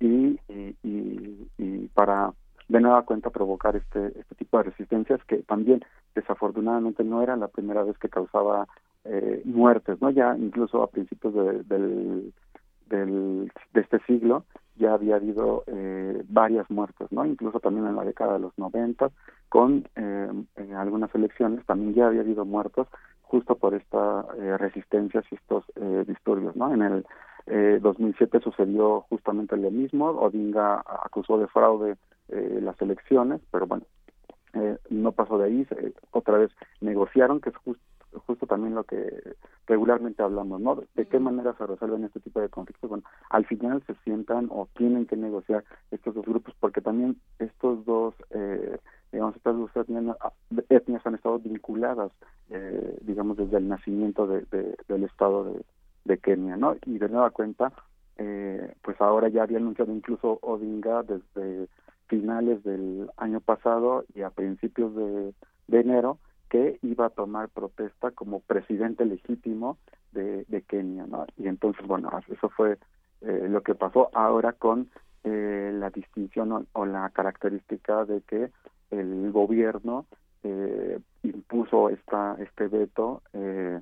y, 0.00 0.38
y, 0.48 1.48
y, 1.58 1.88
para 1.94 2.32
de 2.68 2.80
nueva 2.80 3.02
cuenta 3.02 3.30
provocar 3.30 3.76
este, 3.76 4.18
este 4.18 4.34
tipo 4.34 4.58
de 4.58 4.64
resistencias 4.64 5.24
que 5.24 5.38
también 5.38 5.84
desafortunadamente 6.14 7.02
no 7.02 7.22
era 7.22 7.36
la 7.36 7.48
primera 7.48 7.82
vez 7.82 7.96
que 7.98 8.08
causaba 8.08 8.66
eh, 9.04 9.42
muertes, 9.44 10.00
¿no? 10.00 10.10
Ya 10.10 10.36
incluso 10.36 10.82
a 10.82 10.90
principios 10.90 11.34
de, 11.34 11.62
del, 11.64 12.34
del, 12.86 13.52
de 13.72 13.80
este 13.80 13.98
siglo 14.00 14.44
ya 14.76 14.94
había 14.94 15.16
habido 15.16 15.64
eh, 15.66 16.22
varias 16.28 16.70
muertes, 16.70 17.10
¿no? 17.10 17.24
Incluso 17.24 17.58
también 17.60 17.86
en 17.86 17.96
la 17.96 18.04
década 18.04 18.34
de 18.34 18.40
los 18.40 18.56
90, 18.58 19.10
con 19.48 19.88
eh, 19.96 20.30
en 20.56 20.74
algunas 20.74 21.12
elecciones 21.14 21.64
también 21.66 21.94
ya 21.94 22.06
había 22.06 22.20
habido 22.20 22.44
muertos 22.44 22.86
justo 23.28 23.56
por 23.56 23.74
esta 23.74 24.24
eh, 24.38 24.56
resistencias 24.56 25.24
y 25.30 25.34
estos 25.36 25.64
eh, 25.76 26.04
disturbios, 26.06 26.56
¿no? 26.56 26.72
En 26.72 26.82
el 26.82 27.06
eh, 27.46 27.78
2007 27.80 28.40
sucedió 28.40 29.02
justamente 29.08 29.56
lo 29.56 29.70
mismo, 29.70 30.06
Odinga 30.10 30.82
acusó 31.04 31.38
de 31.38 31.46
fraude 31.46 31.96
eh, 32.28 32.60
las 32.62 32.80
elecciones, 32.80 33.40
pero 33.50 33.66
bueno, 33.66 33.84
eh, 34.54 34.78
no 34.90 35.12
pasó 35.12 35.38
de 35.38 35.44
ahí, 35.46 35.66
otra 36.10 36.38
vez 36.38 36.50
negociaron, 36.80 37.40
que 37.40 37.50
es 37.50 37.56
justo 37.56 37.82
justo 38.26 38.46
también 38.46 38.74
lo 38.74 38.84
que 38.84 39.36
regularmente 39.66 40.22
hablamos, 40.22 40.60
¿no? 40.60 40.82
De 40.94 41.06
qué 41.06 41.18
manera 41.18 41.54
se 41.56 41.66
resuelven 41.66 42.04
este 42.04 42.20
tipo 42.20 42.40
de 42.40 42.48
conflictos. 42.48 42.88
Bueno, 42.88 43.04
al 43.30 43.46
final 43.46 43.82
se 43.86 43.94
sientan 44.04 44.48
o 44.50 44.68
tienen 44.76 45.06
que 45.06 45.16
negociar 45.16 45.64
estos 45.90 46.14
dos 46.14 46.24
grupos 46.24 46.54
porque 46.58 46.80
también 46.80 47.20
estos 47.38 47.84
dos, 47.84 48.14
eh, 48.30 48.78
digamos, 49.12 49.36
estas 49.36 49.56
dos 49.56 49.70
etnias, 50.68 51.06
han 51.06 51.14
estado 51.14 51.38
vinculadas, 51.38 52.12
eh, 52.50 52.98
digamos, 53.02 53.36
desde 53.36 53.58
el 53.58 53.68
nacimiento 53.68 54.26
de, 54.26 54.44
de, 54.50 54.76
del 54.88 55.04
Estado 55.04 55.54
de, 56.04 56.18
Kenia, 56.18 56.56
¿no? 56.56 56.76
Y 56.86 56.98
de 56.98 57.08
nueva 57.08 57.30
cuenta, 57.30 57.72
eh, 58.16 58.74
pues 58.82 59.00
ahora 59.00 59.28
ya 59.28 59.42
había 59.42 59.58
anunciado 59.58 59.92
incluso 59.92 60.38
Odinga 60.42 61.02
desde 61.02 61.68
finales 62.06 62.62
del 62.64 63.10
año 63.18 63.40
pasado 63.40 64.04
y 64.14 64.22
a 64.22 64.30
principios 64.30 64.94
de, 64.94 65.34
de 65.66 65.80
enero 65.80 66.18
que 66.48 66.78
iba 66.82 67.06
a 67.06 67.10
tomar 67.10 67.48
protesta 67.50 68.10
como 68.10 68.40
presidente 68.40 69.04
legítimo 69.04 69.76
de, 70.12 70.44
de 70.48 70.62
Kenia, 70.62 71.06
¿no? 71.06 71.26
Y 71.36 71.48
entonces, 71.48 71.86
bueno, 71.86 72.10
eso 72.28 72.48
fue 72.48 72.78
eh, 73.20 73.46
lo 73.48 73.62
que 73.62 73.74
pasó 73.74 74.10
ahora 74.14 74.52
con 74.52 74.88
eh, 75.24 75.70
la 75.74 75.90
distinción 75.90 76.52
o, 76.52 76.64
o, 76.72 76.86
la 76.86 77.10
característica 77.10 78.04
de 78.04 78.20
que 78.22 78.50
el 78.90 79.30
gobierno 79.32 80.06
eh, 80.42 80.98
impuso 81.22 81.90
esta 81.90 82.36
este 82.38 82.68
veto 82.68 83.22
eh, 83.32 83.80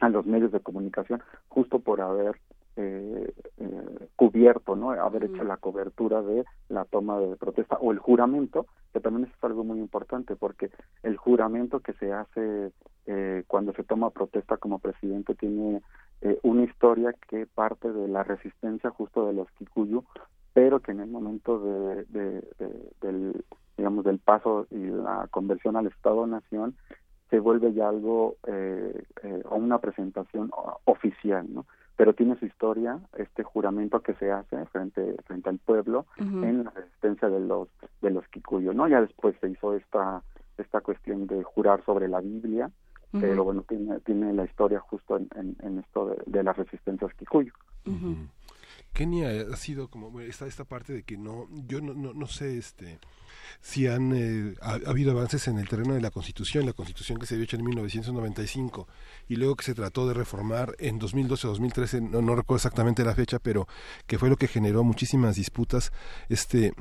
a 0.00 0.08
los 0.08 0.26
medios 0.26 0.52
de 0.52 0.60
comunicación 0.60 1.22
justo 1.48 1.78
por 1.78 2.00
haber 2.00 2.36
eh, 2.76 3.32
eh, 3.58 4.08
cubierto, 4.16 4.76
¿no? 4.76 4.90
Haber 4.90 5.24
hecho 5.24 5.44
la 5.44 5.56
cobertura 5.56 6.22
de 6.22 6.44
la 6.68 6.84
toma 6.84 7.18
de 7.18 7.36
protesta 7.36 7.76
o 7.80 7.92
el 7.92 7.98
juramento, 7.98 8.66
que 8.92 9.00
también 9.00 9.28
es 9.28 9.44
algo 9.44 9.64
muy 9.64 9.78
importante 9.78 10.36
porque 10.36 10.70
el 11.02 11.16
juramento 11.16 11.80
que 11.80 11.92
se 11.94 12.12
hace 12.12 12.72
eh, 13.06 13.44
cuando 13.46 13.72
se 13.72 13.84
toma 13.84 14.10
protesta 14.10 14.56
como 14.56 14.78
presidente 14.78 15.34
tiene 15.34 15.82
eh, 16.20 16.38
una 16.42 16.64
historia 16.64 17.14
que 17.28 17.46
parte 17.46 17.92
de 17.92 18.08
la 18.08 18.22
resistencia 18.22 18.90
justo 18.90 19.26
de 19.26 19.32
los 19.32 19.50
Kikuyu, 19.52 20.04
pero 20.52 20.80
que 20.80 20.92
en 20.92 21.00
el 21.00 21.10
momento 21.10 21.58
de, 21.58 22.04
de, 22.04 22.40
de, 22.58 22.90
del 23.00 23.44
digamos 23.76 24.04
del 24.04 24.18
paso 24.18 24.66
y 24.70 24.76
la 24.76 25.26
conversión 25.30 25.74
al 25.76 25.86
Estado-nación 25.86 26.76
se 27.30 27.38
vuelve 27.38 27.72
ya 27.72 27.88
algo 27.88 28.36
eh, 28.46 29.04
eh, 29.22 29.42
o 29.48 29.56
una 29.56 29.78
presentación 29.78 30.50
oficial, 30.84 31.46
¿no? 31.48 31.64
Pero 32.00 32.14
tiene 32.14 32.34
su 32.38 32.46
historia 32.46 32.98
este 33.18 33.42
juramento 33.42 34.00
que 34.00 34.14
se 34.14 34.32
hace 34.32 34.64
frente 34.72 35.16
frente 35.26 35.50
al 35.50 35.58
pueblo 35.58 36.06
uh 36.18 36.22
-huh. 36.22 36.48
en 36.48 36.64
la 36.64 36.70
resistencia 36.70 37.28
de 37.28 37.40
los 37.40 37.68
de 38.00 38.08
los 38.08 38.26
Kikuyu 38.28 38.72
no 38.72 38.88
ya 38.88 39.02
después 39.02 39.36
se 39.38 39.50
hizo 39.50 39.74
esta 39.74 40.22
esta 40.56 40.80
cuestión 40.80 41.26
de 41.26 41.42
jurar 41.42 41.84
sobre 41.84 42.08
la 42.08 42.22
Biblia 42.22 42.70
uh 43.12 43.18
-huh. 43.18 43.20
pero 43.20 43.44
bueno 43.44 43.64
tiene 43.68 44.00
tiene 44.00 44.32
la 44.32 44.44
historia 44.46 44.80
justo 44.80 45.18
en, 45.18 45.28
en, 45.34 45.56
en 45.62 45.78
esto 45.80 46.06
de, 46.06 46.16
de, 46.24 46.42
las 46.42 46.56
resistencias 46.56 47.12
Kikuyu 47.18 47.52
uh 47.84 47.90
-huh. 47.90 48.16
Kenia 48.92 49.46
ha 49.52 49.56
sido 49.56 49.88
como 49.88 50.20
esta 50.20 50.46
esta 50.46 50.64
parte 50.64 50.92
de 50.92 51.02
que 51.02 51.16
no 51.16 51.48
yo 51.66 51.80
no 51.80 51.94
no, 51.94 52.12
no 52.12 52.26
sé 52.26 52.58
este 52.58 52.98
si 53.60 53.86
han 53.86 54.12
eh, 54.14 54.54
ha, 54.60 54.72
ha, 54.72 54.90
habido 54.90 55.12
avances 55.12 55.46
en 55.48 55.58
el 55.58 55.68
terreno 55.68 55.94
de 55.94 56.00
la 56.00 56.10
Constitución, 56.10 56.66
la 56.66 56.72
Constitución 56.72 57.18
que 57.18 57.26
se 57.26 57.34
había 57.34 57.44
hecho 57.44 57.56
en 57.56 57.64
1995 57.64 58.88
y 59.28 59.36
luego 59.36 59.56
que 59.56 59.64
se 59.64 59.74
trató 59.74 60.08
de 60.08 60.14
reformar 60.14 60.74
en 60.78 60.98
2012 60.98 61.46
o 61.46 61.50
2013, 61.50 62.00
no, 62.00 62.22
no 62.22 62.34
recuerdo 62.34 62.56
exactamente 62.56 63.04
la 63.04 63.14
fecha, 63.14 63.38
pero 63.38 63.66
que 64.06 64.18
fue 64.18 64.30
lo 64.30 64.36
que 64.36 64.48
generó 64.48 64.82
muchísimas 64.84 65.36
disputas. 65.36 65.92
Este, 66.28 66.72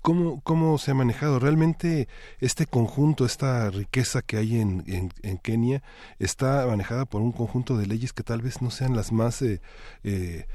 ¿Cómo, 0.00 0.40
¿Cómo 0.42 0.78
se 0.78 0.92
ha 0.92 0.94
manejado? 0.94 1.38
Realmente 1.38 2.08
este 2.40 2.66
conjunto, 2.66 3.26
esta 3.26 3.68
riqueza 3.70 4.22
que 4.22 4.38
hay 4.38 4.58
en, 4.58 4.84
en, 4.86 5.12
en, 5.22 5.36
Kenia, 5.38 5.82
está 6.18 6.66
manejada 6.66 7.04
por 7.04 7.20
un 7.20 7.32
conjunto 7.32 7.76
de 7.76 7.86
leyes 7.86 8.12
que 8.12 8.22
tal 8.22 8.40
vez 8.40 8.62
no 8.62 8.70
sean 8.70 8.96
las 8.96 9.12
más... 9.12 9.42
Eh, 9.42 9.60
eh, 10.04 10.46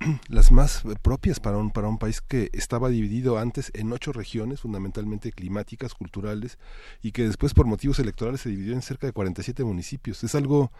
las 0.28 0.50
más 0.50 0.84
propias 1.02 1.40
para 1.40 1.58
un, 1.58 1.70
para 1.70 1.88
un 1.88 1.98
país 1.98 2.20
que 2.20 2.48
estaba 2.52 2.88
dividido 2.88 3.38
antes 3.38 3.70
en 3.74 3.92
ocho 3.92 4.12
regiones, 4.12 4.60
fundamentalmente 4.60 5.32
climáticas, 5.32 5.94
culturales, 5.94 6.58
y 7.02 7.12
que 7.12 7.24
después 7.24 7.54
por 7.54 7.66
motivos 7.66 7.98
electorales 7.98 8.40
se 8.40 8.48
dividió 8.48 8.72
en 8.72 8.82
cerca 8.82 9.06
de 9.06 9.12
47 9.12 9.62
municipios. 9.64 10.24
Es 10.24 10.34
algo 10.34 10.70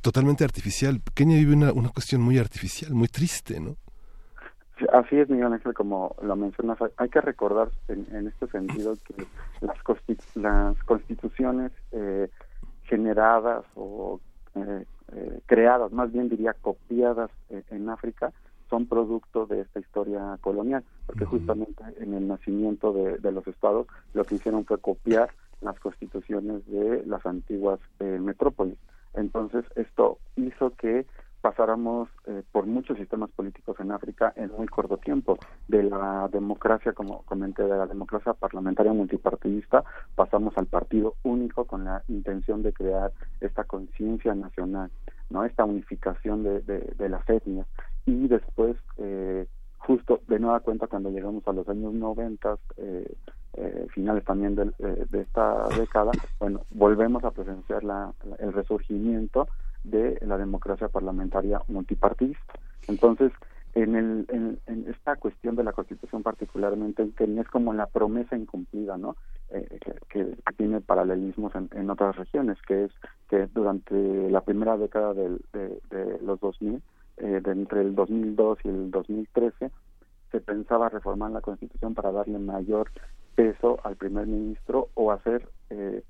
totalmente 0.00 0.44
artificial. 0.44 1.00
Kenia 1.14 1.36
vive 1.36 1.54
una, 1.54 1.72
una 1.72 1.88
cuestión 1.88 2.22
muy 2.22 2.38
artificial, 2.38 2.92
muy 2.94 3.08
triste, 3.08 3.60
¿no? 3.60 3.76
Así 4.92 5.16
es, 5.16 5.28
Miguel 5.28 5.52
Ángel, 5.52 5.72
como 5.72 6.16
lo 6.20 6.34
mencionas, 6.34 6.78
hay 6.96 7.08
que 7.08 7.20
recordar 7.20 7.70
en, 7.88 8.26
este 8.26 8.48
sentido 8.48 8.96
que 9.06 9.24
las, 9.60 9.76
las 10.34 10.82
constituciones 10.82 11.70
eh, 11.92 12.28
generadas 12.82 13.64
o 13.76 14.20
eh, 14.56 14.84
eh, 15.12 15.40
creadas, 15.46 15.92
más 15.92 16.10
bien 16.12 16.28
diría 16.28 16.54
copiadas 16.54 17.30
eh, 17.50 17.62
en 17.70 17.88
África, 17.88 18.32
son 18.74 18.86
producto 18.86 19.46
de 19.46 19.60
esta 19.60 19.78
historia 19.78 20.36
colonial, 20.40 20.82
porque 21.06 21.22
uh 21.22 21.28
-huh. 21.28 21.30
justamente 21.30 21.84
en 21.98 22.12
el 22.12 22.26
nacimiento 22.26 22.92
de, 22.92 23.18
de, 23.18 23.30
los 23.30 23.46
estados 23.46 23.86
lo 24.14 24.24
que 24.24 24.34
hicieron 24.34 24.64
fue 24.64 24.78
copiar 24.78 25.28
las 25.60 25.78
constituciones 25.78 26.66
de 26.66 27.06
las 27.06 27.24
antiguas 27.24 27.78
eh, 28.00 28.18
metrópolis. 28.20 28.78
Entonces 29.14 29.64
esto 29.76 30.18
hizo 30.34 30.70
que 30.70 31.06
pasáramos 31.40 32.08
eh, 32.26 32.42
por 32.50 32.66
muchos 32.66 32.96
sistemas 32.96 33.30
políticos 33.30 33.76
en 33.78 33.92
África 33.92 34.32
en 34.34 34.50
muy 34.50 34.66
corto 34.66 34.96
tiempo. 34.96 35.38
De 35.68 35.82
la 35.82 36.26
democracia, 36.32 36.94
como 36.94 37.22
comenté, 37.22 37.62
de 37.62 37.76
la 37.76 37.86
democracia 37.86 38.32
parlamentaria 38.32 38.92
multipartidista, 38.92 39.84
pasamos 40.16 40.56
al 40.56 40.66
partido 40.66 41.14
único 41.22 41.66
con 41.66 41.84
la 41.84 42.02
intención 42.08 42.62
de 42.62 42.72
crear 42.72 43.12
esta 43.40 43.64
conciencia 43.64 44.34
nacional, 44.34 44.90
no 45.28 45.44
esta 45.44 45.64
unificación 45.64 46.42
de, 46.42 46.60
de, 46.62 46.78
de, 46.96 47.08
las 47.10 47.28
etnias. 47.28 47.66
Y 48.06 48.28
después, 48.28 48.76
eh, 48.98 49.46
justo 49.78 50.20
de 50.28 50.38
nueva 50.38 50.60
cuenta, 50.60 50.86
cuando 50.86 51.10
llegamos 51.10 51.46
a 51.46 51.52
los 51.52 51.68
años 51.68 51.94
90, 51.94 52.58
eh, 52.76 53.14
eh, 53.54 53.86
finales 53.90 54.24
también 54.24 54.54
de, 54.56 54.72
de, 54.78 55.20
esta 55.20 55.68
década, 55.78 56.10
bueno, 56.38 56.62
volvemos 56.70 57.24
a 57.24 57.30
presenciar 57.30 57.84
la, 57.84 58.12
el 58.38 58.52
resurgimiento 58.52 59.48
de 59.84 60.18
la 60.22 60.36
democracia 60.36 60.88
parlamentaria 60.88 61.60
multipartidista. 61.68 62.54
Entonces, 62.88 63.32
en, 63.74 63.96
el, 63.96 64.26
en, 64.28 64.58
en, 64.66 64.88
esta 64.88 65.16
cuestión 65.16 65.56
de 65.56 65.64
la 65.64 65.72
Constitución 65.72 66.22
particularmente 66.22 67.02
en 67.02 67.12
Kenia 67.12 67.42
es 67.42 67.48
como 67.48 67.72
la 67.74 67.86
promesa 67.86 68.36
incumplida, 68.36 68.96
¿no? 68.96 69.16
Eh, 69.50 69.78
que, 69.80 69.94
que, 70.08 70.36
tiene 70.56 70.80
paralelismos 70.80 71.54
en, 71.54 71.68
en, 71.72 71.90
otras 71.90 72.16
regiones, 72.16 72.56
que 72.66 72.84
es 72.84 72.92
que 73.28 73.46
durante 73.52 74.30
la 74.30 74.40
primera 74.42 74.76
década 74.76 75.12
del, 75.12 75.40
de, 75.52 75.80
de, 75.90 76.18
los 76.22 76.40
2000, 76.40 76.80
eh, 77.16 77.40
entre 77.44 77.80
el 77.80 77.94
2002 77.94 78.58
y 78.64 78.68
el 78.68 78.90
2013, 78.90 79.70
se 80.30 80.40
pensaba 80.40 80.88
reformar 80.88 81.30
la 81.30 81.40
Constitución 81.40 81.94
para 81.94 82.10
darle 82.10 82.38
mayor 82.38 82.90
peso 83.34 83.78
al 83.84 83.96
primer 83.96 84.26
ministro 84.26 84.88
o 84.94 85.12
hacer 85.12 85.48
eh, 85.70 86.02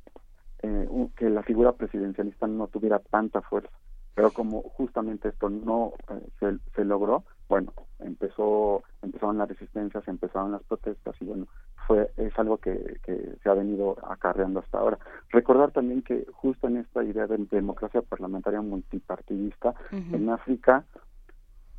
eh, 0.63 0.89
que 1.17 1.29
la 1.29 1.43
figura 1.43 1.73
presidencialista 1.73 2.47
no 2.47 2.69
tuviera 2.69 2.99
tanta 2.99 3.43
fuerza. 3.43 3.71
Pero 4.15 4.31
como 4.31 4.63
justamente 4.63 5.29
esto 5.29 5.51
no 5.51 5.93
eh, 6.09 6.27
se, 6.41 6.59
se, 6.75 6.85
logró, 6.85 7.25
bueno, 7.49 7.73
empezó 7.99 8.83
empezaron 9.03 9.39
las 9.39 9.49
resistencias, 9.49 10.07
empezaron 10.09 10.53
las 10.53 10.63
protestas 10.65 11.15
y 11.21 11.25
bueno, 11.25 11.47
fue 11.87 12.11
es 12.17 12.37
algo 12.39 12.59
que, 12.59 12.99
que 13.05 13.37
se 13.43 13.49
ha 13.49 13.55
venido 13.55 13.97
acarreando 14.09 14.61
hasta 14.61 14.79
ahora. 14.79 14.99
Recordar 15.31 15.71
también 15.73 16.03
que 16.03 16.27
justo 16.33 16.69
en 16.69 16.79
esta 16.79 17.05
idea 17.05 17.27
de 17.27 17.39
democracia 17.51 18.03
parlamentaria 18.03 18.61
multipartidista 18.63 19.71
uh 19.93 19.97
-huh. 19.97 20.15
en 20.15 20.31
África 20.31 20.85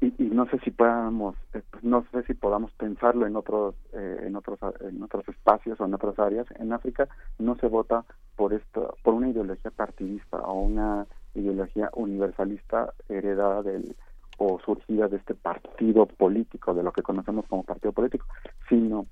y, 0.01 0.13
y, 0.17 0.29
no 0.29 0.45
sé 0.47 0.59
si 0.59 0.71
podamos 0.71 1.35
eh, 1.53 1.61
no 1.81 2.05
sé 2.11 2.23
si 2.23 2.33
podamos 2.33 2.71
pensarlo 2.73 3.25
en 3.25 3.35
otros 3.35 3.75
eh, 3.93 4.23
en 4.27 4.35
otros 4.35 4.59
en 4.81 5.01
otros 5.01 5.27
espacios 5.29 5.79
o 5.79 5.85
en 5.85 5.93
otras 5.93 6.19
áreas 6.19 6.45
en 6.59 6.73
África 6.73 7.07
no 7.39 7.55
se 7.55 7.67
vota 7.67 8.03
por 8.35 8.53
esto 8.53 8.95
por 9.03 9.13
una 9.13 9.29
ideología 9.29 9.71
partidista 9.71 10.37
o 10.39 10.53
una 10.59 11.07
ideología 11.33 11.89
universalista 11.93 12.93
heredada 13.07 13.63
del 13.63 13.95
o 14.37 14.59
surgida 14.59 15.07
de 15.07 15.17
este 15.17 15.35
partido 15.35 16.05
político 16.05 16.73
de 16.73 16.83
lo 16.83 16.91
que 16.91 17.03
conocemos 17.03 17.45
como 17.47 17.63
partido 17.63 17.91
político 17.91 18.25
sino 18.69 19.05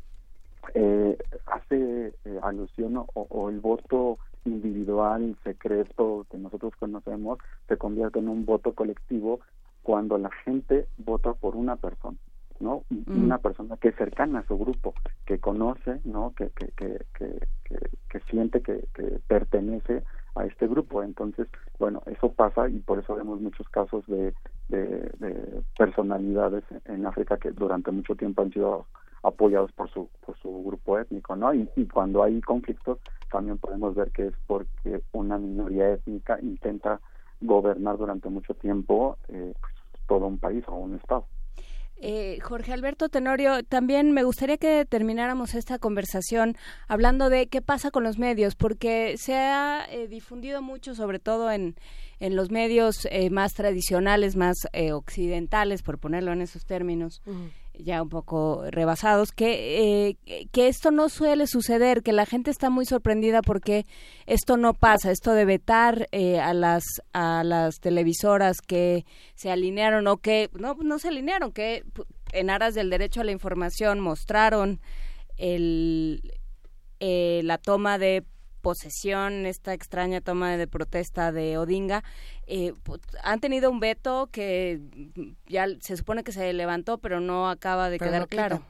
eh, 0.73 1.17
hace 1.45 2.13
eh, 2.25 2.39
alusión 2.41 3.05
o, 3.13 3.49
el 3.49 3.59
voto 3.59 4.17
individual, 4.45 5.35
secreto 5.43 6.25
que 6.29 6.37
nosotros 6.37 6.73
conocemos, 6.79 7.39
se 7.67 7.77
convierte 7.77 8.19
en 8.19 8.29
un 8.29 8.45
voto 8.45 8.73
colectivo 8.73 9.39
cuando 9.81 10.17
la 10.17 10.31
gente 10.45 10.87
vota 10.97 11.33
por 11.33 11.55
una 11.55 11.75
persona. 11.75 12.17
¿no? 12.59 12.83
Mm. 12.89 13.25
Una 13.25 13.37
persona 13.39 13.77
que 13.77 13.89
es 13.89 13.95
cercana 13.95 14.39
a 14.39 14.47
su 14.47 14.57
grupo, 14.57 14.93
que 15.25 15.39
conoce, 15.39 15.99
¿no? 16.05 16.33
Que, 16.35 16.49
que, 16.49 16.71
que, 17.13 17.47
que, 18.09 18.19
siente 18.29 18.61
que, 18.61 18.87
pertenece 19.27 20.03
a 20.35 20.45
este 20.45 20.67
grupo. 20.67 21.03
Entonces, 21.03 21.47
bueno, 21.79 22.01
eso 22.05 22.31
pasa 22.31 22.69
y 22.69 22.79
por 22.79 22.99
eso 22.99 23.15
vemos 23.15 23.41
muchos 23.41 23.67
casos 23.69 24.05
de, 24.07 24.33
de, 24.69 25.61
personalidades 25.77 26.63
en 26.85 27.05
África 27.05 27.37
que 27.37 27.51
durante 27.51 27.91
mucho 27.91 28.15
tiempo 28.15 28.41
han 28.41 28.51
sido 28.51 28.85
apoyados 29.23 29.71
por 29.71 29.89
su 29.89 30.09
por 30.25 30.37
su 30.39 30.63
grupo 30.63 30.99
étnico, 30.99 31.35
¿no? 31.35 31.53
Y, 31.53 31.67
cuando 31.93 32.23
hay 32.23 32.41
conflictos 32.41 32.99
también 33.31 33.57
podemos 33.57 33.95
ver 33.95 34.11
que 34.11 34.27
es 34.27 34.33
porque 34.47 35.01
una 35.11 35.37
minoría 35.37 35.93
étnica 35.93 36.39
intenta 36.41 36.99
gobernar 37.41 37.97
durante 37.97 38.29
mucho 38.29 38.53
tiempo 38.53 39.17
eh, 39.29 39.53
pues, 39.59 39.73
todo 40.07 40.27
un 40.27 40.37
país 40.39 40.63
o 40.67 40.75
un 40.75 40.95
estado. 40.95 41.25
Eh, 42.05 42.39
Jorge 42.41 42.73
Alberto 42.73 43.07
Tenorio, 43.07 43.63
también 43.63 44.11
me 44.11 44.25
gustaría 44.25 44.57
que 44.57 44.85
termináramos 44.85 45.55
esta 45.55 45.79
conversación 45.79 46.57
hablando 46.89 47.29
de 47.29 47.47
qué 47.47 47.61
pasa 47.61 47.91
con 47.91 48.03
los 48.03 48.17
medios, 48.17 48.55
porque 48.55 49.15
se 49.17 49.35
ha 49.35 49.85
eh, 49.89 50.09
difundido 50.09 50.61
mucho, 50.61 50.95
sobre 50.95 51.19
todo 51.19 51.49
en, 51.49 51.75
los 52.19 52.51
medios 52.51 53.07
eh, 53.09 53.29
más 53.29 53.53
tradicionales, 53.53 54.35
más 54.35 54.67
occidentales, 54.91 55.81
por 55.81 55.97
ponerlo 55.97 56.33
en 56.33 56.41
esos 56.41 56.65
términos 56.65 57.21
ya 57.77 58.01
un 58.01 58.09
poco 58.09 58.63
rebasados, 58.69 59.31
que, 59.31 60.09
eh, 60.09 60.47
que 60.51 60.67
esto 60.67 60.91
no 60.91 61.09
suele 61.09 61.47
suceder, 61.47 62.03
que 62.03 62.13
la 62.13 62.25
gente 62.25 62.51
está 62.51 62.69
muy 62.69 62.85
sorprendida 62.85 63.41
porque 63.41 63.85
esto 64.25 64.57
no 64.57 64.73
pasa, 64.73 65.11
esto 65.11 65.33
de 65.33 65.45
vetar 65.45 66.07
eh, 66.11 66.39
a, 66.39 66.53
las, 66.53 66.83
a 67.13 67.43
las 67.43 67.79
televisoras 67.79 68.61
que 68.61 69.05
se 69.35 69.51
alinearon 69.51 70.07
o 70.07 70.17
que 70.17 70.49
no, 70.53 70.75
no 70.75 70.99
se 70.99 71.07
alinearon, 71.07 71.51
que 71.51 71.83
en 72.31 72.49
aras 72.49 72.75
del 72.75 72.89
derecho 72.89 73.21
a 73.21 73.23
la 73.23 73.31
información 73.31 73.99
mostraron 73.99 74.79
el, 75.37 76.33
eh, 76.99 77.41
la 77.43 77.57
toma 77.57 77.97
de 77.97 78.23
posesión, 78.63 79.45
esta 79.45 79.73
extraña 79.73 80.21
toma 80.21 80.57
de 80.57 80.67
protesta 80.67 81.31
de 81.31 81.59
Odinga, 81.59 82.01
eh, 82.47 82.73
han 83.23 83.39
tenido 83.41 83.69
un 83.69 83.79
veto 83.79 84.29
que 84.31 84.79
ya 85.45 85.67
se 85.79 85.97
supone 85.97 86.23
que 86.23 86.31
se 86.31 86.51
levantó, 86.53 86.97
pero 86.97 87.19
no 87.19 87.49
acaba 87.49 87.89
de 87.89 87.99
quedar 87.99 88.27
claro. 88.27 88.61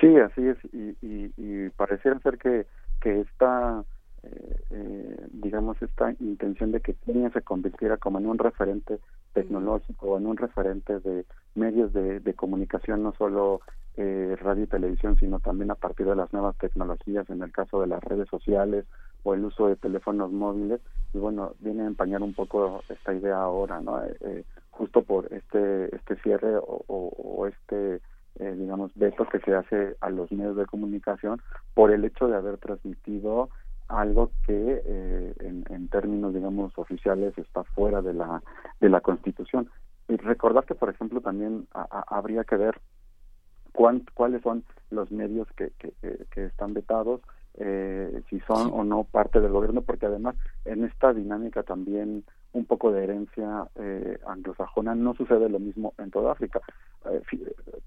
Sí, 0.00 0.16
así 0.16 0.46
es, 0.46 0.56
y, 0.72 0.96
y, 1.04 1.32
y 1.36 1.70
pareciera 1.70 2.18
ser 2.20 2.38
que, 2.38 2.66
que 3.00 3.20
esta, 3.20 3.84
eh, 4.22 4.56
eh, 4.70 5.16
digamos, 5.32 5.82
esta 5.82 6.12
intención 6.20 6.70
de 6.70 6.80
que 6.80 6.94
Kenia 6.94 7.30
se 7.30 7.42
convirtiera 7.42 7.96
como 7.96 8.20
en 8.20 8.26
un 8.26 8.38
referente 8.38 9.00
tecnológico, 9.38 10.18
en 10.18 10.26
un 10.26 10.36
referente 10.36 10.98
de 11.00 11.24
medios 11.54 11.92
de, 11.92 12.20
de 12.20 12.34
comunicación, 12.34 13.02
no 13.02 13.14
solo 13.16 13.60
eh, 13.96 14.36
radio 14.40 14.64
y 14.64 14.66
televisión, 14.66 15.16
sino 15.18 15.38
también 15.38 15.70
a 15.70 15.76
partir 15.76 16.06
de 16.06 16.16
las 16.16 16.32
nuevas 16.32 16.56
tecnologías, 16.58 17.28
en 17.30 17.42
el 17.42 17.52
caso 17.52 17.80
de 17.80 17.86
las 17.86 18.02
redes 18.02 18.28
sociales 18.28 18.84
o 19.22 19.34
el 19.34 19.44
uso 19.44 19.68
de 19.68 19.76
teléfonos 19.76 20.32
móviles. 20.32 20.80
Y 21.14 21.18
bueno, 21.18 21.52
viene 21.60 21.82
a 21.82 21.86
empañar 21.86 22.22
un 22.22 22.34
poco 22.34 22.82
esta 22.88 23.14
idea 23.14 23.40
ahora, 23.40 23.80
¿no? 23.80 24.04
Eh, 24.04 24.16
eh 24.20 24.44
justo 24.70 25.02
por 25.02 25.32
este 25.32 25.94
este 25.94 26.14
cierre 26.22 26.56
o, 26.56 26.84
o, 26.86 27.46
este 27.48 28.00
eh, 28.38 28.54
digamos 28.56 28.92
veto 28.94 29.26
que 29.28 29.40
se 29.40 29.52
hace 29.52 29.96
a 30.00 30.08
los 30.08 30.30
medios 30.30 30.56
de 30.56 30.66
comunicación 30.66 31.42
por 31.74 31.90
el 31.90 32.04
hecho 32.04 32.28
de 32.28 32.36
haber 32.36 32.58
transmitido 32.58 33.48
algo 33.88 34.30
que 34.46 34.82
eh, 34.84 35.34
en, 35.40 35.64
en, 35.70 35.88
términos 35.88 36.34
digamos 36.34 36.76
oficiales 36.76 37.36
está 37.38 37.64
fuera 37.64 38.02
de 38.02 38.14
la 38.14 38.42
de 38.80 38.88
la 38.88 39.00
constitución 39.00 39.70
y 40.08 40.16
recordar 40.16 40.64
que 40.64 40.74
por 40.74 40.90
ejemplo 40.90 41.20
también 41.20 41.66
habría 41.72 42.44
que 42.44 42.56
ver 42.56 42.80
cuáles 44.14 44.42
son 44.42 44.64
los 44.90 45.10
medios 45.10 45.46
que, 45.56 45.70
que, 45.78 46.44
están 46.44 46.74
vetados, 46.74 47.20
eh, 47.54 48.22
si 48.28 48.40
son 48.40 48.70
o 48.72 48.84
no 48.84 49.04
parte 49.04 49.40
del 49.40 49.52
gobierno, 49.52 49.82
porque 49.82 50.06
además 50.06 50.34
en 50.64 50.84
esta 50.84 51.12
dinámica 51.12 51.62
también 51.62 52.24
un 52.52 52.64
poco 52.64 52.90
de 52.90 53.04
herencia 53.04 53.68
eh, 53.76 54.18
anglosajona 54.26 54.94
no 54.94 55.14
sucede 55.14 55.48
lo 55.48 55.58
mismo 55.58 55.94
en 55.98 56.10
toda 56.10 56.32
África. 56.32 56.60
Eh, 57.10 57.22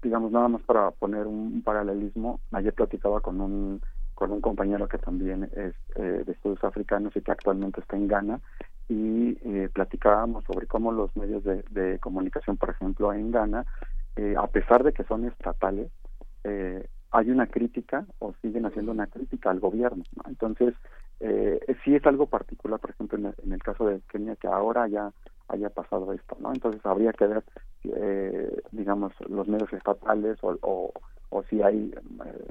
digamos, 0.02 0.32
nada 0.32 0.48
más 0.48 0.62
para 0.62 0.90
poner 0.92 1.26
un, 1.26 1.62
paralelismo, 1.62 2.40
ayer 2.52 2.72
platicaba 2.72 3.20
con 3.20 3.40
un 3.40 3.80
con 4.22 4.30
un 4.30 4.40
compañero 4.40 4.86
que 4.86 4.98
también 4.98 5.50
es 5.56 5.74
de 5.96 6.30
estudios 6.30 6.62
africanos 6.62 7.12
y 7.16 7.22
que 7.22 7.32
actualmente 7.32 7.80
está 7.80 7.96
en 7.96 8.06
Ghana 8.06 8.40
y 8.88 9.32
platicábamos 9.68 10.44
sobre 10.44 10.68
cómo 10.68 10.92
los 10.92 11.16
medios 11.16 11.42
de, 11.42 11.64
de 11.70 11.98
comunicación, 11.98 12.56
por 12.56 12.70
ejemplo, 12.70 13.12
en 13.12 13.32
Ghana 13.32 13.66
eh, 14.16 14.34
a 14.36 14.46
pesar 14.46 14.84
de 14.84 14.92
que 14.92 15.04
son 15.04 15.24
estatales, 15.24 15.90
eh, 16.44 16.86
hay 17.10 17.30
una 17.30 17.46
crítica 17.46 18.06
o 18.18 18.34
siguen 18.42 18.66
haciendo 18.66 18.92
una 18.92 19.06
crítica 19.06 19.50
al 19.50 19.60
gobierno. 19.60 20.04
Entonces, 20.26 20.74
eh, 21.24 21.76
sí 21.84 21.94
es 21.94 22.04
algo 22.04 22.26
particular, 22.26 22.80
por 22.80 22.90
ejemplo, 22.90 23.16
en 23.16 23.52
el, 23.52 23.62
caso 23.62 23.86
de 23.86 24.00
Kenia, 24.10 24.34
que 24.34 24.48
ahora 24.48 24.88
ya 24.88 25.12
haya 25.48 25.70
pasado 25.70 26.12
esto, 26.12 26.36
¿no? 26.40 26.52
Entonces 26.52 26.84
habría 26.84 27.12
que 27.12 27.26
ver, 27.26 27.44
eh, 27.84 28.60
digamos, 28.72 29.12
los 29.28 29.46
medios 29.46 29.72
estatales 29.72 30.38
o, 30.42 30.58
o, 30.62 30.92
o 31.30 31.42
si 31.44 31.62
hay, 31.62 31.94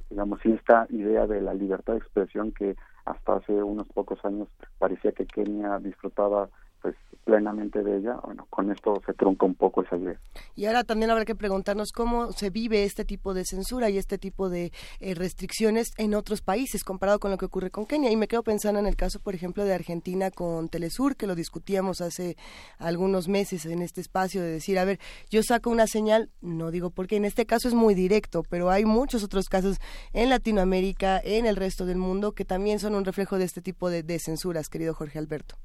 digamos, 0.10 0.39
si 0.41 0.53
esta 0.53 0.88
idea 0.89 1.27
de 1.27 1.41
la 1.41 1.53
libertad 1.53 1.93
de 1.93 1.99
expresión 1.99 2.53
que 2.53 2.77
hasta 3.03 3.35
hace 3.35 3.61
unos 3.61 3.88
pocos 3.89 4.23
años 4.23 4.48
parecía 4.80 5.11
que 5.11 5.26
Kenia 5.26 5.80
disfrutaba 5.80 6.49
pues 6.82 6.95
plenamente 7.24 7.84
de 7.84 7.98
ella, 7.98 8.20
bueno, 8.24 8.48
con 8.49 8.72
esto 8.72 9.02
se 9.06 9.14
trunca 9.14 9.45
un 9.45 9.56
poco 9.56 9.84
esa 9.84 9.95
idea. 9.95 10.20
Y 10.56 10.66
ahora 10.66 10.84
también 10.84 11.12
habrá 11.12 11.24
que 11.24 11.36
preguntarnos 11.36 11.91
cómo 11.91 12.32
se 12.32 12.49
vive 12.49 12.84
este 12.84 13.06
tipo 13.06 13.34
de 13.34 13.45
censura 13.45 13.90
y 13.90 13.98
este 13.98 14.18
tipo 14.18 14.49
de 14.49 14.72
eh, 14.99 15.14
restricciones 15.14 15.91
en 15.98 16.16
otros 16.16 16.41
países 16.41 16.84
comparado 16.84 17.20
con 17.20 17.32
lo 17.32 17.38
que 17.38 17.45
ocurre 17.45 17.70
con 17.70 17.86
Kenia. 17.86 18.12
Y 18.12 18.16
me 18.16 18.28
quedo 18.28 18.44
pensando 18.44 18.80
en 18.80 18.88
el 18.88 18.95
caso, 18.95 19.20
por 19.20 19.36
ejemplo, 19.36 19.64
de 19.66 19.74
Argentina 19.74 20.32
con 20.32 20.70
Telesur, 20.70 21.16
que 21.16 21.28
lo 21.28 21.36
discutíamos 21.36 22.02
hace 22.02 22.36
algunos 22.80 23.28
meses 23.28 23.66
en 23.66 23.82
este 23.82 24.02
espacio, 24.02 24.41
de 24.41 24.52
decir, 24.52 24.80
a 24.80 24.86
ver, 24.86 24.99
yo 25.30 25.44
saco 25.44 25.70
una 25.70 25.88
señal, 25.88 26.30
no 26.41 26.72
digo 26.72 26.90
porque 26.90 27.18
en 27.18 27.26
este 27.26 27.45
caso 27.45 27.68
es 27.68 27.74
muy 27.74 27.94
directo, 27.94 28.44
pero 28.49 28.72
hay 28.72 28.86
muchos 28.86 29.24
otros 29.24 29.48
casos 29.48 29.78
en 30.14 30.30
Latinoamérica, 30.30 31.22
en 31.24 31.45
el 31.45 31.56
resto 31.56 31.86
del 31.86 31.98
mundo, 31.98 32.34
que 32.34 32.45
también 32.45 32.80
son 32.80 32.95
un 32.95 33.06
reflejo 33.06 33.38
de 33.38 33.45
este 33.45 33.62
tipo 33.62 33.90
de 33.90 34.20
censuras, 34.20 34.70
querido 34.70 34.94
Jorge 34.94 35.20
Alberto. 35.20 35.56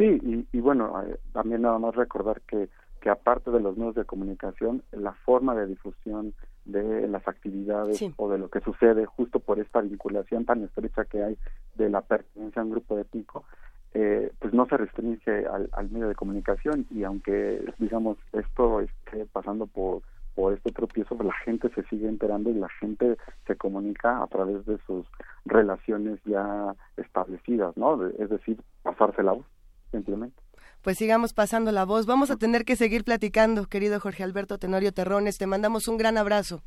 Sí, 0.00 0.46
y, 0.50 0.60
bueno, 0.60 0.98
eh, 1.02 1.18
también 1.34 1.60
nada 1.60 1.78
más 1.78 1.94
recordar 1.94 2.40
que, 2.48 2.70
que 3.02 3.10
aparte 3.10 3.50
de 3.50 3.60
los 3.60 3.76
medios 3.76 3.96
de 3.96 4.06
comunicación, 4.06 4.82
la 4.92 5.12
forma 5.12 5.54
de 5.54 5.66
difusión 5.66 6.32
de 6.64 7.06
las 7.06 7.28
actividades 7.28 8.02
o 8.16 8.30
de 8.30 8.38
lo 8.38 8.48
que 8.48 8.60
sucede 8.60 9.04
justo 9.04 9.40
por 9.40 9.60
esta 9.60 9.82
vinculación 9.82 10.46
tan 10.46 10.64
estrecha 10.64 11.04
que 11.04 11.22
hay 11.22 11.36
de 11.74 11.90
la 11.90 12.00
pertenencia 12.00 12.62
a 12.62 12.64
un 12.64 12.70
grupo 12.70 12.98
étnico, 12.98 13.44
eh, 13.92 14.32
pues 14.38 14.54
no 14.54 14.64
se 14.68 14.78
restringe 14.78 15.46
al, 15.46 15.68
al, 15.72 15.90
medio 15.90 16.08
de 16.08 16.14
comunicación. 16.14 16.86
Y 16.90 17.04
aunque 17.04 17.62
digamos 17.76 18.16
esto 18.32 18.80
esté 18.80 19.26
pasando 19.26 19.66
por 19.66 20.00
por 20.34 20.54
este 20.54 20.70
tropiezo 20.70 21.16
pues 21.16 21.26
la 21.26 21.34
gente 21.44 21.68
se 21.74 21.82
sigue 21.88 22.08
enterando 22.08 22.48
y 22.48 22.54
la 22.54 22.68
gente 22.80 23.18
se 23.46 23.56
comunica 23.56 24.22
a 24.22 24.26
través 24.28 24.64
de 24.64 24.78
sus 24.86 25.04
relaciones 25.44 26.20
ya 26.24 26.74
establecidas, 26.96 27.76
¿no? 27.76 28.06
es 28.06 28.30
decir, 28.30 28.56
pasarse 28.82 29.24
la 29.24 29.32
voz 29.32 29.44
simplemente. 29.90 30.40
Pues 30.82 30.96
sigamos 30.96 31.34
pasando 31.34 31.72
la 31.72 31.84
voz. 31.84 32.06
Vamos 32.06 32.30
a 32.30 32.36
tener 32.36 32.64
que 32.64 32.76
seguir 32.76 33.04
platicando, 33.04 33.66
querido 33.66 34.00
Jorge 34.00 34.22
Alberto 34.22 34.58
Tenorio 34.58 34.92
Terrones. 34.92 35.36
Te 35.36 35.46
mandamos 35.46 35.88
un 35.88 35.98
gran 35.98 36.16
abrazo. 36.16 36.62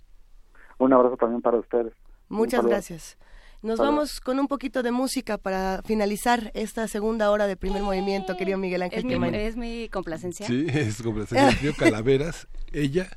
Un 0.77 0.93
abrazo 0.93 1.17
también 1.17 1.41
para 1.41 1.57
ustedes. 1.57 1.93
Muchas 2.29 2.65
gracias. 2.65 3.17
Nos 3.63 3.79
vamos 3.79 4.19
con 4.19 4.39
un 4.39 4.47
poquito 4.47 4.83
de 4.83 4.91
música 4.91 5.37
para 5.37 5.81
finalizar 5.83 6.51
esta 6.53 6.87
segunda 6.89 7.31
hora 7.31 7.47
de 7.47 7.55
primer 7.55 7.81
movimiento, 7.81 8.35
querido 8.35 8.57
Miguel 8.57 8.81
Ángel. 8.81 9.09
¿Es, 9.09 9.19
mi, 9.19 9.37
¿Es 9.37 9.55
mi 9.55 9.89
complacencia? 9.89 10.45
Sí, 10.45 10.65
es 10.67 11.01
complacencia. 11.01 11.71
Calaveras, 11.77 12.49
ella 12.73 13.07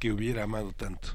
que 0.00 0.10
hubiera 0.10 0.42
amado 0.42 0.72
tanto. 0.72 1.10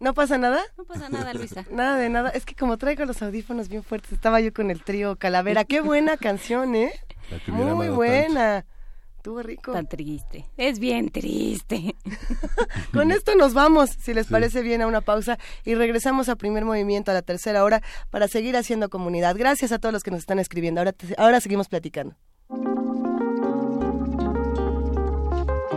¿No 0.00 0.14
pasa 0.14 0.38
nada? 0.38 0.62
No 0.78 0.84
pasa 0.84 1.10
nada, 1.10 1.34
Luisa. 1.34 1.64
nada 1.70 1.96
de 1.96 2.08
nada. 2.08 2.30
Es 2.30 2.46
que 2.46 2.54
como 2.54 2.78
traigo 2.78 3.04
los 3.04 3.20
audífonos 3.22 3.68
bien 3.68 3.82
fuertes, 3.84 4.12
estaba 4.12 4.40
yo 4.40 4.52
con 4.52 4.70
el 4.70 4.82
trío 4.82 5.16
Calavera. 5.16 5.64
Qué 5.64 5.82
buena 5.82 6.16
canción, 6.18 6.74
¿eh? 6.74 6.92
Muy 7.46 7.88
buena. 7.90 8.64
Tuvo 9.22 9.42
rico. 9.42 9.72
Tan 9.72 9.86
triste. 9.86 10.46
Es 10.56 10.78
bien 10.78 11.10
triste. 11.10 11.94
Con 12.92 13.10
esto 13.12 13.34
nos 13.36 13.52
vamos, 13.52 13.90
si 13.90 14.14
les 14.14 14.28
parece 14.28 14.62
bien, 14.62 14.80
a 14.80 14.86
una 14.86 15.02
pausa 15.02 15.38
y 15.62 15.74
regresamos 15.74 16.30
a 16.30 16.36
primer 16.36 16.64
movimiento 16.64 17.10
a 17.10 17.14
la 17.14 17.20
tercera 17.20 17.62
hora 17.62 17.82
para 18.08 18.28
seguir 18.28 18.56
haciendo 18.56 18.88
comunidad. 18.88 19.36
Gracias 19.36 19.72
a 19.72 19.78
todos 19.78 19.92
los 19.92 20.02
que 20.02 20.10
nos 20.10 20.20
están 20.20 20.38
escribiendo. 20.38 20.80
Ahora, 20.80 20.94
ahora 21.18 21.40
seguimos 21.42 21.68
platicando. 21.68 22.16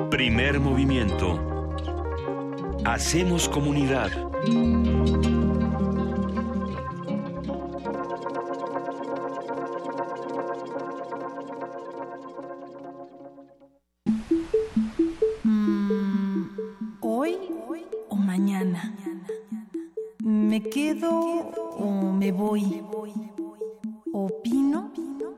Primer 0.09 0.61
movimiento. 0.61 1.52
Hacemos 2.85 3.47
comunidad. 3.47 4.11
Mm, 15.43 16.43
¿Hoy 16.99 17.37
o 18.09 18.15
mañana? 18.15 18.93
¿Me 20.21 20.61
quedo 20.61 21.09
o 21.09 22.11
me 22.11 22.31
voy? 22.33 22.83
¿Opino 24.11 24.91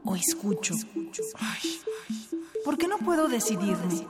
o 0.03 0.15
escucho? 0.15 0.73
¿Por 2.63 2.77
qué 2.77 2.87
no 2.87 2.97
puedo 2.97 3.27
decidirme? 3.27 4.07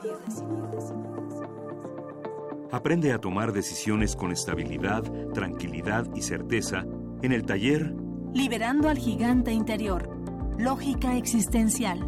Aprende 2.75 3.13
a 3.13 3.19
tomar 3.19 3.53
decisiones 3.53 4.17
con 4.17 4.33
estabilidad, 4.33 5.01
tranquilidad 5.33 6.13
y 6.13 6.21
certeza 6.21 6.83
en 7.21 7.31
el 7.31 7.45
taller 7.45 7.95
Liberando 8.33 8.89
al 8.89 8.97
gigante 8.97 9.53
interior. 9.53 10.09
Lógica 10.59 11.15
existencial. 11.15 12.05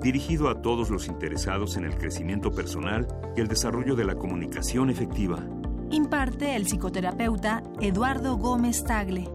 Dirigido 0.00 0.48
a 0.48 0.62
todos 0.62 0.88
los 0.88 1.06
interesados 1.06 1.76
en 1.76 1.84
el 1.84 1.98
crecimiento 1.98 2.50
personal 2.50 3.06
y 3.36 3.42
el 3.42 3.48
desarrollo 3.48 3.94
de 3.94 4.06
la 4.06 4.14
comunicación 4.14 4.88
efectiva. 4.88 5.46
Imparte 5.90 6.56
el 6.56 6.64
psicoterapeuta 6.64 7.62
Eduardo 7.82 8.38
Gómez 8.38 8.84
Tagle. 8.84 9.28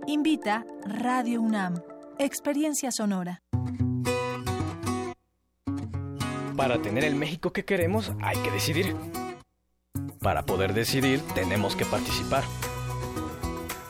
Invita 0.08 0.66
Radio 0.86 1.42
UNAM. 1.42 1.82
Experiencia 2.18 2.94
sonora. 2.94 3.44
Para 6.56 6.82
tener 6.82 7.04
el 7.04 7.16
México 7.16 7.52
que 7.52 7.66
queremos 7.66 8.14
hay 8.22 8.38
que 8.38 8.52
decidir. 8.52 8.96
Para 10.22 10.46
poder 10.46 10.74
decidir 10.74 11.20
tenemos 11.36 11.76
que 11.76 11.84
participar. 11.84 12.46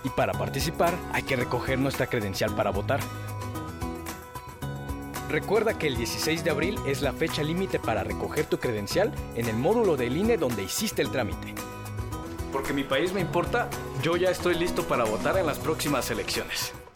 Y 0.03 0.09
para 0.09 0.33
participar 0.33 0.95
hay 1.13 1.21
que 1.21 1.35
recoger 1.35 1.77
nuestra 1.77 2.07
credencial 2.07 2.55
para 2.55 2.71
votar. 2.71 2.99
Recuerda 5.31 5.77
que 5.77 5.87
el 5.87 5.95
16 5.95 6.43
de 6.43 6.49
abril 6.49 6.77
es 6.85 7.01
la 7.01 7.13
fecha 7.13 7.41
límite 7.41 7.79
para 7.79 8.03
recoger 8.03 8.47
tu 8.47 8.59
credencial 8.59 9.13
en 9.35 9.47
el 9.47 9.55
módulo 9.55 9.95
del 9.95 10.17
INE 10.17 10.35
donde 10.35 10.61
hiciste 10.61 11.01
el 11.01 11.09
trámite. 11.09 11.55
Porque 12.51 12.73
mi 12.73 12.83
país 12.83 13.13
me 13.13 13.21
importa, 13.21 13.69
yo 14.03 14.17
ya 14.17 14.29
estoy 14.29 14.55
listo 14.55 14.83
para 14.83 15.05
votar 15.05 15.37
en 15.37 15.45
las 15.45 15.57
próximas 15.57 16.11
elecciones. 16.11 16.73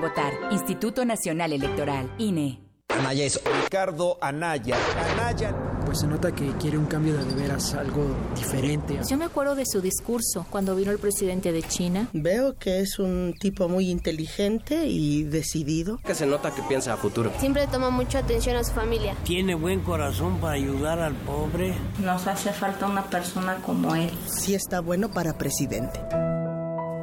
votar. 0.00 0.32
Instituto 0.50 1.04
Nacional 1.04 1.52
Electoral, 1.52 2.12
INE. 2.18 2.60
Anaya 2.88 3.24
es 3.24 3.40
Ricardo 3.62 4.18
Anaya. 4.20 4.76
Anaya. 5.12 5.54
Pues 5.84 6.00
se 6.00 6.06
nota 6.06 6.32
que 6.32 6.52
quiere 6.58 6.76
un 6.76 6.84
cambio 6.84 7.16
de 7.16 7.34
veras, 7.34 7.72
algo 7.74 8.04
diferente. 8.34 8.98
Yo 9.08 9.16
me 9.16 9.24
acuerdo 9.24 9.54
de 9.54 9.64
su 9.64 9.80
discurso 9.80 10.46
cuando 10.50 10.76
vino 10.76 10.90
el 10.90 10.98
presidente 10.98 11.50
de 11.50 11.62
China. 11.62 12.08
Veo 12.12 12.58
que 12.58 12.80
es 12.80 12.98
un 12.98 13.34
tipo 13.38 13.68
muy 13.68 13.88
inteligente 13.88 14.86
y 14.86 15.22
decidido. 15.22 15.98
Que 16.04 16.14
se 16.14 16.26
nota 16.26 16.54
que 16.54 16.60
piensa 16.62 16.92
a 16.92 16.96
futuro. 16.98 17.32
Siempre 17.38 17.66
toma 17.68 17.88
mucha 17.88 18.18
atención 18.18 18.56
a 18.56 18.64
su 18.64 18.72
familia. 18.72 19.14
Tiene 19.24 19.54
buen 19.54 19.80
corazón 19.80 20.38
para 20.40 20.54
ayudar 20.54 20.98
al 20.98 21.14
pobre. 21.14 21.74
Nos 22.00 22.26
hace 22.26 22.52
falta 22.52 22.86
una 22.86 23.04
persona 23.04 23.56
como 23.64 23.94
él. 23.94 24.10
Sí 24.26 24.54
está 24.54 24.80
bueno 24.80 25.10
para 25.10 25.38
presidente. 25.38 26.00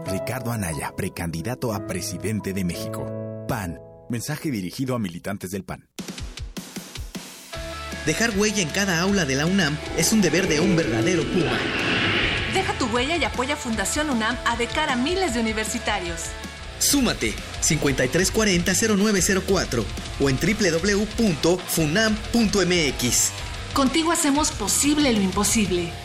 Ricardo 0.05 0.51
Anaya, 0.51 0.93
precandidato 0.95 1.73
a 1.73 1.87
presidente 1.87 2.53
de 2.53 2.63
México. 2.63 3.03
PAN. 3.47 3.79
Mensaje 4.07 4.51
dirigido 4.51 4.93
a 4.95 4.99
militantes 4.99 5.49
del 5.51 5.63
PAN. 5.63 5.89
Dejar 8.05 8.37
huella 8.37 8.61
en 8.61 8.69
cada 8.69 9.01
aula 9.01 9.25
de 9.25 9.33
la 9.35 9.47
UNAM 9.47 9.75
es 9.97 10.13
un 10.13 10.21
deber 10.21 10.47
de 10.47 10.59
un 10.59 10.75
verdadero 10.75 11.23
Puma. 11.23 11.57
Deja 12.53 12.77
tu 12.77 12.85
huella 12.85 13.17
y 13.17 13.23
apoya 13.23 13.55
Fundación 13.55 14.11
UNAM 14.11 14.37
a 14.45 14.55
de 14.57 14.67
cara 14.67 14.93
a 14.93 14.95
miles 14.95 15.33
de 15.33 15.39
universitarios. 15.39 16.19
Súmate 16.77 17.33
5340-0904 17.63 19.83
o 20.19 20.29
en 20.29 20.37
www.funam.mx. 20.37 21.55
Contigo 23.73 24.11
hacemos 24.11 24.51
posible 24.51 25.11
lo 25.11 25.21
imposible. 25.21 26.04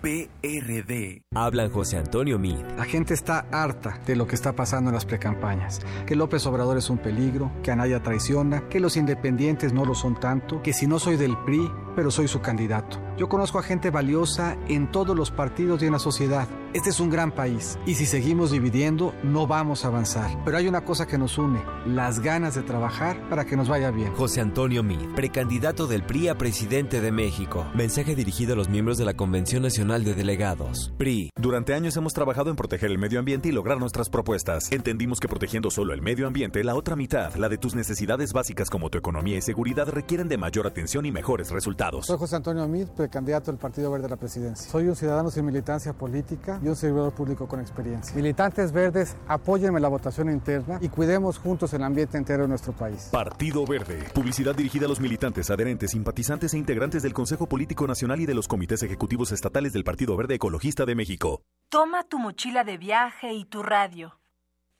PRD. 0.00 1.22
Hablan 1.34 1.70
José 1.70 1.98
Antonio 1.98 2.38
Mid. 2.38 2.56
La 2.76 2.84
gente 2.84 3.12
está 3.14 3.46
harta 3.52 4.00
de 4.06 4.16
lo 4.16 4.26
que 4.26 4.34
está 4.34 4.54
pasando 4.54 4.90
en 4.90 4.94
las 4.94 5.04
precampañas. 5.04 5.80
Que 6.06 6.16
López 6.16 6.46
Obrador 6.46 6.78
es 6.78 6.88
un 6.88 6.98
peligro, 6.98 7.52
que 7.62 7.70
Anaya 7.70 8.02
traiciona, 8.02 8.68
que 8.68 8.80
los 8.80 8.96
independientes 8.96 9.72
no 9.72 9.84
lo 9.84 9.94
son 9.94 10.18
tanto, 10.18 10.62
que 10.62 10.72
si 10.72 10.86
no 10.86 10.98
soy 10.98 11.16
del 11.16 11.36
PRI, 11.44 11.70
pero 11.94 12.10
soy 12.10 12.28
su 12.28 12.40
candidato. 12.40 12.98
Yo 13.18 13.28
conozco 13.28 13.58
a 13.58 13.62
gente 13.62 13.90
valiosa 13.90 14.56
en 14.68 14.90
todos 14.90 15.14
los 15.16 15.30
partidos 15.30 15.82
y 15.82 15.86
en 15.86 15.92
la 15.92 15.98
sociedad. 15.98 16.48
Este 16.72 16.90
es 16.90 17.00
un 17.00 17.10
gran 17.10 17.32
país 17.32 17.76
y 17.84 17.96
si 17.96 18.06
seguimos 18.06 18.52
dividiendo 18.52 19.12
no 19.24 19.48
vamos 19.48 19.84
a 19.84 19.88
avanzar. 19.88 20.30
Pero 20.44 20.56
hay 20.56 20.68
una 20.68 20.84
cosa 20.84 21.04
que 21.04 21.18
nos 21.18 21.36
une, 21.36 21.60
las 21.84 22.20
ganas 22.20 22.54
de 22.54 22.62
trabajar 22.62 23.28
para 23.28 23.44
que 23.44 23.56
nos 23.56 23.68
vaya 23.68 23.90
bien. 23.90 24.14
José 24.14 24.40
Antonio 24.40 24.84
Mid, 24.84 25.00
precandidato 25.16 25.88
del 25.88 26.04
PRI 26.04 26.28
a 26.28 26.38
presidente 26.38 27.00
de 27.00 27.10
México. 27.10 27.66
Mensaje 27.74 28.14
dirigido 28.14 28.52
a 28.52 28.56
los 28.56 28.68
miembros 28.68 28.98
de 28.98 29.04
la 29.04 29.14
Convención 29.14 29.64
Nacional 29.64 30.04
de 30.04 30.14
Delegados. 30.14 30.94
PRI. 30.96 31.30
Durante 31.34 31.74
años 31.74 31.96
hemos 31.96 32.14
trabajado 32.14 32.50
en 32.50 32.56
proteger 32.56 32.92
el 32.92 32.98
medio 32.98 33.18
ambiente 33.18 33.48
y 33.48 33.52
lograr 33.52 33.80
nuestras 33.80 34.08
propuestas. 34.08 34.70
Entendimos 34.70 35.18
que 35.18 35.26
protegiendo 35.26 35.72
solo 35.72 35.92
el 35.92 36.02
medio 36.02 36.28
ambiente, 36.28 36.62
la 36.62 36.76
otra 36.76 36.94
mitad, 36.94 37.34
la 37.34 37.48
de 37.48 37.58
tus 37.58 37.74
necesidades 37.74 38.32
básicas 38.32 38.70
como 38.70 38.90
tu 38.90 38.98
economía 38.98 39.36
y 39.36 39.42
seguridad, 39.42 39.88
requieren 39.88 40.28
de 40.28 40.38
mayor 40.38 40.68
atención 40.68 41.04
y 41.04 41.10
mejores 41.10 41.50
resultados. 41.50 42.06
Soy 42.06 42.16
José 42.16 42.36
Antonio 42.36 42.68
Mid, 42.68 42.86
precandidato 42.90 43.50
del 43.50 43.58
Partido 43.58 43.90
Verde 43.90 44.06
a 44.06 44.10
la 44.10 44.16
presidencia. 44.16 44.70
Soy 44.70 44.86
un 44.86 44.94
ciudadano 44.94 45.32
sin 45.32 45.44
militancia 45.44 45.92
política 45.92 46.59
y 46.62 46.68
un 46.68 46.76
servidor 46.76 47.12
público 47.12 47.46
con 47.46 47.60
experiencia. 47.60 48.14
Militantes 48.14 48.72
verdes, 48.72 49.16
apóyenme 49.26 49.80
la 49.80 49.88
votación 49.88 50.30
interna 50.30 50.78
y 50.80 50.88
cuidemos 50.88 51.38
juntos 51.38 51.72
el 51.74 51.82
ambiente 51.82 52.18
entero 52.18 52.42
de 52.42 52.48
nuestro 52.48 52.72
país. 52.72 53.08
Partido 53.12 53.64
Verde. 53.66 54.04
Publicidad 54.14 54.54
dirigida 54.54 54.86
a 54.86 54.88
los 54.88 55.00
militantes, 55.00 55.50
adherentes, 55.50 55.92
simpatizantes 55.92 56.54
e 56.54 56.58
integrantes 56.58 57.02
del 57.02 57.12
Consejo 57.12 57.46
Político 57.46 57.86
Nacional 57.86 58.20
y 58.20 58.26
de 58.26 58.34
los 58.34 58.48
comités 58.48 58.82
ejecutivos 58.82 59.32
estatales 59.32 59.72
del 59.72 59.84
Partido 59.84 60.16
Verde 60.16 60.34
Ecologista 60.34 60.86
de 60.86 60.94
México. 60.94 61.42
Toma 61.68 62.04
tu 62.04 62.18
mochila 62.18 62.64
de 62.64 62.78
viaje 62.78 63.32
y 63.32 63.44
tu 63.44 63.62
radio. 63.62 64.18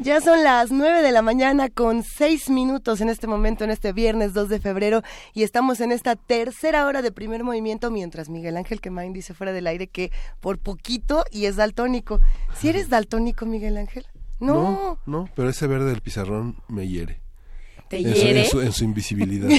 Ya 0.07 0.21
son 0.21 0.41
las 0.41 0.71
9 0.71 1.01
de 1.01 1.11
la 1.11 1.21
mañana 1.21 1.67
con 1.67 2.01
6 2.01 2.49
minutos 2.49 3.01
en 3.01 3.09
este 3.09 3.27
momento, 3.27 3.65
en 3.65 3.71
este 3.71 3.91
viernes 3.91 4.33
2 4.33 4.47
de 4.47 4.61
febrero, 4.61 5.01
y 5.33 5.43
estamos 5.43 5.81
en 5.81 5.91
esta 5.91 6.15
tercera 6.15 6.85
hora 6.85 7.01
de 7.01 7.11
primer 7.11 7.43
movimiento, 7.43 7.91
mientras 7.91 8.29
Miguel 8.29 8.55
Ángel 8.55 8.79
Quemain 8.79 9.11
dice 9.11 9.33
fuera 9.33 9.51
del 9.51 9.67
aire 9.67 9.87
que 9.87 10.13
por 10.39 10.59
poquito 10.59 11.25
y 11.29 11.43
es 11.43 11.57
daltónico. 11.57 12.21
¿Si 12.57 12.69
eres 12.69 12.87
daltónico, 12.87 13.45
Miguel 13.45 13.75
Ángel? 13.75 14.05
No. 14.39 14.53
No, 14.53 14.99
no, 15.05 15.29
pero 15.35 15.49
ese 15.49 15.67
verde 15.67 15.89
del 15.89 15.99
pizarrón 15.99 16.55
me 16.69 16.87
hiere. 16.87 17.19
¿Te 17.89 17.97
En 17.97 18.15
su- 18.15 18.21
hiere? 18.21 18.39
En 18.45 18.49
su, 18.49 18.61
en 18.61 18.71
su 18.71 18.85
invisibilidad. 18.85 19.49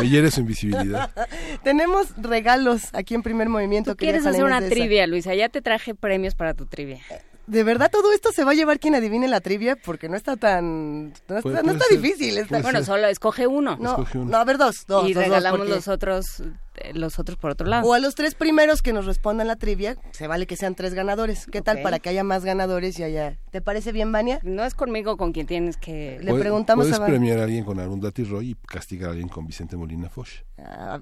me 0.00 0.08
hiere 0.08 0.30
su 0.30 0.40
invisibilidad. 0.40 1.10
Tenemos 1.62 2.16
regalos 2.16 2.84
aquí 2.94 3.14
en 3.14 3.22
primer 3.22 3.50
movimiento. 3.50 3.90
Tú 3.90 3.98
quieres 3.98 4.24
hacer 4.24 4.44
una 4.44 4.62
trivia, 4.66 5.06
Luisa. 5.06 5.34
Ya 5.34 5.50
te 5.50 5.60
traje 5.60 5.94
premios 5.94 6.34
para 6.34 6.54
tu 6.54 6.64
trivia. 6.64 7.00
¿De 7.46 7.64
verdad 7.64 7.90
todo 7.90 8.12
esto 8.12 8.30
se 8.32 8.44
va 8.44 8.52
a 8.52 8.54
llevar 8.54 8.78
quien 8.78 8.94
adivine 8.94 9.26
la 9.26 9.40
trivia? 9.40 9.76
Porque 9.76 10.08
no 10.08 10.16
está 10.16 10.36
tan... 10.36 11.08
No 11.08 11.12
está, 11.38 11.40
Puede- 11.42 11.62
no 11.64 11.72
está 11.72 11.84
ser, 11.86 12.00
difícil. 12.00 12.38
está- 12.38 12.60
Bueno, 12.60 12.78
ser. 12.78 12.86
solo 12.86 13.06
escoge 13.08 13.46
uno. 13.46 13.76
No, 13.80 13.90
Escoge 13.90 14.18
uno. 14.18 14.30
no, 14.30 14.36
a 14.38 14.44
ver, 14.44 14.56
dos. 14.58 14.84
dos 14.86 15.08
y 15.08 15.14
dos, 15.14 15.22
dos, 15.24 15.28
regalamos 15.30 15.58
porque- 15.60 15.74
los 15.74 15.88
otros 15.88 16.40
eh, 16.40 16.52
los 16.94 17.18
otros 17.18 17.36
por 17.38 17.50
otro 17.52 17.66
lado. 17.66 17.86
O 17.88 17.94
a 17.94 17.98
los 17.98 18.14
tres 18.14 18.34
primeros 18.34 18.82
que 18.82 18.92
nos 18.92 19.06
respondan 19.06 19.46
la 19.46 19.56
trivia, 19.56 19.96
se 20.12 20.26
vale 20.26 20.46
que 20.46 20.56
sean 20.56 20.74
tres 20.74 20.94
ganadores. 20.94 21.46
¿Qué 21.50 21.62
tal 21.62 21.82
para 21.82 21.98
que 21.98 22.08
haya 22.08 22.24
más 22.24 22.44
ganadores 22.44 22.98
y 22.98 23.02
haya... 23.02 23.36
¿Te 23.50 23.60
parece 23.60 23.92
bien, 23.92 24.12
Vania? 24.12 24.40
No 24.42 24.64
es 24.64 24.74
conmigo 24.74 25.16
con 25.16 25.32
quien 25.32 25.46
tienes 25.46 25.76
que... 25.76 26.18
Le 26.22 26.34
preguntamos 26.34 26.84
Puedes 26.84 26.96
a 26.96 27.00
Van- 27.00 27.10
premiar 27.10 27.38
a 27.38 27.44
alguien 27.44 27.64
con 27.64 27.78
Arundhati 27.80 28.24
Roy 28.24 28.50
y 28.50 28.54
castigar 28.54 29.08
a 29.08 29.12
alguien 29.12 29.28
con 29.28 29.46
Vicente 29.46 29.76
Molina 29.76 30.08
Foch. 30.08 30.28
Ah, 30.58 31.00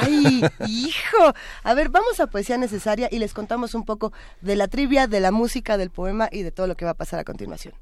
¡Ay, 0.00 0.42
hijo! 0.68 1.34
A 1.62 1.74
ver, 1.74 1.88
vamos 1.88 2.20
a 2.20 2.26
Poesía 2.28 2.56
Necesaria 2.58 3.08
y 3.10 3.18
les 3.18 3.32
contamos 3.34 3.74
un 3.74 3.84
poco 3.84 4.12
de 4.40 4.56
la 4.56 4.68
trivia, 4.68 5.06
de 5.06 5.20
la 5.20 5.30
música, 5.32 5.76
del 5.76 5.90
poema 5.90 6.28
y 6.30 6.42
de 6.42 6.50
todo 6.52 6.66
lo 6.66 6.76
que 6.76 6.84
va 6.84 6.92
a 6.92 6.94
pasar 6.94 7.20
a 7.20 7.24
continuación. 7.24 7.74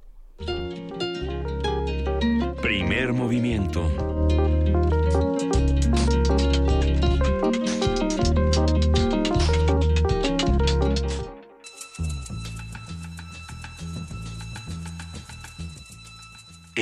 Primer 2.62 3.12
movimiento. 3.12 3.90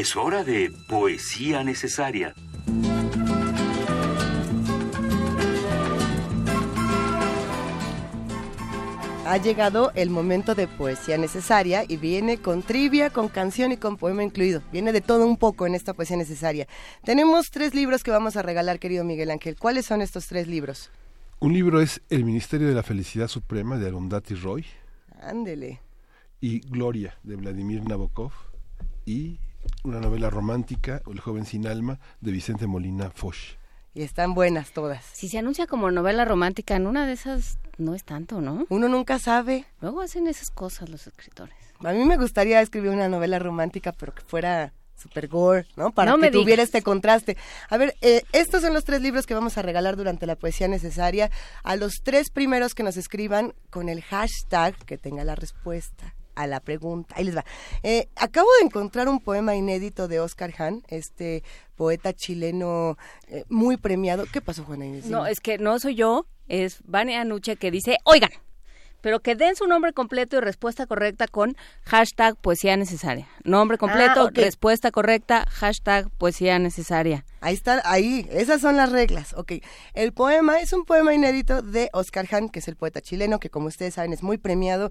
Es 0.06 0.14
hora 0.14 0.44
de 0.44 0.70
poesía 0.86 1.64
necesaria. 1.64 2.32
Ha 9.26 9.36
llegado 9.38 9.90
el 9.96 10.10
momento 10.10 10.54
de 10.54 10.68
poesía 10.68 11.18
necesaria 11.18 11.84
y 11.88 11.96
viene 11.96 12.38
con 12.38 12.62
trivia, 12.62 13.10
con 13.10 13.26
canción 13.26 13.72
y 13.72 13.78
con 13.78 13.96
poema 13.96 14.22
incluido. 14.22 14.62
Viene 14.70 14.92
de 14.92 15.00
todo 15.00 15.26
un 15.26 15.36
poco 15.36 15.66
en 15.66 15.74
esta 15.74 15.92
poesía 15.92 16.16
necesaria. 16.16 16.68
Tenemos 17.04 17.50
tres 17.50 17.74
libros 17.74 18.04
que 18.04 18.12
vamos 18.12 18.36
a 18.36 18.42
regalar, 18.42 18.78
querido 18.78 19.02
Miguel 19.02 19.32
Ángel. 19.32 19.56
¿Cuáles 19.58 19.86
son 19.86 20.02
estos 20.02 20.28
tres 20.28 20.46
libros? 20.46 20.88
Un 21.40 21.52
libro 21.52 21.80
es 21.80 22.00
El 22.10 22.24
Ministerio 22.24 22.68
de 22.68 22.74
la 22.74 22.84
Felicidad 22.84 23.26
Suprema 23.26 23.76
de 23.76 23.88
Arundhati 23.88 24.36
Roy 24.36 24.66
Ándele. 25.20 25.80
y 26.40 26.60
Gloria 26.60 27.18
de 27.24 27.34
Vladimir 27.34 27.82
Nabokov 27.82 28.30
y 29.04 29.40
una 29.84 30.00
novela 30.00 30.30
romántica, 30.30 31.02
El 31.10 31.20
joven 31.20 31.46
sin 31.46 31.66
alma 31.66 31.98
de 32.20 32.32
Vicente 32.32 32.66
Molina 32.66 33.10
Foch. 33.10 33.36
Y 33.94 34.02
están 34.02 34.34
buenas 34.34 34.72
todas. 34.72 35.02
Si 35.14 35.28
se 35.28 35.38
anuncia 35.38 35.66
como 35.66 35.90
novela 35.90 36.24
romántica, 36.26 36.76
en 36.76 36.86
una 36.86 37.06
de 37.06 37.14
esas 37.14 37.58
no 37.78 37.94
es 37.94 38.04
tanto, 38.04 38.40
¿no? 38.42 38.66
Uno 38.68 38.88
nunca 38.88 39.18
sabe. 39.18 39.64
Luego 39.80 40.02
hacen 40.02 40.26
esas 40.26 40.50
cosas 40.50 40.90
los 40.90 41.06
escritores. 41.06 41.56
A 41.82 41.92
mí 41.92 42.04
me 42.04 42.16
gustaría 42.18 42.60
escribir 42.60 42.90
una 42.90 43.08
novela 43.08 43.38
romántica, 43.38 43.92
pero 43.92 44.14
que 44.14 44.22
fuera 44.22 44.72
super 44.96 45.28
gore, 45.28 45.66
¿no? 45.76 45.92
Para 45.92 46.10
No 46.10 46.16
que 46.16 46.22
me 46.22 46.30
tuviera 46.30 46.62
digas. 46.62 46.68
este 46.68 46.82
contraste. 46.82 47.36
A 47.68 47.76
ver, 47.76 47.94
eh, 48.00 48.22
estos 48.32 48.62
son 48.62 48.72
los 48.74 48.84
tres 48.84 49.00
libros 49.02 49.26
que 49.26 49.34
vamos 49.34 49.56
a 49.58 49.62
regalar 49.62 49.96
durante 49.96 50.26
la 50.26 50.36
poesía 50.36 50.68
necesaria 50.68 51.30
a 51.62 51.76
los 51.76 52.00
tres 52.02 52.30
primeros 52.30 52.74
que 52.74 52.82
nos 52.82 52.96
escriban 52.96 53.54
con 53.70 53.88
el 53.88 54.02
hashtag 54.02 54.74
que 54.84 54.98
tenga 54.98 55.24
la 55.24 55.34
respuesta 55.34 56.14
a 56.36 56.46
la 56.46 56.60
pregunta. 56.60 57.14
Ahí 57.18 57.24
les 57.24 57.36
va. 57.36 57.44
Eh, 57.82 58.08
acabo 58.14 58.48
de 58.60 58.66
encontrar 58.66 59.08
un 59.08 59.20
poema 59.20 59.56
inédito 59.56 60.06
de 60.06 60.20
Oscar 60.20 60.52
Hahn, 60.58 60.84
este 60.88 61.42
poeta 61.74 62.12
chileno 62.12 62.96
eh, 63.28 63.44
muy 63.48 63.76
premiado. 63.76 64.24
¿Qué 64.32 64.40
pasó, 64.40 64.64
Juana 64.64 64.86
Inés? 64.86 65.06
No, 65.06 65.26
es 65.26 65.40
que 65.40 65.58
no 65.58 65.78
soy 65.78 65.96
yo, 65.96 66.26
es 66.46 66.78
Vania 66.84 67.20
Anuche 67.22 67.56
que 67.56 67.70
dice, 67.70 67.98
oigan, 68.04 68.30
pero 69.02 69.20
que 69.20 69.36
den 69.36 69.54
su 69.54 69.66
nombre 69.66 69.92
completo 69.92 70.36
y 70.36 70.40
respuesta 70.40 70.86
correcta 70.86 71.28
con 71.28 71.56
hashtag 71.84 72.36
poesía 72.36 72.76
necesaria. 72.76 73.28
Nombre 73.44 73.78
completo, 73.78 74.26
Ah, 74.26 74.30
respuesta 74.32 74.90
correcta, 74.90 75.44
hashtag 75.48 76.10
poesía 76.18 76.58
necesaria. 76.58 77.24
Ahí 77.40 77.54
está, 77.54 77.82
ahí, 77.84 78.26
esas 78.32 78.60
son 78.60 78.76
las 78.76 78.90
reglas. 78.90 79.32
Ok, 79.34 79.52
el 79.94 80.12
poema 80.12 80.58
es 80.60 80.72
un 80.72 80.84
poema 80.84 81.14
inédito 81.14 81.62
de 81.62 81.88
Oscar 81.92 82.26
Hahn, 82.32 82.48
que 82.48 82.58
es 82.58 82.68
el 82.68 82.74
poeta 82.76 83.00
chileno, 83.00 83.38
que 83.38 83.50
como 83.50 83.68
ustedes 83.68 83.94
saben 83.94 84.12
es 84.12 84.22
muy 84.24 84.38
premiado. 84.38 84.90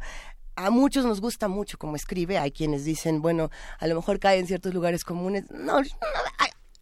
A 0.56 0.70
muchos 0.70 1.06
nos 1.06 1.22
gusta 1.22 1.48
mucho 1.48 1.78
cómo 1.78 1.96
escribe, 1.96 2.38
hay 2.38 2.52
quienes 2.52 2.86
dicen, 2.86 3.22
bueno, 3.22 3.50
a 3.80 3.88
lo 3.88 3.96
mejor 3.96 4.20
cae 4.20 4.40
en 4.40 4.48
ciertos 4.48 4.74
lugares 4.74 5.04
comunes. 5.04 5.50
No, 5.52 5.82
no, 5.82 5.88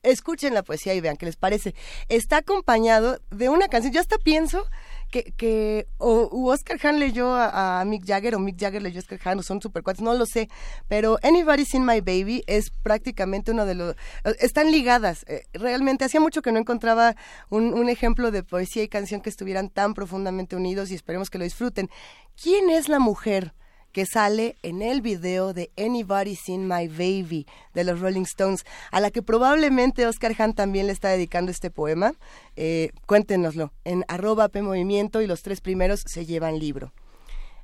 escuchen 0.03 0.53
la 0.53 0.63
poesía 0.63 0.93
y 0.93 1.01
vean 1.01 1.17
qué 1.17 1.25
les 1.25 1.37
parece. 1.37 1.73
Está 2.09 2.37
acompañado 2.37 3.19
de 3.31 3.49
una 3.49 3.67
canción, 3.69 3.93
yo 3.93 4.01
hasta 4.01 4.17
pienso 4.17 4.65
que, 5.09 5.31
que 5.37 5.87
o 5.97 6.29
Oscar 6.51 6.77
Hahn 6.83 6.99
leyó 6.99 7.33
a, 7.33 7.83
Mick 7.85 8.05
Jagger 8.05 8.35
o 8.35 8.39
Mick 8.39 8.59
Jagger 8.59 8.81
leyó 8.81 8.99
a 8.99 8.99
Oscar 8.99 9.19
Hahn 9.23 9.39
o 9.39 9.43
son 9.43 9.61
super 9.61 9.81
cuates, 9.81 10.01
no 10.01 10.13
lo 10.13 10.25
sé, 10.25 10.49
pero 10.87 11.17
Anybody's 11.23 11.69
Seen 11.69 11.85
My 11.85 12.01
Baby 12.01 12.43
es 12.47 12.69
prácticamente 12.69 13.51
uno 13.51 13.65
de 13.65 13.75
los... 13.75 13.95
Están 14.39 14.71
ligadas, 14.71 15.23
eh, 15.27 15.45
realmente 15.53 16.05
hacía 16.05 16.19
mucho 16.19 16.41
que 16.41 16.51
no 16.51 16.59
encontraba 16.59 17.15
un, 17.49 17.73
un 17.73 17.89
ejemplo 17.89 18.31
de 18.31 18.43
poesía 18.43 18.83
y 18.83 18.89
canción 18.89 19.21
que 19.21 19.29
estuvieran 19.29 19.69
tan 19.69 19.93
profundamente 19.93 20.55
unidos 20.55 20.91
y 20.91 20.95
esperemos 20.95 21.29
que 21.29 21.37
lo 21.37 21.45
disfruten. 21.45 21.89
¿Quién 22.41 22.69
es 22.69 22.89
la 22.89 22.99
mujer? 22.99 23.53
Que 23.93 24.05
sale 24.05 24.57
en 24.63 24.81
el 24.81 25.01
video 25.01 25.53
de 25.53 25.71
Anybody's 25.77 26.41
Seen 26.43 26.67
My 26.67 26.87
Baby 26.87 27.45
de 27.73 27.83
los 27.83 28.01
Rolling 28.01 28.23
Stones, 28.23 28.65
a 28.91 28.99
la 28.99 29.11
que 29.11 29.21
probablemente 29.21 30.07
Oscar 30.07 30.35
Hahn 30.37 30.53
también 30.53 30.87
le 30.87 30.93
está 30.93 31.09
dedicando 31.09 31.51
este 31.51 31.69
poema. 31.69 32.13
Eh, 32.55 32.89
cuéntenoslo 33.05 33.71
en 33.85 34.03
arroba 34.07 34.49
P 34.49 34.63
Movimiento 34.63 35.21
y 35.21 35.27
los 35.27 35.43
tres 35.43 35.61
primeros 35.61 36.01
se 36.05 36.25
llevan 36.25 36.59
libro. 36.59 36.91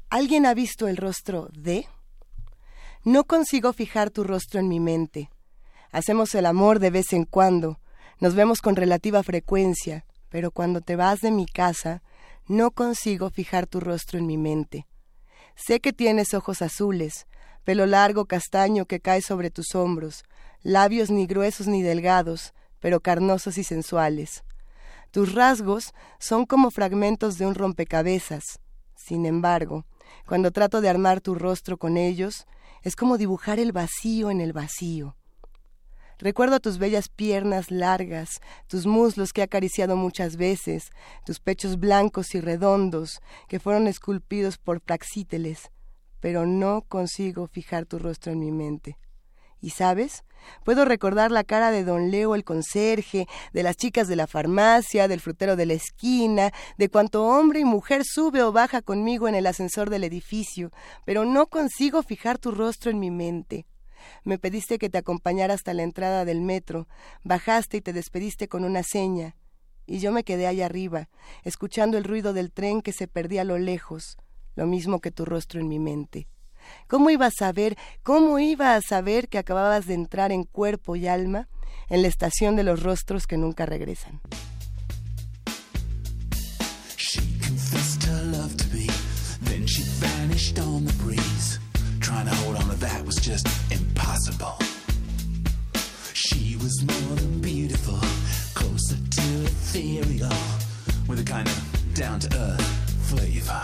¿Alguien 0.10 0.46
ha 0.46 0.54
visto 0.54 0.88
el 0.88 0.98
rostro 0.98 1.50
de? 1.52 1.88
No 3.04 3.24
consigo 3.24 3.74
fijar 3.74 4.12
tu 4.12 4.24
rostro 4.24 4.60
en 4.60 4.68
mi 4.68 4.80
mente. 4.80 5.30
Hacemos 5.92 6.36
el 6.36 6.46
amor 6.46 6.80
de 6.80 6.92
vez 6.92 7.12
en 7.14 7.26
cuando, 7.26 7.80
nos 8.20 8.36
vemos 8.36 8.62
con 8.62 8.76
relativa 8.76 9.24
frecuencia, 9.24 10.06
pero 10.30 10.52
cuando 10.52 10.82
te 10.82 10.96
vas 10.96 11.22
de 11.22 11.32
mi 11.32 11.48
casa, 11.48 12.04
no 12.48 12.70
consigo 12.70 13.32
fijar 13.32 13.66
tu 13.66 13.80
rostro 13.80 14.20
en 14.20 14.28
mi 14.28 14.38
mente. 14.38 14.86
Sé 15.60 15.82
que 15.82 15.92
tienes 15.92 16.34
ojos 16.34 16.62
azules, 16.62 17.28
pelo 17.66 17.86
largo 17.86 18.26
castaño 18.26 18.86
que 18.86 19.02
cae 19.02 19.22
sobre 19.22 19.52
tus 19.52 19.76
hombros, 19.76 20.24
labios 20.64 21.12
ni 21.12 21.28
gruesos 21.28 21.68
ni 21.68 21.82
delgados, 21.82 22.54
pero 22.80 23.02
carnosos 23.02 23.58
y 23.58 23.66
sensuales. 23.66 24.46
Tus 25.12 25.34
rasgos 25.34 25.94
son 26.18 26.46
como 26.46 26.72
fragmentos 26.72 27.38
de 27.38 27.46
un 27.46 27.56
rompecabezas. 27.56 28.60
Sin 28.96 29.26
embargo, 29.26 29.86
cuando 30.26 30.52
trato 30.52 30.80
de 30.80 30.88
armar 30.88 31.20
tu 31.20 31.36
rostro 31.36 31.78
con 31.78 31.98
ellos, 31.98 32.48
es 32.82 32.96
como 32.96 33.18
dibujar 33.18 33.60
el 33.60 33.74
vacío 33.74 34.32
en 34.32 34.40
el 34.40 34.54
vacío. 34.54 35.18
Recuerdo 36.20 36.60
tus 36.60 36.80
bellas 36.80 37.08
piernas 37.08 37.72
largas, 37.72 38.42
tus 38.68 38.86
muslos 38.86 39.32
que 39.32 39.40
he 39.40 39.44
acariciado 39.46 39.96
muchas 39.96 40.36
veces, 40.36 40.92
tus 41.26 41.40
pechos 41.40 41.80
blancos 41.80 42.36
y 42.36 42.42
redondos 42.42 43.22
que 43.48 43.62
fueron 43.62 43.88
esculpidos 43.88 44.58
por 44.58 44.82
Praxíteles, 44.82 45.72
pero 46.20 46.46
no 46.46 46.82
consigo 46.82 47.48
fijar 47.48 47.86
tu 47.86 48.00
rostro 48.00 48.34
en 48.34 48.40
mi 48.40 48.52
mente. 48.52 48.98
¿Y 49.62 49.70
sabes? 49.70 50.26
Puedo 50.66 50.84
recordar 50.84 51.32
la 51.32 51.46
cara 51.46 51.72
de 51.72 51.86
don 51.86 52.12
Leo 52.12 52.36
el 52.36 52.44
conserje, 52.44 53.26
de 53.54 53.64
las 53.64 53.78
chicas 53.78 54.10
de 54.10 54.18
la 54.18 54.28
farmacia, 54.28 55.08
del 55.08 55.22
frutero 55.22 55.56
de 55.56 55.68
la 55.68 55.74
esquina, 55.74 56.52
de 56.78 56.90
cuanto 56.90 57.26
hombre 57.26 57.62
y 57.62 57.66
mujer 57.66 58.04
sube 58.04 58.44
o 58.44 58.52
baja 58.52 58.82
conmigo 58.82 59.30
en 59.30 59.36
el 59.36 59.48
ascensor 59.48 59.90
del 59.90 60.04
edificio, 60.04 60.72
pero 61.06 61.24
no 61.24 61.48
consigo 61.48 62.04
fijar 62.04 62.38
tu 62.40 62.52
rostro 62.52 62.92
en 62.92 63.00
mi 63.00 63.10
mente. 63.10 63.66
Me 64.24 64.38
pediste 64.38 64.78
que 64.78 64.90
te 64.90 64.98
acompañara 64.98 65.54
hasta 65.54 65.74
la 65.74 65.84
entrada 65.84 66.26
del 66.26 66.42
metro, 66.42 66.88
bajaste 67.24 67.78
y 67.78 67.82
te 67.82 67.94
despediste 67.94 68.48
con 68.48 68.64
una 68.64 68.84
seña, 68.84 69.36
y 69.86 70.00
yo 70.00 70.12
me 70.12 70.24
quedé 70.24 70.48
allá 70.48 70.68
arriba, 70.68 71.10
escuchando 71.44 71.98
el 71.98 72.04
ruido 72.04 72.34
del 72.34 72.52
tren 72.52 72.82
que 72.82 72.94
se 72.94 73.08
perdía 73.08 73.42
a 73.42 73.46
lo 73.46 73.58
lejos, 73.58 74.18
lo 74.56 74.68
mismo 74.68 75.00
que 75.00 75.12
tu 75.12 75.26
rostro 75.26 75.60
en 75.60 75.68
mi 75.68 75.80
mente. 75.80 76.28
¿Cómo 76.88 77.10
iba 77.10 77.26
a 77.26 77.32
saber, 77.32 77.78
cómo 78.04 78.40
iba 78.40 78.76
a 78.76 78.82
saber 78.82 79.30
que 79.30 79.38
acababas 79.38 79.88
de 79.88 79.96
entrar 79.96 80.32
en 80.32 80.44
cuerpo 80.44 80.96
y 80.96 81.08
alma 81.08 81.48
en 81.90 82.02
la 82.02 82.08
estación 82.08 82.56
de 82.56 82.64
los 82.64 82.84
rostros 82.84 83.26
que 83.26 83.38
nunca 83.38 83.66
regresan? 83.66 84.22
Ethereal, 99.76 100.30
with 101.08 101.20
a 101.20 101.24
kind 101.24 101.48
of 101.48 101.94
down 101.94 102.20
to 102.20 102.28
earth 102.38 102.62
flavor. 103.08 103.62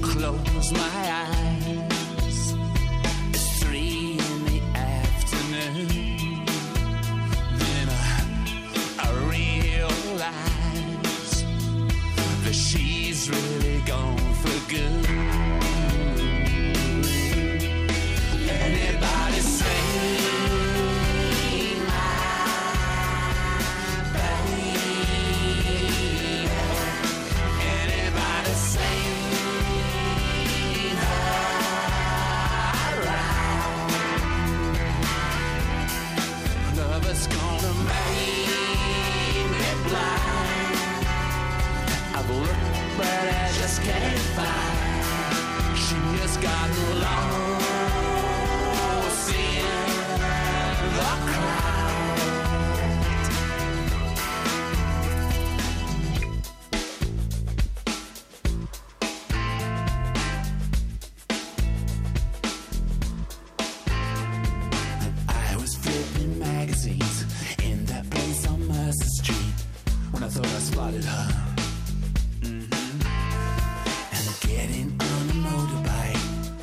Close 0.00 0.72
my 0.72 1.12
eyes, 1.12 2.54
it's 3.28 3.58
three 3.62 4.12
in 4.12 4.44
the 4.46 4.60
afternoon. 4.74 6.46
Then 7.58 7.88
I, 7.90 7.92
I 8.98 9.06
realize 9.28 10.24
that 12.44 12.54
she's 12.54 13.28
really 13.28 13.57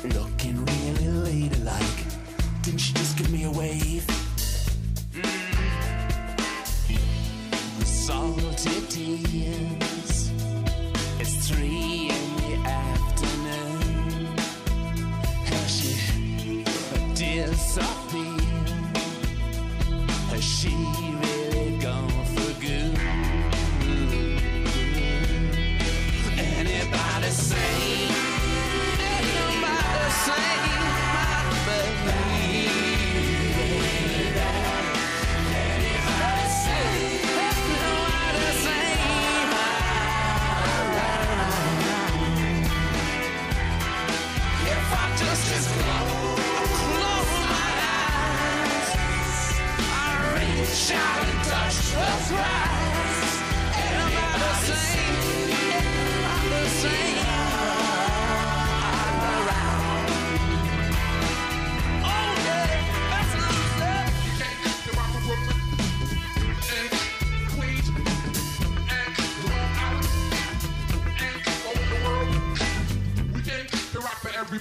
look 0.08 0.35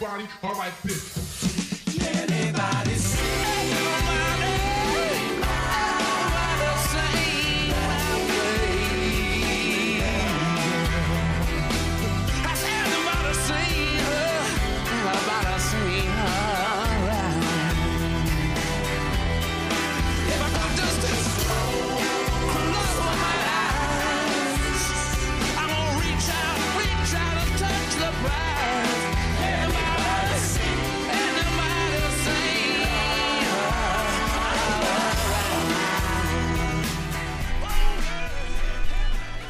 body 0.06 0.28
on 0.44 0.58
my. 0.58 1.15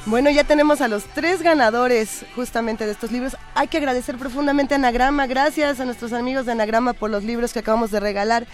Bueno, 0.07 0.30
ya 0.30 0.44
tenemos 0.44 0.82
a 0.82 0.88
los 0.88 1.03
tres 1.06 1.41
ganadores 1.41 2.26
justamente 2.36 2.86
de 2.86 2.91
estos 2.91 3.11
libros. 3.11 3.36
Hay 3.56 3.68
que 3.68 3.77
agradecer 3.77 4.18
profundamente 4.18 4.76
a 4.76 4.77
Anagrama. 4.77 5.26
Gracias 5.26 5.80
a 5.80 5.86
nuestros 5.86 6.14
amigos 6.14 6.45
de 6.45 6.52
Anagrama 6.52 6.94
por 6.94 7.10
los 7.10 7.23
libros 7.23 7.53
que 7.53 7.60
acabamos 7.60 7.90
de 7.90 7.99
regalar. 7.99 8.45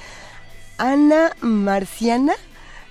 Ana 0.78 1.34
Marciana. 1.41 2.34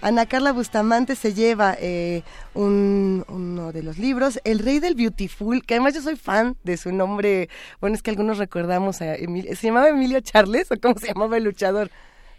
Ana 0.03 0.27
Carla 0.27 0.53
Bustamante 0.53 1.16
se 1.16 1.32
lleva 1.32 1.74
eh, 1.78 2.23
uno 2.53 3.73
de 3.73 3.82
los 3.82 3.99
libros, 3.99 4.41
El 4.45 4.59
Rey 4.59 4.78
del 4.78 4.95
Beautiful, 4.95 5.62
que 5.65 5.74
además 5.74 5.95
yo 5.95 6.03
soy 6.03 6.16
fan 6.16 6.57
de 6.62 6.77
su 6.77 6.93
nombre. 6.93 7.49
Bueno, 7.81 7.97
es 7.97 8.03
que 8.03 8.11
algunos 8.11 8.37
recordamos 8.37 9.01
a 9.01 9.15
Emilio. 9.15 9.57
¿Se 9.57 9.69
llamaba 9.69 9.89
Emilio 9.89 10.20
Charles 10.20 10.70
o 10.70 10.77
cómo 10.81 10.99
se 10.99 11.09
llamaba 11.09 11.39
el 11.39 11.45
luchador? 11.45 11.91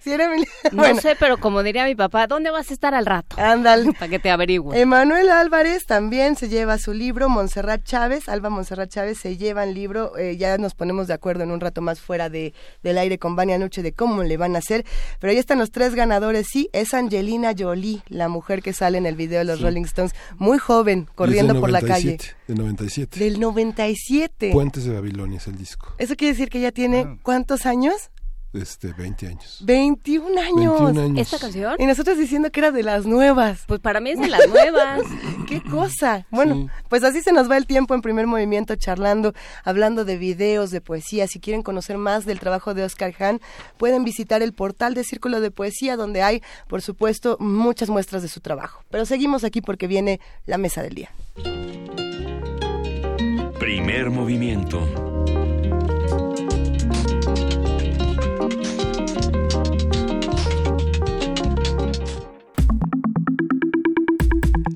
No 0.71 0.95
sé, 0.99 1.15
pero 1.19 1.37
como 1.37 1.63
diría 1.63 1.85
mi 1.85 1.95
papá, 1.95 2.27
¿dónde 2.27 2.51
vas 2.51 2.69
a 2.69 2.73
estar 2.73 2.93
al 2.93 3.05
rato? 3.05 3.35
Ándale. 3.39 3.93
Para 3.99 4.09
que 4.09 4.19
te 4.19 4.29
averigüe. 4.29 4.79
Emanuel 4.79 5.29
Álvarez 5.29 5.85
también 5.85 6.35
se 6.35 6.49
lleva 6.49 6.77
su 6.77 6.93
libro, 6.93 7.29
Montserrat 7.29 7.83
Chávez, 7.83 8.29
Alba 8.29 8.49
Montserrat 8.49 8.89
Chávez 8.89 9.19
se 9.19 9.37
lleva 9.37 9.63
el 9.63 9.73
libro, 9.73 10.17
eh, 10.17 10.37
ya 10.37 10.57
nos 10.57 10.73
ponemos 10.73 11.07
de 11.07 11.13
acuerdo 11.13 11.43
en 11.43 11.51
un 11.51 11.59
rato 11.59 11.81
más 11.81 11.99
fuera 11.99 12.29
de, 12.29 12.53
del 12.83 12.97
aire 12.97 13.17
con 13.17 13.35
Vania 13.35 13.57
Noche 13.57 13.81
de 13.81 13.93
cómo 13.93 14.23
le 14.23 14.37
van 14.37 14.55
a 14.55 14.59
hacer, 14.59 14.85
pero 15.19 15.33
ya 15.33 15.39
están 15.39 15.59
los 15.59 15.71
tres 15.71 15.95
ganadores, 15.95 16.47
sí, 16.47 16.69
es 16.73 16.93
Angelina 16.93 17.53
Jolie, 17.57 18.01
la 18.07 18.27
mujer 18.29 18.61
que 18.61 18.73
sale 18.73 18.97
en 18.97 19.05
el 19.05 19.15
video 19.15 19.39
de 19.39 19.45
los 19.45 19.61
Rolling 19.61 19.83
Stones, 19.83 20.13
muy 20.37 20.57
joven, 20.57 21.07
corriendo 21.15 21.59
por 21.59 21.69
la 21.69 21.81
calle. 21.81 22.17
Del 22.47 22.57
97. 22.57 23.19
Del 23.19 23.39
97. 23.39 24.51
Puentes 24.51 24.83
de 24.83 24.93
Babilonia 24.93 25.37
es 25.37 25.47
el 25.47 25.57
disco. 25.57 25.93
¿Eso 25.97 26.15
quiere 26.15 26.33
decir 26.33 26.49
que 26.49 26.59
ya 26.59 26.71
tiene 26.71 27.05
ah. 27.07 27.17
cuántos 27.23 27.65
años? 27.65 28.11
Este, 28.53 28.91
20 28.93 29.27
años. 29.27 29.61
21 29.63 30.41
años. 30.41 31.17
¿Esta 31.17 31.39
canción? 31.39 31.75
Y 31.79 31.85
nosotros 31.85 32.17
diciendo 32.17 32.51
que 32.51 32.59
era 32.59 32.71
de 32.71 32.83
las 32.83 33.05
nuevas. 33.05 33.63
Pues 33.67 33.79
para 33.79 33.99
mí 33.99 34.11
es 34.11 34.19
de 34.19 34.27
las 34.27 34.47
nuevas. 34.47 35.01
Qué 35.47 35.61
cosa. 35.63 36.25
Bueno, 36.31 36.69
pues 36.89 37.03
así 37.03 37.21
se 37.21 37.31
nos 37.31 37.49
va 37.49 37.57
el 37.57 37.65
tiempo 37.65 37.93
en 37.93 38.01
primer 38.01 38.27
movimiento 38.27 38.75
charlando, 38.75 39.33
hablando 39.63 40.05
de 40.05 40.17
videos, 40.17 40.71
de 40.71 40.81
poesía. 40.81 41.27
Si 41.27 41.39
quieren 41.39 41.63
conocer 41.63 41.97
más 41.97 42.25
del 42.25 42.39
trabajo 42.39 42.73
de 42.73 42.83
Oscar 42.83 43.13
Hahn, 43.19 43.39
pueden 43.77 44.03
visitar 44.03 44.41
el 44.41 44.53
portal 44.53 44.93
de 44.93 45.03
Círculo 45.03 45.39
de 45.39 45.51
Poesía, 45.51 45.95
donde 45.95 46.21
hay, 46.21 46.41
por 46.67 46.81
supuesto, 46.81 47.37
muchas 47.39 47.89
muestras 47.89 48.21
de 48.21 48.27
su 48.27 48.41
trabajo. 48.41 48.83
Pero 48.89 49.05
seguimos 49.05 49.43
aquí 49.43 49.61
porque 49.61 49.87
viene 49.87 50.19
la 50.45 50.57
mesa 50.57 50.81
del 50.81 50.95
día. 50.95 51.11
Primer 53.59 54.09
movimiento. 54.09 55.10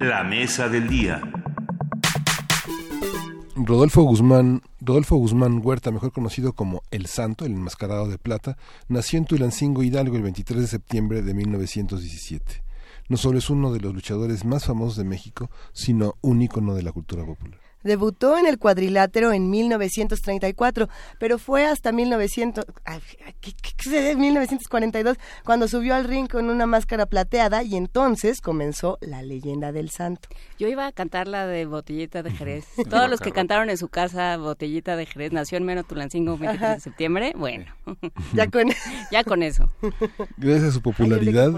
La 0.06 0.24
mesa 0.24 0.70
del 0.70 0.88
día. 0.88 1.20
Rodolfo 3.56 4.04
Guzmán, 4.04 4.62
Rodolfo 4.80 5.16
Guzmán 5.16 5.62
Huerta, 5.64 5.90
mejor 5.90 6.12
conocido 6.12 6.54
como 6.54 6.84
El 6.92 7.08
Santo, 7.08 7.44
el 7.44 7.54
enmascarado 7.54 8.08
de 8.08 8.20
plata, 8.20 8.56
nació 8.88 9.18
en 9.18 9.26
Tulancingo, 9.26 9.82
Hidalgo, 9.82 10.16
el 10.16 10.22
23 10.22 10.62
de 10.62 10.68
septiembre 10.68 11.24
de 11.24 11.34
1917. 11.34 12.64
No 13.10 13.18
solo 13.18 13.40
es 13.40 13.50
uno 13.50 13.74
de 13.74 13.80
los 13.80 13.96
luchadores 13.96 14.46
más 14.46 14.66
famosos 14.66 14.98
de 14.98 15.06
México, 15.06 15.50
sino 15.74 16.14
un 16.22 16.40
ícono 16.44 16.76
de 16.76 16.84
la 16.84 16.92
cultura 16.92 17.26
popular. 17.26 17.65
Debutó 17.86 18.36
en 18.38 18.48
el 18.48 18.58
cuadrilátero 18.58 19.32
en 19.32 19.52
1934, 19.52 20.90
pero 21.20 21.38
fue 21.38 21.68
hasta 21.68 21.92
1900, 21.92 22.66
1942 24.18 25.18
cuando 25.46 25.68
subió 25.68 25.94
al 25.94 26.04
ring 26.06 26.28
con 26.28 26.50
una 26.50 26.66
máscara 26.66 27.06
plateada 27.06 27.62
y 27.62 27.76
entonces 27.76 28.42
comenzó 28.42 28.98
la 29.02 29.22
leyenda 29.22 29.72
del 29.72 29.92
santo. 29.92 30.30
Yo 30.58 30.68
iba 30.68 30.88
a 30.88 30.92
cantar 30.92 31.28
la 31.28 31.46
de 31.46 31.68
Botellita 31.68 32.24
de 32.24 32.32
Jerez. 32.32 32.66
Todos 32.90 33.08
los 33.08 33.22
que 33.22 33.32
cantaron 33.32 33.70
en 33.70 33.78
su 33.78 33.88
casa 33.88 34.36
Botellita 34.38 34.96
de 34.96 35.06
Jerez, 35.06 35.32
nació 35.32 35.60
en 35.60 35.66
Meno 35.66 35.84
Tulancingo 35.84 36.40
23 36.40 36.72
de 36.72 36.80
septiembre, 36.80 37.34
bueno. 37.38 37.66
ya 38.34 38.50
con 38.50 38.66
ya 39.12 39.24
con 39.24 39.44
eso. 39.44 39.70
Gracias 40.38 40.70
a 40.70 40.72
su 40.72 40.82
popularidad 40.82 41.52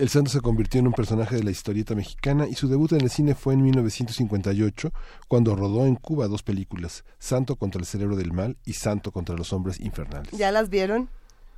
el 0.00 0.08
santo 0.08 0.30
se 0.30 0.40
convirtió 0.40 0.80
en 0.80 0.86
un 0.86 0.94
personaje 0.94 1.36
de 1.36 1.42
la 1.42 1.50
historieta 1.50 1.94
mexicana 1.94 2.46
y 2.48 2.54
su 2.54 2.68
debut 2.68 2.92
en 2.92 3.02
el 3.02 3.10
cine 3.10 3.34
fue 3.34 3.52
en 3.52 3.62
1958, 3.62 4.92
cuando 5.28 5.54
rodó 5.54 5.84
en 5.86 5.94
Cuba 5.94 6.26
dos 6.26 6.42
películas, 6.42 7.04
Santo 7.18 7.56
contra 7.56 7.80
el 7.80 7.86
cerebro 7.86 8.16
del 8.16 8.32
mal 8.32 8.56
y 8.64 8.72
Santo 8.72 9.12
contra 9.12 9.36
los 9.36 9.52
hombres 9.52 9.78
infernales. 9.78 10.30
¿Ya 10.32 10.52
las 10.52 10.70
vieron? 10.70 11.10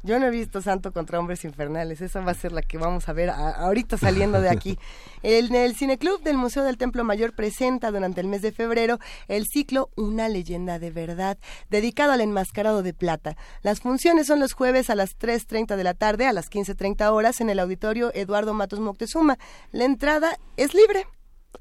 Yo 0.04 0.18
no 0.18 0.26
he 0.26 0.30
visto 0.30 0.60
Santo 0.60 0.92
contra 0.92 1.20
Hombres 1.20 1.44
Infernales, 1.44 2.00
esa 2.00 2.20
va 2.20 2.32
a 2.32 2.34
ser 2.34 2.50
la 2.50 2.62
que 2.62 2.76
vamos 2.76 3.08
a 3.08 3.12
ver 3.12 3.30
ahorita 3.30 3.96
saliendo 3.96 4.40
de 4.40 4.50
aquí. 4.50 4.78
El, 5.22 5.54
el 5.54 5.76
Cineclub 5.76 6.20
del 6.22 6.36
Museo 6.36 6.64
del 6.64 6.76
Templo 6.76 7.04
Mayor 7.04 7.32
presenta 7.34 7.92
durante 7.92 8.20
el 8.20 8.26
mes 8.26 8.42
de 8.42 8.50
febrero 8.50 8.98
el 9.28 9.46
ciclo 9.46 9.90
Una 9.94 10.28
leyenda 10.28 10.80
de 10.80 10.90
verdad, 10.90 11.38
dedicado 11.70 12.10
al 12.10 12.20
enmascarado 12.20 12.82
de 12.82 12.92
plata. 12.92 13.36
Las 13.62 13.80
funciones 13.80 14.26
son 14.26 14.40
los 14.40 14.52
jueves 14.52 14.90
a 14.90 14.96
las 14.96 15.16
3.30 15.16 15.76
de 15.76 15.84
la 15.84 15.94
tarde, 15.94 16.26
a 16.26 16.32
las 16.32 16.50
15.30 16.50 17.12
horas, 17.12 17.40
en 17.40 17.50
el 17.50 17.60
auditorio 17.60 18.12
Eduardo 18.14 18.54
Matos 18.54 18.80
Moctezuma. 18.80 19.38
La 19.70 19.84
entrada 19.84 20.36
es 20.56 20.74
libre, 20.74 21.06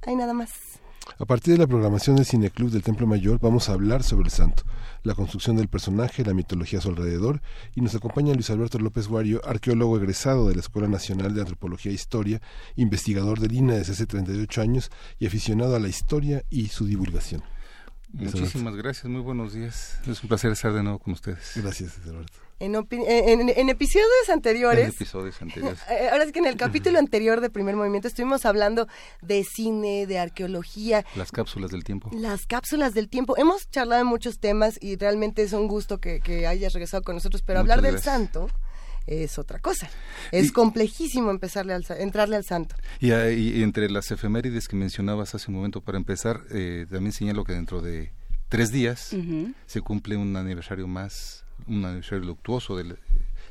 hay 0.08 0.16
nada 0.16 0.34
más. 0.34 0.50
A 1.20 1.26
partir 1.26 1.54
de 1.54 1.60
la 1.60 1.68
programación 1.68 2.16
del 2.16 2.26
Cineclub 2.26 2.72
del 2.72 2.84
Templo 2.84 3.06
Mayor 3.06 3.40
vamos 3.40 3.70
a 3.70 3.74
hablar 3.74 4.04
sobre 4.04 4.26
el 4.26 4.32
santo, 4.32 4.64
la 5.04 5.16
construcción 5.16 5.56
del 5.58 5.68
personaje, 5.68 6.24
la 6.24 6.34
mitología 6.34 6.80
a 6.80 6.82
su 6.82 6.90
alrededor 6.90 7.42
y 7.76 7.82
nos 7.82 7.96
acompaña 7.96 8.34
Luis 8.34 8.50
Alberto 8.50 8.80
López 8.80 9.08
Guario, 9.08 9.42
arqueólogo 9.46 9.98
egresado 9.98 10.48
de 10.48 10.56
la 10.56 10.62
Escuela 10.62 10.88
Nacional 10.88 11.34
de 11.34 11.42
Antropología 11.42 11.92
e 11.92 11.96
Historia, 11.96 12.42
investigador 12.76 13.40
del 13.40 13.54
INA 13.54 13.76
desde 13.76 13.94
hace 13.94 14.06
38 14.06 14.62
años 14.62 14.92
y 15.20 15.26
aficionado 15.26 15.76
a 15.76 15.80
la 15.80 15.88
historia 15.88 16.44
y 16.50 16.68
su 16.68 16.86
divulgación. 16.86 17.44
Muchísimas 18.14 18.76
gracias, 18.76 19.06
muy 19.06 19.22
buenos 19.22 19.54
días. 19.54 20.00
Es 20.08 20.22
un 20.22 20.30
placer 20.30 20.52
estar 20.52 20.74
de 20.74 20.84
nuevo 20.84 21.00
con 21.00 21.14
ustedes. 21.14 21.54
Gracias, 21.56 21.98
Alberto. 22.06 22.40
En, 22.60 22.76
en, 22.76 23.70
episodios 23.70 24.30
anteriores. 24.30 24.90
En 24.90 24.94
episodios 24.94 25.42
anteriores. 25.42 25.80
Eh, 25.90 26.10
ahora 26.12 26.26
sí 26.26 26.32
que 26.32 26.40
en 26.40 26.46
el 26.46 26.58
capítulo 26.58 27.00
anterior 27.00 27.42
de 27.42 27.50
Primer 27.50 27.76
Movimiento 27.76 28.08
estuvimos 28.08 28.46
hablando 28.46 28.88
de 29.22 29.44
cine, 29.44 30.06
de 30.06 30.20
arqueología. 30.20 31.04
Las 31.16 31.32
cápsulas 31.32 31.72
del 31.72 31.84
tiempo. 31.84 32.12
Las 32.14 32.46
cápsulas 32.46 32.94
del 32.94 33.10
tiempo. 33.10 33.36
Hemos 33.38 33.70
charlado 33.70 34.04
de 34.04 34.10
muchos 34.10 34.40
temas 34.40 34.78
y 34.80 34.96
realmente 34.96 35.42
es 35.42 35.54
un 35.54 35.68
gusto 35.68 36.00
que, 36.00 36.22
hayas 36.48 36.74
regresado 36.74 37.04
con 37.04 37.16
nosotros, 37.16 37.42
pero 37.42 37.60
hablar 37.60 37.82
del 37.82 38.00
santo 38.00 38.48
es 39.08 39.38
otra 39.38 39.60
cosa. 39.60 39.90
Es 40.32 40.52
complejísimo 40.52 41.32
empezarle 41.32 41.74
al, 41.74 41.86
entrarle 41.98 42.36
al 42.36 42.44
santo. 42.44 42.76
Y, 43.00 43.12
entre 43.62 43.90
las 43.90 44.12
efemérides 44.12 44.68
que 44.68 44.76
mencionabas 44.76 45.36
hace 45.36 45.50
un 45.50 45.58
momento, 45.58 45.82
para 45.82 45.98
empezar, 45.98 46.42
eh, 46.52 46.86
también 46.90 47.12
señalo 47.12 47.44
que 47.44 47.54
dentro 47.54 47.82
de 47.82 48.12
tres 48.50 48.72
días 48.72 49.16
se 49.66 49.82
cumple 49.82 50.18
un 50.18 50.36
aniversario 50.36 50.88
más 50.88 51.46
un 51.68 51.86
aniversario 51.86 52.26
luctuoso. 52.26 52.78
De, 52.78 52.96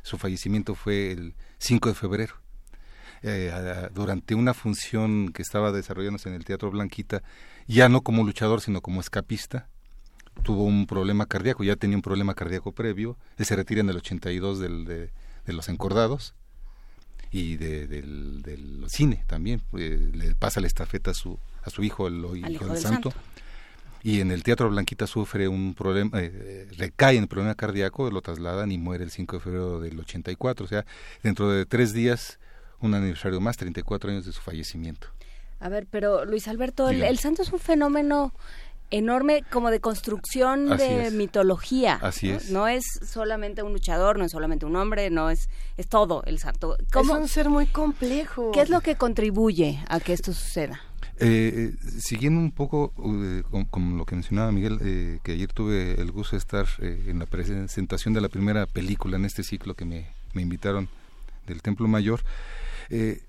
su 0.02 0.18
fallecimiento 0.18 0.74
fue 0.74 1.12
el 1.12 1.34
5 1.58 1.88
de 1.90 1.94
febrero. 1.94 2.34
Eh, 3.22 3.52
durante 3.94 4.34
una 4.34 4.54
función 4.54 5.30
que 5.32 5.42
estaba 5.42 5.72
desarrollándose 5.72 6.28
en 6.28 6.34
el 6.34 6.44
Teatro 6.44 6.70
Blanquita, 6.70 7.22
ya 7.66 7.88
no 7.88 8.00
como 8.00 8.24
luchador, 8.24 8.62
sino 8.62 8.80
como 8.80 9.00
escapista, 9.00 9.68
tuvo 10.42 10.64
un 10.64 10.86
problema 10.86 11.26
cardíaco, 11.26 11.62
ya 11.62 11.76
tenía 11.76 11.98
un 11.98 12.02
problema 12.02 12.34
cardíaco 12.34 12.72
previo, 12.72 13.18
se 13.38 13.56
retira 13.56 13.82
en 13.82 13.90
el 13.90 13.96
82 13.98 14.58
del, 14.58 14.84
de, 14.86 15.10
Los 15.52 15.68
Encordados 15.68 16.34
y 17.30 17.56
de, 17.56 17.86
del, 17.86 18.84
cine 18.88 19.24
también, 19.26 19.62
eh, 19.76 20.10
le 20.12 20.34
pasa 20.34 20.60
la 20.60 20.66
estafeta 20.66 21.12
a 21.12 21.14
su, 21.14 21.38
a 21.62 21.70
su 21.70 21.82
hijo, 21.82 22.08
el, 22.08 22.24
hijo, 22.50 22.66
del, 22.66 22.78
santo. 22.78 23.12
y 24.02 24.20
en 24.20 24.32
el 24.32 24.42
Teatro 24.42 24.68
Blanquita 24.68 25.06
sufre 25.06 25.46
un 25.46 25.74
problema, 25.74 26.18
eh, 26.20 26.66
recae 26.76 27.16
en 27.16 27.22
el 27.22 27.28
problema 27.28 27.54
cardíaco, 27.54 28.10
lo 28.10 28.20
trasladan 28.20 28.72
y 28.72 28.78
muere 28.78 29.04
el 29.04 29.12
5 29.12 29.36
de 29.36 29.40
febrero 29.40 29.80
del 29.80 30.00
84, 30.00 30.64
o 30.64 30.68
sea, 30.68 30.84
dentro 31.22 31.50
de 31.50 31.66
tres 31.66 31.92
días, 31.92 32.40
un 32.80 32.94
aniversario 32.94 33.40
más, 33.40 33.56
34 33.56 34.10
años 34.10 34.26
de 34.26 34.32
su 34.32 34.40
fallecimiento. 34.40 35.08
A 35.60 35.68
ver, 35.68 35.86
pero 35.88 36.24
Luis 36.24 36.48
Alberto, 36.48 36.88
el, 36.88 37.18
santo 37.18 37.42
es 37.42 37.52
un 37.52 37.58
fenómeno 37.58 38.32
enorme 38.90 39.44
como 39.50 39.70
de 39.70 39.80
construcción 39.80 40.72
Así 40.72 40.82
de 40.84 41.06
es. 41.08 41.12
mitología. 41.12 41.98
Así 42.02 42.28
¿no? 42.30 42.36
es. 42.36 42.50
No 42.50 42.68
es 42.68 42.84
solamente 43.06 43.62
un 43.62 43.72
luchador, 43.72 44.18
no 44.18 44.24
es 44.24 44.32
solamente 44.32 44.66
un 44.66 44.76
hombre, 44.76 45.10
no 45.10 45.30
es 45.30 45.48
es 45.76 45.88
todo 45.88 46.22
el 46.26 46.38
santo. 46.38 46.76
Es 46.78 47.08
un 47.08 47.28
ser 47.28 47.48
muy 47.48 47.66
complejo. 47.66 48.50
¿Qué 48.52 48.60
es 48.62 48.70
lo 48.70 48.80
que 48.80 48.96
contribuye 48.96 49.82
a 49.88 50.00
que 50.00 50.12
esto 50.12 50.32
suceda? 50.32 50.80
Eh, 51.22 51.72
eh, 51.72 52.00
siguiendo 52.00 52.40
un 52.40 52.50
poco 52.50 52.92
eh, 53.22 53.42
con, 53.50 53.64
con 53.66 53.98
lo 53.98 54.06
que 54.06 54.14
mencionaba 54.14 54.50
Miguel, 54.52 54.78
eh, 54.82 55.18
que 55.22 55.32
ayer 55.32 55.52
tuve 55.52 56.00
el 56.00 56.10
gusto 56.12 56.32
de 56.36 56.38
estar 56.38 56.66
eh, 56.80 57.04
en 57.08 57.18
la 57.18 57.26
presentación 57.26 58.14
de 58.14 58.22
la 58.22 58.30
primera 58.30 58.64
película 58.66 59.16
en 59.18 59.26
este 59.26 59.42
ciclo 59.42 59.74
que 59.74 59.84
me, 59.84 60.08
me 60.32 60.40
invitaron 60.40 60.88
del 61.46 61.60
Templo 61.60 61.88
Mayor, 61.88 62.22
eh, 62.88 63.20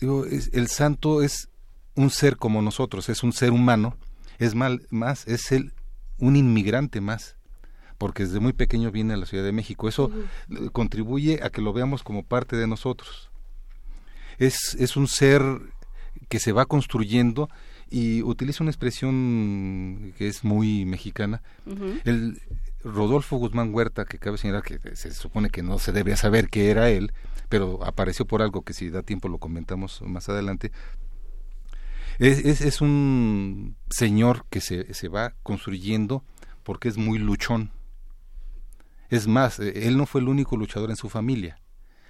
digo, 0.00 0.24
es- 0.26 0.50
el 0.54 0.66
santo 0.68 1.22
es 1.22 1.48
un 1.94 2.10
ser 2.10 2.36
como 2.36 2.62
nosotros, 2.62 3.08
es 3.08 3.22
un 3.22 3.32
ser 3.32 3.52
humano, 3.52 3.96
es 4.38 4.54
mal, 4.54 4.86
más, 4.90 5.26
es 5.26 5.52
el, 5.52 5.72
un 6.18 6.36
inmigrante 6.36 7.00
más, 7.00 7.36
porque 7.98 8.24
desde 8.24 8.40
muy 8.40 8.52
pequeño 8.52 8.90
viene 8.90 9.14
a 9.14 9.16
la 9.16 9.26
Ciudad 9.26 9.44
de 9.44 9.52
México. 9.52 9.88
Eso 9.88 10.10
eh, 10.50 10.68
contribuye 10.72 11.40
a 11.42 11.50
que 11.50 11.62
lo 11.62 11.72
veamos 11.72 12.02
como 12.02 12.22
parte 12.22 12.56
de 12.56 12.66
nosotros. 12.66 13.30
Es, 14.38 14.76
es 14.78 14.96
un 14.96 15.08
ser 15.08 15.42
que 16.28 16.40
se 16.40 16.52
va 16.52 16.66
construyendo 16.66 17.48
y 17.88 18.22
utiliza 18.22 18.64
una 18.64 18.70
expresión 18.70 20.12
que 20.18 20.28
es 20.28 20.44
muy 20.44 20.84
mexicana. 20.84 21.42
El 22.04 22.40
Rodolfo 22.82 23.36
Guzmán 23.36 23.72
Huerta, 23.72 24.04
que 24.04 24.18
cabe 24.18 24.38
señalar 24.38 24.62
que 24.62 24.78
se 24.96 25.12
supone 25.12 25.50
que 25.50 25.62
no 25.62 25.78
se 25.78 25.92
debe 25.92 26.16
saber 26.16 26.48
que 26.48 26.70
era 26.70 26.90
él, 26.90 27.12
pero 27.48 27.84
apareció 27.84 28.26
por 28.26 28.42
algo 28.42 28.62
que 28.62 28.72
si 28.72 28.90
da 28.90 29.02
tiempo 29.02 29.28
lo 29.28 29.38
comentamos 29.38 30.02
más 30.02 30.28
adelante. 30.28 30.72
Es, 32.18 32.62
es, 32.62 32.80
un 32.80 33.76
señor 33.90 34.46
que 34.48 34.60
se, 34.60 34.94
se 34.94 35.08
va 35.08 35.34
construyendo 35.42 36.24
porque 36.62 36.88
es 36.88 36.96
muy 36.96 37.18
luchón. 37.18 37.70
Es 39.10 39.26
más, 39.26 39.60
eh, 39.60 39.86
él 39.86 39.96
no 39.96 40.06
fue 40.06 40.20
el 40.22 40.28
único 40.28 40.56
luchador 40.56 40.90
en 40.90 40.96
su 40.96 41.08
familia. 41.08 41.60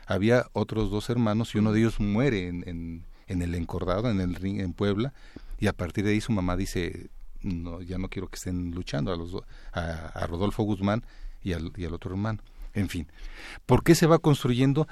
Había 0.07 0.47
otros 0.53 0.91
dos 0.91 1.11
hermanos 1.11 1.55
y 1.55 1.59
uno 1.59 1.73
de 1.73 1.81
ellos 1.81 1.99
muere 1.99 2.47
en, 2.47 3.05
en, 3.27 3.43
el 3.43 3.55
encordado, 3.55 4.09
en 4.09 4.21
el 4.21 4.37
ring 4.37 4.61
en 4.61 4.73
Puebla, 4.73 5.13
y 5.59 5.67
a 5.67 5.73
partir 5.73 6.05
de 6.05 6.13
ahí 6.13 6.21
su 6.21 6.33
mamá 6.33 6.57
dice, 6.57 7.11
no, 7.43 7.83
ya 7.83 7.99
no 7.99 8.09
quiero 8.09 8.29
que 8.29 8.37
estén 8.37 8.71
luchando 8.71 9.13
a, 9.13 9.17
los, 9.17 9.35
a, 9.73 9.81
a 9.81 10.27
Rodolfo 10.29 10.63
Guzmán 10.63 11.05
y 11.43 11.53
al 11.53 11.93
otro 11.93 12.13
hermano. 12.13 12.41
En 12.77 12.89
fin, 12.89 13.11
¿por 13.67 13.83
qué 13.83 13.95
se 13.95 14.07
va 14.07 14.19
construyendo? 14.19 14.87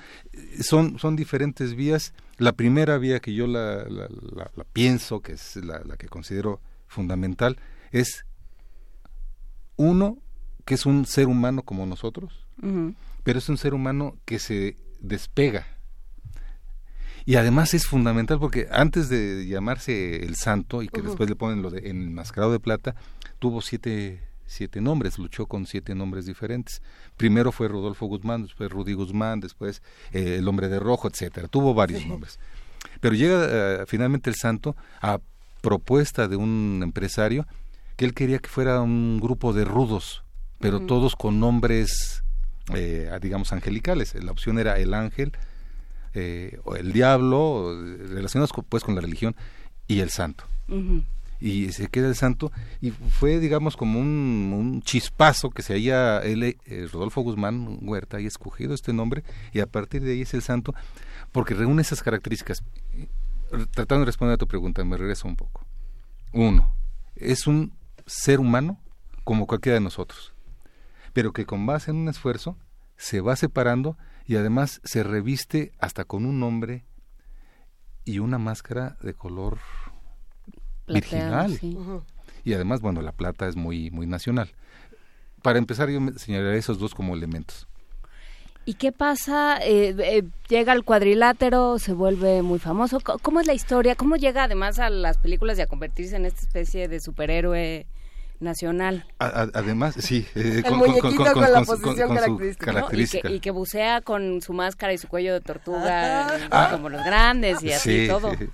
Son, 0.61 0.99
son 0.99 1.15
diferentes 1.17 1.75
vías. 1.75 2.13
La 2.39 2.53
primera 2.53 2.99
vía 2.99 3.21
que 3.21 3.33
yo 3.35 3.47
la, 3.47 3.85
la- 3.85 4.09
la- 4.09 4.51
la 4.57 4.65
pienso, 4.73 5.21
que 5.21 5.33
es 5.33 5.57
la, 5.57 5.83
que 5.97 6.09
considero 6.09 6.61
fundamental, 6.89 7.59
es 7.93 8.25
uno, 9.77 10.19
que 10.65 10.75
es 10.75 10.87
un 10.87 11.07
ser 11.07 11.27
humano 11.29 11.63
como 11.63 11.87
nosotros, 11.87 12.47
pero 13.23 13.39
es 13.39 13.49
un 13.49 13.59
ser 13.59 13.75
humano 13.75 14.17
que 14.25 14.39
se 14.39 14.77
despega. 15.01 15.67
Y 17.27 17.37
además 17.37 17.73
es 17.75 17.87
fundamental 17.87 18.39
porque 18.39 18.69
antes 18.71 19.09
de 19.09 19.47
llamarse 19.47 20.25
el 20.25 20.37
santo 20.37 20.83
y 20.83 20.89
que 20.89 21.01
después 21.09 21.29
le 21.29 21.37
ponen 21.37 21.63
lo 21.63 21.71
de 21.71 21.89
enmascarado 21.89 22.53
de 22.53 22.61
plata, 22.61 22.95
tuvo 23.39 23.61
siete, 23.63 24.21
siete 24.55 24.81
nombres, 24.81 25.19
luchó 25.19 25.47
con 25.47 25.67
siete 25.67 25.95
nombres 25.95 26.25
diferentes. 26.27 26.81
Primero 27.17 27.53
fue 27.53 27.69
Rodolfo 27.69 28.07
Guzmán, 28.07 28.43
después 28.43 28.71
Rudy 28.71 28.95
Guzmán, 28.95 29.41
después 29.41 29.83
eh, 30.13 30.37
el 30.39 30.49
hombre 30.49 30.69
de 30.69 30.79
rojo, 30.81 31.09
etcétera. 31.09 31.49
Tuvo 31.49 31.75
varios 31.75 32.03
Sí. 32.03 32.09
nombres. 32.09 32.39
Pero 33.01 33.15
llega 33.15 33.47
eh, 33.49 33.85
finalmente 33.87 34.31
el 34.31 34.37
santo 34.37 34.77
a 35.01 35.19
propuesta 35.61 36.29
de 36.29 36.37
un 36.37 36.81
empresario 36.83 37.47
que 37.97 38.05
él 38.05 38.15
quería 38.15 38.39
que 38.39 38.49
fuera 38.49 38.81
un 38.81 39.19
grupo 39.21 39.53
de 39.53 39.65
rudos, 39.65 40.23
pero 40.59 40.81
todos 40.81 41.15
con 41.17 41.39
nombres, 41.41 42.23
eh, 42.75 43.11
digamos, 43.23 43.53
angelicales. 43.53 44.15
La 44.23 44.33
opción 44.33 44.59
era 44.59 44.79
el 44.79 44.95
ángel, 44.95 45.33
o 46.65 46.77
el 46.77 46.93
diablo, 46.93 47.77
relacionados 48.11 48.53
con- 48.53 48.65
pues 48.65 48.85
con 48.85 48.95
la 48.95 49.01
religión, 49.01 49.35
y 49.89 50.01
el 50.01 50.11
santo. 50.11 50.45
Y 51.45 51.73
se 51.73 51.89
queda 51.89 52.09
el 52.09 52.15
santo, 52.15 52.51
y 52.81 52.91
fue, 52.91 53.39
digamos, 53.39 53.77
como 53.77 54.01
un, 54.01 54.55
un 54.57 54.81
chispazo 54.81 55.51
que 55.51 55.61
se 55.61 55.75
haya 55.75 56.21
él, 56.21 56.43
eh, 56.43 56.89
Rodolfo 56.91 57.21
Guzmán 57.21 57.81
Huerta, 57.83 58.17
haya 58.17 58.29
escogido 58.29 58.73
este 58.73 58.95
nombre, 58.95 59.25
y 59.53 59.61
a 59.61 59.67
partir 59.67 60.03
de 60.03 60.13
ahí 60.13 60.23
es 60.23 60.33
el 60.33 60.41
santo, 60.41 60.75
porque 61.33 61.53
reúne 61.53 61.83
esas 61.83 62.03
características. 62.03 62.65
Eh, 62.95 63.09
Tratando 63.73 64.01
de 64.01 64.07
responder 64.07 64.37
a 64.37 64.39
tu 64.39 64.49
pregunta, 64.49 64.83
me 64.85 64.97
regreso 64.97 65.29
un 65.29 65.37
poco. 65.37 65.67
Uno, 66.33 66.75
es 67.15 67.47
un 67.47 67.77
ser 68.07 68.41
humano 68.41 68.81
como 69.23 69.47
cualquiera 69.47 69.75
de 69.75 69.85
nosotros, 69.85 70.33
pero 71.13 71.35
que 71.35 71.45
con 71.45 71.67
base 71.67 71.91
en 71.91 71.99
un 71.99 72.09
esfuerzo 72.09 72.57
se 72.97 73.21
va 73.21 73.37
separando 73.37 73.99
y 74.25 74.37
además 74.37 74.81
se 74.83 75.03
reviste 75.03 75.73
hasta 75.79 76.07
con 76.07 76.25
un 76.25 76.41
nombre 76.41 76.87
y 78.07 78.21
una 78.21 78.39
máscara 78.39 78.97
de 79.03 79.13
color 79.13 79.59
Virginal. 80.87 81.57
sí. 81.59 81.77
Y 82.45 82.53
además, 82.53 82.81
bueno, 82.81 83.01
la 83.01 83.13
plata 83.13 83.49
es 83.49 83.57
muy, 83.57 83.91
muy 83.91 84.07
nacional. 84.07 84.51
Para 85.43 85.59
empezar, 85.59 85.89
yo 85.91 86.01
me 86.01 86.13
señalaría 86.19 86.59
esos 86.59 86.79
dos 86.79 86.95
como 86.95 87.15
elementos. 87.15 87.67
¿Y 88.67 88.75
qué 88.75 88.93
pasa? 88.93 89.59
Eh, 89.63 89.95
eh, 89.99 90.23
llega 90.49 90.73
al 90.73 90.85
cuadrilátero, 90.85 91.79
se 91.79 91.93
vuelve 91.93 92.41
muy 92.43 92.59
famoso. 92.59 92.99
¿Cómo 93.01 93.41
es 93.41 93.47
la 93.47 93.53
historia? 93.55 93.95
¿Cómo 93.95 94.17
llega 94.17 94.45
además 94.45 94.79
a 94.79 94.89
las 94.91 95.19
películas 95.19 95.59
y 95.59 95.63
a 95.63 95.67
convertirse 95.67 96.17
en 96.17 96.25
esta 96.25 96.41
especie 96.41 96.89
de 96.89 97.01
superhéroe 97.01 97.87
nacional? 98.41 99.05
A- 99.19 99.27
a- 99.27 99.51
además, 99.55 99.97
sí. 99.99 100.27
eh, 100.35 100.63
El 100.65 100.75
muñequito 100.77 101.33
con 101.33 101.43
la 101.53 101.63
posición 101.63 102.15
característica, 102.15 102.67
¿no? 102.67 102.73
Y 102.73 102.75
característica. 102.81 103.29
que, 103.29 103.35
y 103.35 103.41
que 103.41 103.51
bucea 103.51 104.01
con 104.01 104.41
su 104.41 104.53
máscara 104.55 104.93
y 104.95 104.99
su 104.99 105.09
cuello 105.09 105.35
de 105.35 105.41
tortuga, 105.43 106.29
Ah. 106.51 106.69
como 106.73 106.89
los 106.89 107.05
grandes 107.05 107.63
y 107.63 107.71
así 107.73 108.03
Sí, 108.05 108.09
todo. 108.09 108.31
sí. 108.35 108.49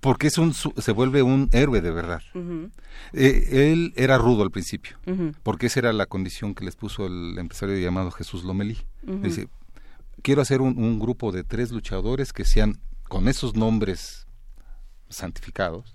Porque 0.00 0.26
es 0.26 0.38
un, 0.38 0.52
se 0.54 0.92
vuelve 0.92 1.22
un 1.22 1.48
héroe 1.52 1.80
de 1.80 1.90
verdad. 1.90 2.20
Eh, 3.12 3.70
él 3.72 3.92
era 3.96 4.18
rudo 4.18 4.42
al 4.42 4.50
principio, 4.50 4.96
porque 5.42 5.66
esa 5.66 5.80
era 5.80 5.92
la 5.92 6.06
condición 6.06 6.54
que 6.54 6.64
les 6.64 6.76
puso 6.76 7.06
el 7.06 7.38
empresario 7.38 7.78
llamado 7.78 8.10
Jesús 8.10 8.44
Lomelí. 8.44 8.78
Dice, 9.22 9.48
quiero 10.22 10.42
hacer 10.42 10.60
un, 10.60 10.76
un 10.78 10.98
grupo 10.98 11.30
de 11.32 11.44
tres 11.44 11.70
luchadores 11.70 12.32
que 12.32 12.44
sean 12.44 12.78
con 13.08 13.28
esos 13.28 13.54
nombres 13.54 14.26
santificados, 15.08 15.94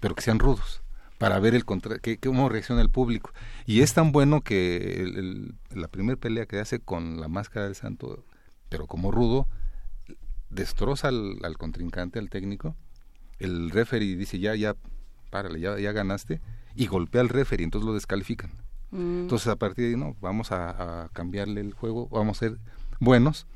pero 0.00 0.14
que 0.14 0.22
sean 0.22 0.38
rudos, 0.38 0.82
para 1.18 1.38
ver 1.38 1.54
el 1.54 1.64
contra 1.64 1.98
que, 1.98 2.18
cómo 2.18 2.48
reacciona 2.50 2.82
el 2.82 2.90
público. 2.90 3.32
Y 3.64 3.80
es 3.80 3.94
tan 3.94 4.12
bueno 4.12 4.42
que 4.42 5.00
el- 5.02 5.16
el- 5.16 5.54
la 5.80 5.88
primera 5.88 6.18
pelea 6.20 6.44
que 6.46 6.58
hace 6.60 6.78
con 6.80 7.20
la 7.20 7.28
máscara 7.28 7.66
del 7.66 7.74
santo, 7.74 8.24
pero 8.68 8.86
como 8.86 9.10
rudo, 9.10 9.48
destroza 10.50 11.08
al, 11.08 11.38
al 11.42 11.56
contrincante, 11.58 12.18
al 12.18 12.28
técnico, 12.30 12.76
el 13.38 13.70
referee 13.70 14.16
dice, 14.16 14.38
ya, 14.38 14.54
ya, 14.54 14.76
párale, 15.30 15.60
ya, 15.60 15.78
ya 15.78 15.92
ganaste, 15.92 16.40
y 16.74 16.86
golpea 16.86 17.20
al 17.20 17.28
referee, 17.28 17.64
entonces 17.64 17.86
lo 17.86 17.94
descalifican. 17.94 18.52
Mm. 18.90 19.22
Entonces 19.22 19.48
a 19.48 19.56
partir 19.56 19.84
de 19.84 19.90
ahí, 19.90 19.96
no, 19.96 20.16
vamos 20.20 20.52
a, 20.52 21.04
a 21.04 21.08
cambiarle 21.08 21.60
el 21.60 21.72
juego, 21.72 22.08
vamos 22.08 22.38
a 22.38 22.40
ser 22.40 22.58
buenos. 23.00 23.46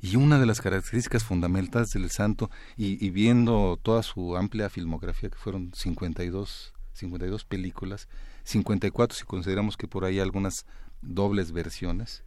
Y 0.00 0.16
una 0.16 0.38
de 0.38 0.46
las 0.46 0.60
características 0.60 1.24
fundamentales 1.24 1.90
del 1.90 2.10
santo, 2.10 2.50
y, 2.76 3.04
y 3.04 3.10
viendo 3.10 3.78
toda 3.82 4.02
su 4.02 4.36
amplia 4.36 4.68
filmografía, 4.70 5.30
que 5.30 5.36
fueron 5.36 5.72
52, 5.74 6.74
52 6.92 7.44
películas, 7.44 8.08
54 8.44 9.16
si 9.16 9.24
consideramos 9.24 9.76
que 9.76 9.88
por 9.88 10.04
ahí 10.04 10.14
hay 10.14 10.20
algunas 10.20 10.66
dobles 11.02 11.52
versiones, 11.52 12.22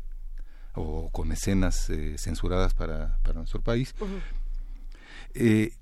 o 0.73 1.09
con 1.11 1.31
escenas 1.31 1.89
eh, 1.89 2.15
censuradas 2.17 2.73
para, 2.73 3.19
para 3.23 3.39
nuestro 3.39 3.61
país, 3.61 3.93
eh, 5.33 5.73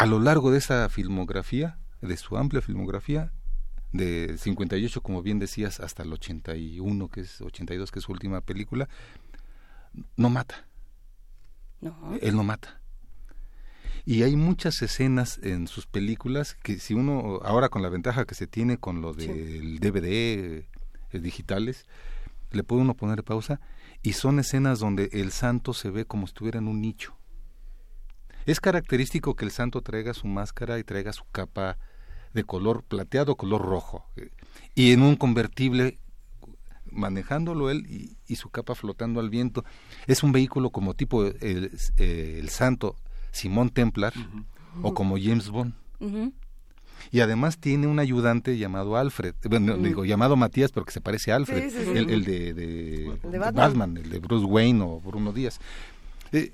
a 0.00 0.06
lo 0.06 0.18
largo 0.18 0.50
de 0.50 0.56
esa 0.56 0.88
filmografía, 0.88 1.78
de 2.00 2.16
su 2.16 2.38
amplia 2.38 2.62
filmografía, 2.62 3.34
de 3.92 4.38
58, 4.38 5.02
como 5.02 5.20
bien 5.20 5.38
decías, 5.38 5.78
hasta 5.78 6.04
el 6.04 6.12
81, 6.14 7.08
que 7.08 7.20
es 7.20 7.42
82, 7.42 7.90
que 7.90 7.98
es 7.98 8.06
su 8.06 8.12
última 8.12 8.40
película, 8.40 8.88
no 10.16 10.30
mata. 10.30 10.66
No. 11.82 12.16
Él 12.22 12.34
no 12.34 12.44
mata. 12.44 12.80
Y 14.06 14.22
hay 14.22 14.36
muchas 14.36 14.80
escenas 14.80 15.38
en 15.42 15.68
sus 15.68 15.86
películas 15.86 16.54
que 16.54 16.78
si 16.78 16.94
uno, 16.94 17.40
ahora 17.44 17.68
con 17.68 17.82
la 17.82 17.90
ventaja 17.90 18.24
que 18.24 18.34
se 18.34 18.46
tiene 18.46 18.78
con 18.78 19.02
lo 19.02 19.12
del 19.12 19.80
DVD 19.80 20.06
eh, 20.06 20.66
digitales, 21.12 21.84
le 22.52 22.64
puede 22.64 22.80
uno 22.80 22.94
poner 22.94 23.22
pausa 23.22 23.60
y 24.00 24.14
son 24.14 24.38
escenas 24.38 24.78
donde 24.78 25.10
el 25.12 25.30
santo 25.30 25.74
se 25.74 25.90
ve 25.90 26.06
como 26.06 26.26
si 26.26 26.30
estuviera 26.30 26.58
en 26.58 26.68
un 26.68 26.80
nicho. 26.80 27.19
Es 28.50 28.60
característico 28.60 29.36
que 29.36 29.44
el 29.44 29.50
santo 29.50 29.80
traiga 29.80 30.12
su 30.14 30.26
máscara 30.26 30.78
y 30.78 30.84
traiga 30.84 31.12
su 31.12 31.24
capa 31.30 31.78
de 32.34 32.42
color 32.44 32.82
plateado, 32.82 33.36
color 33.36 33.62
rojo, 33.62 34.06
eh, 34.16 34.30
y 34.74 34.92
en 34.92 35.02
un 35.02 35.16
convertible 35.16 35.98
manejándolo 36.90 37.70
él 37.70 37.86
y, 37.88 38.16
y 38.26 38.36
su 38.36 38.50
capa 38.50 38.74
flotando 38.74 39.20
al 39.20 39.30
viento. 39.30 39.64
Es 40.08 40.22
un 40.24 40.32
vehículo 40.32 40.70
como 40.70 40.94
tipo 40.94 41.24
el, 41.24 41.70
eh, 41.96 42.38
el 42.40 42.48
santo 42.48 42.96
Simón 43.30 43.70
Templar 43.70 44.12
o 44.82 44.94
como 44.94 45.16
James 45.16 45.48
Bond. 45.50 45.74
Y 47.12 47.20
además 47.20 47.58
tiene 47.58 47.86
un 47.86 47.98
ayudante 48.00 48.58
llamado 48.58 48.96
Alfred, 48.96 49.34
bueno, 49.48 49.76
Mm. 49.76 49.82
digo 49.84 50.04
llamado 50.04 50.36
Matías, 50.36 50.72
pero 50.72 50.84
que 50.84 50.92
se 50.92 51.00
parece 51.00 51.30
a 51.32 51.36
Alfred, 51.36 51.70
Sí, 51.70 51.78
sí, 51.78 51.84
sí. 51.84 51.90
El, 51.98 52.10
el 52.10 52.24
de, 52.24 52.52
de- 52.54 53.06
El 53.06 53.20
de 53.22 53.28
de 53.30 53.38
Batman. 53.38 53.54
Batman. 53.68 53.96
el 53.96 54.10
de 54.10 54.18
Bruce 54.18 54.44
Wayne 54.46 54.82
o 54.82 55.00
Bruno 55.00 55.32
Díaz. 55.32 55.60
Eh, 56.32 56.52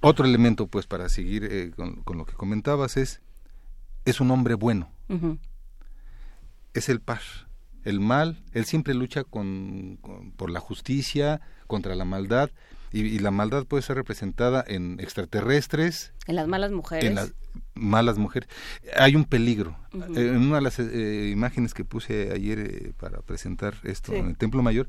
otro 0.00 0.24
elemento, 0.26 0.66
pues, 0.66 0.86
para 0.86 1.08
seguir 1.08 1.44
eh, 1.50 1.70
con, 1.74 2.02
con 2.02 2.18
lo 2.18 2.26
que 2.26 2.34
comentabas 2.34 2.96
es, 2.96 3.20
es 4.04 4.20
un 4.20 4.30
hombre 4.30 4.54
bueno, 4.54 4.90
es 6.74 6.88
el 6.88 7.00
par, 7.00 7.20
el 7.84 8.00
mal, 8.00 8.42
él 8.52 8.64
siempre 8.66 8.94
lucha 8.94 9.24
con, 9.24 9.98
con- 10.00 10.32
por 10.32 10.50
la 10.50 10.60
justicia, 10.60 11.40
contra 11.66 11.94
la 11.94 12.04
maldad, 12.04 12.50
y, 12.92 13.00
y 13.00 13.18
la 13.18 13.30
maldad 13.30 13.64
puede 13.66 13.82
ser 13.82 13.96
representada 13.96 14.64
en 14.66 15.00
extraterrestres, 15.00 16.12
En 16.26 16.36
las 16.36 16.46
malas 16.46 16.70
mujeres. 16.70 17.04
en 17.08 17.14
las 17.16 17.32
malas 17.74 18.16
mujeres. 18.18 18.48
Hay 18.96 19.16
un 19.16 19.24
peligro. 19.24 19.76
Eh, 20.14 20.28
En 20.34 20.36
una 20.36 20.56
de 20.56 20.62
las 20.62 20.78
eh, 20.78 21.30
imágenes 21.32 21.74
que 21.74 21.84
puse 21.84 22.30
ayer 22.32 22.58
eh, 22.58 22.92
para 22.98 23.20
presentar 23.22 23.74
esto 23.82 24.12
Sí. 24.12 24.18
en 24.18 24.28
el 24.28 24.36
Templo 24.36 24.62
Mayor, 24.62 24.88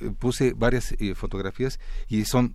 eh, 0.00 0.10
puse 0.18 0.54
varias 0.54 0.92
eh, 0.92 1.14
fotografías 1.14 1.78
y 2.08 2.24
son 2.24 2.54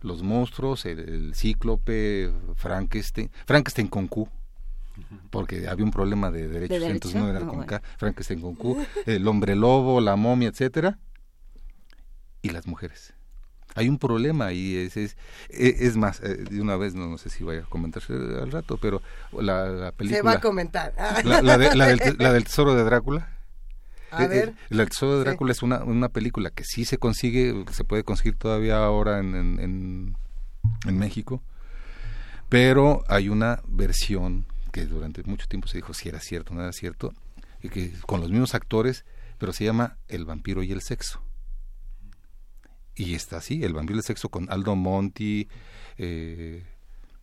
los 0.00 0.22
monstruos, 0.22 0.84
el, 0.86 0.98
el 1.00 1.34
cíclope, 1.34 2.32
Frankenstein, 2.56 3.30
Frankenstein 3.46 3.88
con 3.88 4.06
Q, 4.08 4.28
porque 5.30 5.66
había 5.68 5.84
un 5.84 5.90
problema 5.90 6.30
de 6.30 6.46
derechos, 6.48 6.80
derecho? 6.80 6.92
entonces 6.92 7.20
no 7.20 7.28
era 7.28 7.38
Ah, 7.38 7.46
con 7.46 7.56
bueno. 7.56 7.66
K, 7.66 7.82
Frankenstein 7.98 8.40
con 8.40 8.54
Q, 8.54 8.84
el 9.06 9.26
hombre 9.26 9.56
lobo, 9.56 10.00
la 10.00 10.16
momia, 10.16 10.48
etcétera, 10.48 10.98
y 12.42 12.50
las 12.50 12.66
mujeres. 12.66 13.14
Hay 13.76 13.88
un 13.88 13.98
problema 13.98 14.52
y 14.52 14.76
es, 14.76 14.96
es, 14.96 15.16
e- 15.48 15.74
es 15.80 15.96
más, 15.96 16.20
eh, 16.20 16.36
de 16.48 16.60
una 16.60 16.76
vez, 16.76 16.94
no, 16.94 17.08
no 17.08 17.18
sé 17.18 17.28
si 17.28 17.42
vaya 17.42 17.62
a 17.62 17.64
comentarse 17.64 18.12
al 18.12 18.52
rato, 18.52 18.76
pero 18.76 19.02
la, 19.32 19.66
la 19.66 19.90
película... 19.90 20.16
Se 20.18 20.22
va 20.22 20.32
a 20.34 20.40
comentar. 20.40 20.94
La, 21.24 21.42
la 21.42 21.58
de- 21.58 21.74
la 21.74 21.86
del, 21.88 21.98
te- 21.98 22.14
la 22.16 22.32
del 22.32 22.44
tesoro 22.44 22.74
de 22.76 22.84
Drácula. 22.84 23.33
A 24.16 24.22
Eh, 24.22 24.26
eh, 24.26 24.28
ver. 24.28 24.54
el 24.70 24.88
tesoro 24.88 25.18
de 25.18 25.24
Sí. 25.24 25.28
Drácula 25.28 25.52
es 25.52 25.62
una, 25.62 25.84
una 25.84 26.08
película 26.08 26.50
que 26.50 26.64
sí 26.64 26.84
se 26.84 26.98
consigue, 26.98 27.64
se 27.72 27.84
puede 27.84 28.04
conseguir 28.04 28.36
todavía 28.36 28.76
ahora 28.84 29.18
en, 29.18 29.34
en, 29.34 29.60
en- 29.60 30.16
en 30.86 30.98
México, 30.98 31.42
pero 32.48 33.02
hay 33.08 33.28
una 33.28 33.60
versión 33.66 34.46
que 34.72 34.86
durante 34.86 35.22
mucho 35.24 35.46
tiempo 35.46 35.68
se 35.68 35.78
dijo 35.78 35.94
si 35.94 36.08
era 36.08 36.20
cierto 36.20 36.52
o 36.52 36.56
no 36.56 36.62
era 36.62 36.72
cierto, 36.72 37.12
y 37.62 37.68
que 37.68 37.92
con 38.06 38.20
los 38.20 38.30
mismos 38.30 38.54
actores, 38.54 39.04
pero 39.38 39.52
se 39.52 39.64
llama 39.64 39.96
El 40.08 40.24
vampiro 40.24 40.62
y 40.62 40.72
el 40.72 40.80
sexo. 40.82 41.22
Y 42.96 43.14
está 43.14 43.38
así, 43.38 43.64
El 43.64 43.72
vampiro 43.74 43.96
y 43.96 44.00
el 44.00 44.04
sexo 44.04 44.28
con 44.28 44.50
Aldo 44.50 44.76
Monti, 44.76 45.48
eh, 45.98 46.64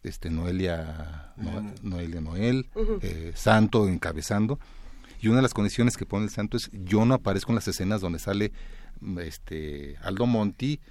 este 0.03 0.29
Noelia, 0.29 1.33
No- 1.37 1.73
Noelia 1.83 2.21
Noel, 2.21 2.69
eh, 3.01 3.31
Santo 3.35 3.87
encabezando. 3.87 4.59
Y 5.21 5.27
una 5.27 5.37
de 5.37 5.43
las 5.43 5.53
condiciones 5.53 5.97
que 5.97 6.07
pone 6.07 6.25
el 6.25 6.31
Santo 6.31 6.57
es 6.57 6.69
yo 6.73 7.05
no 7.05 7.13
aparezco 7.13 7.51
en 7.51 7.55
las 7.55 7.67
escenas 7.67 8.01
donde 8.01 8.17
sale 8.17 8.51
mm, 8.99 9.19
este 9.19 9.95
Aldo 10.01 10.25
Monti, 10.25 10.81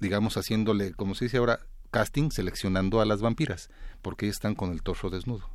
digamos 0.00 0.36
haciéndole, 0.36 0.94
como 0.94 1.14
se 1.14 1.26
dice 1.26 1.36
ahora, 1.36 1.60
casting, 1.90 2.30
seleccionando 2.30 3.00
a 3.02 3.04
las 3.04 3.20
vampiras, 3.20 3.68
porque 4.00 4.24
ellas 4.26 4.36
están 4.36 4.54
con 4.54 4.72
el 4.72 4.82
torso 4.82 5.10
desnudo. 5.10 5.50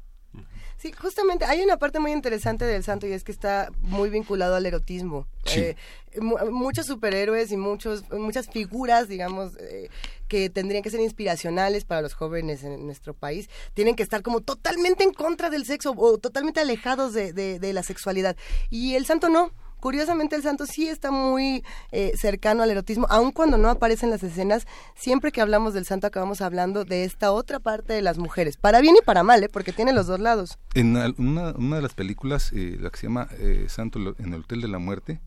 Sí, 0.78 0.92
justamente 0.92 1.44
hay 1.46 1.62
una 1.62 1.78
parte 1.78 2.00
muy 2.00 2.12
interesante 2.12 2.64
del 2.66 2.84
santo 2.84 3.08
y 3.08 3.12
es 3.12 3.24
que 3.24 3.32
está 3.32 3.70
muy 3.82 4.10
vinculado 4.12 4.56
al 4.56 4.66
erotismo. 4.66 5.26
Sí. 5.46 5.60
Eh, 5.62 5.76
mu- 6.22 6.38
muchos 6.52 6.86
superhéroes 6.86 7.52
y 7.52 7.58
muchos 7.58 8.08
muchas 8.12 8.48
figuras, 8.48 9.08
digamos, 9.08 9.54
eh, 9.60 9.90
que 10.28 10.52
tendrían 10.52 10.84
que 10.84 10.92
ser 10.92 11.00
inspiracionales 11.00 11.84
para 11.84 12.02
los 12.04 12.14
jóvenes 12.14 12.64
en 12.64 12.86
nuestro 12.86 13.16
país, 13.16 13.50
tienen 13.74 13.96
que 13.96 14.04
estar 14.04 14.22
como 14.22 14.42
totalmente 14.42 15.04
en 15.04 15.14
contra 15.14 15.50
del 15.50 15.66
sexo 15.66 15.96
o 15.98 16.18
totalmente 16.20 16.60
alejados 16.60 17.12
de, 17.14 17.34
de- 17.34 17.58
de 17.60 17.74
la 17.74 17.82
sexualidad. 17.82 18.36
Y 18.70 18.94
el 18.94 19.06
santo 19.08 19.30
no. 19.30 19.52
Curiosamente 19.80 20.36
el 20.36 20.44
santo 20.44 20.66
sí 20.66 20.88
está 20.88 21.12
muy 21.12 21.64
eh, 21.92 22.12
cercano 22.18 22.64
al 22.64 22.72
erotismo, 22.72 23.06
aun 23.10 23.32
cuando 23.32 23.58
no 23.58 23.70
aparece 23.70 24.06
en 24.06 24.12
las 24.12 24.24
escenas, 24.24 24.66
siempre 24.96 25.32
que 25.32 25.40
hablamos 25.42 25.74
del 25.74 25.86
santo 25.86 26.08
acabamos 26.08 26.42
hablando 26.42 26.84
de 26.84 27.04
esta 27.04 27.32
otra 27.32 27.60
parte 27.60 27.94
de 27.94 28.02
las 28.02 28.18
mujeres, 28.18 28.58
para 28.58 28.82
bien 28.82 28.96
y 28.96 29.06
para 29.06 29.24
mal, 29.24 29.44
¿eh? 29.44 29.50
porque 29.50 29.74
tiene 29.74 29.94
los 29.94 30.08
dos 30.08 30.20
lados. 30.20 30.58
En 30.74 30.96
una, 31.18 31.52
una 31.58 31.76
de 31.78 31.82
las 31.82 31.94
películas, 31.94 32.52
eh, 32.54 32.78
la 32.80 32.90
que 32.90 32.98
se 32.98 33.08
llama 33.08 33.28
eh, 33.40 33.66
Santo 33.70 34.00
en 34.18 34.34
el 34.34 34.42
Hotel 34.42 34.62
de 34.62 34.68
la 34.68 34.80
Muerte, 34.80 35.20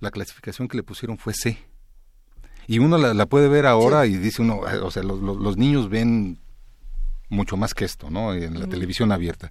la 0.00 0.10
clasificación 0.10 0.68
que 0.68 0.76
le 0.76 0.82
pusieron 0.82 1.16
fue 1.18 1.32
C. 1.34 1.58
Y 2.66 2.78
uno 2.78 2.96
la, 2.98 3.14
la 3.14 3.26
puede 3.26 3.48
ver 3.48 3.66
ahora 3.66 4.06
y 4.06 4.16
dice 4.16 4.42
uno, 4.42 4.60
eh, 4.68 4.78
o 4.78 4.90
sea, 4.90 5.02
los, 5.02 5.20
los- 5.20 5.36
los 5.38 5.56
niños 5.56 5.88
ven 5.88 6.38
mucho 7.28 7.56
más 7.56 7.74
que 7.74 7.84
esto, 7.84 8.10
¿no? 8.10 8.32
En 8.34 8.58
la 8.60 8.66
televisión 8.66 9.10
abierta. 9.12 9.50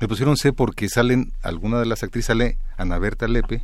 Le 0.00 0.08
pusieron 0.08 0.36
C 0.36 0.52
porque 0.52 0.88
salen, 0.88 1.32
alguna 1.42 1.78
de 1.78 1.86
las 1.86 2.02
actrices 2.02 2.28
sale 2.28 2.58
Ana 2.78 2.98
Berta 2.98 3.28
Lepe 3.28 3.62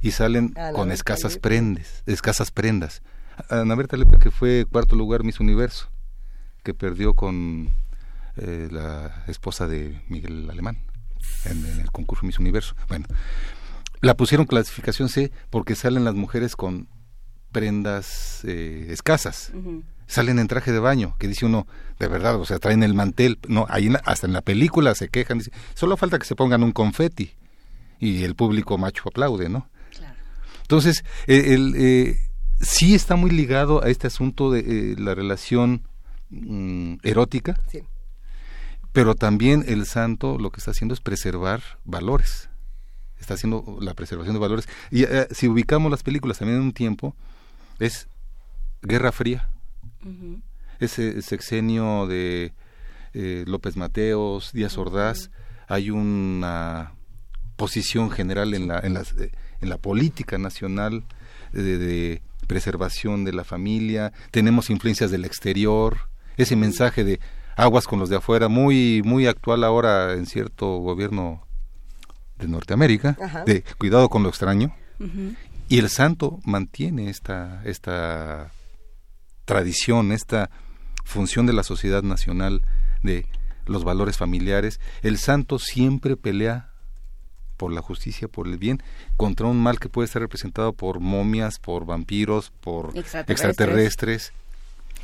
y 0.00 0.12
salen 0.12 0.52
Ana 0.56 0.72
con 0.72 0.88
Berta 0.88 0.94
escasas 0.94 1.34
Lepe. 1.34 1.40
prendes, 1.40 2.02
escasas 2.06 2.50
prendas. 2.52 3.02
Ana 3.50 3.74
Berta 3.74 3.96
Lepe 3.96 4.18
que 4.18 4.30
fue 4.30 4.64
cuarto 4.70 4.94
lugar 4.94 5.24
Miss 5.24 5.40
Universo, 5.40 5.88
que 6.62 6.72
perdió 6.72 7.14
con 7.14 7.70
eh, 8.36 8.68
la 8.70 9.24
esposa 9.26 9.66
de 9.66 10.00
Miguel 10.08 10.48
Alemán 10.48 10.78
en, 11.44 11.66
en 11.66 11.80
el 11.80 11.90
concurso 11.90 12.26
Miss 12.26 12.38
Universo. 12.38 12.76
Bueno, 12.88 13.06
la 14.00 14.16
pusieron 14.16 14.46
clasificación 14.46 15.08
C 15.08 15.32
porque 15.50 15.74
salen 15.74 16.04
las 16.04 16.14
mujeres 16.14 16.54
con 16.54 16.86
prendas 17.52 18.40
eh, 18.44 18.86
escasas. 18.90 19.52
Salen 20.06 20.38
en 20.38 20.48
traje 20.48 20.72
de 20.72 20.78
baño, 20.78 21.14
que 21.18 21.28
dice 21.28 21.46
uno, 21.46 21.66
de 21.98 22.08
verdad, 22.08 22.34
o 22.36 22.44
sea, 22.44 22.58
traen 22.58 22.82
el 22.82 22.92
mantel. 22.94 23.38
No, 23.48 23.66
ahí 23.68 23.86
en 23.86 23.94
la- 23.94 24.02
hasta 24.04 24.26
en 24.26 24.32
la 24.32 24.42
película 24.42 24.94
se 24.94 25.08
quejan, 25.08 25.38
dice, 25.38 25.52
solo 25.74 25.96
falta 25.96 26.18
que 26.18 26.26
se 26.26 26.34
pongan 26.34 26.62
un 26.62 26.72
confeti 26.72 27.32
y 28.00 28.24
el 28.24 28.34
público 28.34 28.76
macho 28.78 29.04
aplaude, 29.06 29.48
¿no? 29.48 29.68
Entonces, 30.62 31.04
eh, 31.26 31.54
el, 31.54 31.74
eh, 31.76 32.16
sí 32.60 32.94
está 32.94 33.14
muy 33.16 33.30
ligado 33.30 33.82
a 33.84 33.88
este 33.88 34.06
asunto 34.06 34.50
de 34.50 34.60
eh, 34.60 34.96
la 34.98 35.14
relación 35.14 35.82
mm, 36.30 36.94
erótica, 37.02 37.60
Sí. 37.70 37.80
pero 38.92 39.14
también 39.14 39.64
el 39.68 39.86
santo 39.86 40.38
lo 40.38 40.50
que 40.50 40.58
está 40.60 40.70
haciendo 40.72 40.94
es 40.94 41.00
preservar 41.00 41.62
valores. 41.84 42.48
Está 43.20 43.34
haciendo 43.34 43.78
la 43.80 43.94
preservación 43.94 44.34
de 44.34 44.40
valores. 44.40 44.68
Y 44.90 45.04
eh, 45.04 45.28
si 45.30 45.46
ubicamos 45.48 45.90
las 45.90 46.02
películas 46.02 46.38
también 46.38 46.58
en 46.58 46.64
un 46.64 46.72
tiempo, 46.72 47.14
es 47.78 48.08
Guerra 48.82 49.12
Fría, 49.12 49.48
ese 50.80 51.22
sexenio 51.22 52.06
de 52.06 52.52
eh, 53.14 53.44
López 53.46 53.76
Mateos, 53.76 54.52
Díaz 54.52 54.76
Ordaz, 54.78 55.30
hay 55.68 55.90
una 55.90 56.92
posición 57.56 58.10
general 58.10 58.54
en 58.54 58.68
la, 58.68 58.80
en 58.80 58.94
las, 58.94 59.12
eh, 59.12 59.30
en 59.60 59.68
la 59.68 59.78
política 59.78 60.38
nacional 60.38 61.04
de, 61.52 61.78
de 61.78 62.22
preservación 62.46 63.24
de 63.24 63.32
la 63.32 63.44
familia, 63.44 64.12
tenemos 64.30 64.70
influencias 64.70 65.10
del 65.10 65.24
exterior, 65.24 66.08
ese 66.36 66.56
mensaje 66.56 67.04
de 67.04 67.20
aguas 67.56 67.86
con 67.86 67.98
los 67.98 68.08
de 68.08 68.16
afuera, 68.16 68.48
muy, 68.48 69.02
muy 69.04 69.26
actual 69.26 69.64
ahora 69.64 70.14
en 70.14 70.26
cierto 70.26 70.78
gobierno 70.78 71.46
de 72.38 72.48
Norteamérica, 72.48 73.16
Ajá. 73.20 73.44
de 73.44 73.62
cuidado 73.78 74.08
con 74.08 74.22
lo 74.22 74.28
extraño, 74.28 74.74
y 75.72 75.78
el 75.78 75.88
santo 75.88 76.38
mantiene 76.44 77.08
esta, 77.08 77.62
esta 77.64 78.52
tradición, 79.46 80.12
esta 80.12 80.50
función 81.02 81.46
de 81.46 81.54
la 81.54 81.62
sociedad 81.62 82.02
nacional 82.02 82.60
de 83.02 83.24
los 83.64 83.82
valores 83.82 84.18
familiares. 84.18 84.80
El 85.00 85.16
santo 85.16 85.58
siempre 85.58 86.18
pelea 86.18 86.68
por 87.56 87.72
la 87.72 87.80
justicia, 87.80 88.28
por 88.28 88.48
el 88.48 88.58
bien, 88.58 88.82
contra 89.16 89.46
un 89.46 89.62
mal 89.62 89.80
que 89.80 89.88
puede 89.88 90.04
estar 90.04 90.20
representado 90.20 90.74
por 90.74 91.00
momias, 91.00 91.58
por 91.58 91.86
vampiros, 91.86 92.52
por 92.60 92.88
Extraterrestres. 92.94 93.30
extraterrestres. 93.30 94.32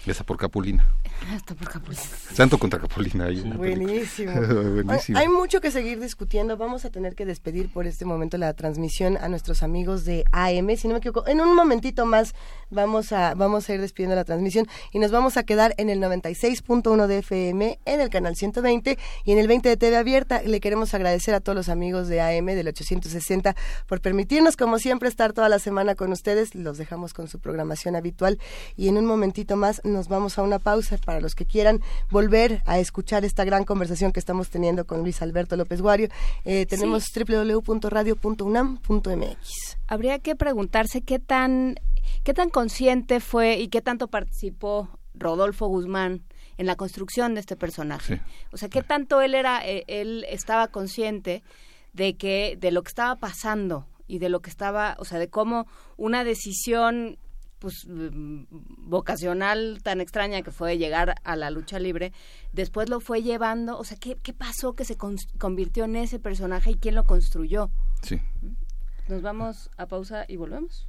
Esa 0.07 0.25
por 0.25 0.36
Capulina. 0.36 0.86
Hasta 1.33 1.55
por 1.55 1.68
Capulina. 1.68 2.02
Santo 2.35 2.59
contra 2.59 2.81
Capulina. 2.81 3.27
hay. 3.27 3.41
Buenísimo. 3.43 4.33
Buenísimo. 4.85 5.18
Hay 5.18 5.28
hay 5.28 5.35
mucho 5.35 5.60
que 5.60 5.70
seguir 5.70 6.01
discutiendo. 6.01 6.57
Vamos 6.57 6.86
a 6.86 6.91
tener 6.91 7.15
que 7.15 7.27
despedir 7.27 7.70
por 7.70 7.86
este 7.86 8.07
momento 8.07 8.39
la 8.39 8.55
transmisión 8.55 9.18
a 9.18 9.28
nuestros 9.28 9.62
amigos 9.62 10.07
de 10.07 10.25
AM. 10.33 10.75
Si 10.77 10.89
no 10.89 10.94
me 10.94 10.99
equivoco, 10.99 11.27
en 11.28 11.43
un 11.43 11.55
momentito 11.55 12.07
más 12.07 12.35
vamos 12.70 13.12
a, 13.12 13.35
vamos 13.35 13.68
a 13.68 13.75
ir 13.75 13.81
despidiendo 13.81 14.17
la 14.17 14.25
transmisión 14.25 14.67
y 14.91 14.99
nos 15.01 15.10
vamos 15.10 15.36
a 15.36 15.43
quedar 15.43 15.75
en 15.77 15.91
el 15.91 16.01
96.1 16.01 17.07
de 17.07 17.18
FM, 17.18 17.78
en 17.85 18.01
el 18.01 18.09
canal 18.09 18.36
120 18.36 18.99
y 19.25 19.33
en 19.33 19.39
el 19.39 19.49
20 19.49 19.68
de 19.68 19.77
TV 19.77 19.97
Abierta. 19.97 20.41
Le 20.43 20.60
queremos 20.60 20.94
agradecer 20.94 21.35
a 21.35 21.41
todos 21.41 21.55
los 21.55 21.68
amigos 21.68 22.09
de 22.09 22.23
AM 22.23 22.47
del 22.47 22.68
860 22.68 23.55
por 23.86 24.01
permitirnos, 24.01 24.57
como 24.57 24.78
siempre, 24.78 25.10
estar 25.10 25.35
toda 25.35 25.51
la 25.51 25.59
semana 25.59 25.94
con 25.94 26.10
ustedes. 26.10 26.55
Los 26.55 26.78
dejamos 26.78 27.12
con 27.12 27.28
su 27.28 27.39
programación 27.39 27.97
habitual 27.97 28.39
y 28.77 28.89
en 28.89 28.97
un 28.97 29.05
momentito 29.05 29.57
más 29.57 29.83
nos 29.89 30.08
vamos 30.08 30.39
a 30.39 30.42
una 30.42 30.58
pausa 30.58 30.99
para 30.99 31.20
los 31.20 31.34
que 31.34 31.47
quieran 31.47 31.81
volver 32.10 32.62
a 32.67 32.78
escuchar 32.78 33.25
esta 33.25 33.44
gran 33.44 33.65
conversación 33.65 34.12
que 34.12 34.20
estamos 34.20 34.50
teniendo 34.50 34.86
con 34.86 35.00
Luis 35.00 35.23
Alberto 35.23 35.57
López 35.57 35.81
Guario. 35.81 36.08
Eh, 36.44 36.67
tenemos 36.67 37.07
www.radio.unam.mx. 37.15 39.78
Habría 39.86 40.18
que 40.18 40.36
preguntarse 40.36 41.00
qué 41.02 41.18
tan, 41.18 41.76
qué 42.25 42.34
tan 42.34 42.50
consciente 42.50 43.20
fue 43.20 43.58
y 43.58 43.68
qué 43.68 43.81
tanto 43.83 44.08
participó 44.08 44.89
Rodolfo 45.15 45.67
Guzmán 45.67 46.25
en 46.57 46.67
la 46.67 46.76
construcción 46.76 47.34
de 47.34 47.41
este 47.41 47.57
personaje. 47.57 48.20
O 48.52 48.57
sea, 48.57 48.68
qué 48.68 48.83
tanto 48.83 49.20
él 49.20 49.34
era, 49.34 49.67
eh, 49.67 49.84
él 49.86 50.25
estaba 50.28 50.68
consciente 50.68 51.42
de 51.92 52.17
que, 52.17 52.57
de 52.60 52.73
lo 52.73 52.83
que 52.83 52.89
estaba 52.89 53.17
pasando 53.17 53.86
y 54.07 54.18
de 54.18 54.28
lo 54.28 54.41
que 54.41 54.50
estaba, 54.50 54.97
o 54.99 55.05
sea, 55.05 55.18
de 55.18 55.28
cómo 55.28 55.67
una 55.97 56.25
decisión 56.25 57.18
pues 57.59 57.87
mm, 57.89 58.45
vocacional 58.51 59.81
tan 59.83 60.01
extraña 60.01 60.43
que 60.43 60.51
fue 60.51 60.78
llegar 60.78 61.17
a 61.25 61.37
la 61.37 61.51
lucha 61.51 61.78
libre, 61.78 62.12
después 62.53 62.89
lo 62.89 63.01
fue 63.01 63.23
llevando, 63.23 63.78
o 63.78 63.85
sea, 63.85 63.97
¿qué, 63.99 64.17
qué 64.23 64.33
pasó 64.33 64.75
que 64.75 64.85
se 64.85 64.97
convirtió 64.97 65.85
en 65.85 65.97
ese 65.97 66.19
personaje 66.19 66.73
y 66.73 66.77
quién 66.77 66.95
lo 66.95 67.05
construyó? 67.05 67.70
Sí. 68.03 68.20
Nos 69.09 69.23
vamos 69.23 69.70
a 69.77 69.87
pausa 69.87 70.25
y 70.28 70.37
volvemos. 70.37 70.87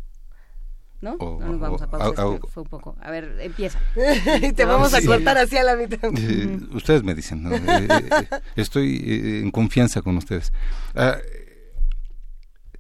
¿No? 1.02 1.16
no 1.18 1.40
nos 1.40 1.60
vamos 1.62 1.82
a 1.82 1.90
pausa, 1.90 2.40
fue 2.50 2.64
un 2.64 2.70
poco. 2.70 2.98
A 3.00 3.10
ver, 3.10 3.38
empieza. 3.40 3.80
Te 4.56 4.66
vamos 4.66 4.94
a 4.94 5.02
cortar 5.02 5.38
así 5.38 5.56
a 5.56 5.64
la 5.64 5.78
mitad. 5.78 6.12
Eh, 6.18 6.60
ustedes 6.74 7.04
me 7.04 7.16
dicen, 7.16 7.42
¿no? 7.42 7.56
Eh, 7.56 7.62
eh, 7.90 8.28
estoy 8.58 9.42
en 9.44 9.52
confianza 9.52 10.02
con 10.02 10.18
ustedes. 10.18 10.52
Ah, 10.96 11.16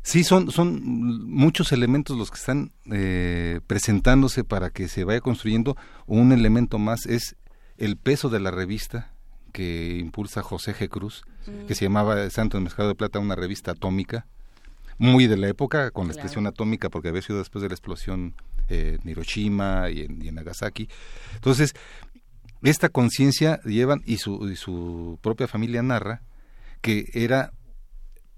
Sí, 0.09 0.23
son, 0.23 0.49
son 0.49 0.81
muchos 1.29 1.71
elementos 1.71 2.17
los 2.17 2.31
que 2.31 2.39
están 2.39 2.71
eh, 2.91 3.59
presentándose 3.67 4.43
para 4.43 4.71
que 4.71 4.87
se 4.87 5.03
vaya 5.03 5.21
construyendo. 5.21 5.77
Un 6.07 6.31
elemento 6.31 6.79
más 6.79 7.05
es 7.05 7.35
el 7.77 7.95
peso 7.95 8.29
de 8.29 8.39
la 8.39 8.49
revista 8.49 9.13
que 9.53 9.97
impulsa 9.99 10.41
José 10.41 10.73
G. 10.73 10.89
Cruz, 10.89 11.25
que 11.67 11.75
se 11.75 11.85
llamaba 11.85 12.27
Santo 12.31 12.57
en 12.57 12.63
Mezclado 12.63 12.89
de 12.89 12.95
Plata, 12.95 13.19
una 13.19 13.35
revista 13.35 13.73
atómica, 13.73 14.25
muy 14.97 15.27
de 15.27 15.37
la 15.37 15.47
época, 15.47 15.91
con 15.91 16.07
la 16.07 16.13
expresión 16.13 16.47
atómica, 16.47 16.89
porque 16.89 17.09
había 17.09 17.21
sido 17.21 17.37
después 17.37 17.61
de 17.61 17.69
la 17.69 17.75
explosión 17.75 18.33
eh, 18.67 18.97
en 18.99 19.07
Hiroshima 19.07 19.91
y 19.91 20.01
en, 20.01 20.33
Nagasaki. 20.33 20.89
Entonces, 21.35 21.75
esta 22.63 22.89
conciencia 22.89 23.61
llevan, 23.61 24.01
y 24.07 24.17
su, 24.17 24.49
y 24.49 24.55
su 24.55 25.19
propia 25.21 25.47
familia 25.47 25.83
narra, 25.83 26.23
que 26.81 27.11
era 27.13 27.53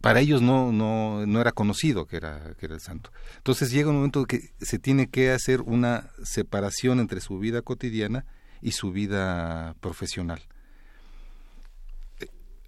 para 0.02 0.20
ellos 0.20 0.42
no, 0.42 0.72
no, 0.72 1.26
no 1.26 1.42
era 1.42 1.52
conocido 1.52 2.06
que 2.06 2.18
era, 2.18 2.56
que 2.60 2.66
era 2.66 2.76
el 2.76 2.82
santo. 2.82 3.12
Entonces 3.38 3.72
llega 3.72 3.90
un 3.90 3.98
momento 3.98 4.26
que 4.26 4.50
se 4.60 4.80
tiene 4.80 5.08
que 5.08 5.32
hacer 5.32 5.62
una 5.62 6.10
separación 6.24 7.00
entre 7.00 7.22
su 7.22 7.40
vida 7.40 7.62
cotidiana 7.62 8.26
y 8.62 8.72
su 8.72 8.92
vida 8.92 9.76
profesional. 9.80 10.42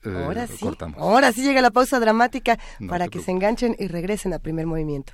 Eh, 0.06 0.24
ahora 0.26 0.48
sí, 0.48 0.66
ahora 0.98 1.32
sí 1.32 1.44
llega 1.44 1.62
la 1.62 1.72
pausa 1.72 2.00
dramática 2.00 2.60
para 2.88 3.08
que 3.08 3.20
se 3.20 3.32
enganchen 3.32 3.76
y 3.80 3.88
regresen 3.88 4.34
al 4.34 4.42
primer 4.42 4.68
movimiento. 4.68 5.14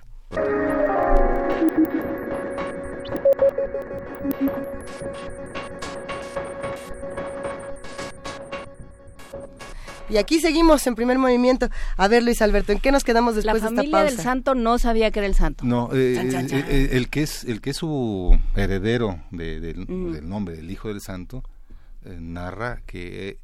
Y 10.09 10.17
aquí 10.17 10.39
seguimos 10.39 10.85
en 10.87 10.95
primer 10.95 11.19
movimiento. 11.19 11.69
A 11.95 12.07
ver, 12.07 12.23
Luis 12.23 12.41
Alberto, 12.41 12.71
¿en 12.71 12.79
qué 12.79 12.91
nos 12.91 13.03
quedamos 13.03 13.35
después 13.35 13.61
de 13.61 13.67
esta 13.69 13.75
pausa? 13.75 13.83
La 13.83 13.91
familia 13.97 14.15
del 14.15 14.23
santo 14.23 14.55
no 14.55 14.79
sabía 14.79 15.11
que 15.11 15.19
era 15.19 15.27
el 15.27 15.35
santo. 15.35 15.63
No, 15.65 15.89
eh, 15.93 16.15
eh, 16.19 16.47
eh, 16.51 16.89
el 16.93 17.09
que 17.09 17.21
es 17.21 17.43
el 17.43 17.61
que 17.61 17.69
es 17.69 17.77
su 17.77 18.37
heredero 18.55 19.21
mm. 19.29 19.37
del 19.37 20.27
nombre 20.27 20.55
del 20.55 20.71
hijo 20.71 20.87
del 20.87 21.01
santo 21.01 21.43
narra 22.03 22.81
que 22.85 23.39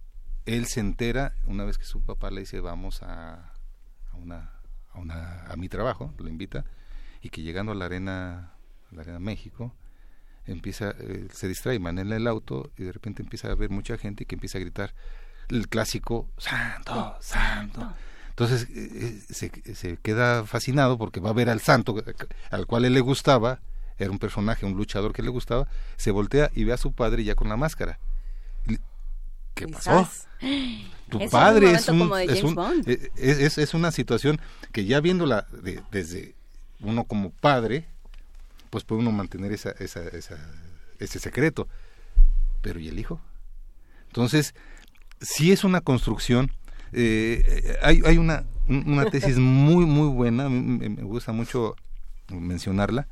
él 0.45 0.65
se 0.65 0.79
entera 0.79 1.33
una 1.45 1.65
vez 1.65 1.77
que 1.77 1.85
su 1.85 2.01
papá 2.01 2.31
le 2.31 2.41
dice 2.41 2.61
vamos 2.61 3.03
a, 3.03 3.51
a 4.11 4.17
una 4.17 4.51
a 4.93 4.99
una 4.99 5.45
a 5.45 5.55
mi 5.57 5.69
trabajo, 5.69 6.13
lo 6.17 6.29
invita 6.29 6.65
y 7.21 7.29
que 7.29 7.41
llegando 7.41 7.73
a 7.73 7.75
la 7.75 7.85
arena 7.85 8.53
la 8.91 9.01
arena 9.01 9.19
México 9.19 9.75
empieza 10.45 10.95
se 11.31 11.47
distrae, 11.47 11.77
manela 11.79 12.15
el 12.15 12.27
auto 12.27 12.71
y 12.77 12.83
de 12.83 12.91
repente 12.91 13.21
empieza 13.21 13.51
a 13.51 13.55
ver 13.55 13.69
mucha 13.69 13.97
gente 13.97 14.23
y 14.23 14.25
que 14.25 14.35
empieza 14.35 14.57
a 14.57 14.61
gritar 14.61 14.93
el 15.49 15.67
clásico 15.67 16.27
santo, 16.37 17.15
santo. 17.19 17.93
Entonces 18.29 18.67
eh, 18.69 19.21
se, 19.29 19.97
queda 19.97 20.45
fascinado 20.45 20.97
porque 20.97 21.19
va 21.19 21.29
a 21.29 21.33
ver 21.33 21.49
al 21.49 21.61
santo 21.61 21.95
al 22.51 22.65
cual 22.67 22.85
él 22.85 22.93
le 22.93 22.99
gustaba, 22.99 23.59
era 23.97 24.11
un 24.11 24.19
personaje, 24.19 24.65
un 24.65 24.73
luchador 24.73 25.13
que 25.13 25.21
le 25.21 25.29
gustaba, 25.29 25.67
se 25.95 26.11
voltea 26.11 26.51
y 26.53 26.65
ve 26.65 26.73
a 26.73 26.77
su 26.77 26.91
padre 26.91 27.23
ya 27.23 27.35
con 27.35 27.47
la 27.47 27.55
máscara. 27.55 27.97
¿Qué 29.53 29.67
pasó? 29.67 30.07
Tu 31.07 31.29
padre 31.29 31.71
es, 31.71 31.87
un, 31.87 32.11
eh, 32.17 33.11
es, 33.15 33.59
es, 33.59 33.73
una 33.75 33.91
situación 33.91 34.41
que 34.71 34.85
ya 34.85 34.99
viéndola 35.01 35.45
desde 35.91 36.33
uno 36.79 37.03
como 37.03 37.29
padre, 37.29 37.85
pues 38.71 38.83
puede 38.83 39.01
uno 39.01 39.11
mantener 39.11 39.51
esa, 39.51 39.69
esa, 39.77 40.01
esa, 40.01 40.35
ese 40.97 41.19
secreto. 41.19 41.67
Pero 42.63 42.79
¿y 42.79 42.87
el 42.87 42.97
hijo? 42.97 43.21
Entonces, 44.07 44.55
si 45.21 45.51
es 45.51 45.63
una 45.63 45.81
construcción. 45.81 46.51
Eh, 46.93 47.77
hay, 47.81 48.01
hay 48.05 48.17
una, 48.17 48.45
una 48.67 49.05
tesis 49.11 49.37
muy, 49.37 49.85
muy 49.85 50.07
buena, 50.07 50.49
me, 50.49 50.87
gusta 51.03 51.31
mucho 51.31 51.75
mencionarla, 52.29 53.07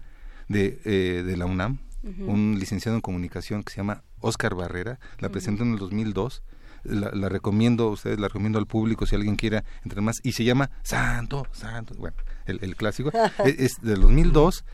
de, 0.48 0.80
eh, 0.86 1.24
de 1.26 1.38
la 1.38 1.46
UNAM, 1.46 1.80
un 2.28 2.58
licenciado 2.60 2.98
en 2.98 3.02
comunicación 3.02 3.64
que 3.64 3.72
se 3.72 3.78
llama 3.78 4.04
Oscar 4.20 4.56
Barrera, 4.56 5.00
la 5.20 5.30
presentó 5.30 5.64
en 5.64 5.74
el 5.74 5.80
2002. 5.80 6.44
La, 6.84 7.12
la, 7.14 7.30
recomiendo, 7.30 7.92
ustedes 7.92 8.20
la 8.20 8.28
recomiendo 8.28 8.60
al 8.60 8.68
público 8.68 9.06
si 9.06 9.16
alguien 9.16 9.38
quiera 9.38 9.64
entrar 9.86 10.02
más, 10.02 10.20
y 10.22 10.34
se 10.34 10.44
llama 10.44 10.70
Santo, 10.84 11.48
Santo, 11.54 11.94
bueno, 11.98 12.18
el, 12.46 12.60
el 12.62 12.76
clásico, 12.76 13.10
es, 13.46 13.56
es 13.58 13.82
del 13.82 14.02
2002 14.02 14.66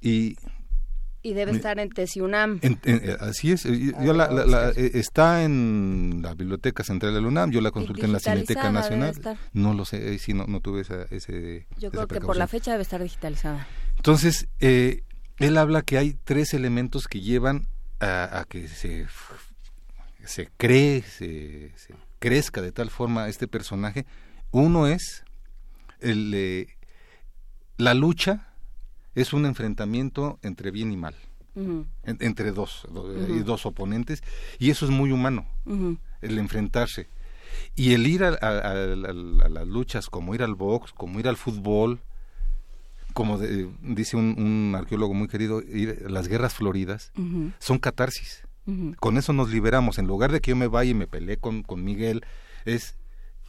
y 0.00 0.36
y 1.28 1.34
debe 1.34 1.52
estar 1.52 1.78
en 1.78 1.90
TESIUNAM. 1.90 2.60
Eh, 2.62 3.16
así 3.20 3.52
es. 3.52 3.64
Yo 3.64 4.14
la, 4.14 4.72
eh, 4.74 4.92
está 4.94 5.44
en 5.44 6.20
la 6.22 6.34
Biblioteca 6.34 6.82
Central 6.82 7.12
de 7.12 7.20
la 7.20 7.28
UNAM. 7.28 7.50
Yo 7.50 7.60
la 7.60 7.70
consulté 7.70 8.06
en 8.06 8.12
la 8.12 8.18
Cineteca 8.18 8.72
Nacional. 8.72 9.14
No 9.52 9.74
lo 9.74 9.84
sé, 9.84 10.18
si 10.18 10.32
no, 10.32 10.46
no 10.46 10.60
tuve 10.60 10.80
esa, 10.80 11.02
ese. 11.10 11.66
Yo 11.78 11.90
creo 11.90 12.08
que 12.08 12.20
por 12.20 12.36
la 12.36 12.46
fecha 12.46 12.70
debe 12.70 12.82
estar 12.82 13.02
digitalizada. 13.02 13.66
Entonces, 13.96 14.48
eh, 14.60 15.02
él 15.38 15.58
habla 15.58 15.82
que 15.82 15.98
hay 15.98 16.16
tres 16.24 16.54
elementos 16.54 17.08
que 17.08 17.20
llevan 17.20 17.68
a, 18.00 18.46
que 18.48 18.68
se, 18.68 19.06
se 20.24 20.48
cree, 20.56 21.02
se, 21.02 21.72
crezca 22.18 22.62
de 22.62 22.72
tal 22.72 22.90
forma 22.90 23.28
este 23.28 23.48
personaje. 23.48 24.06
Uno 24.50 24.86
es 24.86 25.24
el, 26.00 26.68
la 27.76 27.92
lucha 27.92 28.47
es 29.20 29.32
un 29.32 29.46
enfrentamiento 29.46 30.38
entre 30.42 30.70
bien 30.70 30.92
y 30.92 30.96
mal, 30.96 31.14
entre 32.04 32.52
dos, 32.52 32.86
dos 33.44 33.66
oponentes, 33.66 34.22
y 34.58 34.70
eso 34.70 34.84
es 34.84 34.90
muy 34.90 35.10
humano, 35.10 35.46
el 36.20 36.38
enfrentarse. 36.38 37.08
Y 37.74 37.94
el 37.94 38.06
ir 38.06 38.22
a, 38.22 38.34
las 38.36 39.66
luchas, 39.66 40.08
como 40.08 40.34
ir 40.34 40.42
al 40.42 40.54
box, 40.54 40.92
como 40.92 41.18
ir 41.18 41.28
al 41.28 41.36
fútbol, 41.36 42.00
como 43.12 43.38
dice 43.38 44.16
un, 44.16 44.74
arqueólogo 44.76 45.14
muy 45.14 45.28
querido, 45.28 45.62
ir 45.62 46.04
a 46.06 46.08
las 46.08 46.28
guerras 46.28 46.54
floridas, 46.54 47.12
son 47.58 47.78
catarsis. 47.78 48.44
Con 49.00 49.16
eso 49.16 49.32
nos 49.32 49.50
liberamos. 49.50 49.98
En 49.98 50.06
lugar 50.06 50.30
de 50.30 50.40
que 50.40 50.50
yo 50.50 50.56
me 50.56 50.66
vaya 50.66 50.90
y 50.90 50.94
me 50.94 51.06
peleé 51.06 51.38
con, 51.38 51.62
con 51.62 51.82
Miguel, 51.82 52.22
es 52.66 52.97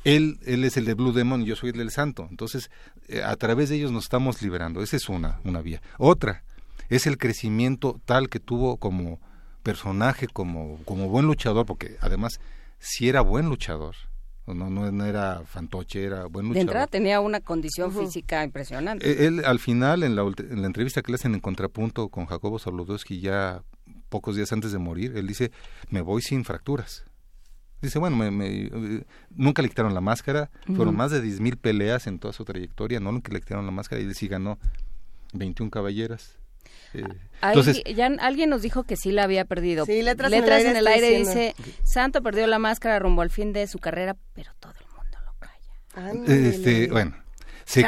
él, 0.03 0.40
él 0.45 0.64
es 0.64 0.78
el 0.78 0.86
de 0.86 0.94
Blue 0.94 1.11
Demon 1.11 1.42
y 1.42 1.45
yo 1.45 1.56
soy 1.56 1.72
el 1.72 1.78
del 1.78 1.92
Santo. 1.92 2.28
Entonces, 2.30 2.69
eh, 3.08 3.22
a 3.24 3.36
través 3.36 3.69
de 3.69 3.76
ellos 3.76 3.92
nos 3.92 4.03
estamos 4.03 4.42
liberando. 4.42 4.82
Esa 4.82 4.98
es 4.98 5.10
una, 5.10 5.40
una 5.44 5.61
vía. 5.61 5.82
Otra 5.98 6.44
es 6.90 7.08
el 7.08 7.18
crecimiento 7.18 8.00
tal 8.06 8.30
que 8.30 8.40
tuvo 8.40 8.78
como 8.78 9.19
personaje, 9.64 10.28
como, 10.28 10.80
como 10.86 11.10
buen 11.10 11.26
luchador, 11.26 11.66
porque 11.66 11.98
además 12.02 12.40
si 12.80 13.10
era 13.10 13.22
buen 13.22 13.48
luchador. 13.48 13.95
No, 14.48 14.68
no, 14.68 15.06
era 15.06 15.44
fantoche, 15.45 16.03
era 16.03 16.26
buen 16.26 16.48
luchador. 16.48 16.53
De 16.53 16.61
entrada 16.61 16.88
tenía 16.88 17.19
una 17.19 17.40
condición 17.40 17.94
física 17.94 18.44
impresionante. 18.44 19.08
E, 19.08 19.28
él, 19.28 19.45
al 19.45 19.60
final, 19.60 20.02
en 20.02 20.16
la, 20.16 20.24
en 20.24 20.61
la 20.61 20.66
entrevista 20.66 21.03
que 21.03 21.11
le 21.11 21.18
hacen 21.18 21.36
en 21.36 21.40
contrapunto 21.40 22.10
con 22.10 22.26
Jacobo 22.26 22.58
Saludowski 22.58 23.19
ya 23.19 23.61
pocos 24.10 24.36
días 24.36 24.52
antes 24.52 24.72
de 24.72 24.80
morir, 24.80 25.16
él 25.16 25.28
dice, 25.28 25.52
me 25.92 26.02
voy 26.02 26.24
sin 26.24 26.45
fracturas. 26.45 27.06
Dice, 27.82 27.98
bueno, 27.99 28.17
me, 28.17 28.69
nunca 29.35 29.61
le 29.61 29.69
quitaron 29.69 29.93
la 29.93 30.01
máscara, 30.01 30.49
fueron 30.75 30.95
más 30.95 31.11
de 31.11 31.24
10.000 31.24 31.58
peleas 31.58 32.08
en 32.08 32.19
toda 32.19 32.33
su 32.33 32.43
trayectoria, 32.43 32.99
no 32.99 33.11
nunca 33.11 33.32
le 33.32 33.40
quitaron 33.40 33.66
la 33.66 33.72
máscara 33.72 34.01
y 34.01 34.06
él 34.06 34.16
sí 34.16 34.27
ganó 34.27 34.59
21 35.33 35.72
caballeras. 35.72 36.38
Eh, 36.93 37.03
entonces, 37.41 37.82
ya 37.95 38.08
alguien 38.19 38.49
nos 38.49 38.61
dijo 38.61 38.83
que 38.83 38.98
sí 38.98 39.11
la 39.11 39.24
había 39.24 39.45
perdido. 39.45 39.85
Sí, 39.85 40.01
letras, 40.01 40.33
en 40.33 40.75
el 40.75 40.88
aire, 40.88 41.17
dice, 41.17 41.56
Santo 41.83 42.22
perdió 42.22 42.48
la 42.48 42.59
máscara 42.59 42.99
rumbo 42.99 43.22
al 43.22 43.30
fin 43.30 43.53
de 43.53 43.67
su 43.67 43.80
carrera, 43.80 44.17
pero 44.33 44.51
todo 44.59 44.74
el 44.74 44.85
mundo 44.95 45.17
lo 45.25 45.33
calla. 45.40 46.48
Este, 46.48 46.88
bueno, 46.91 47.16
se, 47.66 47.85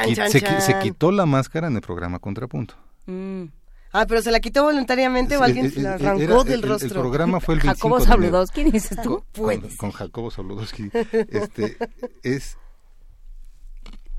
se, 0.61 0.79
quitó 0.79 1.11
la 1.11 1.25
máscara 1.25 1.67
en 1.67 1.75
el 1.75 1.81
programa 1.81 2.19
Contrapunto. 2.19 2.75
Mm. 3.07 3.45
Ah, 3.93 4.05
pero 4.07 4.21
se 4.21 4.31
la 4.31 4.39
quitó 4.39 4.63
voluntariamente 4.63 5.35
o 5.37 5.43
alguien 5.43 5.71
se 5.71 5.81
la 5.81 5.95
arrancó 5.95 6.43
del 6.43 6.61
rostro. 6.61 6.87
El 6.87 6.93
programa 6.93 7.39
fue 7.39 7.55
el 7.55 7.61
25 7.61 7.73
Jacobo 7.99 8.05
Sabludowski, 8.05 8.63
dices 8.63 8.97
tú. 9.03 9.23
Con, 9.35 9.61
con, 9.77 9.91
Jacobo 9.91 10.31
Sabludowski. 10.31 10.89
Este, 10.93 11.77
es, 12.23 12.57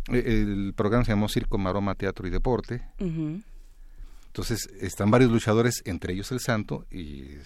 el 0.09 0.75
programa 0.77 1.05
se 1.05 1.13
llamó 1.13 1.29
Circo, 1.29 1.59
Maroma, 1.59 1.95
Teatro 1.95 2.27
y 2.27 2.31
Deporte. 2.31 2.83
Entonces 2.99 4.69
están 4.81 5.11
varios 5.11 5.31
luchadores, 5.31 5.83
entre 5.85 6.15
ellos 6.15 6.33
el 6.33 6.41
Santo, 6.41 6.87
y 6.91 7.37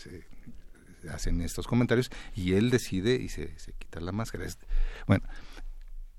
hacen 1.13 1.41
estos 1.41 1.67
comentarios 1.67 2.11
y 2.35 2.55
él 2.55 2.71
decide 2.71 3.15
y 3.15 3.29
se, 3.29 3.59
se 3.59 3.73
quita 3.73 4.01
la 4.01 4.13
máscara. 4.13 4.47
bueno, 5.07 5.25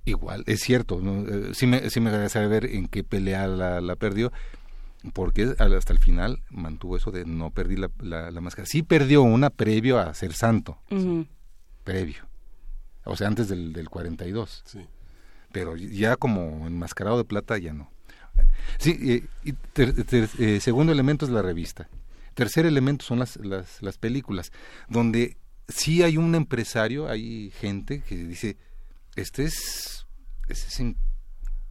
igual, 0.06 0.44
es 0.48 0.62
cierto, 0.62 1.00
¿no? 1.02 1.28
Eh, 1.28 1.52
sí 1.54 1.68
me, 1.68 1.90
sí 1.90 2.00
me 2.00 2.22
gustaría 2.22 2.48
ver 2.48 2.66
en 2.66 2.88
qué 2.88 3.04
pelea 3.04 3.48
la, 3.48 3.82
la 3.82 3.96
perdió, 3.96 4.32
porque 5.14 5.56
hasta 5.58 5.94
el 5.94 6.00
final 6.00 6.42
mantuvo 6.50 6.98
eso 6.98 7.12
de 7.12 7.26
no 7.26 7.52
perdí 7.52 7.76
la, 7.76 7.90
la, 8.00 8.42
máscara. 8.42 8.66
Sí 8.66 8.84
perdió 8.84 9.22
una 9.24 9.50
previo 9.50 10.00
a 10.00 10.14
ser 10.14 10.34
santo, 10.34 10.80
previo, 11.84 12.28
o 13.04 13.16
sea, 13.16 13.28
antes 13.28 13.48
del, 13.48 13.74
del 13.74 13.90
42. 13.90 14.64
Sí. 14.66 14.86
Pero 15.52 15.76
ya 15.76 16.16
como 16.18 16.68
enmascarado 16.68 17.18
de 17.18 17.24
plata 17.24 17.58
ya 17.58 17.74
no. 17.74 17.90
Sí, 18.78 19.24
y 19.44 19.54
eh, 19.76 20.60
segundo 20.60 20.92
elemento 20.92 21.26
es 21.26 21.32
la 21.32 21.42
revista. 21.42 21.90
Tercer 22.34 22.66
elemento 22.66 23.04
son 23.04 23.20
las, 23.20 23.38
las, 23.38 23.82
las 23.82 23.98
películas, 23.98 24.52
donde 24.88 25.38
sí 25.68 26.04
hay 26.04 26.18
un 26.18 26.36
empresario, 26.36 27.10
hay 27.10 27.52
gente 27.52 28.02
que 28.02 28.16
dice, 28.16 28.58
este 29.16 29.46
es, 29.46 30.06
este 30.48 30.96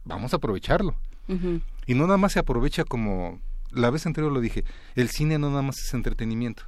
vamos 0.03 0.33
a 0.33 0.37
aprovecharlo. 0.37 0.95
Y 1.87 1.95
no 1.95 2.05
nada 2.05 2.17
más 2.17 2.33
se 2.33 2.39
aprovecha 2.39 2.83
como, 2.83 3.41
la 3.71 3.89
vez 3.89 4.05
anterior 4.05 4.31
lo 4.31 4.41
dije, 4.41 4.65
el 4.95 5.09
cine 5.09 5.39
no 5.39 5.49
nada 5.49 5.61
más 5.63 5.79
es 5.79 5.93
entretenimiento, 5.93 6.63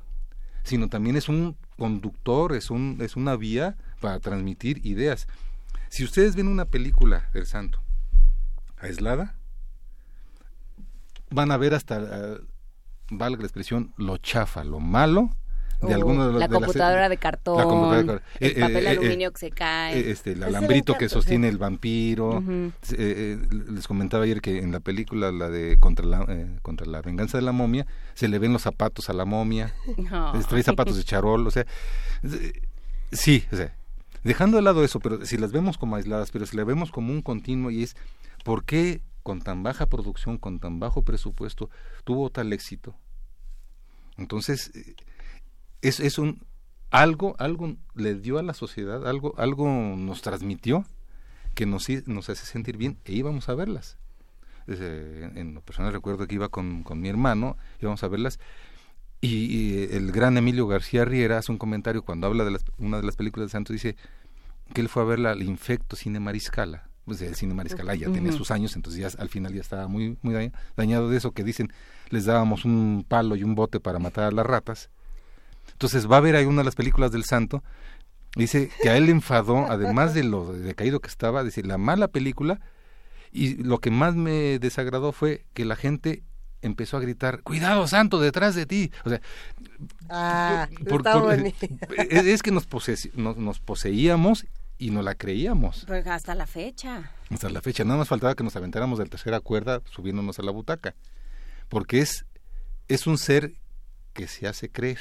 sino 0.63 0.87
también 0.87 1.17
es 1.17 1.29
un 1.29 1.57
conductor, 1.77 2.55
es, 2.55 2.71
un, 2.71 2.97
es 3.01 3.15
una 3.15 3.35
vía 3.35 3.77
para 3.99 4.19
transmitir 4.19 4.85
ideas. 4.85 5.27
Si 5.89 6.03
ustedes 6.03 6.35
ven 6.35 6.47
una 6.47 6.65
película 6.65 7.29
del 7.33 7.45
santo 7.45 7.81
aislada, 8.77 9.35
van 11.29 11.51
a 11.51 11.57
ver 11.57 11.73
hasta, 11.73 11.99
uh, 11.99 12.47
valga 13.11 13.41
la 13.41 13.47
expresión, 13.47 13.93
lo 13.97 14.17
chafa, 14.17 14.63
lo 14.63 14.79
malo 14.79 15.35
de 15.81 15.93
alguno 15.93 16.27
de 16.27 16.33
los, 16.33 16.39
la, 16.41 16.49
computadora 16.49 17.07
de 17.07 17.17
cartón, 17.17 17.93
el 17.93 18.05
papel 18.05 18.21
eh, 18.39 18.83
eh, 18.83 18.87
aluminio 18.89 19.31
que 19.31 19.39
se 19.39 19.51
cae, 19.51 20.11
este, 20.11 20.33
el 20.33 20.43
alambrito 20.43 20.95
que 20.95 21.07
sostiene 21.07 21.47
el 21.47 21.57
vampiro. 21.57 22.43
les 22.89 23.87
comentaba 23.87 24.25
ayer 24.25 24.41
que 24.41 24.59
en 24.59 24.71
la 24.71 24.81
película, 24.81 25.31
la 25.31 25.49
de 25.49 25.77
contra 25.77 26.05
la, 26.05 26.25
contra 26.61 26.85
la 26.85 27.01
venganza 27.01 27.37
de 27.37 27.43
la 27.43 27.51
momia, 27.51 27.87
se 28.13 28.27
le 28.27 28.39
ven 28.39 28.51
los 28.51 28.63
zapatos 28.63 29.09
a 29.09 29.13
la 29.13 29.25
momia, 29.25 29.73
trae 30.49 30.63
zapatos 30.63 30.97
de 30.97 31.03
charol, 31.03 31.47
o 31.47 31.51
sea, 31.51 31.65
sí, 33.11 33.45
o 33.51 33.55
sea, 33.55 33.73
dejando 34.23 34.57
de 34.57 34.63
lado 34.63 34.83
eso, 34.83 34.99
pero 34.99 35.25
si 35.25 35.37
las 35.37 35.51
vemos 35.51 35.77
como 35.77 35.95
aisladas, 35.95 36.31
pero 36.31 36.45
si 36.45 36.57
las 36.57 36.65
vemos 36.65 36.91
como 36.91 37.13
un 37.13 37.21
continuo 37.21 37.71
y 37.71 37.83
es, 37.83 37.95
¿por 38.43 38.65
qué 38.65 39.01
con 39.23 39.41
tan 39.41 39.63
baja 39.63 39.85
producción, 39.85 40.37
con 40.37 40.59
tan 40.59 40.79
bajo 40.79 41.03
presupuesto, 41.03 41.69
tuvo 42.03 42.29
tal 42.29 42.51
éxito? 42.51 42.95
Entonces, 44.17 44.71
eh, 44.75 44.95
es, 45.81 45.99
es 45.99 46.17
un 46.17 46.45
algo, 46.91 47.35
algo 47.39 47.75
le 47.95 48.15
dio 48.15 48.39
a 48.39 48.43
la 48.43 48.53
sociedad, 48.53 49.07
algo, 49.07 49.33
algo 49.37 49.67
nos 49.67 50.21
transmitió 50.21 50.85
que 51.55 51.65
nos, 51.65 51.87
nos 52.07 52.29
hace 52.29 52.45
sentir 52.45 52.77
bien 52.77 52.97
e 53.05 53.13
íbamos 53.13 53.49
a 53.49 53.55
verlas. 53.55 53.97
en 54.67 55.53
lo 55.53 55.61
personal 55.61 55.93
recuerdo 55.93 56.27
que 56.27 56.35
iba 56.35 56.49
con, 56.49 56.83
con 56.83 56.99
mi 56.99 57.09
hermano, 57.09 57.57
íbamos 57.79 58.03
a 58.03 58.07
verlas 58.07 58.39
y, 59.21 59.93
el 59.93 60.11
gran 60.11 60.37
Emilio 60.37 60.67
García 60.67 61.03
Riera 61.03 61.39
hace 61.39 61.51
un 61.51 61.57
comentario 61.57 62.03
cuando 62.03 62.27
habla 62.27 62.45
de 62.45 62.57
una 62.77 62.97
de 62.97 63.03
las 63.03 63.15
películas 63.15 63.47
de 63.47 63.51
Santos, 63.51 63.73
dice 63.73 63.95
que 64.73 64.81
él 64.81 64.89
fue 64.89 65.03
a 65.03 65.05
verla 65.05 65.31
al 65.31 65.43
Infecto 65.43 65.95
Cine 65.95 66.19
Mariscala. 66.19 66.87
Pues 67.05 67.21
el 67.21 67.35
Cine 67.35 67.53
Mariscala 67.53 67.95
ya 67.95 68.09
tiene 68.11 68.31
sus 68.31 68.51
años, 68.51 68.75
entonces 68.75 69.01
ya 69.01 69.19
al 69.19 69.29
final 69.29 69.53
ya 69.53 69.61
estaba 69.61 69.87
muy, 69.87 70.17
muy 70.21 70.51
dañado 70.77 71.09
de 71.09 71.17
eso, 71.17 71.31
que 71.31 71.43
dicen 71.43 71.73
les 72.09 72.25
dábamos 72.25 72.65
un 72.65 73.03
palo 73.07 73.35
y 73.35 73.43
un 73.43 73.55
bote 73.55 73.79
para 73.79 73.99
matar 73.99 74.25
a 74.25 74.31
las 74.31 74.45
ratas. 74.45 74.89
Entonces 75.71 76.09
va 76.09 76.17
a 76.17 76.21
ver 76.21 76.35
ahí 76.35 76.45
una 76.45 76.61
de 76.61 76.65
las 76.65 76.75
películas 76.75 77.11
del 77.11 77.25
Santo, 77.25 77.63
dice 78.35 78.69
que 78.81 78.89
a 78.89 78.97
él 78.97 79.05
le 79.05 79.11
enfadó, 79.11 79.65
además 79.69 80.13
de 80.13 80.23
lo 80.23 80.53
decaído 80.53 80.99
que 80.99 81.09
estaba, 81.09 81.43
dice 81.43 81.63
la 81.63 81.77
mala 81.77 82.07
película, 82.07 82.59
y 83.31 83.55
lo 83.63 83.79
que 83.79 83.91
más 83.91 84.15
me 84.15 84.59
desagradó 84.59 85.11
fue 85.11 85.45
que 85.53 85.65
la 85.65 85.75
gente 85.75 86.23
empezó 86.61 86.97
a 86.97 86.99
gritar, 86.99 87.41
cuidado 87.41 87.87
santo, 87.87 88.19
detrás 88.19 88.55
de 88.55 88.65
ti. 88.65 88.91
O 89.05 89.09
sea, 89.09 89.21
ah, 90.09 90.67
es 91.97 92.41
que 92.41 92.51
nos, 92.51 92.67
nos, 93.15 93.59
poseíamos 93.59 94.45
y 94.77 94.91
no 94.91 95.01
la 95.01 95.15
creíamos. 95.15 95.85
Pues 95.87 96.05
hasta 96.07 96.35
la 96.35 96.47
fecha. 96.47 97.11
Hasta 97.29 97.49
la 97.49 97.61
fecha. 97.61 97.83
Nada 97.83 97.99
más 97.99 98.07
faltaba 98.07 98.35
que 98.35 98.43
nos 98.43 98.55
aventáramos 98.55 98.99
de 98.99 99.05
la 99.05 99.11
tercera 99.11 99.39
cuerda 99.39 99.81
subiéndonos 99.91 100.39
a 100.39 100.43
la 100.43 100.51
butaca. 100.51 100.95
Porque 101.67 101.99
es, 101.99 102.25
es 102.87 103.07
un 103.07 103.17
ser 103.17 103.53
que 104.13 104.27
se 104.27 104.47
hace 104.47 104.69
creer. 104.69 104.99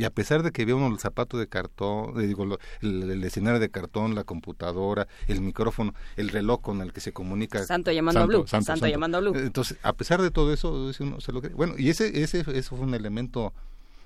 Y 0.00 0.04
a 0.04 0.10
pesar 0.10 0.42
de 0.42 0.50
que 0.50 0.64
uno 0.72 0.86
el 0.86 0.98
zapato 0.98 1.36
de 1.36 1.46
cartón, 1.46 2.14
el, 2.18 3.22
escenario 3.22 3.60
de 3.60 3.68
cartón, 3.68 4.14
la 4.14 4.24
computadora, 4.24 5.06
el 5.28 5.42
micrófono, 5.42 5.92
el 6.16 6.30
reloj 6.30 6.62
con 6.62 6.80
el 6.80 6.94
que 6.94 7.02
se 7.02 7.12
comunica. 7.12 7.62
Santo 7.64 7.92
llamando 7.92 8.20
a 8.20 8.24
Blue. 8.24 8.46
Santo, 8.46 8.86
llamando 8.86 9.18
a 9.18 9.20
Blue. 9.20 9.34
Entonces, 9.36 9.76
a 9.82 9.92
pesar 9.92 10.22
de 10.22 10.30
todo 10.30 10.54
eso, 10.54 10.90
se 10.94 11.32
lo 11.32 11.42
cree. 11.42 11.52
Bueno, 11.52 11.74
y 11.76 11.90
ese, 11.90 12.22
ese, 12.22 12.40
eso 12.40 12.76
fue 12.76 12.86
un 12.86 12.94
elemento 12.94 13.52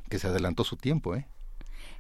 que 0.08 0.18
se 0.18 0.26
adelantó 0.26 0.64
su 0.64 0.76
tiempo, 0.76 1.14
¿eh? 1.14 1.28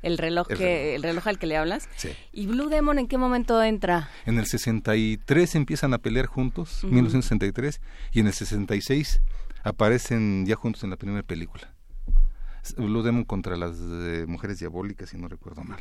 El 0.02 0.18
reloj, 0.18 0.48
que, 0.48 0.96
el 0.96 1.02
reloj 1.04 1.28
al 1.28 1.38
que 1.38 1.46
le 1.46 1.56
hablas. 1.56 1.88
Sí. 1.96 2.10
¿Y 2.32 2.46
Blue 2.46 2.68
Demon 2.68 2.98
en 2.98 3.06
qué 3.06 3.16
momento 3.16 3.62
entra? 3.62 4.10
En 4.26 4.38
el 4.38 4.46
63 4.46 5.54
empiezan 5.54 5.94
a 5.94 5.98
pelear 5.98 6.26
juntos, 6.26 6.82
1963, 6.82 7.80
y 8.12 8.18
en 8.18 8.26
el 8.26 8.32
66 8.32 9.20
aparecen 9.62 10.46
ya 10.46 10.56
juntos 10.56 10.82
en 10.82 10.90
la 10.90 10.96
primera 10.96 11.22
película. 11.22 11.73
Blue 12.76 13.02
Demon 13.02 13.24
contra 13.24 13.56
las 13.56 13.76
eh, 13.78 14.24
mujeres 14.26 14.58
diabólicas, 14.58 15.10
si 15.10 15.16
no 15.16 15.28
recuerdo 15.28 15.62
mal. 15.62 15.80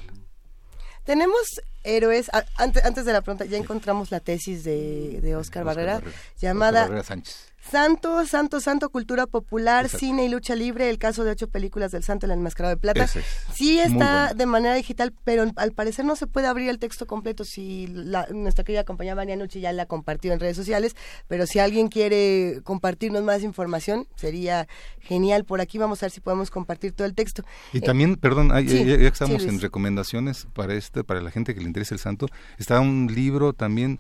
Tenemos 1.06 1.62
héroes, 1.84 2.32
antes, 2.56 2.84
antes 2.86 3.06
de 3.06 3.14
la 3.14 3.22
pregunta, 3.22 3.46
ya 3.46 3.58
encontramos 3.58 4.10
la 4.12 4.22
tesis 4.22 4.64
de, 4.64 5.20
de 5.22 5.36
Oscar, 5.36 5.66
Barrera, 5.66 6.02
llamada 6.40 6.84
Barrera 6.84 7.04
Sánchez. 7.04 7.53
Santo, 7.70 8.26
Santo, 8.26 8.60
Santo, 8.60 8.90
Cultura 8.90 9.26
Popular, 9.26 9.90
Cine 9.90 10.26
y 10.26 10.30
Lucha 10.30 10.56
Libre, 10.56 10.90
el 10.90 10.98
caso 10.98 11.24
de 11.24 11.32
ocho 11.32 11.48
películas 11.48 11.92
del 11.92 12.04
Santo, 12.04 12.26
el 12.26 12.32
enmascarado 12.34 12.76
de 12.76 12.80
plata. 12.80 13.08
sí 13.54 13.80
está 13.80 14.34
de 14.34 14.46
manera 14.46 14.76
digital, 14.76 15.14
pero 15.24 15.46
al 15.56 15.72
parecer 15.72 16.06
no 16.06 16.16
se 16.16 16.28
puede 16.28 16.48
abrir 16.48 16.70
el 16.70 16.80
texto 16.80 17.08
completo. 17.08 17.46
Si 17.46 17.88
la, 17.88 18.28
nuestra 18.32 18.64
querida 18.64 18.84
compañera 18.84 19.16
María 19.16 19.36
Nucci 19.36 19.62
ya 19.62 19.72
la 19.74 19.86
compartió 19.86 20.34
en 20.34 20.40
redes 20.40 20.58
sociales, 20.58 20.96
pero 21.28 21.48
si 21.48 21.60
alguien 21.60 21.88
quiere 21.88 22.62
compartirnos 22.64 23.24
más 23.24 23.44
información, 23.44 24.08
sería 24.16 24.68
genial. 25.00 25.46
Por 25.46 25.62
aquí 25.62 25.78
vamos 25.78 26.04
a 26.04 26.08
ver 26.08 26.12
si 26.12 26.20
podemos 26.22 26.52
compartir 26.52 26.92
todo 26.92 27.08
el 27.08 27.16
texto. 27.16 27.44
Y 27.72 27.80
también, 27.80 28.18
perdón, 28.18 28.50
ya, 28.50 28.62
ya, 28.62 29.08
estamos 29.08 29.44
en 29.46 29.60
recomendaciones 29.60 30.48
para 30.54 30.74
este, 30.74 31.04
para 31.04 31.22
la 31.22 31.32
gente 31.32 31.54
que 31.56 31.62
le 31.62 31.68
interesa 31.68 31.96
el 31.96 32.00
Santo, 32.00 32.28
está 32.58 32.80
un 32.80 33.08
libro 33.14 33.54
también 33.54 34.00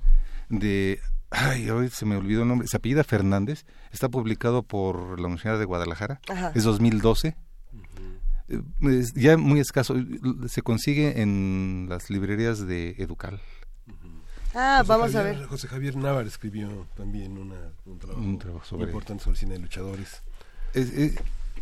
de 0.49 0.99
ay, 1.33 1.69
hoy 1.69 1.89
se 1.89 2.05
me 2.05 2.15
olvidó 2.15 2.43
el 2.43 2.47
nombre, 2.47 2.67
se 2.67 2.77
apellida 2.77 3.03
Fernández, 3.03 3.65
está 3.91 4.09
publicado 4.09 4.63
por 4.63 5.19
la 5.19 5.27
Universidad 5.27 5.59
de 5.59 5.65
Guadalajara, 5.65 6.21
es 6.53 6.63
2012. 6.63 7.35
Eh, 8.49 8.61
es 8.81 9.13
ya 9.13 9.37
muy 9.37 9.59
escaso, 9.59 9.95
se 10.47 10.61
consigue 10.61 11.21
en 11.21 11.87
las 11.89 12.09
librerías 12.09 12.65
de 12.65 12.95
Educal. 12.99 13.41
Ah, 14.55 14.83
vamos 14.85 15.15
a 15.15 15.23
ver. 15.23 15.43
José 15.45 15.67
Javier 15.67 15.95
Navar 15.95 16.27
escribió 16.27 16.87
también 16.95 17.37
una, 17.39 17.55
un, 17.85 18.37
trabajo 18.37 18.65
sobre 18.65 18.85
importante 18.85 19.23
sobre 19.23 19.33
el 19.33 19.39
cine 19.39 19.53
de 19.55 19.59
luchadores. 19.61 20.21
es, 20.73 20.91
es 20.93 21.15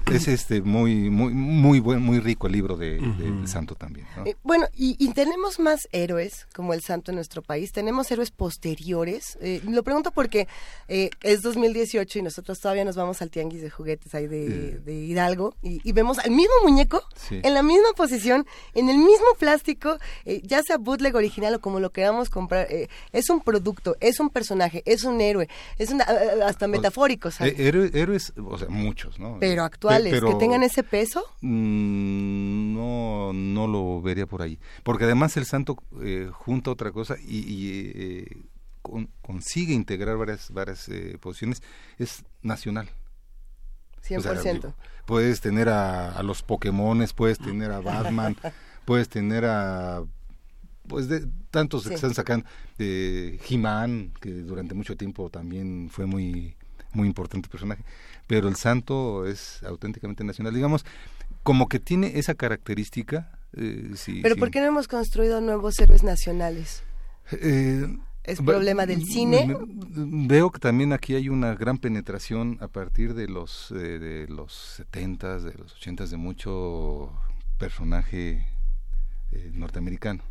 este 0.08 0.62
muy 0.62 1.10
muy 1.10 1.34
muy 1.34 1.80
buen 1.80 2.02
muy 2.02 2.20
rico 2.20 2.48
el 2.48 2.54
libro 2.54 2.78
de, 2.78 3.00
del 3.00 3.48
santo 3.48 3.76
también 3.76 4.08
eh, 4.26 4.36
bueno 4.44 4.68
y, 4.74 5.12
tenemos 5.14 5.60
más 5.60 5.88
héroes 5.92 6.48
como 6.54 6.74
el 6.74 6.82
santo 6.82 7.12
en 7.12 7.16
nuestro 7.16 7.42
país. 7.42 7.72
Tenemos 7.72 8.10
héroes 8.12 8.32
posteriores. 8.32 9.38
Eh, 9.42 9.62
lo 9.68 9.84
pregunto 9.84 10.12
porque 10.12 10.48
eh, 10.88 11.10
es 11.22 11.42
2018 11.42 12.20
y 12.20 12.22
nosotros 12.22 12.60
todavía 12.60 12.86
nos 12.86 12.96
vamos 12.96 13.22
al 13.22 13.30
tianguis 13.30 13.62
de 13.62 13.70
juguetes 13.70 14.16
ahí 14.16 14.28
de, 14.28 14.82
Hidalgo 14.88 15.56
y, 15.62 15.92
vemos 15.92 16.20
al 16.20 16.32
mismo 16.32 16.54
muñeco 16.64 17.04
en 17.30 17.54
la 17.54 17.62
misma 17.62 17.90
posición 17.96 18.46
en 18.74 18.90
el 18.90 18.98
mismo 18.98 19.28
plástico 19.38 19.98
ya 20.44 20.64
sea 20.64 20.78
bootleg 20.78 21.16
original 21.16 21.56
o 21.56 21.60
como 21.60 21.80
lo 21.80 21.92
queramos 21.92 22.30
comprar 22.30 22.68
es 23.12 23.30
un 23.30 23.42
producto 23.42 23.98
es 24.00 24.20
un 24.20 24.30
personaje 24.30 24.82
es 24.86 25.04
un 25.04 25.20
héroe 25.20 25.50
es 25.78 25.92
hasta 25.92 26.68
metafórico 26.68 27.30
héroes 27.40 28.34
o 28.38 28.58
sea 28.58 28.70
muchos 28.70 29.20
no 29.20 29.38
pero 29.40 29.64
actual 29.64 29.91
que 30.00 30.36
tengan 30.40 30.64
ese 30.64 30.84
peso? 30.84 31.24
Mm, 31.42 32.74
no, 32.74 33.34
no 33.34 33.68
lo 33.68 34.02
vería 34.02 34.26
por 34.26 34.42
ahí. 34.42 34.60
Porque 34.84 35.06
además 35.06 35.38
el 35.38 35.46
santo 35.46 35.78
eh, 36.02 36.30
junta 36.32 36.72
otra 36.72 36.92
cosa 36.92 37.16
y, 37.20 37.92
eh, 37.96 38.38
consigue 39.22 39.74
integrar 39.74 40.18
varias, 40.18 40.52
varias 40.52 40.90
eh, 40.90 41.18
posiciones. 41.20 41.62
Es 41.98 42.24
nacional. 42.42 42.90
100%. 44.08 44.74
puedes 45.06 45.42
tener 45.42 45.70
a, 45.70 46.22
los 46.24 46.42
Pokémones, 46.42 47.14
puedes 47.14 47.38
tener 47.38 47.72
a 47.72 47.80
Batman, 47.82 48.36
puedes 48.86 49.10
tener 49.10 49.46
a 49.46 50.04
pues 50.88 51.08
de 51.08 51.28
tantos 51.52 51.88
que 51.88 51.94
están 51.94 52.14
sacando 52.14 52.46
de 52.78 53.40
He-Man 53.48 54.14
que 54.20 54.32
durante 54.32 54.74
mucho 54.74 54.98
tiempo 54.98 55.30
también 55.30 55.90
fue 55.92 56.06
muy 56.06 56.56
muy 56.94 57.08
importante 57.08 57.50
personaje 57.50 57.84
pero 58.32 58.48
el 58.48 58.56
santo 58.56 59.26
es 59.26 59.62
auténticamente 59.64 60.24
nacional. 60.24 60.54
Digamos, 60.54 60.86
como 61.44 61.68
que 61.68 61.80
tiene 61.80 62.18
esa 62.18 62.34
característica. 62.34 63.38
Eh, 63.52 63.92
Pero 64.22 64.38
¿por 64.38 64.52
qué 64.52 64.62
no 64.62 64.68
hemos 64.68 64.88
construido 64.88 65.42
nuevos 65.42 65.78
héroes 65.80 66.02
nacionales? 66.02 66.82
Eh, 67.34 67.86
¿Es 68.24 68.42
problema 68.42 68.86
del 68.86 69.04
cine? 69.04 69.54
Veo 69.68 70.50
que 70.50 70.60
también 70.60 70.94
aquí 70.94 71.14
hay 71.16 71.28
una 71.28 71.56
gran 71.56 71.78
penetración 71.78 72.58
a 72.62 72.70
partir 72.70 73.16
de 73.16 73.28
los 73.28 73.72
eh, 73.72 74.00
de 74.00 74.28
los 74.30 74.54
setentas, 74.78 75.44
de 75.44 75.54
los 75.54 75.74
ochentas 75.74 76.10
de 76.10 76.16
mucho 76.16 77.12
personaje 77.58 78.48
eh, 79.34 79.52
norteamericano 79.54 80.24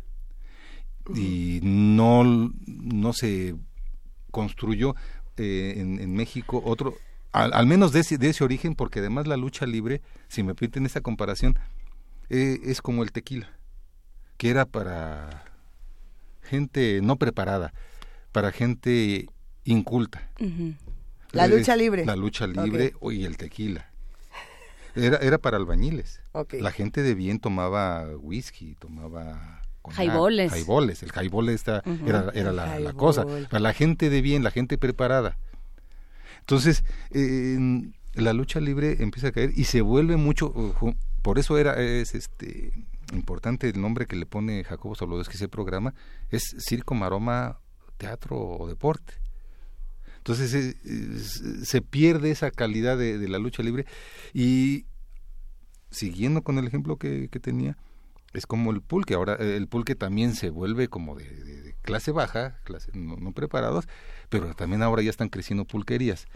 y 1.13 1.59
no 1.61 2.23
no 2.65 3.13
se 3.13 3.55
construyó 4.31 4.95
eh, 5.41 5.79
en, 5.79 5.99
en, 5.99 6.13
México 6.13 6.61
otro 6.65 6.95
al, 7.31 7.53
al 7.53 7.65
menos 7.65 7.91
de 7.91 8.01
ese, 8.01 8.17
de 8.17 8.29
ese, 8.29 8.43
origen 8.43 8.75
porque 8.75 8.99
además 8.99 9.27
la 9.27 9.37
lucha 9.37 9.65
libre 9.65 10.01
si 10.27 10.43
me 10.43 10.55
permiten 10.55 10.85
esta 10.85 11.01
comparación 11.01 11.57
es 12.29 12.81
como 12.81 13.03
el 13.03 13.11
tequila 13.11 13.49
que 14.41 14.49
era 14.49 14.65
para 14.65 15.43
gente 16.51 16.99
no 17.03 17.15
preparada, 17.15 17.73
para 18.31 18.51
gente 18.51 19.27
inculta. 19.63 20.31
La 21.31 21.47
lucha 21.47 21.75
libre. 21.75 22.05
La 22.05 22.15
lucha 22.15 22.47
libre 22.47 22.93
y 23.11 23.23
el 23.23 23.37
tequila. 23.37 23.89
Era, 24.95 25.17
era 25.17 25.37
para 25.37 25.57
albañiles. 25.57 26.21
La 26.53 26.71
gente 26.71 27.03
de 27.03 27.13
bien 27.13 27.39
tomaba 27.39 28.07
whisky, 28.17 28.75
tomaba... 28.75 29.60
Jaiboles. 29.89 30.51
Jaiboles. 30.51 31.03
El 31.03 31.11
jaibol 31.11 31.49
esta 31.49 31.83
era, 32.05 32.31
era 32.33 32.51
la, 32.51 32.79
la, 32.79 32.93
cosa. 32.93 33.25
Para 33.25 33.59
la 33.59 33.73
gente 33.73 34.09
de 34.09 34.21
bien, 34.21 34.43
la 34.43 34.51
gente 34.51 34.77
preparada. 34.77 35.37
Entonces, 36.39 36.83
eh, 37.11 37.57
la 38.13 38.33
lucha 38.33 38.59
libre 38.59 38.97
empieza 38.99 39.29
a 39.29 39.31
caer 39.31 39.51
y 39.55 39.65
se 39.65 39.81
vuelve 39.81 40.17
mucho... 40.17 40.53
por 41.21 41.39
eso 41.39 41.57
era 41.57 41.79
es 41.79 42.15
este 42.15 42.71
importante 43.13 43.69
el 43.69 43.81
nombre 43.81 44.05
que 44.05 44.15
le 44.15 44.25
pone 44.25 44.63
Jacobo 44.63 44.95
Solodowski 44.95 45.35
ese 45.35 45.49
programa 45.49 45.93
es 46.29 46.55
circo, 46.59 46.93
maroma, 46.95 47.59
teatro 47.97 48.37
o 48.37 48.67
deporte. 48.67 49.13
Entonces 50.17 50.53
eh, 50.53 51.65
se 51.65 51.81
pierde 51.81 52.31
esa 52.31 52.51
calidad 52.51 52.97
de, 52.97 53.27
la 53.27 53.39
lucha 53.39 53.63
libre 53.63 53.85
y 54.33 54.85
siguiendo 55.89 56.43
con 56.43 56.57
el 56.57 56.67
ejemplo 56.67 56.97
que, 56.97 57.27
tenía, 57.41 57.77
es 58.33 58.45
como 58.45 58.71
el 58.71 58.81
pulque. 58.81 59.13
Ahora 59.13 59.35
el 59.35 59.67
pulque 59.67 59.95
también 59.95 60.35
se 60.35 60.49
vuelve 60.49 60.87
como 60.87 61.15
de, 61.15 61.75
clase 61.81 62.11
baja, 62.11 62.59
clase 62.63 62.91
no, 62.93 63.17
no, 63.17 63.31
preparados, 63.31 63.87
pero 64.29 64.53
también 64.55 64.83
ahora 64.83 65.01
ya 65.01 65.09
están 65.09 65.29
creciendo 65.29 65.65
pulquerías. 65.65 66.27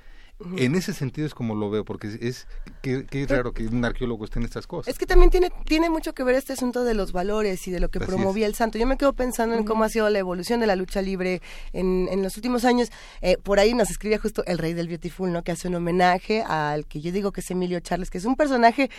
En 0.57 0.75
ese 0.75 0.93
sentido 0.93 1.25
es 1.25 1.33
como 1.33 1.55
lo 1.55 1.69
veo, 1.69 1.85
porque 1.85 2.17
es, 2.19 2.45
que, 2.81 3.05
es 3.09 3.29
raro 3.29 3.53
que 3.53 3.67
un 3.67 3.85
arqueólogo 3.85 4.25
esté 4.25 4.39
en 4.39 4.45
estas 4.45 4.67
cosas. 4.67 4.91
Es 4.91 4.99
que 4.99 5.05
también 5.05 5.29
tiene, 5.31 5.49
tiene 5.65 5.89
mucho 5.89 6.13
que 6.13 6.23
ver 6.23 6.35
este 6.35 6.51
asunto 6.51 6.83
de 6.83 6.93
los 6.93 7.13
valores 7.13 7.65
y 7.69 7.71
de 7.71 7.79
lo 7.79 7.89
que 7.89 8.01
promovía 8.01 8.45
el 8.45 8.53
santo. 8.53 8.77
Yo 8.77 8.85
me 8.85 8.97
quedo 8.97 9.13
pensando 9.13 9.55
en 9.55 9.63
cómo 9.63 9.85
ha 9.85 9.89
sido 9.89 10.09
la 10.09 10.19
evolución 10.19 10.59
de 10.59 10.67
la 10.67 10.75
lucha 10.75 11.01
libre 11.01 11.41
en, 11.71 12.09
en 12.11 12.21
los 12.21 12.35
últimos 12.35 12.65
años. 12.65 12.91
Eh, 13.21 13.37
por 13.41 13.59
ahí 13.59 13.73
nos 13.73 13.89
escribía 13.89 14.19
justo 14.19 14.43
el 14.45 14.57
rey 14.57 14.73
del 14.73 14.89
Beautiful, 14.89 15.31
¿no? 15.31 15.41
Que 15.41 15.53
hace 15.53 15.69
un 15.69 15.75
homenaje 15.75 16.41
al 16.41 16.85
que 16.85 16.99
yo 16.99 17.13
digo 17.13 17.31
que 17.31 17.39
es 17.39 17.49
Emilio 17.51 17.79
Charles, 17.79 18.09
que 18.09 18.17
es 18.17 18.25
un 18.25 18.35
personaje 18.35 18.89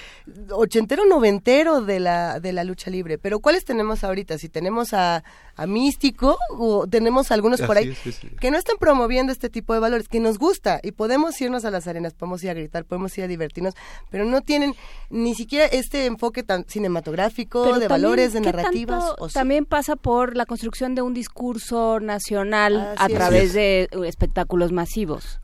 ochentero, 0.51 1.05
noventero 1.05 1.83
de 1.83 2.01
la, 2.01 2.41
de 2.41 2.55
la 2.55 2.65
lucha 2.65 2.91
libre. 2.91 3.19
Pero 3.19 3.41
¿cuáles 3.41 3.67
tenemos 3.67 4.05
ahorita? 4.05 4.39
Si 4.39 4.49
tenemos 4.49 4.95
a, 4.95 5.23
a 5.55 5.67
Místico 5.67 6.39
o 6.51 6.87
tenemos 6.87 7.31
algunos 7.31 7.61
por 7.61 7.77
ahí 7.77 7.95
que 8.41 8.51
no 8.51 8.57
están 8.57 8.77
promoviendo 8.79 9.33
este 9.33 9.51
tipo 9.51 9.75
de 9.75 9.81
valores, 9.81 10.09
que 10.09 10.21
nos 10.21 10.39
gusta 10.39 10.81
y 10.83 10.93
podemos 10.93 11.26
irnos 11.41 11.65
a 11.65 11.71
las 11.71 11.87
arenas, 11.87 12.15
podemos 12.15 12.43
ir 12.45 12.51
a 12.51 12.55
gritar, 12.55 12.85
podemos 12.85 13.17
ir 13.19 13.25
a 13.25 13.27
divertirnos, 13.27 13.75
pero 14.11 14.25
no 14.25 14.41
tienen 14.41 14.75
ni 15.11 15.35
siquiera 15.35 15.67
este 15.67 16.07
enfoque 16.07 16.43
tan 16.43 16.65
cinematográfico, 16.69 17.79
de 17.79 17.89
valores, 17.89 18.33
de 18.33 18.41
narrativas. 18.41 19.15
También 19.33 19.65
pasa 19.65 19.97
por 19.97 20.37
la 20.37 20.47
construcción 20.47 20.95
de 20.95 21.03
un 21.03 21.15
discurso 21.15 22.01
nacional 22.01 22.95
a 22.97 23.09
través 23.09 23.53
de 23.53 23.89
espectáculos 24.05 24.73
masivos. 24.73 25.41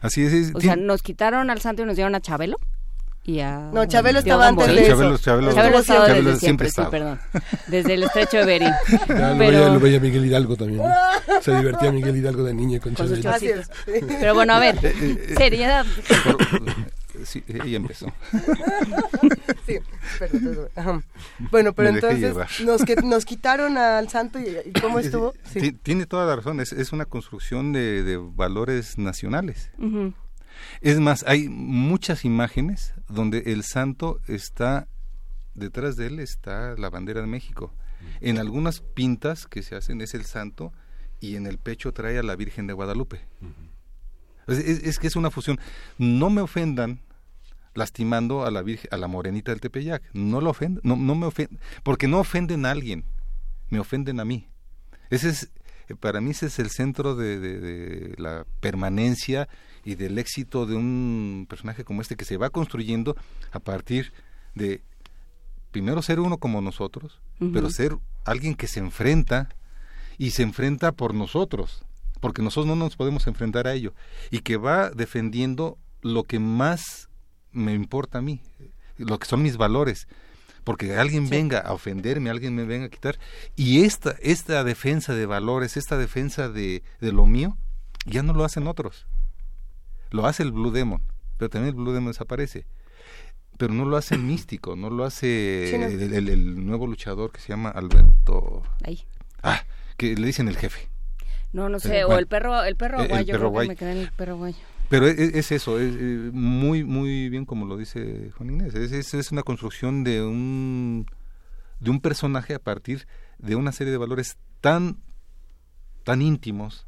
Así 0.00 0.22
es. 0.22 0.54
o 0.54 0.60
sea, 0.60 0.76
nos 0.76 1.02
quitaron 1.02 1.48
al 1.50 1.60
santo 1.60 1.82
y 1.82 1.86
nos 1.86 1.96
dieron 1.96 2.14
a 2.14 2.20
Chabelo. 2.20 2.58
Y 3.26 3.40
a, 3.40 3.70
no, 3.72 3.86
Chabelo 3.86 4.18
estaba 4.18 4.48
antes 4.48 4.66
de 4.66 4.86
Chabelo, 4.86 5.16
Chabelo, 5.16 5.52
Chabelo, 5.54 5.78
estaba 5.78 6.08
desde 6.08 6.36
siempre, 6.36 6.68
sí, 6.68 6.82
perdón. 6.90 7.18
Desde 7.68 7.94
el 7.94 8.02
estrecho 8.02 8.36
de 8.38 8.44
Berín. 8.44 8.70
Ya, 9.08 9.30
lo, 9.30 9.38
veía, 9.38 9.68
lo, 9.68 9.80
veía, 9.80 10.00
Miguel 10.00 10.26
Hidalgo 10.26 10.56
también. 10.56 10.82
Se 11.40 11.56
divertía 11.56 11.90
Miguel 11.90 12.16
Hidalgo 12.16 12.44
de 12.44 12.52
niño 12.52 12.80
con, 12.82 12.94
con 12.94 13.22
Chabelo. 13.22 13.62
Pero 13.86 14.34
bueno, 14.34 14.52
a 14.52 14.58
ver, 14.58 14.78
seriedad. 15.36 15.86
Sí, 17.24 17.44
ella 17.46 17.76
empezó. 17.76 18.12
sí, 19.66 19.78
perdón, 20.18 21.04
Bueno, 21.50 21.72
pero 21.72 21.90
entonces 21.90 22.34
nos, 22.64 22.82
que, 22.82 22.96
nos 22.96 23.24
quitaron 23.24 23.78
al 23.78 24.08
santo 24.08 24.40
y, 24.40 24.48
y 24.64 24.72
¿cómo 24.80 24.98
estuvo? 24.98 25.32
Sí. 25.44 25.70
Tiene 25.70 26.06
toda 26.06 26.26
la 26.26 26.34
razón, 26.34 26.60
es, 26.60 26.72
es 26.72 26.92
una 26.92 27.04
construcción 27.04 27.72
de, 27.72 28.02
de 28.02 28.16
valores 28.16 28.98
nacionales. 28.98 29.70
Uh 29.78 29.84
-huh. 29.84 30.14
Es 30.80 31.00
más, 31.00 31.24
hay 31.26 31.48
muchas 31.48 32.24
imágenes 32.24 32.94
donde 33.08 33.38
el 33.46 33.62
santo 33.62 34.20
está, 34.26 34.88
detrás 35.54 35.96
de 35.96 36.06
él 36.06 36.18
está 36.20 36.74
la 36.76 36.90
bandera 36.90 37.20
de 37.20 37.26
México. 37.26 37.72
En 38.20 38.38
algunas 38.38 38.80
pintas 38.80 39.46
que 39.46 39.62
se 39.62 39.76
hacen 39.76 40.00
es 40.00 40.14
el 40.14 40.24
santo 40.24 40.72
y 41.20 41.36
en 41.36 41.46
el 41.46 41.58
pecho 41.58 41.92
trae 41.92 42.18
a 42.18 42.22
la 42.22 42.36
Virgen 42.36 42.66
de 42.66 42.74
Guadalupe. 42.74 43.20
es, 44.46 44.58
es, 44.58 44.82
es, 44.84 44.98
que 44.98 45.06
es 45.06 45.16
una 45.16 45.30
fusión. 45.30 45.58
No 45.98 46.28
me 46.30 46.42
ofendan 46.42 47.00
lastimando 47.74 48.44
a 48.44 48.50
la 48.50 48.62
Virgen, 48.62 48.88
a 48.92 48.96
la 48.96 49.08
morenita 49.08 49.52
del 49.52 49.60
Tepeyac. 49.60 50.02
No 50.12 50.40
lo 50.40 50.50
ofenden, 50.50 50.80
no, 50.84 50.96
no 50.96 51.14
me 51.14 51.26
ofenden, 51.26 51.58
porque 51.82 52.08
no 52.08 52.20
ofenden 52.20 52.66
a 52.66 52.70
alguien, 52.70 53.04
me 53.70 53.80
ofenden 53.80 54.20
a 54.20 54.24
mí. 54.24 54.48
Ese 55.10 55.30
es, 55.30 55.50
para 56.00 56.20
mí 56.20 56.30
ese 56.30 56.46
es 56.46 56.58
el 56.58 56.70
centro 56.70 57.14
de, 57.14 57.38
de, 57.38 57.60
de 57.60 58.14
la 58.18 58.46
permanencia 58.60 59.48
y 59.84 59.94
del 59.96 60.18
éxito 60.18 60.66
de 60.66 60.74
un 60.74 61.46
personaje 61.48 61.84
como 61.84 62.00
este 62.00 62.16
que 62.16 62.24
se 62.24 62.36
va 62.36 62.50
construyendo 62.50 63.16
a 63.52 63.60
partir 63.60 64.12
de 64.54 64.82
primero 65.70 66.02
ser 66.02 66.20
uno 66.20 66.38
como 66.38 66.60
nosotros, 66.60 67.20
uh 67.40 67.46
-huh. 67.46 67.52
pero 67.52 67.70
ser 67.70 67.96
alguien 68.24 68.54
que 68.54 68.66
se 68.68 68.80
enfrenta 68.80 69.48
y 70.18 70.30
se 70.30 70.42
enfrenta 70.42 70.92
por 70.92 71.14
nosotros, 71.14 71.84
porque 72.20 72.42
nosotros 72.42 72.66
no 72.66 72.76
nos 72.76 72.96
podemos 72.96 73.26
enfrentar 73.26 73.66
a 73.66 73.74
ello 73.74 73.92
y 74.30 74.40
que 74.40 74.56
va 74.56 74.90
defendiendo 74.90 75.76
lo 76.00 76.24
que 76.24 76.38
más 76.38 77.08
me 77.52 77.74
importa 77.74 78.18
a 78.18 78.22
mí, 78.22 78.40
lo 78.96 79.18
que 79.18 79.26
son 79.26 79.42
mis 79.42 79.56
valores, 79.56 80.06
porque 80.62 80.96
alguien 80.96 81.24
sí. 81.24 81.30
venga 81.30 81.58
a 81.58 81.72
ofenderme, 81.72 82.30
alguien 82.30 82.54
me 82.54 82.64
venga 82.64 82.86
a 82.86 82.88
quitar 82.88 83.18
y 83.56 83.82
esta 83.82 84.16
esta 84.22 84.64
defensa 84.64 85.14
de 85.14 85.26
valores, 85.26 85.76
esta 85.76 85.98
defensa 85.98 86.48
de, 86.48 86.82
de 87.00 87.12
lo 87.12 87.26
mío 87.26 87.58
ya 88.06 88.22
no 88.22 88.32
lo 88.32 88.44
hacen 88.44 88.66
otros 88.66 89.06
lo 90.14 90.26
hace 90.26 90.44
el 90.44 90.52
Blue 90.52 90.70
Demon, 90.70 91.02
pero 91.36 91.50
también 91.50 91.74
el 91.74 91.80
Blue 91.80 91.92
Demon 91.92 92.12
desaparece. 92.12 92.66
Pero 93.58 93.74
no 93.74 93.84
lo 93.84 93.96
hace 93.96 94.16
místico, 94.18 94.76
no 94.76 94.88
lo 94.90 95.04
hace 95.04 95.68
sí, 95.70 95.78
no. 95.78 95.86
el, 95.86 96.14
el, 96.14 96.28
el, 96.28 96.66
nuevo 96.66 96.86
luchador 96.86 97.32
que 97.32 97.40
se 97.40 97.48
llama 97.48 97.70
Alberto. 97.70 98.62
Ahí. 98.84 99.04
Ah, 99.42 99.64
que 99.96 100.14
le 100.14 100.26
dicen 100.26 100.48
el 100.48 100.56
jefe. 100.56 100.88
No, 101.52 101.68
no 101.68 101.78
sé, 101.78 102.04
o 102.04 102.18
el 102.18 102.26
perro, 102.26 102.64
el 102.64 102.74
perro 102.74 103.06
guayo, 103.06 103.34
el 103.34 103.38
perro 103.38 103.50
guay. 103.50 103.68
me 103.68 103.76
quedé 103.76 103.92
en 103.92 103.98
el 103.98 104.10
perro 104.10 104.36
guayo. 104.36 104.58
Pero 104.88 105.06
es, 105.06 105.18
es 105.18 105.52
eso, 105.52 105.78
es, 105.78 105.94
es, 105.94 106.32
muy, 106.32 106.84
muy 106.84 107.28
bien 107.28 107.44
como 107.46 107.64
lo 107.64 107.76
dice 107.76 108.30
Juan 108.36 108.50
Inés. 108.50 108.74
Es, 108.74 109.14
es, 109.14 109.32
una 109.32 109.42
construcción 109.42 110.04
de 110.04 110.22
un, 110.22 111.06
de 111.80 111.90
un 111.90 112.00
personaje 112.00 112.54
a 112.54 112.58
partir 112.58 113.06
de 113.38 113.54
una 113.54 113.72
serie 113.72 113.92
de 113.92 113.98
valores 113.98 114.36
tan, 114.60 114.98
tan 116.02 116.22
íntimos, 116.22 116.86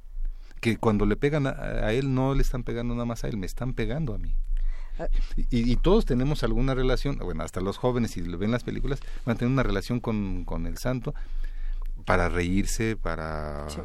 que 0.61 0.77
cuando 0.77 1.07
le 1.07 1.17
pegan 1.17 1.47
a, 1.47 1.51
a, 1.51 1.93
él 1.93 2.15
no 2.15 2.35
le 2.35 2.43
están 2.43 2.63
pegando 2.63 2.95
nada 2.95 3.05
más 3.05 3.25
a 3.25 3.29
él, 3.29 3.37
me 3.37 3.47
están 3.47 3.75
pegando 3.75 4.15
a 4.15 4.19
mí. 4.19 4.35
Y, 5.37 5.71
y, 5.71 5.77
todos 5.77 6.07
tenemos 6.07 6.43
alguna 6.43 6.75
relación, 6.75 7.19
bueno, 7.19 7.43
hasta 7.43 7.61
los 7.61 7.77
jóvenes, 7.77 8.13
si 8.13 8.23
ven 8.23 8.51
las 8.51 8.65
películas, 8.65 9.01
van 9.27 9.37
a 9.37 9.39
tener 9.39 9.53
una 9.53 9.63
relación 9.63 10.01
con, 10.01 10.45
con 10.47 10.67
el 10.67 10.79
santo 10.79 11.15
para 12.07 12.31
reírse, 12.31 12.97
para 12.97 13.69
sí. 13.69 13.81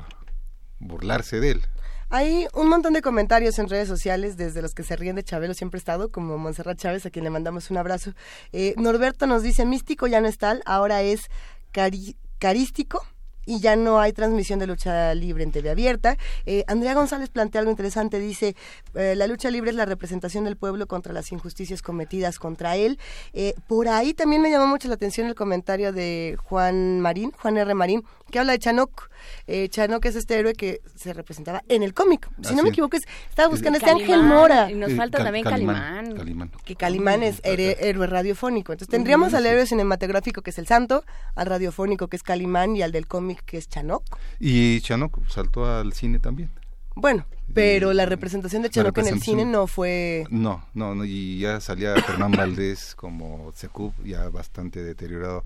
burlarse 0.80 1.42
de 1.42 1.52
él. 1.52 1.62
Hay 2.10 2.48
un 2.54 2.70
montón 2.70 2.94
de 2.94 3.02
comentarios 3.02 3.58
en 3.60 3.70
redes 3.70 3.88
sociales, 3.88 4.38
desde 4.38 4.62
los 4.62 4.74
que 4.74 4.84
se 4.84 4.96
ríen 4.96 5.16
de 5.16 5.24
Chabelo 5.24 5.54
siempre 5.54 5.78
he 5.78 5.80
estado, 5.80 6.12
como 6.12 6.38
Montserrat 6.38 6.78
Chávez, 6.78 7.06
a 7.06 7.10
quien 7.10 7.24
le 7.24 7.30
mandamos 7.30 7.72
un 7.72 7.78
abrazo. 7.78 8.14
Eh, 8.52 8.74
Norberto 8.78 9.28
nos 9.28 9.44
dice, 9.44 9.66
místico 9.66 10.08
ya 10.08 10.22
no 10.22 10.28
es 10.28 10.38
tal, 10.38 10.62
ahora 10.66 11.02
es 11.02 11.30
cari 11.72 12.16
carístico 12.38 13.06
y 13.46 13.60
ya 13.60 13.76
no 13.76 14.00
hay 14.00 14.14
transmisión 14.14 14.60
de 14.60 14.68
lucha 14.68 15.14
libre 15.16 15.44
en 15.44 15.52
TV 15.52 15.70
abierta. 15.70 16.18
Eh, 16.46 16.64
Andrea 16.68 16.94
González 16.94 17.30
plantea 17.30 17.60
algo 17.60 17.72
interesante, 17.72 18.20
dice, 18.20 18.56
eh, 18.96 19.16
la 19.16 19.28
lucha 19.28 19.50
libre 19.50 19.70
es 19.72 19.76
la 19.76 19.86
representación 19.86 20.44
del 20.44 20.58
pueblo 20.58 20.88
contra 20.88 21.14
las 21.14 21.32
injusticias 21.32 21.82
cometidas 21.82 22.40
contra 22.40 22.76
él. 22.76 23.00
Eh, 23.34 23.54
por 23.68 23.88
ahí 23.88 24.14
también 24.14 24.42
me 24.42 24.50
llamó 24.52 24.68
mucho 24.68 24.88
la 24.88 24.96
atención 24.96 25.28
el 25.28 25.36
comentario 25.36 25.92
de 25.94 26.38
Juan 26.44 27.00
Marín, 27.02 27.32
Juan 27.32 27.58
R. 27.58 27.74
Marín, 27.74 28.04
que 28.30 28.40
habla 28.40 28.54
de 28.54 28.60
Chanok. 28.60 29.10
Eh, 29.48 29.68
Chanok 29.70 30.06
es 30.06 30.16
este 30.16 30.38
héroe 30.40 30.54
que 30.54 30.82
se 30.96 31.14
representaba 31.14 31.64
en 31.68 31.84
el 31.84 31.94
cómic. 31.94 32.30
Si 32.44 32.56
no 32.56 32.64
me 32.64 32.70
equivoco, 32.70 32.96
es- 32.98 33.04
estaba 33.30 33.50
buscando 33.50 33.78
este 33.78 33.90
Ángel 33.90 34.24
Mora. 34.24 34.72
Y 34.72 34.76
nos 34.76 34.94
falta 34.94 35.18
también 35.24 35.44
Calimán. 35.44 36.16
Que 36.64 36.76
Calimán 36.76 37.24
es 37.24 37.42
héroe 37.44 38.08
radiofónico. 38.08 38.72
Entonces 38.72 38.90
tendríamos 38.92 39.34
al 39.34 39.46
héroe 39.46 39.66
cinematográfico 39.66 40.42
que 40.42 40.52
es 40.52 40.58
el 40.60 40.68
santo, 40.68 41.04
al 41.36 41.46
radiofónico 41.48 42.08
que 42.08 42.16
es 42.16 42.24
Calimán 42.24 42.76
y 42.76 42.82
al 42.84 42.92
del 42.92 43.08
cómic 43.08 43.31
que 43.46 43.58
es 43.58 43.68
Chanok. 43.70 44.04
Y 44.40 44.82
Chanok 44.82 45.28
saltó 45.30 45.66
al 45.66 45.94
cine 45.94 46.20
también. 46.20 46.50
Bueno, 46.96 47.26
pero 47.54 47.94
la 47.94 48.06
representación 48.06 48.62
de 48.64 48.70
Chanok 48.70 48.98
en 48.98 49.08
el 49.08 49.22
cine 49.22 49.46
no 49.46 49.66
fue... 49.68 50.26
No, 50.30 50.66
no, 50.74 50.94
no, 50.94 51.06
y 51.06 51.40
ya 51.40 51.62
salía 51.62 51.96
Fernán 51.96 52.32
Valdés 52.34 52.96
como 52.96 53.52
Secub, 53.56 53.94
ya 54.04 54.28
bastante 54.30 54.84
deteriorado 54.84 55.46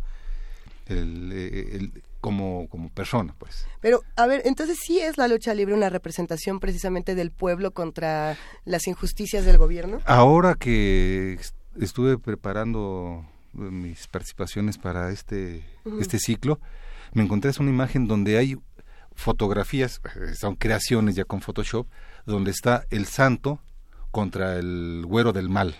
el, 0.87 1.31
eh, 1.33 1.69
el- 1.75 2.03
como, 2.21 2.67
como 2.69 2.89
persona, 2.89 3.35
pues. 3.37 3.67
Pero, 3.81 4.01
a 4.15 4.25
ver, 4.25 4.41
entonces 4.45 4.79
sí 4.83 4.99
es 4.99 5.17
la 5.19 5.27
lucha 5.27 5.53
libre 5.53 5.75
una 5.75 5.89
representación 5.91 6.59
precisamente 6.59 7.13
del 7.13 7.29
pueblo 7.29 7.69
contra 7.71 8.35
las 8.65 8.87
injusticias 8.87 9.45
del 9.45 9.59
gobierno. 9.59 9.99
Ahora 10.05 10.55
que 10.55 11.33
est- 11.39 11.55
estuve 11.79 12.17
preparando 12.17 13.23
mis 13.53 14.07
participaciones 14.07 14.79
para 14.79 15.11
este, 15.11 15.63
este 15.99 16.17
ciclo, 16.17 16.59
me 17.15 17.23
encontré 17.23 17.49
es 17.51 17.59
una 17.59 17.69
imagen 17.71 18.07
donde 18.07 18.37
hay 18.37 18.57
fotografías, 19.15 20.01
eh, 20.15 20.33
son 20.35 20.55
creaciones 20.55 21.15
ya 21.15 21.23
con 21.25 21.41
Photoshop, 21.41 21.87
donde 22.25 22.51
está 22.51 22.85
el 22.89 23.05
santo 23.05 23.59
contra 24.11 24.57
el 24.57 25.03
güero 25.07 25.33
del 25.33 25.49
mal 25.49 25.75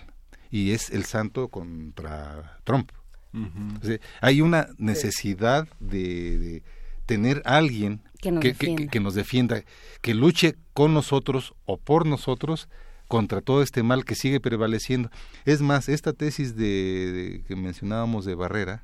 y 0.50 0.72
es 0.72 0.90
el 0.90 1.04
santo 1.04 1.48
contra 1.48 2.58
Trump. 2.64 2.90
O 3.34 3.84
sea, 3.84 3.98
hay 4.22 4.40
una 4.40 4.68
necesidad 4.78 5.68
de, 5.78 6.38
de 6.38 6.62
tener 7.04 7.42
a 7.44 7.58
alguien 7.58 8.00
Que 8.22 8.32
nos 8.32 8.40
que, 8.40 8.48
defienda. 8.48 8.90
que 8.90 9.00
nos 9.00 9.14
defienda, 9.14 9.62
que 10.00 10.14
luche 10.14 10.56
con 10.72 10.94
nosotros 10.94 11.52
o 11.66 11.76
por 11.76 12.06
nosotros 12.06 12.68
contra 13.08 13.42
todo 13.42 13.62
este 13.62 13.82
mal 13.82 14.06
que 14.06 14.14
sigue 14.14 14.40
prevaleciendo. 14.40 15.10
Es 15.44 15.60
más, 15.60 15.90
esta 15.90 16.14
tesis 16.14 16.56
de, 16.56 17.12
de- 17.12 17.44
que 17.46 17.56
mencionábamos 17.56 18.24
de 18.24 18.34
Barrera. 18.34 18.80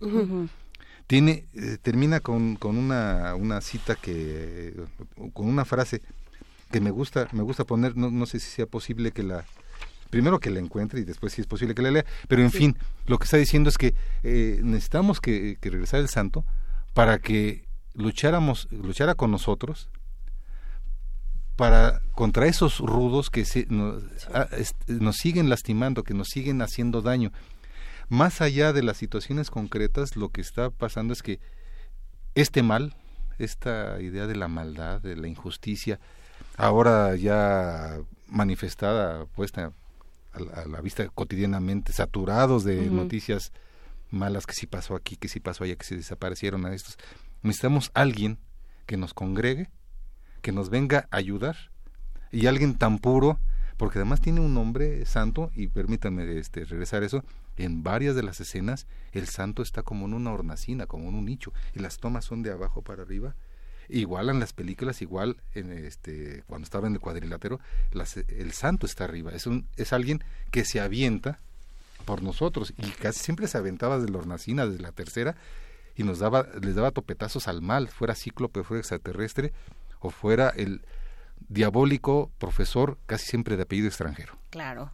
Tiene 1.06 1.46
eh, 1.54 1.78
termina 1.82 2.20
con, 2.20 2.56
con 2.56 2.76
una, 2.78 3.34
una 3.34 3.60
cita 3.60 3.94
que 3.96 4.74
con 5.32 5.46
una 5.48 5.64
frase 5.64 6.00
que 6.70 6.80
me 6.80 6.90
gusta 6.90 7.28
me 7.32 7.42
gusta 7.42 7.64
poner 7.64 7.96
no, 7.96 8.10
no 8.10 8.26
sé 8.26 8.40
si 8.40 8.50
sea 8.50 8.66
posible 8.66 9.12
que 9.12 9.22
la 9.22 9.44
primero 10.10 10.38
que 10.40 10.50
la 10.50 10.58
encuentre 10.60 11.00
y 11.00 11.04
después 11.04 11.32
si 11.32 11.40
es 11.40 11.46
posible 11.46 11.74
que 11.74 11.82
la 11.82 11.90
lea 11.90 12.04
pero 12.28 12.42
en 12.42 12.50
Sí. 12.50 12.58
fin 12.58 12.78
lo 13.06 13.18
que 13.18 13.24
está 13.24 13.36
diciendo 13.36 13.68
es 13.68 13.78
que 13.78 13.94
eh, 14.22 14.60
necesitamos 14.62 15.20
que, 15.20 15.56
que 15.60 15.70
regresar 15.70 16.00
el 16.00 16.08
santo 16.08 16.44
para 16.94 17.18
que 17.18 17.64
lucháramos 17.94 18.68
luchara 18.70 19.14
con 19.14 19.30
nosotros 19.30 19.88
para 21.56 22.00
contra 22.14 22.46
esos 22.46 22.78
rudos 22.78 23.28
que 23.30 23.44
se, 23.44 23.66
nos, 23.68 24.02
ah, 24.32 24.48
est- 24.52 24.88
nos 24.88 25.16
siguen 25.16 25.48
lastimando, 25.48 26.02
que 26.02 26.14
nos 26.14 26.28
siguen 26.28 26.62
haciendo 26.62 27.02
daño. 27.02 27.30
Más 28.12 28.42
allá 28.42 28.74
de 28.74 28.82
las 28.82 28.98
situaciones 28.98 29.50
concretas, 29.50 30.16
lo 30.16 30.28
que 30.28 30.42
está 30.42 30.68
pasando 30.68 31.14
es 31.14 31.22
que 31.22 31.40
este 32.34 32.62
mal, 32.62 32.94
esta 33.38 34.02
idea 34.02 34.26
de 34.26 34.36
la 34.36 34.48
maldad, 34.48 35.00
de 35.00 35.16
la 35.16 35.28
injusticia, 35.28 35.98
ahora 36.58 37.16
ya 37.16 38.02
manifestada, 38.26 39.24
puesta 39.24 39.72
a 40.34 40.40
la, 40.40 40.52
a 40.52 40.66
la 40.66 40.82
vista 40.82 41.08
cotidianamente, 41.08 41.94
saturados 41.94 42.64
de 42.64 42.90
noticias 42.90 43.50
malas, 44.10 44.44
que 44.44 44.52
si 44.52 44.66
pasó 44.66 44.94
aquí, 44.94 45.16
que 45.16 45.28
si 45.28 45.40
pasó 45.40 45.64
allá, 45.64 45.76
que 45.76 45.86
se 45.86 45.96
desaparecieron 45.96 46.66
a 46.66 46.74
estos. 46.74 46.98
Necesitamos 47.40 47.90
alguien 47.94 48.36
que 48.84 48.98
nos 48.98 49.14
congregue, 49.14 49.70
que 50.42 50.52
nos 50.52 50.68
venga 50.68 51.08
a 51.10 51.16
ayudar 51.16 51.56
y 52.30 52.44
alguien 52.44 52.76
tan 52.76 52.98
puro 52.98 53.38
porque 53.78 53.98
además 53.98 54.20
tiene 54.20 54.40
un 54.40 54.54
nombre 54.54 55.06
santo 55.06 55.50
y 55.56 55.68
permítanme 55.68 56.38
este 56.38 56.66
regresar 56.66 57.02
a 57.02 57.06
eso 57.06 57.24
en 57.56 57.82
varias 57.82 58.14
de 58.16 58.22
las 58.22 58.40
escenas 58.40 58.86
el 59.12 59.26
santo 59.28 59.62
está 59.62 59.82
como 59.82 60.06
en 60.06 60.14
una 60.14 60.32
hornacina 60.32 60.86
como 60.86 61.08
en 61.08 61.14
un 61.14 61.24
nicho 61.26 61.52
y 61.74 61.80
las 61.80 61.98
tomas 61.98 62.24
son 62.24 62.42
de 62.42 62.50
abajo 62.52 62.82
para 62.82 63.02
arriba. 63.02 63.34
Igual 63.88 64.30
en 64.30 64.40
las 64.40 64.52
películas 64.52 65.02
igual 65.02 65.36
en 65.54 65.72
este 65.72 66.44
cuando 66.46 66.64
estaba 66.64 66.86
en 66.86 66.94
el 66.94 67.00
cuadrilátero 67.00 67.60
las- 67.90 68.16
el 68.16 68.52
santo 68.52 68.86
está 68.86 69.04
arriba. 69.04 69.32
Es 69.32 69.46
un 69.46 69.66
es 69.76 69.92
alguien 69.92 70.22
que 70.50 70.64
se 70.64 70.80
avienta 70.80 71.40
por 72.06 72.22
nosotros 72.22 72.72
y 72.78 72.90
casi 72.92 73.20
siempre 73.20 73.46
se 73.48 73.58
aventaba 73.58 73.98
desde 73.98 74.10
la 74.12 74.18
hornacina 74.18 74.66
desde 74.66 74.82
la 74.82 74.92
tercera 74.92 75.36
y 75.94 76.04
nos 76.04 76.20
daba 76.20 76.46
les 76.62 76.74
daba 76.74 76.90
topetazos 76.90 77.48
al 77.48 77.60
mal 77.60 77.88
fuera 77.88 78.14
cíclope 78.14 78.62
fuera 78.64 78.80
extraterrestre 78.80 79.52
o 80.00 80.10
fuera 80.10 80.48
el 80.48 80.80
diabólico 81.48 82.30
profesor 82.38 82.96
casi 83.06 83.26
siempre 83.26 83.56
de 83.56 83.64
apellido 83.64 83.88
extranjero. 83.88 84.38
Claro. 84.50 84.90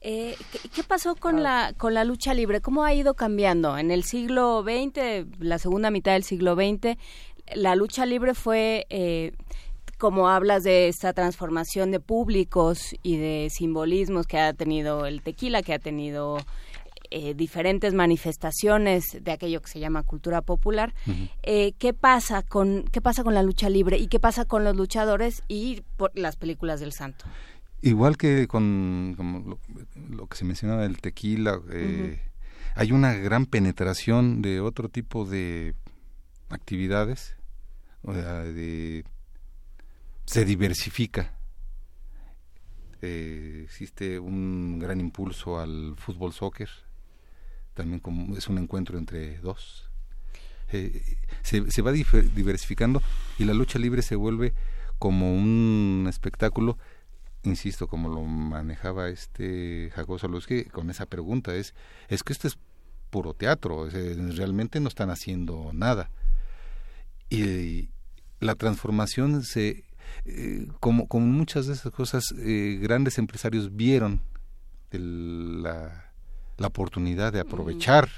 Eh, 0.00 0.36
¿qué, 0.52 0.68
qué 0.68 0.82
pasó 0.84 1.16
con 1.16 1.42
la 1.42 1.74
con 1.76 1.92
la 1.92 2.04
lucha 2.04 2.34
libre? 2.34 2.60
¿Cómo 2.60 2.84
ha 2.84 2.94
ido 2.94 3.14
cambiando? 3.14 3.76
En 3.78 3.90
el 3.90 4.04
siglo 4.04 4.62
XX, 4.62 5.26
la 5.40 5.58
segunda 5.58 5.90
mitad 5.90 6.12
del 6.12 6.24
siglo 6.24 6.54
XX, 6.54 6.96
la 7.54 7.74
lucha 7.76 8.06
libre 8.06 8.34
fue, 8.34 8.86
eh, 8.90 9.32
como 9.98 10.28
hablas 10.28 10.62
de 10.62 10.88
esta 10.88 11.12
transformación 11.12 11.90
de 11.90 12.00
públicos 12.00 12.94
y 13.02 13.16
de 13.16 13.48
simbolismos 13.50 14.26
que 14.26 14.38
ha 14.38 14.52
tenido 14.52 15.06
el 15.06 15.22
tequila, 15.22 15.62
que 15.62 15.74
ha 15.74 15.78
tenido 15.78 16.38
eh, 17.10 17.34
diferentes 17.34 17.94
manifestaciones 17.94 19.18
de 19.20 19.32
aquello 19.32 19.60
que 19.60 19.68
se 19.68 19.80
llama 19.80 20.02
cultura 20.02 20.42
popular. 20.42 20.94
Eh, 21.42 21.72
¿Qué 21.78 21.94
pasa 21.94 22.42
con 22.42 22.84
qué 22.92 23.00
pasa 23.00 23.24
con 23.24 23.34
la 23.34 23.42
lucha 23.42 23.70
libre 23.70 23.98
y 23.98 24.08
qué 24.08 24.20
pasa 24.20 24.44
con 24.44 24.62
los 24.62 24.76
luchadores 24.76 25.42
y 25.48 25.82
por 25.96 26.16
las 26.16 26.36
películas 26.36 26.80
del 26.80 26.92
Santo? 26.92 27.24
Igual 27.82 28.16
que 28.16 28.46
con 28.48 29.14
como 29.16 29.40
lo, 29.40 29.58
lo 30.10 30.26
que 30.26 30.36
se 30.36 30.44
mencionaba 30.44 30.82
del 30.82 31.00
tequila 31.00 31.60
eh, 31.70 32.20
hay 32.74 32.92
una 32.92 33.14
gran 33.14 33.46
penetración 33.46 34.42
de 34.42 34.60
otro 34.60 34.88
tipo 34.88 35.24
de 35.24 35.74
actividades 36.50 37.36
o 38.02 38.14
sea, 38.14 38.42
de 38.42 39.04
se 40.24 40.44
diversifica. 40.44 41.34
Eh, 43.00 43.62
existe 43.64 44.18
un 44.18 44.78
gran 44.78 45.00
impulso 45.00 45.60
al 45.60 45.94
fútbol 45.96 46.32
soccer 46.32 46.68
también 47.74 48.00
como 48.00 48.36
es 48.36 48.48
un 48.48 48.58
encuentro 48.58 48.98
entre 48.98 49.38
dos. 49.38 49.88
Eh, 50.72 51.02
se, 51.42 51.70
se 51.70 51.80
va 51.80 51.92
diversificando 51.92 53.00
y 53.38 53.44
la 53.44 53.54
lucha 53.54 53.78
libre 53.78 54.02
se 54.02 54.16
vuelve 54.16 54.52
como 54.98 55.32
un 55.32 56.06
espectáculo 56.08 56.76
insisto 57.48 57.86
como 57.88 58.08
lo 58.08 58.22
manejaba 58.22 59.08
este 59.08 59.90
Jacobo 59.94 60.18
Soluski 60.18 60.64
con 60.64 60.90
esa 60.90 61.06
pregunta 61.06 61.54
es 61.54 61.74
es 62.08 62.22
que 62.22 62.32
esto 62.32 62.46
es 62.48 62.58
puro 63.10 63.34
teatro 63.34 63.86
es, 63.88 64.36
realmente 64.36 64.80
no 64.80 64.88
están 64.88 65.10
haciendo 65.10 65.70
nada. 65.72 66.10
Y 67.30 67.88
la 68.40 68.54
transformación 68.54 69.42
se 69.42 69.84
eh, 70.24 70.66
como, 70.80 71.06
como 71.06 71.26
muchas 71.26 71.66
de 71.66 71.74
esas 71.74 71.92
cosas 71.92 72.24
eh, 72.38 72.78
grandes 72.80 73.18
empresarios 73.18 73.76
vieron 73.76 74.20
el- 74.90 75.62
la, 75.62 76.10
la 76.56 76.66
oportunidad 76.66 77.32
de 77.32 77.40
aprovechar 77.40 78.08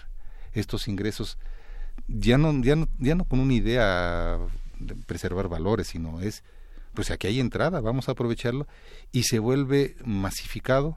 estos 0.52 0.86
ingresos 0.89 1.36
ya 2.09 2.39
no 2.39 2.52
ya 2.62 2.76
no 2.76 2.89
ya 2.99 3.15
no 3.15 3.25
con 3.25 3.41
una 3.41 3.55
idea 3.55 4.39
de 4.78 4.94
preservar 5.07 5.49
valores 5.49 5.89
sino 5.89 6.20
es 6.20 6.42
pues 6.94 7.10
aquí 7.10 7.27
hay 7.28 7.41
entrada 7.41 7.81
vamos 7.81 8.09
a 8.09 8.12
aprovecharlo 8.12 8.67
y 9.12 9.23
se 9.25 9.39
vuelve 9.39 9.97
masificado 10.05 10.97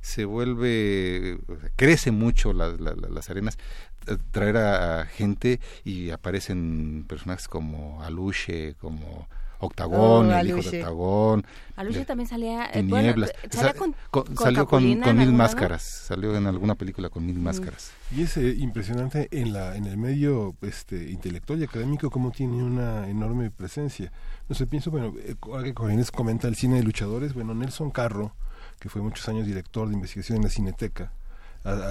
se 0.00 0.24
vuelve 0.24 1.38
crece 1.74 2.12
mucho 2.12 2.52
la- 2.52 2.68
la- 2.68 2.94
la- 2.94 3.08
las 3.08 3.28
arenas 3.30 3.58
eh, 4.06 4.16
traer 4.30 4.56
a 4.56 5.04
gente 5.06 5.58
y 5.84 6.10
aparecen 6.10 7.04
personajes 7.08 7.48
como 7.48 8.02
Aluche 8.04 8.74
como 8.74 9.28
Octagón 9.58 10.30
Oh, 10.30 10.38
el 10.38 10.48
hijo 10.48 10.62
de. 10.70 10.78
Octagón 10.80 11.44
Aluche 11.76 12.00
eh, 12.00 12.04
también 12.04 12.28
salía, 12.28 12.66
eh, 12.66 12.82
bueno, 12.82 12.96
Tinieblas. 13.14 13.32
salía 13.50 13.72
Sa- 13.72 13.78
con- 13.78 13.94
con- 14.10 14.24
con 14.24 14.36
salió 14.36 14.66
con, 14.66 14.82
mil 14.84 15.32
máscaras 15.32 15.82
salió 15.82 16.36
en 16.36 16.46
alguna 16.46 16.74
película 16.74 17.08
con 17.10 17.24
mil 17.26 17.38
máscaras 17.38 17.92
Y 18.14 18.22
es 18.22 18.36
eh, 18.36 18.54
impresionante 18.58 19.28
en 19.30 19.52
la 19.52 19.76
en 19.76 19.86
el 19.86 19.96
medio 19.96 20.54
este 20.62 21.10
intelectual 21.10 21.60
y 21.60 21.64
académico 21.64 22.10
cómo 22.10 22.30
tiene 22.30 22.62
una 22.62 23.08
enorme 23.08 23.50
presencia. 23.50 24.12
No 24.48 24.54
sé, 24.54 24.66
pienso, 24.66 24.90
bueno, 24.90 25.12
eh, 25.18 25.34
ahora 25.42 25.64
que 25.64 25.74
Corines 25.74 26.10
comenta 26.10 26.48
el 26.48 26.54
cine 26.56 26.76
de 26.76 26.82
luchadores, 26.82 27.34
bueno, 27.34 27.54
Nelson 27.54 27.90
Carro, 27.90 28.32
que 28.80 28.88
fue 28.88 29.02
muchos 29.02 29.28
años 29.28 29.46
director 29.46 29.88
de 29.88 29.94
investigación 29.94 30.36
en 30.38 30.44
la 30.44 30.50
Cineteca, 30.50 31.12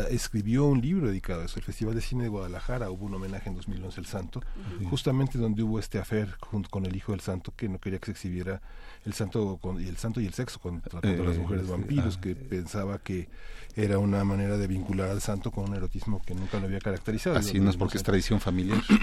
escribió 0.10 0.66
un 0.66 0.82
libro 0.82 1.08
dedicado 1.08 1.42
a 1.42 1.46
eso. 1.46 1.60
El 1.60 1.66
Festival 1.66 1.96
de 1.96 2.02
Cine 2.02 2.24
de 2.24 2.30
Guadalajara 2.30 2.90
hubo 2.90 3.06
un 3.06 3.16
homenaje 3.16 3.50
en 3.50 3.56
2011 3.56 4.00
al 4.00 4.06
santo, 4.06 4.42
justamente 4.90 5.38
donde 5.38 5.64
hubo 5.64 5.80
este 5.80 6.00
afer 6.00 6.36
junto 6.40 6.70
con 6.70 6.86
el 6.86 6.96
hijo 6.96 7.12
del 7.12 7.22
santo 7.22 7.54
que 7.56 7.70
no 7.70 7.80
quería 7.80 8.00
que 8.00 8.06
se 8.06 8.12
exhibiera 8.12 8.62
el 9.06 9.14
santo 9.14 9.58
con, 9.58 9.82
y 9.82 9.88
el 9.88 9.98
santo 9.98 10.22
y 10.22 10.26
el 10.26 10.34
sexo 10.34 10.60
contra, 10.60 11.00
las 11.02 11.38
mujeres 11.38 11.68
vampiros, 11.68 12.18
que 12.18 12.36
pensaba 12.36 13.00
que 13.00 13.28
era 13.76 14.00
una 14.00 14.24
manera 14.24 14.58
de 14.58 14.68
vincular 14.68 15.10
al 15.10 15.22
santo 15.22 15.52
con 15.52 15.70
un 15.70 15.76
erotismo 15.76 16.22
que 16.26 16.34
nunca 16.34 16.60
lo 16.60 16.66
había 16.66 16.80
caracterizado. 16.80 17.38
Así 17.38 17.60
no 17.60 17.70
es 17.70 17.78
porque 17.78 17.98
es 17.98 18.04
tradición 18.04 18.40
familiar. 18.40 18.82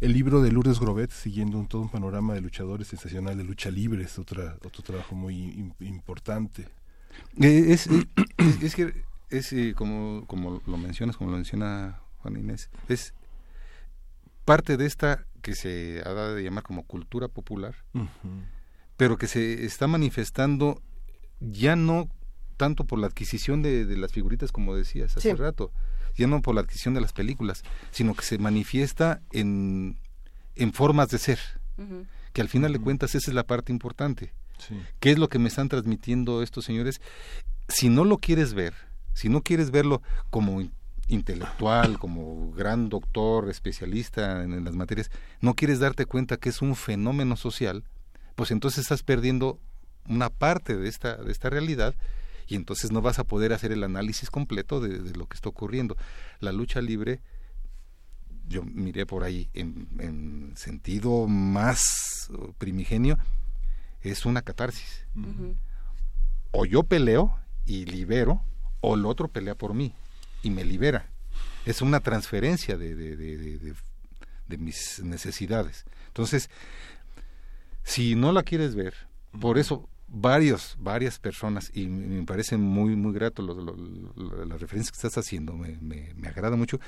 El 0.00 0.12
libro 0.12 0.42
de 0.42 0.50
Lourdes 0.50 0.80
Grobet, 0.80 1.12
siguiendo 1.12 1.58
un, 1.58 1.68
todo 1.68 1.82
un 1.82 1.88
panorama 1.88 2.34
de 2.34 2.40
luchadores 2.40 2.88
sensacional 2.88 3.36
de 3.36 3.44
lucha 3.44 3.70
libre, 3.70 4.02
es 4.02 4.18
otra, 4.18 4.56
otro 4.64 4.82
trabajo 4.82 5.14
muy 5.14 5.72
importante. 5.78 6.66
Eh, 7.40 7.66
es, 7.68 7.88
es, 8.62 8.74
que 8.74 9.04
es 9.30 9.52
eh, 9.52 9.74
como, 9.76 10.26
como 10.26 10.60
lo 10.66 10.76
mencionas, 10.76 11.16
como 11.16 11.30
lo 11.30 11.36
menciona 11.36 12.00
Juan 12.18 12.36
Inés, 12.36 12.70
es 12.88 13.14
parte 14.44 14.76
de 14.76 14.86
esta 14.86 15.26
que 15.40 15.54
se 15.54 16.02
ha 16.04 16.12
dado 16.12 16.34
de 16.34 16.42
llamar 16.42 16.62
como 16.62 16.84
cultura 16.84 17.28
popular, 17.28 17.74
pero 18.96 19.16
que 19.16 19.26
se 19.26 19.64
está 19.64 19.86
manifestando 19.86 20.80
ya 21.40 21.74
no 21.74 22.08
tanto 22.56 22.84
por 22.84 22.98
la 22.98 23.08
adquisición 23.08 23.62
de, 23.62 23.84
las 23.96 24.12
figuritas 24.12 24.52
como 24.52 24.76
decías 24.76 25.16
hace 25.16 25.34
rato, 25.34 25.72
ya 26.16 26.26
no 26.26 26.42
por 26.42 26.54
la 26.54 26.60
adquisición 26.60 26.94
de 26.94 27.00
las 27.00 27.12
películas, 27.12 27.64
sino 27.90 28.14
que 28.14 28.22
se 28.22 28.38
manifiesta 28.38 29.20
en, 29.32 29.98
en 30.54 30.72
formas 30.72 31.08
de 31.08 31.18
ser, 31.18 31.40
que 32.32 32.40
al 32.40 32.48
final 32.48 32.72
de 32.72 32.78
cuentas 32.78 33.14
esa 33.14 33.30
es 33.30 33.34
la 33.34 33.46
parte 33.46 33.72
importante. 33.72 34.32
¿Qué 35.00 35.10
es 35.10 35.18
lo 35.18 35.28
que 35.28 35.38
me 35.38 35.48
están 35.48 35.68
transmitiendo 35.68 36.42
estos 36.42 36.64
señores? 36.64 37.00
Si 37.68 37.88
no 37.88 38.04
lo 38.04 38.18
quieres 38.18 38.54
ver, 38.54 38.74
si 39.12 39.28
no 39.28 39.42
quieres 39.42 39.70
verlo 39.70 40.02
como 40.30 40.62
intelectual, 41.08 41.98
como 41.98 42.52
gran 42.52 42.88
doctor, 42.88 43.50
especialista 43.50 44.42
en, 44.42 44.64
las 44.64 44.74
materias, 44.74 45.10
no 45.40 45.54
quieres 45.54 45.80
darte 45.80 46.06
cuenta 46.06 46.36
que 46.36 46.48
es 46.48 46.62
un 46.62 46.76
fenómeno 46.76 47.36
social, 47.36 47.84
pues 48.34 48.50
entonces 48.50 48.80
estás 48.80 49.02
perdiendo 49.02 49.58
una 50.08 50.30
parte 50.30 50.76
de 50.76 50.88
esta, 50.88 51.16
de 51.16 51.30
esta 51.30 51.50
realidad 51.50 51.94
y 52.48 52.56
entonces 52.56 52.92
no 52.92 53.02
vas 53.02 53.18
a 53.18 53.24
poder 53.24 53.52
hacer 53.52 53.72
el 53.72 53.84
análisis 53.84 54.30
completo 54.30 54.80
de, 54.80 55.16
lo 55.16 55.26
que 55.26 55.36
está 55.36 55.48
ocurriendo. 55.48 55.96
La 56.40 56.52
lucha 56.52 56.80
libre, 56.80 57.20
yo 58.48 58.62
miré 58.62 59.06
por 59.06 59.24
ahí 59.24 59.48
en, 59.54 60.52
sentido 60.56 61.26
más 61.28 62.30
primigenio, 62.58 63.18
es 64.02 64.26
una 64.26 64.42
catarsis. 64.42 65.06
O 66.50 66.64
yo 66.66 66.82
peleo 66.82 67.36
y 67.64 67.84
libero, 67.84 68.42
o 68.80 68.94
el 68.94 69.06
otro 69.06 69.28
pelea 69.28 69.54
por 69.54 69.74
mí 69.74 69.94
y 70.42 70.50
me 70.50 70.64
libera. 70.64 71.06
Es 71.64 71.80
una 71.80 72.00
transferencia 72.00 72.76
de, 72.76 72.94
de, 72.94 73.16
de, 73.16 73.74
de 74.48 74.58
mis 74.58 75.00
necesidades. 75.02 75.84
Entonces, 76.08 76.50
si 77.84 78.14
no 78.14 78.32
la 78.32 78.42
quieres 78.42 78.74
ver, 78.74 78.94
por 79.40 79.58
eso 79.58 79.88
varios, 80.08 80.76
varias 80.78 81.18
personas, 81.18 81.70
y 81.74 81.86
me 81.86 82.24
parece 82.24 82.56
muy, 82.58 82.96
muy 82.96 83.12
grato 83.12 83.42
las 83.42 84.60
referencias 84.60 84.92
que 84.92 85.06
estás 85.06 85.16
haciendo, 85.18 85.54
me, 85.54 85.78
me, 85.80 86.28
agrada 86.28 86.56
mucho, 86.56 86.78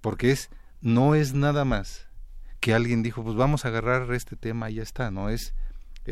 porque 0.00 0.30
es, 0.30 0.48
no 0.80 1.14
es 1.14 1.34
nada 1.34 1.64
más 1.64 2.06
que 2.60 2.74
alguien 2.74 3.02
dijo, 3.02 3.22
pues 3.22 3.36
vamos 3.36 3.64
a 3.64 3.68
agarrar 3.68 4.12
este 4.14 4.36
tema 4.36 4.70
y 4.70 4.74
ya 4.74 4.82
está, 4.82 5.10
no 5.10 5.28
es, 5.28 5.54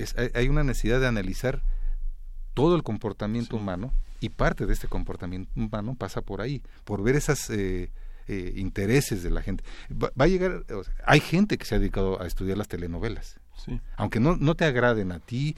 es 0.02 0.14
hay 0.34 0.48
una 0.48 0.64
necesidad 0.64 1.00
de 1.00 1.06
analizar 1.06 1.62
todo 2.54 2.76
el 2.76 2.82
comportamiento 2.82 3.56
humano 3.56 3.92
y 4.20 4.30
parte 4.30 4.66
de 4.66 4.72
este 4.72 4.88
comportamiento 4.88 5.50
humano 5.56 5.94
pasa 5.94 6.22
por 6.22 6.40
ahí, 6.40 6.62
por 6.84 7.02
ver 7.02 7.16
esas 7.16 7.50
eh, 7.50 7.90
eh, 8.28 8.52
intereses 8.56 9.22
de 9.22 9.30
la 9.30 9.42
gente. 9.42 9.62
Va, 9.92 10.10
a 10.16 10.26
llegar, 10.26 10.64
hay 11.04 11.20
gente 11.20 11.58
que 11.58 11.66
se 11.66 11.74
ha 11.74 11.78
dedicado 11.78 12.20
a 12.20 12.26
estudiar 12.26 12.56
las 12.56 12.68
telenovelas, 12.68 13.38
aunque 13.96 14.20
no, 14.20 14.36
no 14.36 14.54
te 14.54 14.64
agraden 14.64 15.12
a 15.12 15.20
ti, 15.20 15.56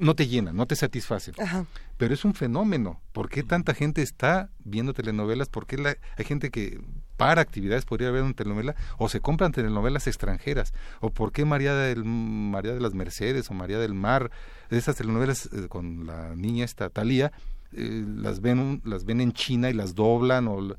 no 0.00 0.14
te 0.14 0.26
llena, 0.26 0.52
no 0.52 0.66
te 0.66 0.76
satisface. 0.76 1.32
Pero 1.96 2.14
es 2.14 2.24
un 2.24 2.34
fenómeno. 2.34 3.00
¿Por 3.12 3.28
qué 3.28 3.42
tanta 3.42 3.74
gente 3.74 4.02
está 4.02 4.50
viendo 4.64 4.94
telenovelas? 4.94 5.48
¿Por 5.48 5.66
qué 5.66 5.96
hay 6.16 6.24
gente 6.24 6.50
que 6.50 6.80
para 7.16 7.42
actividades 7.42 7.84
podría 7.84 8.10
ver 8.10 8.22
una 8.22 8.34
telenovela 8.34 8.76
o 8.98 9.08
se 9.08 9.20
compran 9.20 9.52
telenovelas 9.52 10.06
extranjeras? 10.06 10.72
¿O 11.00 11.10
por 11.10 11.32
qué 11.32 11.44
María, 11.44 11.74
del, 11.74 12.04
María 12.04 12.74
de 12.74 12.80
las 12.80 12.94
Mercedes 12.94 13.50
o 13.50 13.54
María 13.54 13.78
del 13.78 13.94
Mar, 13.94 14.30
esas 14.70 14.96
telenovelas 14.96 15.48
eh, 15.52 15.68
con 15.68 16.06
la 16.06 16.34
niña 16.36 16.64
esta 16.64 16.90
Talía, 16.90 17.32
eh, 17.72 18.04
las, 18.16 18.40
ven, 18.40 18.80
las 18.84 19.04
ven 19.04 19.20
en 19.20 19.32
China 19.32 19.68
y 19.68 19.74
las 19.74 19.94
doblan 19.94 20.48
o 20.48 20.76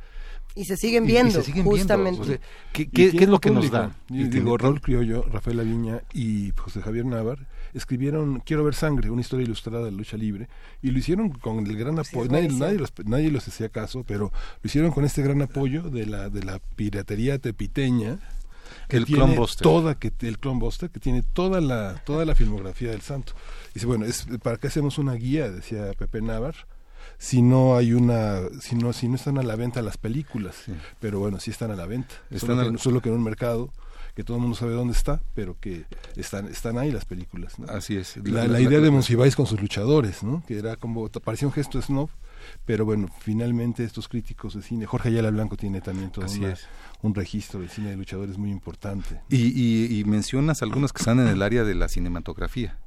y 0.55 0.65
se 0.65 0.77
siguen 0.77 1.05
viendo, 1.05 1.41
justamente. 1.63 2.39
¿qué, 2.73 2.89
es 2.93 3.27
lo 3.27 3.39
que 3.39 3.51
nos 3.51 3.69
da? 3.69 3.95
digo, 4.09 4.57
Raúl 4.57 4.81
Criollo, 4.81 5.23
Rafael 5.31 5.59
Aviña 5.59 6.01
y 6.13 6.51
José 6.57 6.81
Javier 6.81 7.05
Navar 7.05 7.47
escribieron 7.73 8.39
Quiero 8.39 8.63
ver 8.63 8.73
sangre, 8.73 9.09
una 9.09 9.21
historia 9.21 9.45
ilustrada 9.45 9.85
de 9.85 9.91
lucha 9.91 10.17
libre, 10.17 10.49
y 10.81 10.91
lo 10.91 10.99
hicieron 10.99 11.29
con 11.29 11.65
el 11.65 11.77
gran 11.77 11.99
apoyo, 11.99 12.31
nadie, 12.31 12.49
nadie, 12.49 12.79
los, 12.79 12.91
nadie 13.05 13.31
los 13.31 13.47
hacía 13.47 13.69
caso, 13.69 14.03
pero 14.07 14.31
lo 14.61 14.67
hicieron 14.67 14.91
con 14.91 15.05
este 15.05 15.21
gran 15.21 15.41
apoyo 15.41 15.83
de 15.83 16.05
la, 16.05 16.29
de 16.29 16.43
la 16.43 16.59
piratería 16.75 17.37
tepiteña, 17.37 18.19
que 18.87 18.97
el 18.97 19.05
tiene 19.05 19.37
toda 19.61 19.95
que 19.95 20.11
el 20.21 20.39
Clonbuster 20.39 20.89
que 20.89 20.99
tiene 20.99 21.21
toda 21.21 21.61
la 21.61 22.01
toda 22.05 22.25
la 22.25 22.35
filmografía 22.35 22.91
del 22.91 23.01
santo. 23.01 23.33
Dice 23.73 23.85
bueno 23.85 24.05
es 24.05 24.27
para 24.43 24.57
qué 24.57 24.67
hacemos 24.67 24.97
una 24.97 25.13
guía 25.13 25.49
decía 25.49 25.91
Pepe 25.97 26.21
Navar 26.21 26.55
si 27.19 27.41
no 27.41 27.75
hay 27.75 27.93
una 27.93 28.39
si 28.61 28.75
no 28.75 28.93
si 28.93 29.07
no 29.07 29.15
están 29.15 29.37
a 29.37 29.43
la 29.43 29.55
venta 29.55 29.81
las 29.81 29.97
películas. 29.97 30.55
Pero 30.99 31.19
bueno 31.19 31.39
sí 31.39 31.51
están 31.51 31.69
a 31.69 31.75
la 31.75 31.85
venta. 31.85 32.15
Están 32.31 32.79
solo, 32.79 33.01
que, 33.01 33.09
en 33.09 33.15
un 33.15 33.23
mercado 33.23 33.71
que 34.15 34.23
todo 34.23 34.37
el 34.37 34.41
mundo 34.41 34.57
sabe 34.57 34.73
dónde 34.73 34.93
está 34.93 35.21
pero 35.35 35.55
que 35.59 35.85
están 36.15 36.47
están 36.47 36.77
ahí 36.77 36.91
las 36.91 37.05
películas 37.05 37.53
así 37.67 37.95
es. 37.95 38.17
La, 38.17 38.59
idea 38.59 38.79
de 38.79 38.89
Monsiváis 38.89 39.35
con 39.35 39.45
sus 39.45 39.61
luchadores 39.61 40.23
no 40.23 40.43
que 40.47 40.57
era 40.57 40.75
como 40.75 41.07
parecía 41.09 41.47
un 41.47 41.53
gesto 41.53 41.81
snob 41.81 42.09
pero 42.65 42.85
bueno 42.85 43.07
finalmente 43.19 43.83
estos 43.83 44.07
críticos 44.09 44.55
de 44.55 44.61
cine 44.61 44.85
Jorge 44.87 45.09
Ayala 45.09 45.29
Blanco 45.29 45.55
tiene 45.55 45.79
también 45.79 46.11
todo 46.11 46.25
un 47.01 47.15
registro 47.15 47.61
de 47.61 47.69
cine 47.69 47.91
de 47.91 47.95
luchadores 47.95 48.37
muy 48.37 48.51
importante. 48.51 49.21
Y, 49.29 49.99
y, 49.99 50.03
mencionas 50.03 50.61
algunos 50.63 50.91
que 50.91 50.99
están 50.99 51.21
en 51.21 51.29
el 51.29 51.41
área 51.41 51.63
de 51.63 51.73
la 51.73 51.87
cinematografía 51.87 52.77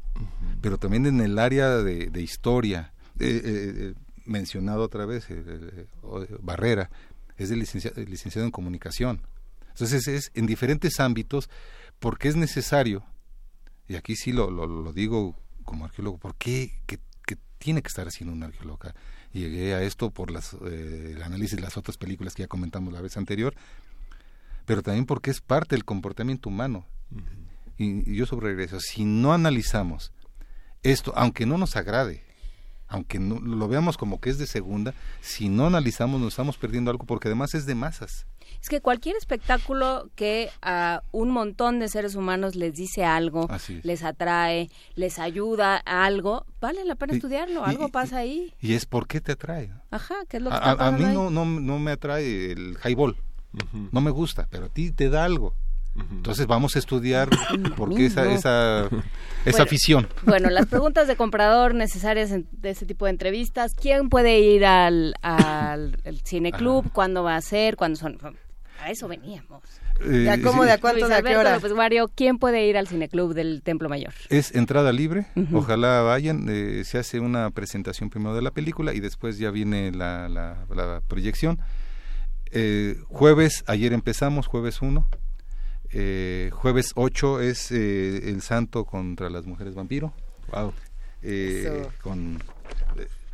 pero 0.60 0.76
también 0.76 1.06
en 1.06 1.20
el 1.20 1.38
área 1.38 1.78
de, 1.78 2.10
de 2.10 2.22
historia. 2.22 2.92
Eh, 3.18 3.40
eh, 3.44 3.72
eh 3.76 3.94
mencionado 4.24 4.82
otra 4.82 5.06
vez, 5.06 5.28
eh, 5.30 5.42
eh, 5.46 5.86
eh, 5.86 6.36
Barrera, 6.40 6.90
es 7.36 7.48
de 7.48 7.56
licenciado, 7.56 8.00
licenciado 8.02 8.46
en 8.46 8.50
comunicación. 8.50 9.22
Entonces 9.68 10.06
es 10.08 10.30
en 10.34 10.46
diferentes 10.46 11.00
ámbitos 11.00 11.48
porque 11.98 12.28
es 12.28 12.36
necesario, 12.36 13.04
y 13.88 13.96
aquí 13.96 14.16
sí 14.16 14.32
lo, 14.32 14.50
lo, 14.50 14.92
digo 14.92 15.36
como 15.64 15.84
arqueólogo, 15.84 16.18
¿por 16.18 16.34
qué 16.36 16.72
que, 16.86 16.98
tiene 17.58 17.80
que 17.80 17.86
estar 17.86 18.08
haciendo 18.08 18.32
un 18.32 18.42
arqueólogo? 18.42 18.80
Llegué 19.32 19.74
a 19.74 19.82
esto 19.82 20.10
por 20.10 20.32
las, 20.32 20.52
el 20.54 21.22
análisis 21.22 21.54
de 21.54 21.62
las 21.62 21.76
otras 21.76 21.96
películas 21.96 22.34
que 22.34 22.42
ya 22.42 22.48
comentamos 22.48 22.92
la 22.92 23.00
vez 23.00 23.16
anterior, 23.16 23.54
pero 24.66 24.82
también 24.82 25.06
porque 25.06 25.30
es 25.30 25.40
parte 25.40 25.76
del 25.76 25.84
comportamiento 25.84 26.48
humano. 26.48 26.86
y, 27.78 28.10
y, 28.10 28.16
yo 28.16 28.26
sobre 28.26 28.48
regreso, 28.48 28.80
si 28.80 29.04
no 29.04 29.32
analizamos 29.32 30.12
esto, 30.82 31.12
aunque 31.14 31.46
no 31.46 31.56
nos 31.56 31.76
agrade, 31.76 32.24
aunque 32.92 33.18
no, 33.18 33.40
lo 33.40 33.68
veamos 33.68 33.96
como 33.96 34.20
que 34.20 34.28
es 34.28 34.36
de 34.38 34.46
segunda, 34.46 34.94
si 35.22 35.48
no 35.48 35.66
analizamos 35.66 36.20
nos 36.20 36.34
estamos 36.34 36.58
perdiendo 36.58 36.90
algo 36.90 37.06
porque 37.06 37.28
además 37.28 37.54
es 37.54 37.64
de 37.64 37.74
masas. 37.74 38.26
Es 38.60 38.68
que 38.68 38.82
cualquier 38.82 39.16
espectáculo 39.16 40.10
que 40.14 40.50
a 40.60 41.02
un 41.10 41.30
montón 41.30 41.78
de 41.78 41.88
seres 41.88 42.14
humanos 42.14 42.54
les 42.54 42.74
dice 42.74 43.04
algo, 43.04 43.48
les 43.82 44.04
atrae, 44.04 44.68
les 44.94 45.18
ayuda 45.18 45.82
a 45.86 46.04
algo, 46.04 46.44
vale 46.60 46.84
la 46.84 46.94
pena 46.94 47.14
estudiarlo, 47.14 47.64
algo 47.64 47.88
pasa 47.88 48.18
ahí. 48.18 48.52
Y 48.60 48.74
es 48.74 48.84
por 48.84 49.06
qué 49.06 49.22
te 49.22 49.32
atrae. 49.32 49.72
Ajá, 49.90 50.16
¿qué 50.28 50.36
es 50.36 50.42
lo 50.42 50.50
que 50.50 50.56
a, 50.56 50.72
a, 50.72 50.92
mí 50.92 51.04
no, 51.04 51.30
no, 51.30 51.46
no, 51.46 51.78
me 51.78 51.92
atrae 51.92 52.52
el 52.52 52.76
highball, 52.84 53.16
no 53.90 54.00
me 54.02 54.10
gusta, 54.10 54.46
pero 54.50 54.66
a 54.66 54.68
ti 54.68 54.92
te 54.92 55.08
da 55.08 55.24
algo. 55.24 55.54
Entonces 55.94 56.46
vamos 56.46 56.76
a 56.76 56.78
estudiar 56.78 57.28
por 57.76 57.94
qué 57.94 58.06
esa, 58.06 58.32
esa, 58.32 58.88
esa 59.44 59.62
afición. 59.62 60.08
Bueno, 60.24 60.50
las 60.50 60.66
preguntas 60.68 61.08
de 61.08 61.16
comprador 61.16 61.74
necesarias 61.74 62.30
de 62.30 62.70
este 62.70 62.86
tipo 62.86 63.04
de 63.06 63.10
entrevistas. 63.10 63.72
¿Quién 63.74 64.08
puede 64.08 64.40
ir 64.40 64.64
al, 64.64 65.14
al, 65.22 65.96
cine 66.24 66.52
club? 66.52 66.90
¿Cuándo 66.92 67.22
va 67.22 67.36
a 67.36 67.40
ser? 67.40 67.76
¿Cuándo 67.76 67.98
son? 67.98 68.18
A 68.80 68.90
eso 68.90 69.06
veníamos. 69.06 69.62
Eh, 70.00 70.06
¿De 70.06 70.42
cómo? 70.42 70.64
¿De 70.64 70.72
a 70.72 70.78
cuánto? 70.78 71.06
¿De 71.06 71.14
a 71.14 71.22
qué 71.22 71.36
hora? 71.36 71.54
López 71.54 71.72
Mario, 71.72 72.10
¿quién 72.12 72.38
puede 72.38 72.66
ir 72.66 72.76
al 72.76 72.88
cineclub 72.88 73.34
del 73.34 73.62
Templo 73.62 73.88
Mayor? 73.88 74.12
Es 74.28 74.54
entrada 74.54 74.90
libre, 74.92 75.26
ojalá 75.52 76.00
vayan, 76.00 76.46
eh, 76.48 76.82
se 76.84 76.98
hace 76.98 77.20
una 77.20 77.50
presentación 77.50 78.10
primero 78.10 78.34
de 78.34 78.42
la 78.42 78.50
película 78.50 78.94
y 78.94 79.00
después 79.00 79.38
ya 79.38 79.50
viene 79.50 79.92
la, 79.92 80.28
la, 80.28 81.02
proyección. 81.06 81.60
Eh, 82.50 82.96
jueves, 83.08 83.62
ayer 83.66 83.92
empezamos, 83.92 84.46
jueves 84.46 84.82
1, 84.82 85.06
eh, 85.92 86.50
jueves 86.52 86.92
8 86.94 87.40
es 87.40 87.70
eh, 87.70 88.30
el 88.30 88.42
santo 88.42 88.84
contra 88.84 89.30
las 89.30 89.46
mujeres 89.46 89.74
vampiro. 89.74 90.12
Wow. 90.50 90.72
Eh, 91.22 91.86
con 92.02 92.38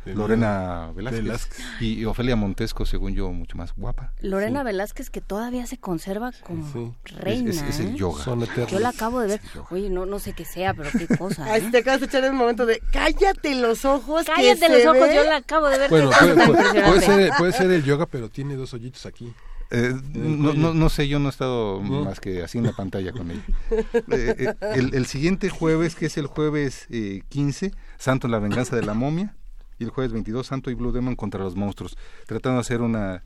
Lorena 0.05 0.91
Velázquez, 0.95 1.49
Y, 1.79 2.05
Ofelia 2.05 2.35
Montesco, 2.35 2.85
según 2.85 3.15
yo, 3.15 3.31
mucho 3.31 3.57
más 3.57 3.73
guapa. 3.75 4.13
Lorena 4.21 4.63
Velázquez 4.63 5.09
que 5.09 5.21
todavía 5.21 5.65
se 5.67 5.77
conserva 5.77 6.31
como 6.43 6.95
reina. 7.03 7.51
Es, 7.51 7.79
el 7.79 7.89
¿eh? 7.89 7.95
yoga. 7.95 8.23
Yo 8.67 8.79
la 8.79 8.89
acabo 8.89 9.19
de 9.19 9.27
ver. 9.27 9.41
Oye, 9.69 9.89
no, 9.89 10.05
no 10.05 10.19
sé 10.19 10.33
qué 10.33 10.45
sea, 10.45 10.73
pero 10.73 10.89
qué 10.91 11.07
cosa. 11.17 11.57
¿eh? 11.57 11.67
Te 11.71 11.79
acabas 11.79 11.99
de 11.99 12.05
echar 12.07 12.23
en 12.23 12.31
un 12.31 12.37
momento 12.37 12.65
de 12.65 12.81
cállate 12.91 13.55
los 13.55 13.85
ojos. 13.85 14.25
Cállate 14.25 14.69
los 14.69 14.85
ojos, 14.85 15.13
yo 15.13 15.23
la 15.23 15.37
acabo 15.37 15.67
de 15.67 15.77
ver. 15.77 15.89
Bueno, 15.89 16.11
puede, 16.11 17.01
ser, 17.01 17.31
puede 17.37 17.51
ser 17.51 17.71
el 17.71 17.83
yoga, 17.83 18.05
pero 18.05 18.29
tiene 18.29 18.55
dos 18.55 18.73
hoyitos 18.73 19.05
aquí. 19.05 19.33
Eh, 19.71 19.93
no, 20.13 20.53
no, 20.53 20.73
no, 20.73 20.89
sé, 20.89 21.07
yo 21.07 21.19
no 21.19 21.27
he 21.27 21.29
estado 21.29 21.79
más 21.81 22.19
que 22.19 22.41
así 22.41 22.57
en 22.57 22.65
la 22.65 22.73
pantalla 22.73 23.11
con 23.11 23.31
ella. 23.31 23.43
Eh, 24.11 24.53
el, 24.75 24.95
el, 24.95 25.05
siguiente 25.05 25.49
jueves, 25.49 25.95
que 25.95 26.07
es 26.07 26.17
el 26.17 26.25
jueves 26.25 26.87
15, 27.29 27.71
Santo 27.97 28.27
en 28.27 28.31
la 28.31 28.39
venganza 28.39 28.75
de 28.75 28.83
la 28.83 28.93
momia, 28.93 29.35
y 29.77 29.83
el 29.83 29.91
jueves 29.91 30.11
22 30.11 30.47
Santo 30.47 30.71
y 30.71 30.73
Blue 30.73 30.91
Demon 30.91 31.15
contra 31.15 31.43
los 31.43 31.55
monstruos, 31.55 31.97
tratando 32.25 32.55
de 32.55 32.61
hacer 32.61 32.81
una 32.81 33.23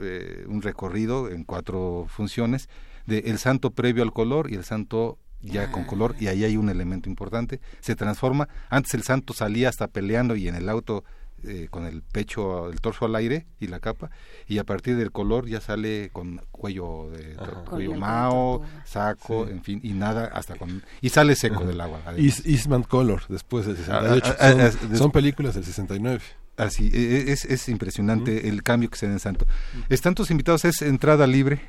eh, 0.00 0.46
un 0.48 0.62
recorrido 0.62 1.28
en 1.28 1.44
cuatro 1.44 2.06
funciones 2.08 2.70
de 3.04 3.18
el 3.26 3.38
santo 3.38 3.72
previo 3.72 4.02
al 4.02 4.12
color 4.12 4.50
y 4.50 4.54
el 4.54 4.64
santo 4.64 5.18
ya 5.42 5.70
con 5.70 5.84
color 5.84 6.14
y 6.18 6.28
ahí 6.28 6.44
hay 6.44 6.56
un 6.56 6.70
elemento 6.70 7.10
importante, 7.10 7.60
se 7.80 7.94
transforma, 7.94 8.48
antes 8.70 8.94
el 8.94 9.02
santo 9.02 9.34
salía 9.34 9.68
hasta 9.68 9.88
peleando 9.88 10.34
y 10.34 10.48
en 10.48 10.54
el 10.54 10.70
auto 10.70 11.04
eh, 11.44 11.68
con 11.70 11.86
el 11.86 12.02
pecho, 12.02 12.70
el 12.70 12.80
torso 12.80 13.04
al 13.04 13.14
aire 13.16 13.46
y 13.60 13.66
la 13.66 13.80
capa, 13.80 14.10
y 14.46 14.58
a 14.58 14.64
partir 14.64 14.96
del 14.96 15.12
color 15.12 15.46
ya 15.46 15.60
sale 15.60 16.10
con 16.12 16.40
cuello 16.50 17.10
de 17.10 17.36
cuello 17.68 17.94
mao, 17.94 18.62
saco, 18.84 19.48
en 19.48 19.62
fin, 19.62 19.80
y 19.82 19.92
nada 19.92 20.26
hasta 20.26 20.56
con 20.56 20.82
y 21.00 21.08
sale 21.08 21.34
seco 21.36 21.64
del 21.64 21.80
agua. 21.80 22.00
Eastman 22.16 22.82
Color 22.82 23.22
después 23.28 23.66
del 23.66 23.76
68. 23.76 24.36
Ah, 24.38 24.54
ah, 24.58 24.70
son, 24.70 24.96
son, 24.96 25.10
películas 25.10 25.54
del 25.54 25.64
69. 25.64 26.22
Así, 26.56 26.90
e, 26.92 26.98
e, 26.98 27.32
es, 27.32 27.44
es 27.44 27.68
impresionante 27.68 28.48
el 28.48 28.62
cambio 28.62 28.90
que 28.90 28.98
se 28.98 29.06
da 29.06 29.12
en 29.12 29.20
Santo. 29.20 29.46
Están 29.88 30.14
tus 30.14 30.30
invitados, 30.30 30.64
es 30.64 30.82
entrada 30.82 31.26
libre. 31.26 31.60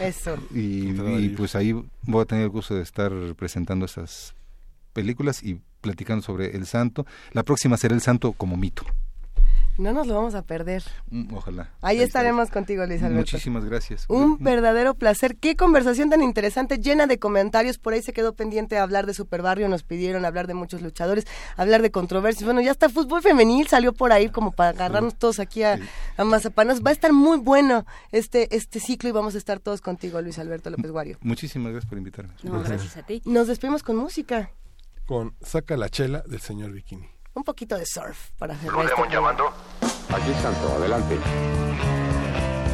Eso. 0.00 0.36
Y, 0.54 0.90
y 0.90 1.34
pues 1.36 1.56
ahí 1.56 1.72
voy 2.02 2.22
a 2.22 2.24
tener 2.24 2.44
el 2.44 2.50
gusto 2.50 2.74
de 2.74 2.82
estar 2.82 3.12
presentando 3.36 3.86
esas 3.86 4.34
películas 4.96 5.42
y 5.42 5.60
platicando 5.82 6.22
sobre 6.22 6.56
el 6.56 6.64
santo. 6.64 7.04
La 7.32 7.42
próxima 7.42 7.76
será 7.76 7.94
el 7.94 8.00
santo 8.00 8.32
como 8.32 8.56
mito. 8.56 8.82
No 9.78 9.92
nos 9.92 10.06
lo 10.06 10.14
vamos 10.14 10.34
a 10.34 10.40
perder. 10.40 10.82
Mm, 11.10 11.34
ojalá. 11.34 11.70
Ahí, 11.82 12.00
estaremos 12.00 12.48
contigo, 12.48 12.86
Luis 12.86 13.02
Alberto. 13.02 13.18
Muchísimas 13.18 13.66
gracias. 13.66 14.06
Un 14.08 14.38
verdadero 14.38 14.94
placer. 14.94 15.36
Qué 15.36 15.54
conversación 15.54 16.08
tan 16.08 16.22
interesante, 16.22 16.78
llena 16.78 17.06
de 17.06 17.18
comentarios. 17.18 17.76
Por 17.76 17.92
ahí 17.92 18.00
se 18.00 18.14
quedó 18.14 18.32
pendiente 18.32 18.78
hablar 18.78 19.04
de 19.04 19.12
Super 19.12 19.42
Barrio, 19.42 19.68
nos 19.68 19.82
pidieron 19.82 20.24
hablar 20.24 20.46
de 20.46 20.54
muchos 20.54 20.80
luchadores, 20.80 21.26
hablar 21.58 21.82
de 21.82 21.90
controversias. 21.90 22.46
Bueno, 22.46 22.62
ya 22.62 22.70
está 22.70 22.88
fútbol 22.88 23.20
femenil, 23.20 23.66
salió 23.66 23.92
por 23.92 24.12
ahí 24.12 24.30
como 24.30 24.50
para 24.50 24.70
agarrarnos 24.70 25.14
todos 25.16 25.40
aquí 25.40 25.62
a, 25.62 25.78
a 26.16 26.24
mazapanas. 26.24 26.82
Va 26.82 26.88
a 26.88 26.94
estar 26.94 27.12
muy 27.12 27.36
bueno 27.36 27.84
este, 28.12 28.56
este 28.56 28.80
ciclo 28.80 29.10
y 29.10 29.12
vamos 29.12 29.34
a 29.34 29.38
estar 29.38 29.60
todos 29.60 29.82
contigo, 29.82 30.22
Luis 30.22 30.38
Alberto 30.38 30.70
López 30.70 30.90
Guario. 30.90 31.18
Muchísimas 31.20 31.72
gracias 31.72 31.90
por 31.90 31.98
invitarme. 31.98 32.32
No, 32.44 32.62
gracias 32.62 32.96
a 32.96 33.02
ti. 33.02 33.20
Nos 33.26 33.46
despedimos 33.46 33.82
con 33.82 33.96
música 33.96 34.50
con 35.06 35.36
Saca 35.40 35.76
la 35.76 35.88
chela 35.88 36.22
del 36.26 36.40
señor 36.40 36.72
Bikini. 36.72 37.08
Un 37.34 37.44
poquito 37.44 37.76
de 37.76 37.86
surf 37.86 38.30
para 38.38 38.54
hacer 38.54 38.70
esto. 38.70 39.04
llamando? 39.10 39.44
Aquí 40.08 40.32
Santo, 40.42 40.72
adelante. 40.76 41.18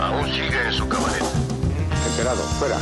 Aún 0.01 0.25
sigue 0.27 0.67
en 0.67 0.73
su 0.73 0.89
cabaret. 0.89 1.23
Enterado, 2.09 2.43
fuera. 2.59 2.79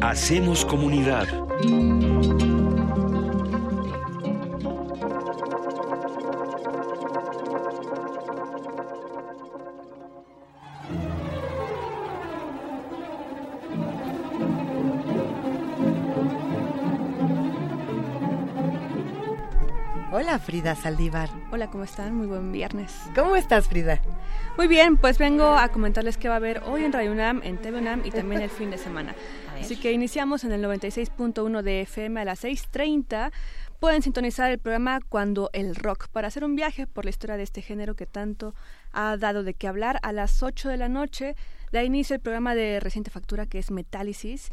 Hacemos 0.00 0.64
comunidad. 0.64 1.28
Hola 20.10 20.38
Frida 20.38 20.74
Saldívar. 20.74 21.28
Hola, 21.52 21.70
¿cómo 21.70 21.84
están? 21.84 22.14
Muy 22.14 22.26
buen 22.26 22.52
viernes. 22.52 23.02
¿Cómo 23.14 23.36
estás 23.36 23.68
Frida? 23.68 24.00
Muy 24.60 24.68
bien, 24.68 24.98
pues 24.98 25.16
vengo 25.16 25.56
a 25.56 25.70
comentarles 25.70 26.18
qué 26.18 26.28
va 26.28 26.34
a 26.34 26.36
haber 26.36 26.62
hoy 26.66 26.84
en 26.84 26.92
Radio 26.92 27.12
UNAM, 27.12 27.40
en 27.44 27.56
TV 27.56 27.78
UNAM 27.78 28.02
y 28.04 28.10
también 28.10 28.42
el 28.42 28.50
fin 28.50 28.70
de 28.70 28.76
semana. 28.76 29.14
Así 29.58 29.74
que 29.80 29.90
iniciamos 29.90 30.44
en 30.44 30.52
el 30.52 30.62
96.1 30.62 31.62
de 31.62 31.80
FM 31.80 32.20
a 32.20 32.26
las 32.26 32.44
6.30. 32.44 33.32
Pueden 33.78 34.02
sintonizar 34.02 34.50
el 34.50 34.58
programa 34.58 35.00
Cuando 35.08 35.48
el 35.54 35.74
Rock 35.74 36.08
para 36.08 36.28
hacer 36.28 36.44
un 36.44 36.56
viaje 36.56 36.86
por 36.86 37.06
la 37.06 37.10
historia 37.10 37.38
de 37.38 37.42
este 37.42 37.62
género 37.62 37.94
que 37.94 38.04
tanto 38.04 38.54
ha 38.92 39.16
dado 39.16 39.44
de 39.44 39.54
qué 39.54 39.66
hablar. 39.66 39.98
A 40.02 40.12
las 40.12 40.42
8 40.42 40.68
de 40.68 40.76
la 40.76 40.90
noche 40.90 41.36
da 41.72 41.82
inicio 41.82 42.14
el 42.14 42.20
programa 42.20 42.54
de 42.54 42.80
reciente 42.80 43.10
factura 43.10 43.46
que 43.46 43.58
es 43.58 43.70
Metálisis 43.70 44.50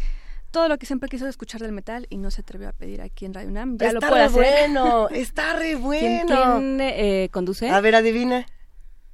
todo 0.51 0.69
lo 0.69 0.77
que 0.77 0.85
siempre 0.85 1.09
quiso 1.09 1.27
escuchar 1.27 1.59
del 1.59 1.73
metal 1.73 2.07
y 2.09 2.17
no 2.17 2.31
se 2.31 2.39
atrevió 2.39 2.69
a 2.69 2.71
pedir 2.71 3.01
aquí 3.01 3.25
en 3.25 3.33
Radio 3.33 3.49
UNAM. 3.49 3.77
Ya 3.77 3.87
está 3.87 3.99
lo 3.99 4.09
puede 4.09 4.29
re 4.29 4.33
bueno, 4.33 5.09
está 5.11 5.53
re 5.53 5.75
bueno. 5.75 6.25
¿Quién, 6.25 6.79
eh, 6.79 7.27
conduce? 7.33 7.69
A 7.69 7.81
ver, 7.81 7.95
adivina. 7.95 8.45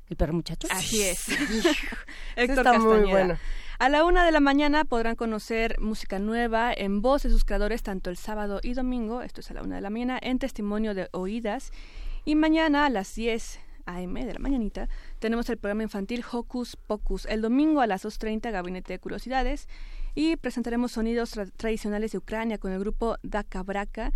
¿El 0.10 0.18
perro 0.18 0.34
muchacho? 0.34 0.68
Así 0.72 1.02
es. 1.02 1.28
Héctor 2.36 2.66
está 2.68 2.80
muy 2.80 3.10
bueno. 3.10 3.38
A 3.80 3.90
la 3.90 4.06
una 4.06 4.24
de 4.26 4.32
la 4.32 4.40
mañana 4.40 4.86
podrán 4.86 5.16
conocer 5.16 5.80
música 5.80 6.20
nueva 6.20 6.72
en 6.74 7.02
voz 7.02 7.24
de 7.24 7.30
sus 7.30 7.44
creadores 7.44 7.84
tanto 7.84 8.10
el 8.10 8.18
sábado 8.18 8.60
y 8.64 8.74
domingo, 8.74 9.22
esto 9.22 9.42
es 9.42 9.52
a 9.52 9.56
la 9.56 9.64
una 9.64 9.76
de 9.76 9.82
la 9.82 9.90
mañana, 9.90 10.20
en 10.22 10.40
testimonio 10.40 10.94
de 10.94 11.10
oídas. 11.12 11.72
Y 12.26 12.36
mañana 12.36 12.86
a 12.86 12.90
las 12.90 13.16
10 13.16 13.60
AM 13.86 14.14
de 14.14 14.34
la 14.34 14.40
mañanita 14.40 14.88
tenemos 15.20 15.50
el 15.50 15.58
programa 15.58 15.84
infantil 15.84 16.24
Hocus 16.32 16.76
Pocus. 16.76 17.26
El 17.26 17.42
domingo 17.42 17.82
a 17.82 17.88
las 17.88 18.06
2.30 18.06 18.52
Gabinete 18.52 18.94
de 18.94 19.00
Curiosidades 19.00 19.68
y 20.16 20.36
presentaremos 20.38 20.92
sonidos 20.94 21.32
tradicionales 21.58 22.12
de 22.12 22.20
Ucrania 22.20 22.58
con 22.58 22.72
el 22.72 22.80
grupo 22.80 23.18
Daka 23.24 23.64
Braka. 23.64 24.12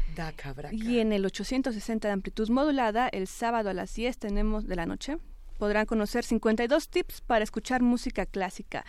Y 0.71 0.99
en 0.99 1.11
el 1.11 1.25
860 1.25 2.07
de 2.07 2.13
amplitud 2.13 2.49
modulada, 2.49 3.09
el 3.09 3.27
sábado 3.27 3.69
a 3.69 3.73
las 3.73 3.93
10 3.93 4.17
tenemos 4.17 4.67
de 4.67 4.75
la 4.75 4.85
noche, 4.85 5.17
podrán 5.57 5.85
conocer 5.85 6.23
52 6.23 6.89
tips 6.89 7.21
para 7.21 7.43
escuchar 7.43 7.81
música 7.81 8.25
clásica. 8.25 8.85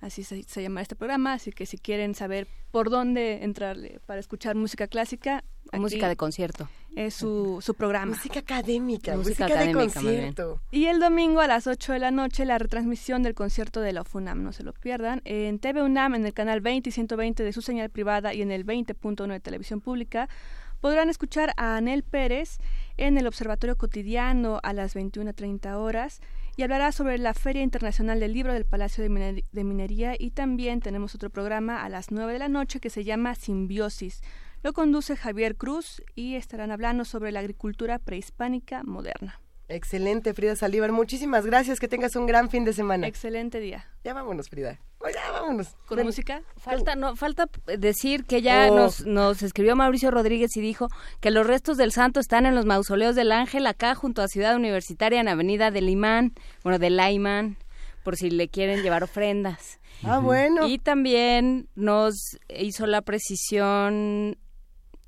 Así 0.00 0.24
se, 0.24 0.62
llama 0.62 0.80
este 0.80 0.96
programa, 0.96 1.34
así 1.34 1.52
que 1.52 1.66
si 1.66 1.76
quieren 1.76 2.14
saber 2.14 2.48
por 2.70 2.88
dónde 2.88 3.44
entrarle 3.44 4.00
para 4.06 4.18
escuchar 4.18 4.56
música 4.56 4.86
clásica... 4.86 5.44
música 5.74 6.08
de 6.08 6.16
concierto. 6.16 6.70
Es 6.96 7.14
su, 7.14 7.58
su 7.60 7.74
programa. 7.74 8.14
Música 8.16 8.40
académica, 8.40 9.14
música, 9.14 9.46
de 9.46 9.72
concierto. 9.72 10.62
Y 10.70 10.86
el 10.86 11.00
domingo 11.00 11.40
a 11.40 11.46
las 11.46 11.66
8 11.66 11.92
de 11.92 11.98
la 11.98 12.10
noche 12.10 12.46
la 12.46 12.58
retransmisión 12.58 13.22
del 13.22 13.34
concierto 13.34 13.82
de 13.82 13.92
la 13.92 14.02
FUNAM, 14.02 14.42
no 14.42 14.54
se 14.54 14.62
lo 14.62 14.72
pierdan. 14.72 15.20
En 15.26 15.58
TV 15.58 15.82
UNAM, 15.82 16.14
en 16.14 16.24
el 16.24 16.32
canal 16.32 16.62
20 16.62 16.88
y 16.88 16.92
120 16.92 17.44
de 17.44 17.52
su 17.52 17.60
señal 17.60 17.90
privada 17.90 18.32
y 18.32 18.40
en 18.40 18.52
el 18.52 18.64
20.1 18.64 19.26
de 19.30 19.40
televisión 19.40 19.82
pública, 19.82 20.30
podrán 20.80 21.10
escuchar 21.10 21.52
a 21.58 21.76
Anel 21.76 22.02
Pérez 22.04 22.58
en 22.96 23.18
el 23.18 23.26
Observatorio 23.26 23.76
Cotidiano 23.76 24.60
a 24.62 24.72
las 24.72 24.96
21.30 24.96 25.74
horas 25.76 26.20
y 26.56 26.62
hablará 26.62 26.92
sobre 26.92 27.18
la 27.18 27.34
Feria 27.34 27.62
Internacional 27.62 28.20
del 28.20 28.32
Libro 28.32 28.52
del 28.52 28.64
Palacio 28.64 29.02
de, 29.02 29.64
Minería 29.64 30.14
y 30.18 30.30
también 30.30 30.80
tenemos 30.80 31.14
otro 31.14 31.30
programa 31.30 31.84
a 31.84 31.88
las 31.88 32.10
9 32.10 32.32
de 32.32 32.38
la 32.38 32.48
noche 32.48 32.80
que 32.80 32.90
se 32.90 33.04
llama 33.04 33.34
Simbiosis. 33.34 34.22
Lo 34.62 34.72
conduce 34.72 35.16
Javier 35.16 35.56
Cruz 35.56 36.02
y 36.14 36.34
estarán 36.34 36.70
hablando 36.70 37.04
sobre 37.04 37.32
la 37.32 37.40
agricultura 37.40 37.98
prehispánica 37.98 38.82
moderna. 38.82 39.40
Excelente, 39.70 40.34
Frida 40.34 40.56
Saldívar. 40.56 40.90
Muchísimas 40.92 41.46
gracias. 41.46 41.78
Que 41.78 41.88
tengas 41.88 42.16
un 42.16 42.26
gran 42.26 42.50
fin 42.50 42.64
de 42.64 42.72
semana. 42.72 43.06
Excelente 43.06 43.60
día. 43.60 43.86
Ya 44.04 44.12
vámonos, 44.12 44.48
Frida. 44.48 44.78
ya 45.14 45.30
vámonos. 45.32 45.68
¿Con 45.86 46.02
música? 46.02 46.42
Falta, 46.56 46.96
no, 46.96 47.14
falta 47.14 47.48
decir 47.78 48.24
que 48.24 48.42
ya 48.42 48.68
oh. 48.70 48.74
nos, 48.74 49.06
nos 49.06 49.42
escribió 49.42 49.76
Mauricio 49.76 50.10
Rodríguez 50.10 50.56
y 50.56 50.60
dijo 50.60 50.88
que 51.20 51.30
los 51.30 51.46
restos 51.46 51.76
del 51.76 51.92
santo 51.92 52.18
están 52.18 52.46
en 52.46 52.54
los 52.54 52.66
mausoleos 52.66 53.14
del 53.14 53.30
Ángel, 53.32 53.66
acá 53.66 53.94
junto 53.94 54.22
a 54.22 54.28
Ciudad 54.28 54.56
Universitaria, 54.56 55.20
en 55.20 55.28
Avenida 55.28 55.70
del 55.70 55.88
Imán, 55.88 56.34
bueno, 56.64 56.78
del 56.78 56.96
Laimán, 56.96 57.56
por 58.02 58.16
si 58.16 58.30
le 58.30 58.48
quieren 58.48 58.82
llevar 58.82 59.04
ofrendas. 59.04 59.78
Ah, 60.02 60.18
bueno. 60.18 60.66
Y 60.66 60.78
también 60.78 61.68
nos 61.76 62.38
hizo 62.48 62.86
la 62.86 63.02
precisión 63.02 64.36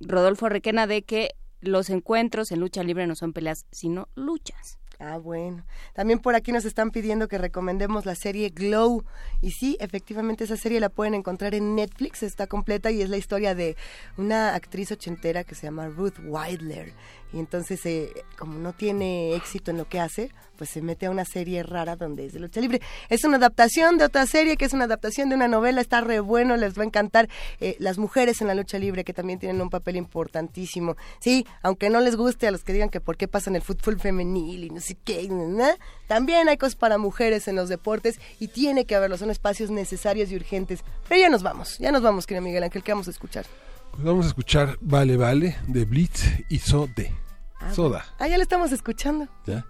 Rodolfo 0.01 0.49
Requena 0.49 0.87
de 0.87 1.03
que 1.03 1.31
los 1.63 1.91
encuentros 1.91 2.53
en 2.53 2.61
lucha 2.61 2.83
libre 2.83 3.07
no 3.07 3.15
son 3.15 3.33
peleas, 3.33 3.67
sino 3.71 4.09
luchas. 4.15 4.79
Ah, 4.99 5.19
bueno. 5.19 5.65
También 5.95 6.21
por 6.21 6.37
aquí 6.37 6.53
nos 6.53 6.65
están 6.65 6.93
pidiendo 6.93 7.27
que 7.27 7.37
recomendemos 7.37 8.07
la 8.07 8.15
serie 8.15 8.51
Glow. 8.51 9.05
Y 9.41 9.51
sí, 9.51 9.77
efectivamente 9.81 10.45
esa 10.45 10.57
serie 10.57 10.79
la 10.79 10.91
pueden 10.91 11.15
encontrar 11.15 11.57
en 11.57 11.75
Netflix, 11.75 12.23
está 12.23 12.47
completa 12.47 12.93
y 12.93 13.03
es 13.03 13.11
la 13.11 13.17
historia 13.17 13.57
de 13.57 13.77
una 14.17 14.55
actriz 14.55 14.93
ochentera 14.93 15.43
que 15.43 15.57
se 15.57 15.67
llama 15.67 15.89
Ruth 15.89 16.21
Weidler 16.25 16.93
y 17.33 17.39
entonces 17.39 17.85
eh, 17.87 18.25
como 18.39 18.59
no 18.59 18.73
tiene 18.73 19.35
éxito 19.35 19.71
en 19.71 19.79
lo 19.79 19.89
que 19.89 20.01
hace, 20.01 20.31
pues 20.57 20.71
se 20.71 20.83
mete 20.83 21.07
a 21.07 21.11
una 21.11 21.25
serie 21.25 21.63
rara 21.63 21.97
donde 21.97 22.27
es 22.27 22.33
de 22.33 22.41
lucha 22.41 22.61
libre. 22.61 22.81
Es 23.09 23.25
una 23.25 23.37
adaptación 23.37 23.99
de 23.99 24.05
otra 24.05 24.27
serie 24.27 24.57
que 24.57 24.65
es 24.65 24.73
una 24.73 24.85
adaptación 24.85 25.29
de 25.29 25.35
una 25.35 25.49
novela, 25.49 25.81
está 25.81 26.01
re 26.01 26.21
bueno, 26.21 26.57
les 26.57 26.79
va 26.79 26.83
a 26.83 26.87
encantar 26.87 27.29
eh, 27.61 27.77
las 27.79 27.99
mujeres 27.99 28.41
en 28.41 28.47
la 28.47 28.55
lucha 28.55 28.79
libre 28.79 29.05
que 29.05 29.13
también 29.13 29.39
tienen 29.39 29.61
un 29.61 29.71
papel 29.71 29.97
importantísimo. 29.97 30.97
Sí, 31.21 31.47
aunque 31.63 31.91
no 31.91 32.01
les 32.01 32.17
guste 32.17 32.47
a 32.47 32.51
los 32.51 32.65
que 32.65 32.73
digan 32.73 32.91
que 32.91 33.01
por 33.01 33.17
qué 33.17 33.29
pasan 33.29 33.57
el 33.57 33.63
fútbol 33.63 33.99
femenil 33.99 34.65
y 34.65 34.71
no 34.71 34.81
sé 34.81 34.97
qué, 35.05 35.29
también 36.07 36.49
hay 36.49 36.57
cosas 36.57 36.77
para 36.77 36.99
mujeres 36.99 37.49
en 37.49 37.57
los 37.57 37.69
deportes 37.69 38.21
y 38.39 38.49
tiene 38.49 38.85
que 38.85 38.95
haberlo, 38.95 39.17
son 39.17 39.31
espacios 39.31 39.71
necesarios 39.71 40.31
y 40.31 40.37
urgentes. 40.37 40.85
Pero 41.09 41.21
ya 41.21 41.29
nos 41.29 41.43
vamos, 41.43 41.79
ya 41.79 41.91
nos 41.91 42.03
vamos, 42.03 42.27
querido 42.27 42.43
Miguel 42.43 42.63
Ángel, 42.63 42.83
¿qué 42.83 42.93
vamos 42.93 43.09
a 43.09 43.11
escuchar? 43.11 43.47
Pues 43.93 44.05
vamos 44.05 44.25
a 44.25 44.29
escuchar 44.29 44.79
Vale 44.81 45.17
Vale 45.17 45.57
de 45.69 45.85
Blitz 45.85 46.25
y 46.49 46.59
Sode. 46.59 47.13
Ah, 47.61 47.73
Soda. 47.73 48.05
Ah, 48.19 48.27
ya 48.27 48.37
lo 48.37 48.43
estamos 48.43 48.73
escuchando. 48.73 49.29
¿Ya? 49.47 49.65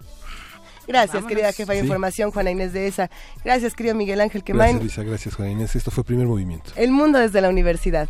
Gracias, 0.87 1.23
querida 1.25 1.51
jefa 1.53 1.73
de 1.73 1.79
información, 1.79 2.31
Juana 2.31 2.51
Inés 2.51 2.73
de 2.73 2.87
esa. 2.87 3.09
Gracias, 3.43 3.73
querido 3.73 3.95
Miguel 3.95 4.19
Ángel 4.21 4.43
Quemain. 4.43 4.77
Gracias, 4.77 4.97
Luisa. 4.97 5.09
Gracias, 5.09 5.35
Juana 5.35 5.51
Inés. 5.51 5.75
Esto 5.75 5.91
fue 5.91 6.03
Primer 6.03 6.27
Movimiento. 6.27 6.71
El 6.75 6.91
mundo 6.91 7.19
desde 7.19 7.41
la 7.41 7.49
universidad. 7.49 8.09